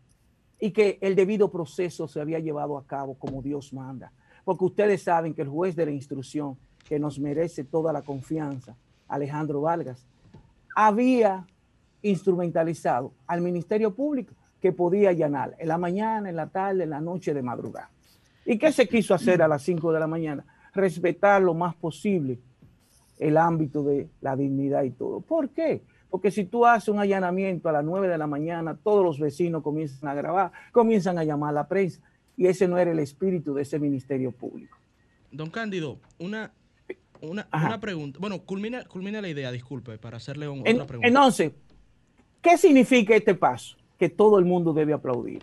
y 0.61 0.71
que 0.71 0.99
el 1.01 1.15
debido 1.15 1.51
proceso 1.51 2.09
se 2.09 2.21
había 2.21 2.39
llevado 2.39 2.77
a 2.77 2.87
cabo 2.87 3.15
como 3.15 3.43
Dios 3.43 3.73
manda. 3.73 4.13
Porque 4.45 4.65
ustedes 4.65 5.03
saben 5.03 5.35
que 5.35 5.43
el 5.43 5.49
juez 5.49 5.77
de 5.77 5.87
la 5.87 5.93
instrucción, 5.93 6.57
que 6.89 6.99
nos 6.99 7.19
merece 7.19 7.65
toda 7.65 7.93
la 7.93 8.03
confianza, 8.03 8.77
Alejandro 9.07 9.61
Vargas, 9.61 10.07
había 10.75 11.47
instrumentalizado 12.03 13.13
al 13.27 13.41
Ministerio 13.41 13.95
Público 13.95 14.35
que 14.61 14.73
podía 14.73 15.11
allanar 15.11 15.55
en 15.59 15.69
la 15.69 15.79
mañana, 15.79 16.29
en 16.29 16.37
la 16.37 16.49
tarde, 16.49 16.85
en 16.85 16.91
la 16.91 17.01
noche, 17.01 17.35
de 17.35 17.43
madrugada. 17.43 17.91
¿Y 18.51 18.59
qué 18.59 18.73
se 18.73 18.89
quiso 18.89 19.15
hacer 19.15 19.43
a 19.43 19.49
las 19.49 19.63
5 19.63 19.93
de 19.93 20.01
la 20.01 20.07
mañana? 20.07 20.45
Respetar 20.73 21.43
lo 21.43 21.53
más 21.55 21.75
posible 21.75 22.39
el 23.19 23.37
ámbito 23.37 23.83
de 23.83 24.09
la 24.23 24.37
dignidad 24.37 24.85
y 24.85 24.91
todo. 24.91 25.21
¿Por 25.21 25.51
qué? 25.51 25.83
Porque 26.09 26.31
si 26.31 26.45
tú 26.45 26.65
haces 26.65 26.89
un 26.89 26.99
allanamiento 26.99 27.69
a 27.69 27.73
las 27.73 27.85
9 27.85 28.09
de 28.09 28.17
la 28.17 28.27
mañana, 28.27 28.75
todos 28.83 29.05
los 29.05 29.19
vecinos 29.21 29.63
comienzan 29.63 30.09
a 30.09 30.15
grabar, 30.15 30.53
comienzan 30.73 31.19
a 31.19 31.25
llamar 31.25 31.51
a 31.51 31.53
la 31.53 31.69
prensa. 31.69 32.01
Y 32.37 32.47
ese 32.47 32.67
no 32.69 32.79
era 32.79 32.91
el 32.93 33.01
espíritu 33.01 33.53
de 33.53 33.63
ese 33.63 33.79
Ministerio 33.79 34.33
Público. 34.33 34.79
Don 35.31 35.51
Cándido, 35.51 35.99
una, 36.19 36.53
una, 37.21 37.47
una 37.53 37.81
pregunta. 37.81 38.19
Bueno, 38.19 38.39
culmina, 38.45 38.85
culmina 38.87 39.21
la 39.21 39.29
idea, 39.29 39.53
disculpe, 39.53 39.99
para 39.99 40.17
hacerle 40.17 40.49
un- 40.49 40.67
En- 40.67 40.77
otra 40.77 40.87
pregunta. 40.87 41.09
entonces, 41.09 41.53
¿qué 42.41 42.57
significa 42.57 43.15
este 43.15 43.35
paso? 43.35 43.77
Que 43.99 44.09
todo 44.09 44.39
el 44.39 44.47
mundo 44.47 44.73
debe 44.73 44.95
aplaudir. 44.95 45.43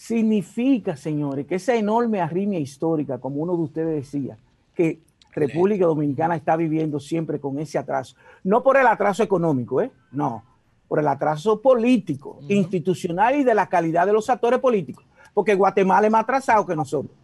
Significa, 0.00 0.96
señores, 0.96 1.46
que 1.46 1.56
esa 1.56 1.74
enorme 1.74 2.22
arritmia 2.22 2.58
histórica, 2.58 3.18
como 3.18 3.42
uno 3.42 3.54
de 3.54 3.62
ustedes 3.64 3.94
decía, 3.96 4.38
que 4.74 4.98
República 5.30 5.84
Dominicana 5.84 6.36
está 6.36 6.56
viviendo 6.56 6.98
siempre 6.98 7.38
con 7.38 7.58
ese 7.58 7.76
atraso. 7.76 8.16
No 8.42 8.62
por 8.62 8.78
el 8.78 8.86
atraso 8.86 9.22
económico, 9.22 9.82
¿eh? 9.82 9.90
No, 10.10 10.42
por 10.88 11.00
el 11.00 11.06
atraso 11.06 11.60
político, 11.60 12.38
institucional 12.48 13.36
y 13.36 13.44
de 13.44 13.54
la 13.54 13.68
calidad 13.68 14.06
de 14.06 14.14
los 14.14 14.30
actores 14.30 14.58
políticos. 14.58 15.04
Porque 15.34 15.54
Guatemala 15.54 16.06
es 16.06 16.10
más 16.10 16.22
atrasado 16.22 16.64
que 16.64 16.74
nosotros. 16.74 17.14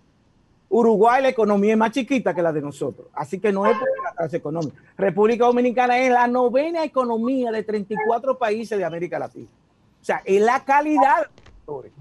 Uruguay 0.68 1.22
la 1.22 1.30
economía 1.30 1.72
es 1.72 1.78
más 1.78 1.92
chiquita 1.92 2.34
que 2.34 2.42
la 2.42 2.52
de 2.52 2.60
nosotros, 2.60 3.08
así 3.14 3.40
que 3.40 3.52
no 3.52 3.64
es 3.64 3.74
por 3.78 3.88
el 3.88 4.06
atraso 4.06 4.36
económico. 4.36 4.76
República 4.98 5.46
Dominicana 5.46 5.98
es 5.98 6.12
la 6.12 6.26
novena 6.26 6.84
economía 6.84 7.50
de 7.52 7.62
34 7.62 8.36
países 8.36 8.76
de 8.76 8.84
América 8.84 9.18
Latina. 9.18 9.48
O 10.02 10.04
sea, 10.04 10.20
es 10.26 10.42
la 10.42 10.62
calidad 10.62 11.22
de 11.22 11.22
los 11.22 11.46
actores. 11.58 11.92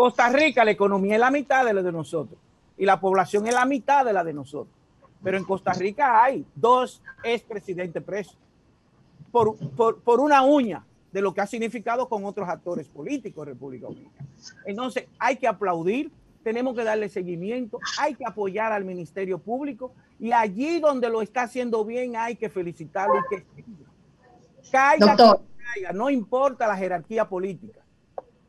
Costa 0.00 0.30
Rica, 0.30 0.64
la 0.64 0.70
economía 0.70 1.16
es 1.16 1.20
la 1.20 1.30
mitad 1.30 1.62
de 1.62 1.74
la 1.74 1.82
de 1.82 1.92
nosotros 1.92 2.40
y 2.78 2.86
la 2.86 2.98
población 2.98 3.46
es 3.46 3.52
la 3.52 3.66
mitad 3.66 4.02
de 4.02 4.14
la 4.14 4.24
de 4.24 4.32
nosotros. 4.32 4.74
Pero 5.22 5.36
en 5.36 5.44
Costa 5.44 5.74
Rica 5.74 6.24
hay 6.24 6.46
dos 6.54 7.02
expresidentes 7.22 8.02
presos 8.02 8.38
por, 9.30 9.58
por, 9.76 10.00
por 10.00 10.20
una 10.20 10.40
uña 10.40 10.82
de 11.12 11.20
lo 11.20 11.34
que 11.34 11.42
ha 11.42 11.46
significado 11.46 12.08
con 12.08 12.24
otros 12.24 12.48
actores 12.48 12.88
políticos 12.88 13.46
en 13.46 13.52
República 13.52 13.88
Dominicana. 13.88 14.26
Entonces, 14.64 15.04
hay 15.18 15.36
que 15.36 15.46
aplaudir, 15.46 16.10
tenemos 16.42 16.74
que 16.74 16.82
darle 16.82 17.10
seguimiento, 17.10 17.78
hay 17.98 18.14
que 18.14 18.24
apoyar 18.24 18.72
al 18.72 18.86
Ministerio 18.86 19.38
Público 19.38 19.92
y 20.18 20.32
allí 20.32 20.80
donde 20.80 21.10
lo 21.10 21.20
está 21.20 21.42
haciendo 21.42 21.84
bien 21.84 22.16
hay 22.16 22.36
que 22.36 22.48
felicitarlo 22.48 23.16
y 23.18 23.36
que 23.36 23.44
caiga, 24.72 25.14
caiga, 25.14 25.92
no 25.92 26.08
importa 26.08 26.66
la 26.66 26.78
jerarquía 26.78 27.28
política. 27.28 27.79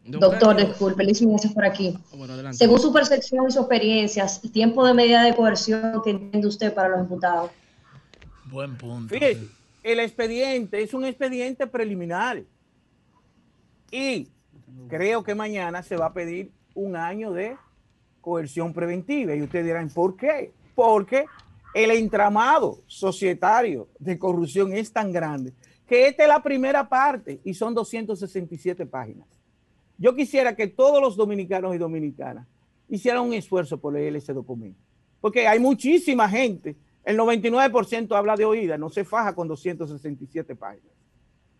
Doctor, 0.04 0.56
disculpe, 0.58 1.04
Liz 1.04 1.22
Meneses 1.22 1.52
por 1.52 1.64
aquí. 1.64 1.98
adelante. 2.12 2.58
Según 2.58 2.80
su 2.80 2.92
percepción 2.92 3.48
y 3.48 3.52
su 3.52 3.60
experiencia, 3.60 4.26
el 4.44 4.52
tiempo 4.52 4.86
de 4.86 4.94
medida 4.94 5.24
de 5.24 5.36
coerción 5.36 6.02
que 6.04 6.10
entiende 6.10 6.48
usted 6.48 6.74
para 6.74 6.90
los 6.90 7.02
imputados. 7.02 7.52
Buen 8.46 8.76
punto. 8.78 9.14
Fíjese, 9.14 9.48
el 9.84 10.00
expediente 10.00 10.82
es 10.82 10.94
un 10.94 11.06
expediente 11.06 11.68
preliminar. 11.68 12.44
Y 13.92 14.30
creo 14.88 15.24
que 15.24 15.36
mañana 15.36 15.84
se 15.84 15.96
va 15.98 16.08
a 16.08 16.14
pedir 16.14 16.52
un 16.74 16.96
año 16.96 17.32
de 17.32 17.56
coerción 18.22 18.74
preventiva. 18.74 19.36
Y 19.36 19.42
ustedes 19.44 19.66
dirán, 19.66 19.90
¿por 19.90 20.16
qué? 20.16 20.52
Porque 20.74 21.26
el 21.74 21.92
entramado 21.92 22.82
societario 22.88 23.88
de 24.00 24.18
corrupción 24.18 24.74
es 24.74 24.92
tan 24.92 25.12
grande 25.12 25.54
que 25.88 26.08
esta 26.08 26.24
es 26.24 26.30
la 26.30 26.42
primera 26.42 26.88
parte 26.88 27.42
y 27.44 27.54
son 27.54 27.74
267 27.74 28.86
páginas. 28.86 29.28
Yo 30.02 30.16
quisiera 30.16 30.56
que 30.56 30.66
todos 30.66 31.00
los 31.00 31.16
dominicanos 31.16 31.76
y 31.76 31.78
dominicanas 31.78 32.48
hicieran 32.90 33.22
un 33.22 33.34
esfuerzo 33.34 33.78
por 33.78 33.94
leer 33.94 34.16
ese 34.16 34.34
documento. 34.34 34.80
Porque 35.20 35.48
hay 35.48 35.60
muchísima 35.60 36.28
gente, 36.28 36.76
el 37.06 37.20
99% 37.20 38.18
habla 38.18 38.36
de 38.36 38.44
oída, 38.44 38.80
no 38.80 38.90
se 38.90 39.06
faja 39.06 39.36
con 39.36 39.48
267 39.48 40.56
páginas. 40.56 40.92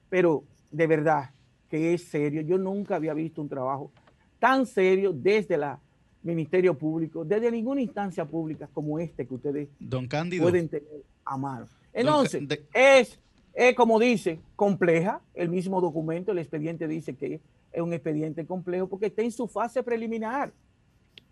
Pero 0.10 0.44
de 0.72 0.88
verdad 0.88 1.30
que 1.70 1.94
es 1.94 2.06
serio. 2.06 2.42
Yo 2.42 2.58
nunca 2.58 2.96
había 2.96 3.14
visto 3.14 3.44
un 3.44 3.48
trabajo 3.48 3.92
tan 4.40 4.66
serio 4.66 5.14
desde 5.14 5.54
el 5.54 5.78
Ministerio 6.24 6.76
Público, 6.76 7.24
desde 7.24 7.52
ninguna 7.52 7.82
instancia 7.82 8.26
pública 8.26 8.68
como 8.74 8.98
este 8.98 9.28
que 9.28 9.36
ustedes 9.36 9.70
Don 9.80 10.08
Cándido. 10.08 10.46
pueden 10.46 10.68
tener 10.68 11.04
a 11.26 11.38
mano. 11.38 11.68
Entonces, 11.94 12.42
es, 12.74 13.20
es 13.54 13.76
como 13.76 14.00
dice, 14.00 14.40
compleja. 14.56 15.22
El 15.36 15.50
mismo 15.50 15.80
documento, 15.80 16.32
el 16.32 16.40
expediente 16.40 16.88
dice 16.88 17.14
que 17.14 17.40
es 17.72 17.82
un 17.82 17.94
expediente 17.94 18.46
complejo 18.46 18.88
porque 18.88 19.08
está 19.08 19.22
en 19.22 19.32
su 19.32 19.48
fase 19.48 19.82
preliminar. 19.84 20.52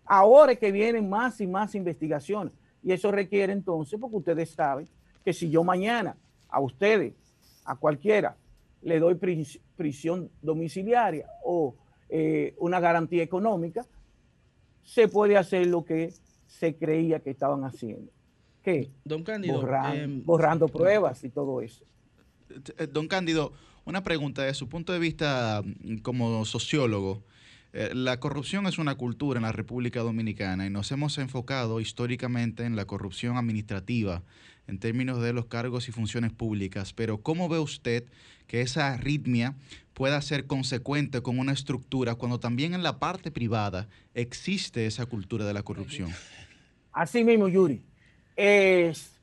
Ahora 0.04 0.52
es 0.52 0.58
que 0.58 0.72
vienen 0.72 1.08
más 1.08 1.40
y 1.40 1.46
más 1.46 1.74
investigaciones. 1.74 2.52
Y 2.82 2.92
eso 2.92 3.10
requiere 3.12 3.52
entonces, 3.52 3.98
porque 4.00 4.16
ustedes 4.16 4.50
saben 4.50 4.88
que 5.24 5.32
si 5.32 5.50
yo 5.50 5.62
mañana 5.62 6.16
a 6.48 6.60
ustedes, 6.60 7.14
a 7.64 7.76
cualquiera, 7.76 8.36
le 8.82 8.98
doy 8.98 9.14
pris- 9.14 9.60
prisión 9.76 10.30
domiciliaria 10.40 11.26
o 11.44 11.76
eh, 12.08 12.54
una 12.58 12.80
garantía 12.80 13.22
económica, 13.22 13.86
se 14.82 15.06
puede 15.08 15.36
hacer 15.36 15.66
lo 15.66 15.84
que 15.84 16.12
se 16.46 16.74
creía 16.74 17.20
que 17.20 17.30
estaban 17.30 17.62
haciendo. 17.64 18.10
¿Qué? 18.62 18.90
Don 19.04 19.22
Cándido, 19.22 19.62
Borran- 19.62 19.96
em, 19.96 20.24
borrando 20.24 20.66
pruebas 20.68 21.22
y 21.22 21.28
todo 21.30 21.60
eso. 21.60 21.84
Eh, 22.78 22.86
Don 22.86 23.06
Cándido, 23.06 23.52
una 23.90 24.04
pregunta 24.04 24.42
de 24.42 24.54
su 24.54 24.68
punto 24.68 24.92
de 24.92 25.00
vista 25.00 25.62
mm, 25.64 25.98
como 25.98 26.44
sociólogo. 26.44 27.22
Eh, 27.72 27.90
La 27.92 28.20
corrupción 28.20 28.66
es 28.66 28.78
una 28.78 28.94
cultura 28.94 29.38
en 29.38 29.42
la 29.42 29.52
República 29.52 30.00
Dominicana 30.00 30.66
y 30.66 30.70
nos 30.70 30.90
hemos 30.92 31.18
enfocado 31.18 31.80
históricamente 31.80 32.64
en 32.64 32.76
la 32.76 32.84
corrupción 32.84 33.36
administrativa 33.36 34.22
en 34.68 34.78
términos 34.78 35.20
de 35.20 35.32
los 35.32 35.46
cargos 35.46 35.88
y 35.88 35.92
funciones 35.92 36.32
públicas, 36.32 36.92
pero 36.92 37.18
¿cómo 37.18 37.48
ve 37.48 37.58
usted 37.58 38.04
que 38.46 38.60
esa 38.60 38.92
arritmia 38.92 39.56
pueda 39.94 40.22
ser 40.22 40.46
consecuente 40.46 41.20
con 41.22 41.40
una 41.40 41.52
estructura 41.52 42.14
cuando 42.14 42.38
también 42.38 42.74
en 42.74 42.84
la 42.84 43.00
parte 43.00 43.32
privada 43.32 43.88
existe 44.14 44.86
esa 44.86 45.06
cultura 45.06 45.44
de 45.44 45.54
la 45.54 45.64
corrupción? 45.64 46.10
Así 46.92 47.24
mismo, 47.24 47.48
Yuri. 47.48 47.82
Es, 48.36 49.18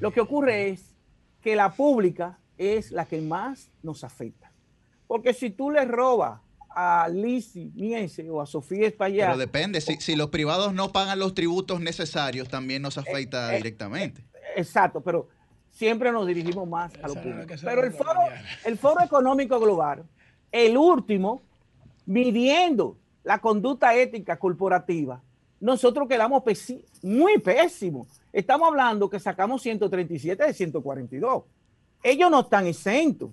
lo 0.00 0.12
que 0.12 0.20
ocurre 0.20 0.68
es 0.68 0.94
que 1.42 1.56
la 1.56 1.72
pública 1.72 2.38
es 2.62 2.90
la 2.90 3.04
que 3.06 3.20
más 3.20 3.70
nos 3.82 4.04
afecta. 4.04 4.50
Porque 5.06 5.34
si 5.34 5.50
tú 5.50 5.70
le 5.70 5.84
robas 5.84 6.40
a 6.74 7.08
Lizzie 7.12 7.70
Miese 7.74 8.28
o 8.30 8.40
a 8.40 8.46
Sofía 8.46 8.86
Espaillat, 8.88 9.26
Pero 9.28 9.38
depende, 9.38 9.80
si, 9.80 9.96
si 9.96 10.16
los 10.16 10.28
privados 10.30 10.72
no 10.72 10.90
pagan 10.92 11.18
los 11.18 11.34
tributos 11.34 11.80
necesarios, 11.80 12.48
también 12.48 12.80
nos 12.82 12.96
afecta 12.98 13.52
eh, 13.52 13.58
directamente. 13.58 14.24
exacto, 14.56 15.00
pero 15.02 15.28
siempre 15.70 16.10
nos 16.12 16.26
dirigimos 16.26 16.66
más 16.68 16.92
a 17.02 17.08
lo 17.08 17.14
público. 17.14 17.54
Pero 17.62 17.84
el 17.84 17.92
foro, 17.92 18.20
el 18.64 18.78
foro 18.78 19.02
Económico 19.04 19.60
Global, 19.60 20.04
el 20.50 20.76
último, 20.78 21.42
midiendo 22.06 22.96
la 23.24 23.38
conducta 23.38 23.94
ética 23.94 24.38
corporativa, 24.38 25.22
nosotros 25.60 26.08
quedamos 26.08 26.42
pesi- 26.42 26.84
muy 27.02 27.38
pésimos. 27.38 28.08
Estamos 28.32 28.68
hablando 28.68 29.08
que 29.08 29.20
sacamos 29.20 29.62
137 29.62 30.44
de 30.44 30.52
142. 30.54 31.44
Ellos 32.02 32.30
no 32.30 32.40
están 32.40 32.66
exentos, 32.66 33.30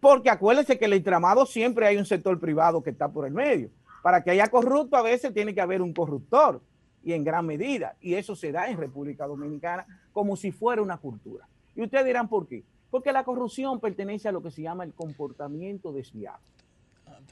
porque 0.00 0.30
acuérdense 0.30 0.78
que 0.78 0.86
el 0.86 0.94
entramado 0.94 1.44
siempre 1.46 1.86
hay 1.86 1.96
un 1.96 2.06
sector 2.06 2.38
privado 2.40 2.82
que 2.82 2.90
está 2.90 3.08
por 3.08 3.26
el 3.26 3.32
medio. 3.32 3.70
Para 4.02 4.24
que 4.24 4.30
haya 4.30 4.48
corrupto, 4.48 4.96
a 4.96 5.02
veces 5.02 5.34
tiene 5.34 5.54
que 5.54 5.60
haber 5.60 5.82
un 5.82 5.92
corruptor, 5.92 6.60
y 7.02 7.12
en 7.12 7.24
gran 7.24 7.46
medida. 7.46 7.96
Y 8.00 8.14
eso 8.14 8.36
se 8.36 8.52
da 8.52 8.68
en 8.68 8.78
República 8.78 9.26
Dominicana 9.26 9.86
como 10.12 10.36
si 10.36 10.52
fuera 10.52 10.82
una 10.82 10.98
cultura. 10.98 11.46
Y 11.74 11.82
ustedes 11.82 12.04
dirán, 12.04 12.28
¿por 12.28 12.46
qué? 12.46 12.64
Porque 12.90 13.12
la 13.12 13.24
corrupción 13.24 13.80
pertenece 13.80 14.28
a 14.28 14.32
lo 14.32 14.42
que 14.42 14.50
se 14.50 14.62
llama 14.62 14.84
el 14.84 14.92
comportamiento 14.92 15.92
desviado. 15.92 16.40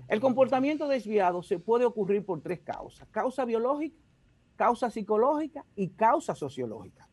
El 0.07 0.21
comportamiento 0.21 0.87
desviado 0.89 1.43
se 1.43 1.59
puede 1.59 1.85
ocurrir 1.85 2.25
por 2.25 2.41
tres 2.41 2.61
causas. 2.61 3.07
Causa 3.11 3.45
biológica, 3.45 3.97
causa 4.57 4.91
psicológica 4.91 5.65
y 5.75 5.89
causa 5.89 6.35
sociológica. 6.35 7.08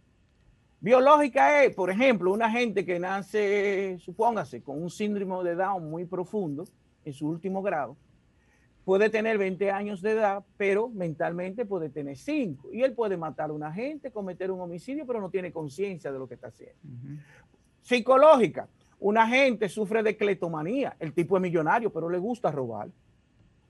Biológica 0.86 1.64
es, 1.64 1.74
por 1.74 1.90
ejemplo, 1.90 2.32
una 2.32 2.48
gente 2.48 2.86
que 2.86 3.00
nace, 3.00 3.98
supóngase, 3.98 4.62
con 4.62 4.80
un 4.80 4.92
síndrome 4.92 5.44
de 5.44 5.56
Down 5.56 5.90
muy 5.90 6.06
profundo 6.06 6.64
en 7.04 7.12
su 7.12 7.28
último 7.28 7.64
grado, 7.64 7.98
puede 8.84 9.10
tener 9.10 9.40
20 9.40 9.72
años 9.72 10.00
de 10.04 10.12
edad, 10.12 10.44
pero 10.58 10.90
mentalmente 10.90 11.66
puede 11.66 11.90
tener 11.90 12.16
5. 12.16 12.70
Y 12.72 12.84
él 12.84 12.94
puede 12.94 13.18
matar 13.18 13.50
a 13.50 13.54
una 13.54 13.74
gente, 13.74 14.12
cometer 14.12 14.52
un 14.52 14.62
homicidio, 14.62 15.08
pero 15.08 15.20
no 15.20 15.32
tiene 15.32 15.52
conciencia 15.52 16.12
de 16.12 16.20
lo 16.20 16.28
que 16.28 16.36
está 16.36 16.50
haciendo. 16.50 16.78
Psicológica. 17.82 18.68
Una 19.00 19.28
gente 19.28 19.68
sufre 19.70 20.04
de 20.04 20.16
cletomanía. 20.16 20.96
El 21.00 21.14
tipo 21.14 21.36
es 21.36 21.42
millonario, 21.42 21.92
pero 21.92 22.12
le 22.12 22.20
gusta 22.20 22.52
robar. 22.52 22.90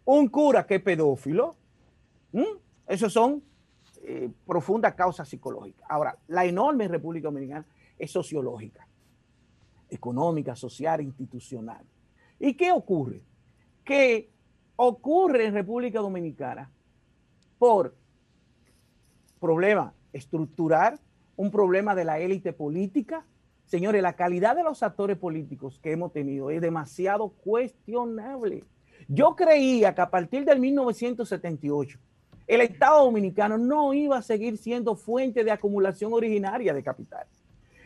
Un 0.04 0.28
cura 0.28 0.66
que 0.66 0.76
es 0.76 0.82
pedófilo. 0.82 1.56
¿Mm? 2.34 2.58
Esos 2.86 3.14
son 3.14 3.42
eh, 4.08 4.30
profundas 4.46 4.94
causas 4.94 5.28
psicológicas. 5.28 5.84
Ahora, 5.90 6.16
la 6.28 6.46
enorme 6.46 6.88
República 6.88 7.28
Dominicana 7.28 7.66
es 7.98 8.12
sociológica, 8.12 8.88
económica, 9.90 10.56
social, 10.56 11.02
institucional. 11.02 11.84
¿Y 12.40 12.54
qué 12.54 12.72
ocurre? 12.72 13.24
Que 13.84 14.30
ocurre 14.76 15.46
en 15.46 15.56
República 15.56 16.02
Dominicana 16.02 16.70
por 17.58 17.96
problema 19.40 19.92
estructural, 20.14 21.00
un 21.36 21.50
problema 21.50 21.96
de 21.96 22.06
la 22.06 22.20
élite 22.20 22.54
política. 22.54 23.26
Señores, 23.66 24.04
la 24.04 24.16
calidad 24.16 24.56
de 24.56 24.64
los 24.64 24.84
actores 24.84 25.18
políticos 25.18 25.80
que 25.82 25.92
hemos 25.92 26.14
tenido 26.14 26.52
es 26.52 26.62
demasiado 26.62 27.30
cuestionable. 27.30 28.64
Yo 29.08 29.36
creía 29.36 29.96
que 29.96 30.02
a 30.02 30.12
partir 30.12 30.46
del 30.46 30.60
1978 30.60 32.00
el 32.48 32.62
Estado 32.62 33.06
dominicano 33.06 33.58
no 33.58 33.94
iba 33.94 34.18
a 34.18 34.22
seguir 34.22 34.58
siendo 34.58 34.96
fuente 34.96 35.44
de 35.44 35.52
acumulación 35.52 36.14
originaria 36.14 36.74
de 36.74 36.84
capital. 36.84 37.26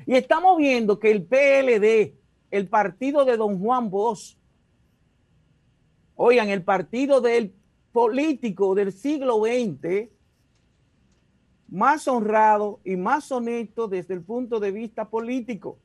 Y 0.06 0.16
estamos 0.16 0.58
viendo 0.58 1.00
que 1.00 1.12
el 1.12 1.24
PLD, 1.24 2.16
el 2.52 2.68
partido 2.68 3.26
de 3.26 3.38
don 3.38 3.60
Juan 3.60 3.90
Bosch, 3.90 4.36
oigan, 6.16 6.50
el 6.50 6.64
partido 6.64 7.22
del 7.22 7.54
político 7.92 8.76
del 8.76 8.92
siglo 8.92 9.40
XX, 9.40 10.10
más 11.70 12.08
honrado 12.08 12.80
y 12.84 12.98
más 12.98 13.32
honesto 13.32 13.88
desde 13.88 14.16
el 14.16 14.24
punto 14.24 14.60
de 14.60 14.72
vista 14.72 15.10
político. 15.10 15.78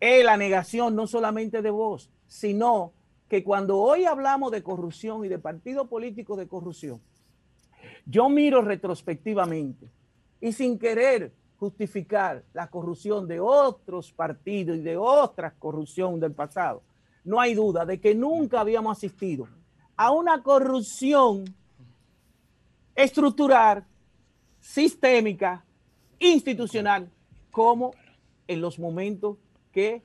Es 0.00 0.24
la 0.24 0.36
negación 0.36 0.96
no 0.96 1.06
solamente 1.06 1.62
de 1.62 1.70
vos, 1.70 2.10
sino 2.26 2.92
que 3.32 3.42
cuando 3.42 3.78
hoy 3.78 4.04
hablamos 4.04 4.52
de 4.52 4.62
corrupción 4.62 5.24
y 5.24 5.28
de 5.28 5.38
partido 5.38 5.88
político 5.88 6.36
de 6.36 6.46
corrupción, 6.46 7.00
yo 8.04 8.28
miro 8.28 8.60
retrospectivamente 8.60 9.88
y 10.38 10.52
sin 10.52 10.78
querer 10.78 11.32
justificar 11.56 12.44
la 12.52 12.66
corrupción 12.66 13.26
de 13.26 13.40
otros 13.40 14.12
partidos 14.12 14.76
y 14.76 14.82
de 14.82 14.98
otra 14.98 15.54
corrupción 15.54 16.20
del 16.20 16.32
pasado, 16.32 16.82
no 17.24 17.40
hay 17.40 17.54
duda 17.54 17.86
de 17.86 17.98
que 17.98 18.14
nunca 18.14 18.60
habíamos 18.60 18.98
asistido 18.98 19.48
a 19.96 20.10
una 20.10 20.42
corrupción 20.42 21.44
estructural, 22.94 23.86
sistémica, 24.60 25.64
institucional, 26.18 27.10
como 27.50 27.94
en 28.46 28.60
los 28.60 28.78
momentos 28.78 29.38
que 29.72 30.02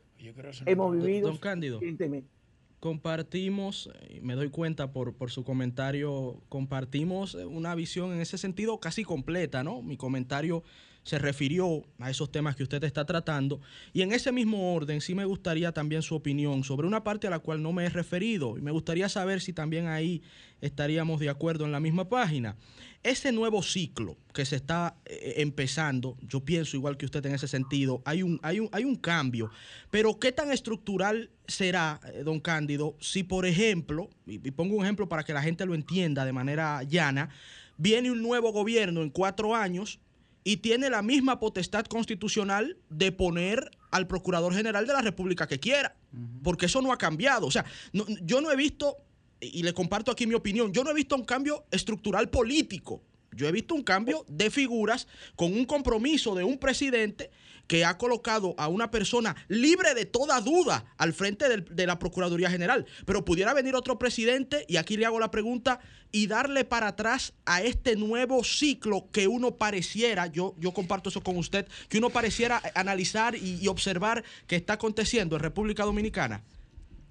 hemos 0.66 0.96
vivido 0.96 1.28
Don 1.28 1.38
Cándido. 1.40 1.82
recientemente. 1.82 2.37
Compartimos, 2.80 3.90
eh, 4.02 4.20
me 4.22 4.36
doy 4.36 4.50
cuenta 4.50 4.92
por, 4.92 5.14
por 5.14 5.32
su 5.32 5.44
comentario, 5.44 6.42
compartimos 6.50 7.36
eh, 7.36 7.46
una 7.46 7.74
visión 7.76 8.12
en 8.14 8.22
ese 8.22 8.38
sentido 8.38 8.80
casi 8.80 9.04
completa, 9.04 9.64
¿no? 9.64 9.82
Mi 9.82 9.98
comentario 9.98 10.64
se 11.08 11.19
refirió 11.19 11.86
a 12.00 12.10
esos 12.10 12.30
temas 12.34 12.58
que 12.58 12.64
usted 12.64 12.84
está 12.84 13.06
tratando. 13.06 13.61
Y 13.94 14.02
en 14.02 14.11
ese 14.11 14.34
mismo 14.34 14.74
orden 14.74 15.00
sí 15.00 15.16
me 15.16 15.24
gustaría 15.24 15.72
también 15.72 16.02
su 16.02 16.16
opinión 16.16 16.66
sobre 16.66 16.86
una 16.86 17.06
parte 17.06 17.27
a 17.27 17.30
la 17.30 17.40
cual 17.40 17.64
no 17.64 17.72
me 17.72 17.86
he 17.86 17.90
referido. 17.90 18.58
Y 18.58 18.61
me 18.61 18.72
gustaría 18.72 19.08
saber 19.08 19.40
si 19.40 19.53
también 19.53 19.88
ahí 19.88 20.22
estaríamos 20.60 21.22
de 21.22 21.30
acuerdo 21.30 21.64
en 21.64 21.72
la 21.72 21.80
misma 21.80 22.10
página. 22.10 22.58
Ese 23.03 23.32
nuevo 23.32 23.64
ciclo 23.64 24.18
que 24.34 24.44
se 24.44 24.58
está 24.58 24.98
eh, 25.06 25.36
empezando, 25.38 26.18
yo 26.27 26.42
pienso 26.42 26.76
igual 26.76 26.98
que 26.98 27.06
usted 27.06 27.26
en 27.26 27.36
ese 27.36 27.48
sentido, 27.48 28.02
hay 28.03 28.22
un, 28.22 28.42
hay 28.44 28.60
un, 28.60 28.68
hay 28.74 28.84
un 28.84 28.98
cambio, 28.98 29.50
pero 29.90 30.19
¿qué 30.19 30.34
tan 30.34 30.52
estructural 30.52 31.30
será, 31.48 32.02
eh, 32.11 32.24
don 32.26 32.42
Cándido, 32.42 32.98
si 33.00 33.24
por 33.24 33.45
ejemplo, 33.45 34.10
y, 34.26 34.45
y 34.45 34.52
pongo 34.52 34.76
un 34.76 34.84
ejemplo 34.84 35.08
para 35.08 35.24
que 35.24 35.32
la 35.32 35.42
gente 35.42 35.66
lo 35.66 35.74
entienda 35.74 36.26
de 36.26 36.34
manera 36.34 36.84
llana, 36.84 37.30
viene 37.77 38.11
un 38.11 38.22
nuevo 38.22 38.52
gobierno 38.52 39.03
en 39.03 39.10
cuatro 39.10 39.56
años 39.56 40.02
y 40.48 40.56
tiene 40.58 40.90
la 40.90 41.01
misma 41.01 41.42
potestad 41.42 41.84
constitucional 41.88 42.77
de 42.90 43.11
poner 43.11 43.69
al 43.92 44.08
Procurador 44.08 44.53
General 44.53 44.88
de 44.88 44.93
la 44.93 45.01
República 45.01 45.45
que 45.45 45.59
quiera, 45.59 45.98
porque 46.42 46.67
eso 46.67 46.82
no 46.82 46.93
ha 46.93 46.98
cambiado. 46.98 47.48
O 47.48 47.51
sea, 47.51 47.66
no- 47.92 48.06
yo 48.24 48.40
no 48.40 48.50
he 48.50 48.56
visto, 48.56 48.95
y 49.42 49.64
le 49.64 49.74
comparto 49.74 50.09
aquí 50.09 50.26
mi 50.26 50.35
opinión, 50.35 50.72
yo 50.72 50.85
no 50.85 50.92
he 50.92 50.93
visto 50.93 51.17
un 51.17 51.26
cambio 51.26 51.66
estructural 51.69 52.30
político. 52.30 53.01
Yo 53.32 53.48
he 53.48 53.52
visto 53.52 53.76
un 53.76 53.84
cambio 53.84 54.26
de 54.28 54.50
figuras 54.50 55.08
con 55.36 55.54
un 55.54 55.66
compromiso 55.66 56.36
de 56.36 56.44
un 56.44 56.58
presidente 56.58 57.30
que 57.68 57.84
ha 57.84 57.98
colocado 57.98 58.56
a 58.58 58.70
una 58.70 58.90
persona 58.90 59.36
libre 59.50 59.94
de 59.94 60.06
toda 60.06 60.40
duda 60.42 60.86
al 60.98 61.14
frente 61.14 61.46
de 61.62 61.86
la 61.86 62.00
Procuraduría 62.00 62.50
General. 62.50 62.86
Pero 63.06 63.26
pudiera 63.26 63.54
venir 63.54 63.76
otro 63.76 64.00
presidente, 64.00 64.66
y 64.68 64.78
aquí 64.78 64.96
le 64.98 65.06
hago 65.06 65.20
la 65.20 65.32
pregunta, 65.32 65.80
y 66.12 66.28
darle 66.28 66.64
para 66.64 66.88
atrás 66.88 67.34
a 67.46 67.62
este 67.62 67.98
nuevo 67.98 68.44
ciclo 68.44 69.10
que 69.12 69.28
uno 69.28 69.58
pareciera, 69.58 70.28
yo, 70.28 70.56
yo 70.58 70.72
comparto 70.72 71.10
eso 71.10 71.22
con 71.22 71.38
usted, 71.38 71.68
que 71.90 71.98
uno 71.98 72.10
pareciera 72.10 72.62
analizar 72.74 73.36
y, 73.36 73.60
y 73.62 73.68
observar 73.68 74.24
que 74.48 74.56
está 74.56 74.74
aconteciendo 74.74 75.36
en 75.36 75.42
República 75.42 75.84
Dominicana. 75.84 76.44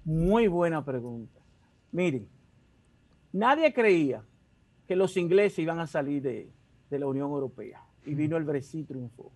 Muy 0.03 0.47
buena 0.47 0.83
pregunta. 0.83 1.39
Miren, 1.91 2.27
nadie 3.31 3.71
creía 3.73 4.23
que 4.87 4.95
los 4.95 5.17
ingleses 5.17 5.59
iban 5.59 5.79
a 5.79 5.87
salir 5.87 6.21
de, 6.21 6.49
de 6.89 6.99
la 6.99 7.07
Unión 7.07 7.29
Europea 7.31 7.83
y 8.05 8.13
vino 8.15 8.37
el 8.37 8.43
Brexit 8.43 8.87
triunfó. 8.87 9.31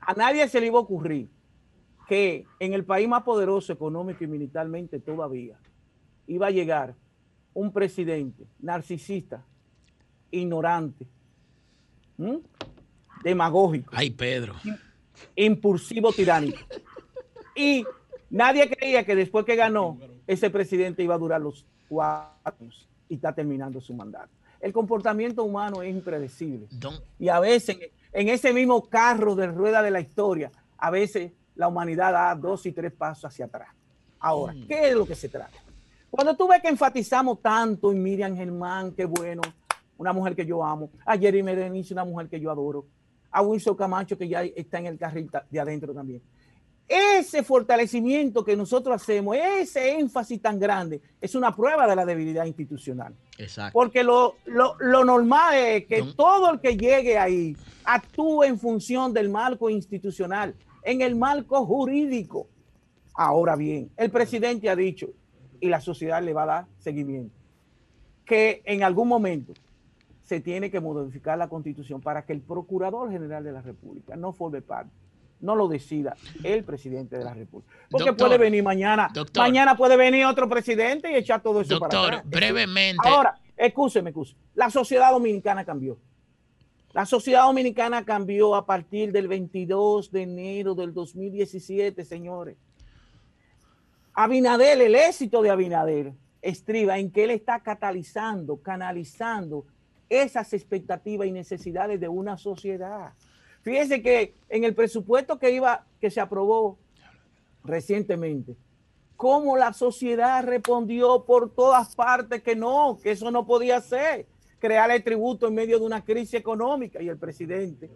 A 0.00 0.14
nadie 0.14 0.46
se 0.48 0.60
le 0.60 0.68
iba 0.68 0.78
a 0.78 0.82
ocurrir 0.82 1.28
que 2.06 2.46
en 2.60 2.74
el 2.74 2.84
país 2.84 3.08
más 3.08 3.24
poderoso 3.24 3.72
económico 3.72 4.22
y 4.22 4.28
militarmente 4.28 5.00
todavía 5.00 5.58
iba 6.28 6.46
a 6.46 6.50
llegar 6.50 6.94
un 7.54 7.72
presidente 7.72 8.44
narcisista, 8.60 9.44
ignorante, 10.30 11.06
¿m? 12.18 12.40
demagógico, 13.24 13.90
Ay, 13.94 14.10
Pedro. 14.10 14.54
impulsivo, 15.36 16.12
tiránico. 16.12 16.58
Y 17.56 17.84
nadie 18.30 18.70
creía 18.70 19.04
que 19.04 19.16
después 19.16 19.44
que 19.44 19.56
ganó, 19.56 19.98
ese 20.26 20.50
presidente 20.50 21.02
iba 21.02 21.14
a 21.16 21.18
durar 21.18 21.40
los 21.40 21.66
cuatro 21.88 22.32
años 22.44 22.88
y 23.08 23.16
está 23.16 23.34
terminando 23.34 23.80
su 23.80 23.92
mandato. 23.92 24.30
El 24.62 24.72
comportamiento 24.72 25.42
humano 25.42 25.82
es 25.82 25.90
impredecible. 25.90 26.68
Y 27.18 27.28
a 27.28 27.40
veces, 27.40 27.76
en 28.12 28.28
ese 28.28 28.52
mismo 28.52 28.88
carro 28.88 29.34
de 29.34 29.48
rueda 29.48 29.82
de 29.82 29.90
la 29.90 30.00
historia, 30.00 30.52
a 30.78 30.88
veces 30.88 31.32
la 31.56 31.66
humanidad 31.66 32.12
da 32.12 32.34
dos 32.36 32.64
y 32.64 32.72
tres 32.72 32.92
pasos 32.92 33.24
hacia 33.24 33.46
atrás. 33.46 33.68
Ahora, 34.20 34.54
¿qué 34.68 34.90
es 34.90 34.94
lo 34.94 35.04
que 35.04 35.16
se 35.16 35.28
trata? 35.28 35.58
Cuando 36.08 36.36
tú 36.36 36.46
ves 36.46 36.62
que 36.62 36.68
enfatizamos 36.68 37.42
tanto 37.42 37.90
en 37.90 38.00
Miriam 38.00 38.36
Germán, 38.36 38.92
qué 38.92 39.04
bueno, 39.04 39.42
una 39.98 40.12
mujer 40.12 40.36
que 40.36 40.46
yo 40.46 40.64
amo, 40.64 40.90
a 41.04 41.18
Jerry 41.18 41.42
Merenice, 41.42 41.92
una 41.92 42.04
mujer 42.04 42.28
que 42.28 42.38
yo 42.38 42.50
adoro, 42.50 42.86
a 43.32 43.42
Wilson 43.42 43.74
Camacho, 43.74 44.16
que 44.16 44.28
ya 44.28 44.44
está 44.44 44.78
en 44.78 44.86
el 44.86 44.98
carril 44.98 45.28
de 45.50 45.58
adentro 45.60 45.92
también. 45.92 46.22
Ese 46.94 47.42
fortalecimiento 47.42 48.44
que 48.44 48.56
nosotros 48.56 48.94
hacemos, 49.00 49.36
ese 49.36 49.98
énfasis 49.98 50.42
tan 50.42 50.58
grande, 50.58 51.00
es 51.20 51.34
una 51.34 51.54
prueba 51.56 51.86
de 51.86 51.96
la 51.96 52.04
debilidad 52.04 52.44
institucional. 52.44 53.14
Exacto. 53.38 53.72
Porque 53.72 54.02
lo, 54.04 54.34
lo- 54.44 54.76
lo 54.78 55.04
normal 55.04 55.54
es 55.54 55.86
que 55.86 56.02
todo 56.16 56.50
el 56.52 56.60
que 56.60 56.76
llegue 56.76 57.16
ahí 57.18 57.56
actúe 57.84 58.44
en 58.44 58.58
función 58.58 59.12
del 59.14 59.30
marco 59.30 59.70
institucional, 59.70 60.54
en 60.82 61.00
el 61.00 61.14
marco 61.16 61.64
jurídico. 61.64 62.46
Ahora 63.14 63.56
bien, 63.56 63.90
el 63.96 64.10
presidente 64.10 64.68
ha 64.68 64.76
dicho, 64.76 65.08
y 65.60 65.68
la 65.68 65.80
sociedad 65.80 66.22
le 66.22 66.32
va 66.34 66.42
a 66.42 66.46
dar 66.46 66.66
seguimiento, 66.78 67.34
que 68.24 68.62
en 68.64 68.82
algún 68.82 69.08
momento 69.08 69.52
se 70.22 70.40
tiene 70.40 70.70
que 70.70 70.80
modificar 70.80 71.36
la 71.38 71.48
constitución 71.48 72.00
para 72.00 72.24
que 72.24 72.32
el 72.32 72.40
procurador 72.40 73.10
general 73.10 73.44
de 73.44 73.52
la 73.52 73.60
República 73.62 74.16
no 74.16 74.32
forme 74.32 74.62
parte, 74.62 74.90
no 75.42 75.54
lo 75.54 75.68
decida 75.68 76.16
el 76.42 76.64
presidente 76.64 77.18
de 77.18 77.24
la 77.24 77.34
República. 77.34 77.70
Porque 77.90 78.10
Doctor, 78.10 78.28
puede 78.28 78.38
venir 78.38 78.62
mañana, 78.62 79.08
doctor. 79.12 79.42
mañana 79.42 79.76
puede 79.76 79.96
venir 79.96 80.24
otro 80.24 80.48
presidente 80.48 81.10
y 81.12 81.16
echar 81.16 81.42
todo 81.42 81.60
eso 81.60 81.78
para 81.78 81.98
Doctor, 81.98 82.22
brevemente. 82.24 83.06
Ahora, 83.06 83.38
escúcheme, 83.56 84.10
escúcheme. 84.10 84.40
La 84.54 84.70
sociedad 84.70 85.10
dominicana 85.10 85.64
cambió. 85.64 85.98
La 86.92 87.06
sociedad 87.06 87.44
dominicana 87.44 88.04
cambió 88.04 88.54
a 88.54 88.66
partir 88.66 89.12
del 89.12 89.26
22 89.26 90.12
de 90.12 90.22
enero 90.22 90.74
del 90.74 90.92
2017, 90.92 92.04
señores. 92.04 92.56
Abinader, 94.14 94.80
el 94.80 94.94
éxito 94.94 95.40
de 95.40 95.50
Abinader 95.50 96.12
estriba 96.42 96.98
en 96.98 97.10
que 97.10 97.24
él 97.24 97.30
está 97.30 97.60
catalizando, 97.60 98.58
canalizando 98.58 99.64
esas 100.10 100.52
expectativas 100.52 101.26
y 101.26 101.32
necesidades 101.32 101.98
de 101.98 102.08
una 102.08 102.36
sociedad. 102.36 103.14
Fíjense 103.62 104.02
que 104.02 104.34
en 104.48 104.64
el 104.64 104.74
presupuesto 104.74 105.38
que 105.38 105.50
iba, 105.50 105.86
que 106.00 106.10
se 106.10 106.20
aprobó 106.20 106.78
recientemente, 107.64 108.56
cómo 109.16 109.56
la 109.56 109.72
sociedad 109.72 110.44
respondió 110.44 111.24
por 111.24 111.54
todas 111.54 111.94
partes 111.94 112.42
que 112.42 112.56
no, 112.56 112.98
que 113.00 113.12
eso 113.12 113.30
no 113.30 113.46
podía 113.46 113.80
ser, 113.80 114.26
crear 114.58 114.90
el 114.90 115.02
tributo 115.04 115.46
en 115.46 115.54
medio 115.54 115.78
de 115.78 115.86
una 115.86 116.04
crisis 116.04 116.34
económica 116.34 117.00
y 117.00 117.08
el 117.08 117.18
presidente 117.18 117.88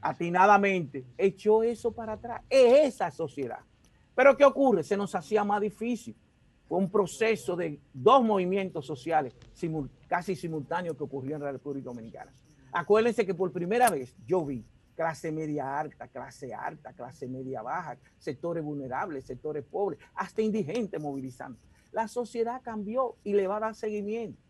atinadamente 0.00 1.04
echó 1.18 1.64
eso 1.64 1.90
para 1.90 2.12
atrás. 2.12 2.42
Es 2.48 2.94
esa 2.94 3.10
sociedad. 3.10 3.58
Pero 4.14 4.36
¿qué 4.36 4.44
ocurre? 4.44 4.84
Se 4.84 4.96
nos 4.96 5.14
hacía 5.16 5.42
más 5.42 5.60
difícil. 5.60 6.14
Fue 6.68 6.78
un 6.78 6.90
proceso 6.90 7.56
de 7.56 7.80
dos 7.92 8.24
movimientos 8.24 8.86
sociales 8.86 9.34
casi 10.06 10.36
simultáneos 10.36 10.96
que 10.96 11.04
ocurrieron 11.04 11.42
en 11.42 11.46
la 11.46 11.52
República 11.52 11.86
Dominicana. 11.86 12.32
Acuérdense 12.72 13.26
que 13.26 13.34
por 13.34 13.52
primera 13.52 13.90
vez 13.90 14.14
yo 14.26 14.44
vi 14.44 14.64
clase 14.96 15.30
media 15.30 15.78
alta, 15.78 16.08
clase 16.08 16.52
alta, 16.52 16.92
clase 16.94 17.28
media 17.28 17.62
baja, 17.62 17.96
sectores 18.18 18.64
vulnerables, 18.64 19.26
sectores 19.26 19.62
pobres, 19.64 20.00
hasta 20.14 20.42
indigentes 20.42 21.00
movilizando. 21.00 21.58
La 21.92 22.08
sociedad 22.08 22.60
cambió 22.62 23.16
y 23.22 23.34
le 23.34 23.46
va 23.46 23.58
a 23.58 23.60
dar 23.60 23.74
seguimiento. 23.74 24.40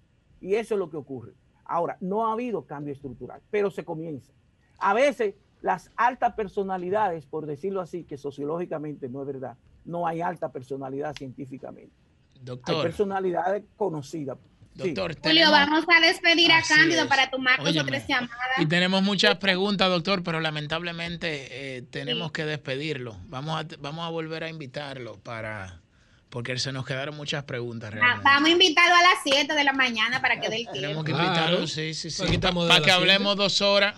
Y 0.41 0.55
eso 0.55 0.75
es 0.75 0.79
lo 0.79 0.89
que 0.89 0.97
ocurre. 0.97 1.35
Ahora, 1.65 1.99
no 2.01 2.27
ha 2.27 2.33
habido 2.33 2.65
cambio 2.65 2.93
estructural, 2.93 3.43
pero 3.51 3.71
se 3.71 3.85
comienza. 3.85 4.33
A 4.79 4.95
veces 4.95 5.35
las 5.61 5.91
altas 5.97 6.35
personalidades, 6.35 7.27
por 7.27 7.47
decirlo 7.47 7.81
así, 7.81 8.05
que 8.05 8.17
sociológicamente 8.17 9.09
no 9.09 9.23
es 9.23 9.27
verdad, 9.27 9.57
no 9.85 10.07
hay 10.07 10.21
alta 10.21 10.53
personalidad 10.53 11.15
científicamente. 11.15 11.95
Hay 12.37 12.45
Doctor, 12.45 12.83
personalidades 12.83 13.65
conocidas. 13.77 14.39
Sí. 14.79 14.93
doctor, 14.93 15.17
Julio, 15.23 15.47
tenemos- 15.51 15.51
vamos 15.53 15.85
a 15.97 16.01
despedir 16.01 16.53
a 16.53 16.59
Así 16.59 16.75
Cándido 16.75 17.03
es. 17.03 17.07
para 17.09 17.31
tomar 17.31 17.63
dos 17.63 17.77
o 17.77 17.85
tres 17.85 18.07
llamadas. 18.07 18.37
Y 18.59 18.67
tenemos 18.67 19.03
muchas 19.03 19.37
preguntas, 19.39 19.89
doctor, 19.89 20.23
pero 20.23 20.41
lamentablemente 20.41 21.77
eh, 21.79 21.83
tenemos 21.91 22.31
que 22.33 22.45
despedirlo. 22.45 23.17
Vamos 23.27 23.59
a, 23.61 23.67
vamos 23.79 24.07
a 24.07 24.11
volver 24.11 24.45
a 24.45 24.49
invitarlo 24.49 25.19
para 25.23 25.81
porque 26.29 26.59
se 26.59 26.73
nos 26.73 26.85
quedaron 26.85 27.17
muchas 27.17 27.45
preguntas 27.45 27.91
Va- 27.91 27.95
realmente. 27.95 28.23
Vamos 28.25 28.49
a 28.49 28.53
invitarlo 28.53 28.95
a 28.95 29.01
las 29.03 29.15
7 29.25 29.55
de 29.55 29.65
la 29.65 29.73
mañana 29.73 30.21
para 30.21 30.39
que 30.41 30.49
dé 30.51 30.57
el 30.59 30.67
Tenemos 30.67 31.05
tiempo. 31.05 31.05
que 31.05 31.13
invitarlo, 31.13 31.67
sí, 31.67 31.95
sí, 31.95 32.11
sí. 32.11 32.23
Aquí 32.23 32.35
estamos 32.35 32.67
Para 32.67 32.81
que 32.81 32.85
siete. 32.91 32.99
hablemos 32.99 33.37
dos 33.37 33.63
horas. 33.63 33.95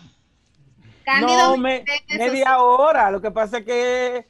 Cándido 1.04 1.38
no, 1.50 1.56
me- 1.56 1.84
media 2.08 2.58
hora. 2.58 3.10
Lo 3.10 3.20
que 3.20 3.30
pasa 3.30 3.58
es 3.58 3.64
que 3.64 4.26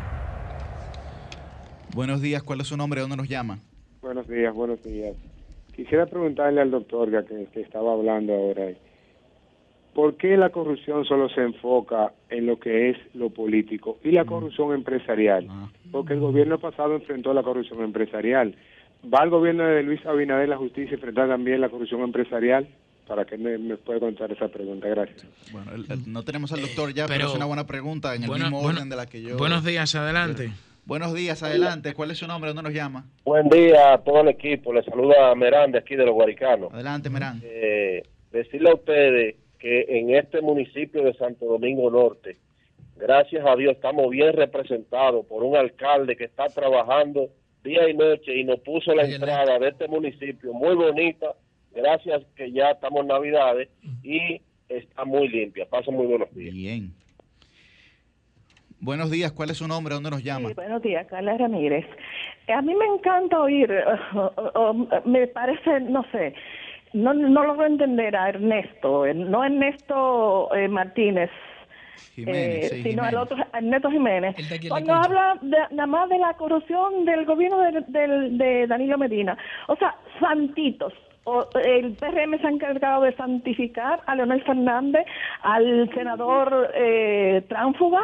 Buenos 1.94 2.22
días, 2.22 2.44
¿cuál 2.44 2.62
es 2.62 2.68
su 2.68 2.78
nombre? 2.78 3.02
¿Dónde 3.02 3.18
nos 3.18 3.28
llama? 3.28 3.60
Buenos 4.02 4.28
días, 4.28 4.54
buenos 4.54 4.84
días. 4.84 5.16
Quisiera 5.76 6.06
preguntarle 6.06 6.62
al 6.62 6.70
doctor, 6.72 7.12
ya 7.12 7.24
que, 7.24 7.48
que 7.54 7.62
estaba 7.62 7.94
hablando 7.94 8.34
ahora, 8.34 8.70
¿por 9.98 10.16
qué 10.16 10.38
la 10.38 10.52
corrupción 10.52 11.06
solo 11.06 11.28
se 11.30 11.42
enfoca 11.42 12.14
en 12.30 12.46
lo 12.46 12.60
que 12.60 12.92
es 12.92 12.98
lo 13.16 13.32
político 13.32 13.98
y 14.04 14.12
la 14.12 14.26
corrupción 14.26 14.72
empresarial? 14.76 15.48
Porque 15.92 16.14
el 16.14 16.20
gobierno 16.20 16.60
pasado 16.60 16.94
enfrentó 16.94 17.34
la 17.34 17.42
corrupción 17.42 17.82
empresarial. 17.84 18.54
¿Va 19.12 19.24
el 19.24 19.32
gobierno 19.32 19.64
de 19.66 19.82
Luis 19.82 20.06
Abinader 20.06 20.50
la 20.50 20.58
justicia 20.58 20.92
a 20.92 20.96
enfrentar 20.98 21.28
también 21.30 21.62
la 21.62 21.70
corrupción 21.70 22.02
empresarial? 22.02 22.68
Para 23.08 23.26
que 23.26 23.40
me, 23.40 23.58
me 23.58 23.76
pueda 23.78 24.00
contar 24.00 24.32
esa 24.32 24.50
pregunta, 24.50 24.88
gracias. 24.88 25.26
Bueno, 25.52 25.72
el- 25.74 25.92
el- 25.92 26.14
no 26.14 26.22
tenemos 26.24 26.52
al 26.54 26.62
doctor 26.62 26.94
ya, 26.94 27.08
pero, 27.08 27.18
pero- 27.22 27.30
es 27.30 27.36
una 27.36 27.46
buena 27.46 27.66
pregunta 27.66 28.14
en 28.14 28.22
el 28.22 28.30
Bueno, 28.30 28.46
mismo 28.46 28.62
bueno, 28.62 28.78
orden 28.78 28.90
de 28.90 28.96
la 28.98 29.08
que 29.08 29.24
yo. 29.24 29.36
Buenos 29.38 29.66
días, 29.66 29.96
adelante. 29.96 30.52
Buenos 30.86 31.16
días, 31.16 31.42
adelante. 31.42 31.94
¿Cuál 31.96 32.12
es 32.12 32.20
su 32.20 32.28
nombre? 32.28 32.50
¿Dónde 32.54 32.62
nos 32.70 32.74
llama? 32.74 33.06
Buen 33.26 33.50
día 33.50 33.94
a 33.94 33.98
todo 33.98 34.22
el 34.22 34.28
equipo. 34.28 34.72
Les 34.74 34.86
saluda 34.86 35.34
Merán 35.34 35.72
de 35.72 35.80
aquí 35.80 35.96
de 35.96 36.06
los 36.06 36.14
Guaricanos. 36.14 36.72
Adelante, 36.72 37.10
Merán. 37.10 37.42
Eh, 37.44 38.04
decirle 38.32 38.70
a 38.70 38.76
ustedes 38.76 39.36
que 39.60 39.86
en 40.00 40.16
este 40.16 40.42
municipio 40.42 41.04
de 41.04 41.14
Santo 41.16 41.46
Domingo 41.46 41.90
Norte, 41.90 42.38
gracias 42.96 43.46
a 43.46 43.56
Dios, 43.56 43.76
estamos 43.76 44.10
bien 44.10 44.34
representados 44.34 45.26
por 45.26 45.44
un 45.44 45.56
alcalde 45.56 46.16
que 46.16 46.26
está 46.26 46.46
trabajando 46.48 47.30
día 47.64 47.90
y 47.90 47.94
noche 47.94 48.36
y 48.36 48.44
nos 48.44 48.60
puso 48.62 48.94
la 48.96 49.04
entrada 49.06 49.60
de 49.60 49.70
este 49.70 49.88
municipio 49.88 50.54
muy 50.54 50.76
bonita. 50.76 51.34
Gracias 51.76 52.24
que 52.36 52.52
ya 52.52 52.72
estamos 52.72 53.02
en 53.02 53.08
Navidades 53.08 53.70
y 54.04 54.42
está 54.70 55.06
muy 55.06 55.28
limpia. 55.28 55.66
Pasen 55.70 55.94
muy 55.96 56.08
buenos 56.08 56.34
días. 56.34 56.54
Bien. 56.56 56.94
Buenos 58.80 59.10
días, 59.10 59.32
¿cuál 59.32 59.50
es 59.50 59.58
su 59.58 59.68
nombre? 59.68 59.96
¿Dónde 59.96 60.12
nos 60.12 60.24
llama? 60.24 60.50
Sí, 60.50 60.54
buenos 60.54 60.82
días, 60.84 61.08
Carla 61.08 61.36
Ramírez. 61.36 61.84
A 62.48 62.62
mí 62.62 62.76
me 62.76 62.86
encanta 62.86 63.42
oír, 63.42 63.72
o- 64.16 64.32
o- 64.54 64.74
me 65.06 65.26
parece, 65.28 65.80
no 65.82 66.06
sé, 66.12 66.34
no, 66.98 67.14
no 67.14 67.44
logro 67.44 67.66
entender 67.66 68.16
a 68.16 68.30
Ernesto, 68.30 69.06
eh, 69.06 69.14
no 69.14 69.44
Ernesto 69.44 70.54
eh, 70.56 70.68
Martínez, 70.68 71.30
Jiménez, 72.16 72.66
eh, 72.66 72.70
sí, 72.70 72.84
sino 72.84 73.04
Jiménez. 73.04 73.10
el 73.14 73.18
otro, 73.20 73.38
Ernesto 73.54 73.90
Jiménez. 73.92 74.36
Cuando 74.70 74.94
habla 74.94 75.38
de- 75.42 75.58
nada 75.76 75.88
más 75.88 76.10
de 76.10 76.18
la 76.18 76.34
corrupción 76.34 77.06
del 77.06 77.26
gobierno 77.26 77.60
de, 77.60 77.82
del- 77.88 78.38
de 78.38 78.68
Danilo 78.68 78.98
Medina, 78.98 79.38
o 79.68 79.76
sea, 79.76 79.96
santitos. 80.20 80.94
O- 81.26 81.46
el 81.64 81.92
PRM 81.98 82.40
se 82.40 82.48
ha 82.48 82.50
encargado 82.50 83.04
de 83.04 83.14
santificar 83.18 84.00
a 84.06 84.16
Leonel 84.16 84.42
Fernández, 84.44 85.06
al 85.44 85.90
senador 85.94 86.72
eh, 86.74 87.44
Tránfuga, 87.50 88.02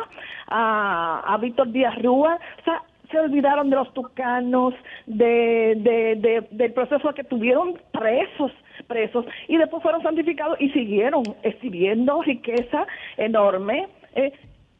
a, 0.47 1.23
a 1.33 1.37
Víctor 1.37 1.71
Díaz 1.71 1.95
Rúa. 2.03 2.37
O 2.59 2.63
sea, 2.65 2.83
se 3.09 3.19
olvidaron 3.19 3.69
de 3.69 3.75
los 3.77 3.93
tucanos, 3.93 4.73
de, 5.05 5.73
de, 5.77 6.15
de- 6.17 6.47
del 6.51 6.73
proceso 6.73 7.13
que 7.13 7.23
tuvieron 7.23 7.79
presos, 7.93 8.51
presos, 8.87 9.25
y 9.47 9.57
después 9.57 9.81
fueron 9.83 10.01
santificados 10.01 10.59
y 10.59 10.69
siguieron 10.69 11.23
exhibiendo 11.43 12.21
riqueza 12.21 12.85
enorme. 13.17 13.87
eh, 14.15 14.31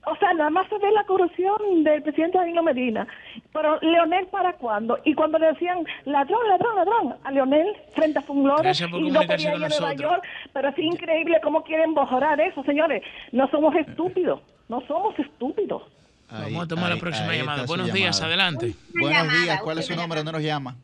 o 0.05 0.15
sea, 0.17 0.33
nada 0.33 0.49
más 0.49 0.67
se 0.67 0.77
ve 0.79 0.91
la 0.91 1.05
corrupción 1.05 1.83
del 1.83 2.03
presidente 2.03 2.37
Danilo 2.37 2.61
Medina. 2.61 3.07
Pero 3.53 3.79
Leonel, 3.81 4.27
¿para 4.27 4.53
cuándo? 4.53 4.99
Y 5.05 5.13
cuando 5.13 5.39
le 5.39 5.47
decían 5.47 5.79
ladrón, 6.03 6.45
ladrón, 6.49 6.75
ladrón 6.75 7.15
a 7.23 7.31
Leonel 7.31 7.67
frente 7.95 8.19
a 8.19 8.21
Funglore 8.21 8.63
Gracias 8.63 8.89
por 8.89 8.99
y 8.99 9.03
no 9.03 9.13
comunicarse 9.13 9.45
podía 9.45 9.51
con 9.53 9.61
ir 9.61 9.65
a 9.65 9.69
Nueva 9.69 9.93
nosotros. 9.93 10.11
York. 10.11 10.23
Pero 10.51 10.69
es 10.69 10.79
increíble 10.79 11.39
cómo 11.41 11.63
quieren 11.63 11.93
borrar 11.93 12.41
eso, 12.41 12.63
señores. 12.63 13.01
No 13.31 13.47
somos 13.49 13.73
estúpidos. 13.75 14.41
No 14.67 14.81
somos 14.87 15.17
estúpidos. 15.19 15.83
Vamos 16.29 16.65
a 16.65 16.67
tomar 16.67 16.89
la 16.89 16.97
próxima 16.99 17.33
llamada. 17.35 17.65
Buenos 17.65 17.93
días, 17.93 18.19
llamada. 18.19 18.25
adelante. 18.27 18.75
Buenos 18.99 19.31
días, 19.41 19.61
¿cuál 19.61 19.77
es 19.77 19.85
su 19.85 19.95
nombre? 19.95 20.19
¿Dónde 20.19 20.31
nos 20.31 20.41
llama? 20.41 20.75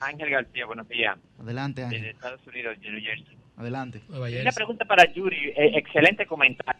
Ángel 0.00 0.30
García, 0.30 0.66
buenos 0.66 0.88
días. 0.88 1.16
Adelante, 1.40 1.82
Desde 1.82 1.96
Ángel. 1.96 2.10
Estados 2.10 2.46
Unidos, 2.46 2.78
New 2.80 3.00
Jersey. 3.00 3.36
Adelante. 3.56 4.00
Una 4.08 4.52
pregunta 4.52 4.84
para 4.84 5.04
Yuri. 5.12 5.48
Eh, 5.56 5.72
excelente 5.74 6.26
comentario 6.26 6.74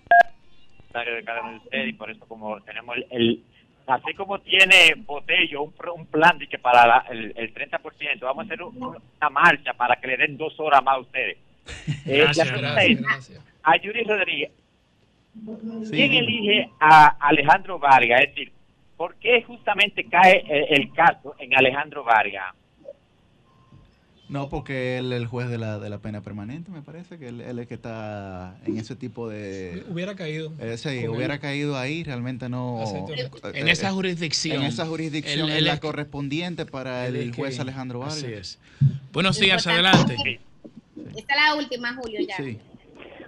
de 0.95 1.25
cada 1.25 1.43
uno 1.43 1.51
de 1.53 1.57
ustedes 1.59 1.89
y 1.89 1.93
por 1.93 2.11
eso 2.11 2.27
como 2.27 2.61
tenemos 2.63 2.97
el... 2.97 3.07
el- 3.11 3.43
así 3.87 4.13
como 4.15 4.39
tiene 4.41 4.95
Botello 4.99 5.63
un, 5.63 5.73
pro- 5.73 5.95
un 5.95 6.07
plan 6.07 6.37
de 6.39 6.47
que 6.47 6.59
para 6.59 6.87
la- 6.87 7.05
el, 7.11 7.33
el 7.37 7.55
30%, 7.55 8.21
vamos 8.21 8.43
a 8.43 8.47
hacer 8.47 8.63
un- 8.63 8.77
una 8.77 9.31
marcha 9.31 9.73
para 9.75 9.97
que 9.97 10.07
le 10.09 10.17
den 10.19 10.37
dos 10.37 10.59
horas 10.61 10.83
más 10.85 10.95
a 10.97 10.99
ustedes. 11.01 11.39
Eh, 12.07 12.19
Gracias, 12.23 12.51
gracias, 12.51 13.01
gracias. 13.03 13.45
a 13.63 13.77
Yuri 13.77 14.03
Rodríguez, 14.05 14.51
Sí, 15.85 15.91
¿quién 15.91 16.13
elige 16.15 16.71
a 16.81 17.07
Alejandro 17.21 17.79
Vargas? 17.79 18.23
Es 18.23 18.29
decir, 18.31 18.53
¿por 18.97 19.15
qué 19.17 19.43
justamente 19.43 20.05
cae 20.05 20.43
el, 20.49 20.81
el 20.83 20.93
caso 20.93 21.35
en 21.39 21.55
Alejandro 21.55 22.03
Vargas? 22.05 22.55
No, 24.29 24.49
porque 24.51 24.99
él 24.99 25.13
es 25.13 25.21
el 25.21 25.27
juez 25.27 25.49
de 25.49 25.57
la, 25.57 25.79
de 25.79 25.89
la 25.89 25.99
pena 25.99 26.21
permanente, 26.21 26.71
me 26.71 26.83
parece 26.83 27.19
que 27.19 27.29
él, 27.29 27.41
él 27.41 27.59
es 27.59 27.63
el 27.63 27.67
que 27.67 27.75
está 27.75 28.59
en 28.67 28.77
ese 28.77 28.95
tipo 28.95 29.29
de... 29.29 29.85
Hubiera 29.91 30.15
caído. 30.17 30.53
Eh, 30.61 30.77
sí, 30.77 31.09
hubiera 31.09 31.35
él. 31.35 31.41
caído 31.41 31.79
ahí, 31.79 32.05
realmente 32.05 32.49
no... 32.51 32.85
En 33.55 33.69
esa 33.69 33.91
jurisdicción. 33.91 34.57
En 34.61 34.63
esa 34.67 34.85
jurisdicción 34.87 35.49
Él- 35.49 35.57
es 35.59 35.63
la 35.63 35.75
es- 35.75 35.81
correspondiente 35.81 36.67
para 36.67 37.07
el 37.07 37.35
juez 37.35 37.57
que- 37.57 37.63
Alejandro 37.63 38.01
Vargas. 38.01 38.19
así 38.19 38.33
es. 38.33 38.59
Buenos 39.13 39.39
días, 39.41 39.67
adelante. 39.67 40.17
Esta 41.17 41.35
es 41.35 41.41
la 41.49 41.55
última, 41.57 41.95
Julio, 41.95 42.21
ya. 42.27 42.37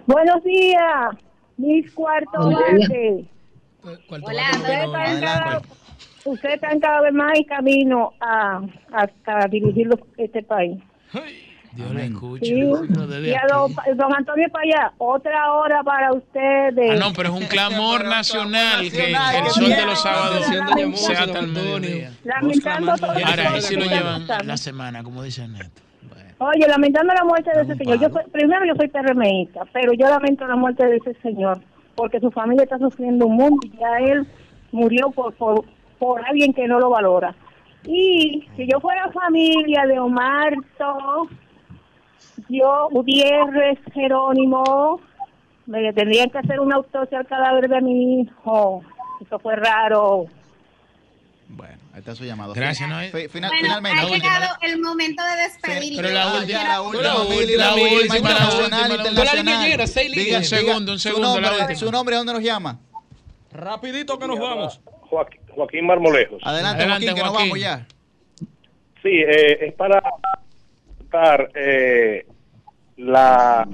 Buenos 0.05 0.43
días, 0.43 1.15
mis. 1.57 1.85
Verde. 1.95 3.25
Hola, 4.09 4.49
Ustedes 4.53 4.83
están, 4.85 5.21
cada, 5.21 5.61
ustedes 6.25 6.55
están 6.55 6.79
cada 6.79 7.01
vez 7.01 7.13
más 7.13 7.35
en 7.35 7.43
camino 7.45 8.13
a, 8.19 8.61
a, 8.93 9.09
a 9.25 9.47
dirigir 9.47 9.89
este 10.17 10.43
país. 10.43 10.77
Dios 11.73 11.93
le 11.93 12.05
escuche. 12.05 12.45
Sí. 12.45 12.63
Pero 12.89 13.07
desde 13.07 13.29
Y 13.29 13.33
a 13.33 13.43
don, 13.49 13.73
don 13.95 14.13
Antonio 14.13 14.47
Payá, 14.51 14.91
otra 14.97 15.53
hora 15.53 15.81
para 15.83 16.11
ustedes. 16.13 16.91
Ah, 16.91 16.95
no, 16.99 17.13
pero 17.13 17.29
es 17.29 17.41
un 17.41 17.47
clamor 17.47 18.03
nacional 18.03 18.91
que 18.91 19.11
el 19.11 19.49
sol 19.51 19.69
de 19.69 19.85
los 19.85 20.01
sábados 20.01 20.45
sea 20.95 21.23
hasta 21.23 21.39
el 21.39 21.47
mediodía. 21.47 22.11
Lamentando 22.23 22.95
todo 22.95 23.11
Ahora, 23.11 23.43
esto 23.43 23.53
ahí 23.53 23.61
sí 23.61 23.75
que 23.75 23.81
lo 23.81 23.89
llevan 23.89 24.27
la 24.45 24.57
semana, 24.57 25.03
como 25.03 25.23
dice 25.23 25.47
Neto. 25.47 25.81
Oye, 26.39 26.67
lamentando 26.67 27.13
la 27.13 27.23
muerte 27.23 27.51
de 27.55 27.61
ese 27.61 27.75
señor. 27.75 27.99
Yo 27.99 28.09
soy, 28.09 28.23
primero, 28.31 28.65
yo 28.65 28.73
soy 28.75 28.87
PRMista, 28.87 29.61
pero 29.71 29.93
yo 29.93 30.07
lamento 30.09 30.47
la 30.47 30.55
muerte 30.55 30.87
de 30.87 30.97
ese 30.97 31.13
señor, 31.21 31.61
porque 31.95 32.19
su 32.19 32.31
familia 32.31 32.63
está 32.63 32.79
sufriendo 32.79 33.27
un 33.27 33.35
mundo 33.35 33.59
y 33.67 33.77
ya 33.77 33.97
él 33.99 34.27
murió 34.71 35.11
por, 35.11 35.35
por, 35.35 35.63
por 35.99 36.27
alguien 36.27 36.51
que 36.51 36.67
no 36.67 36.79
lo 36.79 36.89
valora. 36.89 37.35
Y 37.85 38.47
si 38.55 38.67
yo 38.71 38.79
fuera 38.79 39.11
familia 39.11 39.85
de 39.87 39.99
Omarto, 39.99 41.27
yo, 42.49 42.87
Gutiérrez, 42.91 43.79
Jerónimo, 43.93 45.01
me 45.65 45.91
tendrían 45.93 46.29
que 46.29 46.37
hacer 46.39 46.59
una 46.59 46.75
autopsia 46.75 47.19
al 47.19 47.27
cadáver 47.27 47.67
de 47.69 47.81
mi 47.81 48.21
hijo. 48.21 48.83
Eso 49.25 49.39
fue 49.39 49.55
raro. 49.55 50.25
Ahí 51.93 51.99
está 51.99 52.15
su 52.15 52.23
llamado. 52.23 52.53
Gracias, 52.53 52.87
¿no? 52.87 52.97
fi- 52.99 53.27
final- 53.27 53.49
Bueno, 53.51 53.65
finalmente, 53.67 53.99
ha 53.99 54.05
llegado 54.05 54.55
el 54.61 54.79
momento 54.81 55.21
de 55.23 55.35
despedir. 55.43 55.93
pero 55.97 56.09
la 56.13 56.33
última, 56.33 56.63
la 56.63 56.81
última, 56.81 57.01
la 57.01 57.73
última, 57.75 58.29
la 58.29 58.35
última, 58.39 59.61
última, 59.65 59.87
seis 59.87 60.15
líneas. 60.15 60.41
Un 60.43 60.57
segundo, 60.57 60.91
un 60.93 60.99
segundo, 60.99 61.75
su 61.75 61.91
nombre, 61.91 62.15
¿dónde 62.15 62.31
nos 62.33 62.41
llama? 62.41 62.79
Rapidito 63.51 64.17
que 64.17 64.27
nos 64.27 64.39
vamos. 64.39 64.79
Joaquín, 65.09 65.40
Joaquín 65.55 65.85
Marmolejos. 65.85 66.41
Adelante, 66.43 66.85
Joaquín, 66.85 67.15
que 67.15 67.23
nos 67.23 67.33
vamos 67.33 67.59
ya. 67.59 67.85
Sí, 69.01 69.09
eh, 69.09 69.67
es 69.67 69.73
para 69.73 70.01
dar 71.11 71.51
eh, 71.55 72.25
la 72.97 73.67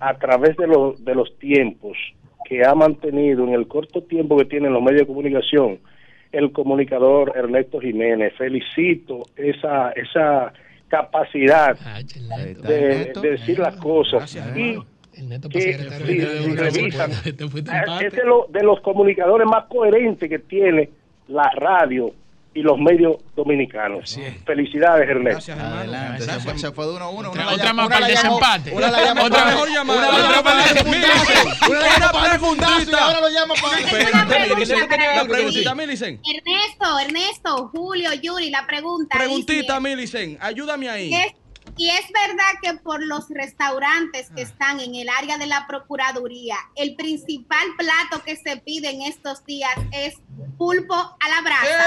a 0.00 0.18
través 0.18 0.54
de, 0.58 0.66
los 0.66 1.02
de 1.02 1.14
los 1.14 1.38
tiempos 1.38 1.96
que 2.44 2.62
ha 2.64 2.74
mantenido 2.74 3.44
en 3.44 3.54
el 3.54 3.66
corto 3.66 4.02
tiempo 4.02 4.36
que 4.36 4.44
tienen 4.44 4.72
los 4.72 4.82
medios 4.82 5.02
de 5.02 5.06
comunicación 5.06 5.78
el 6.30 6.52
comunicador 6.52 7.32
Ernesto 7.34 7.80
Jiménez. 7.80 8.34
Felicito 8.36 9.22
esa 9.34 9.92
esa 9.92 10.52
capacidad 10.88 11.74
de, 11.74 13.12
de 13.14 13.30
decir 13.30 13.58
las 13.58 13.76
cosas 13.76 14.36
y 14.54 14.76
que 15.50 15.76
revisan, 16.56 17.10
es 17.24 17.36
de, 18.12 18.24
lo- 18.24 18.46
de 18.50 18.62
los 18.62 18.80
comunicadores 18.80 19.46
más 19.46 19.64
coherentes 19.68 20.28
que 20.28 20.38
tiene 20.38 20.90
la 21.28 21.50
radio 21.56 22.12
y 22.54 22.62
los 22.62 22.78
medios 22.78 23.16
dominicanos. 23.34 24.18
Felicidades, 24.46 25.06
Ernesto. 25.08 25.52
Adelante, 25.52 26.22
se 26.22 26.40
fue, 26.40 26.58
se 26.58 26.72
fue 26.72 26.86
de 26.86 26.92
uno 26.94 27.04
a 27.04 27.08
uno. 27.10 27.30
Otra- 27.30 27.52
Una 27.54 27.72
más 27.74 27.88
para 27.88 28.06
el 28.06 28.12
desempate. 28.12 28.72
Una 28.72 28.90
la 28.90 29.04
llama 29.04 29.24
Otra 29.24 29.38
para 29.40 29.50
mejor 29.50 29.68
llamada. 29.70 29.98
Una 29.98 30.08
la 30.08 30.14
Otra 30.16 30.30
llama 30.30 30.42
para 30.42 30.64
el. 30.80 30.86
Una 31.68 31.80
la 31.80 31.98
llama 31.98 32.12
para 32.12 32.34
el 32.34 32.88
y 32.88 32.94
ahora 32.94 33.20
lo 33.20 33.28
llama 33.28 33.54
para 33.60 33.80
La 33.80 35.22
ti. 35.22 35.28
preguntita, 35.28 35.74
Milicen. 35.74 36.20
Ernesto, 36.24 36.98
Ernesto, 36.98 37.68
Julio, 37.74 38.10
Yuri, 38.22 38.48
la 38.50 38.66
pregunta. 38.66 39.18
Preguntita, 39.18 39.78
Milicen. 39.80 40.38
Ayúdame 40.40 40.88
ahí 40.88 41.10
y 41.76 41.90
es 41.90 42.06
verdad 42.12 42.52
que 42.62 42.74
por 42.74 43.02
los 43.04 43.28
restaurantes 43.28 44.30
que 44.34 44.42
ah. 44.42 44.44
están 44.44 44.80
en 44.80 44.94
el 44.94 45.08
área 45.08 45.38
de 45.38 45.46
la 45.46 45.66
Procuraduría, 45.66 46.56
el 46.74 46.96
principal 46.96 47.66
plato 47.76 48.24
que 48.24 48.36
se 48.36 48.56
pide 48.56 48.90
en 48.90 49.02
estos 49.02 49.44
días 49.44 49.74
es 49.92 50.14
pulpo 50.56 50.94
a 50.94 51.28
la 51.28 51.42
brasa. 51.42 51.86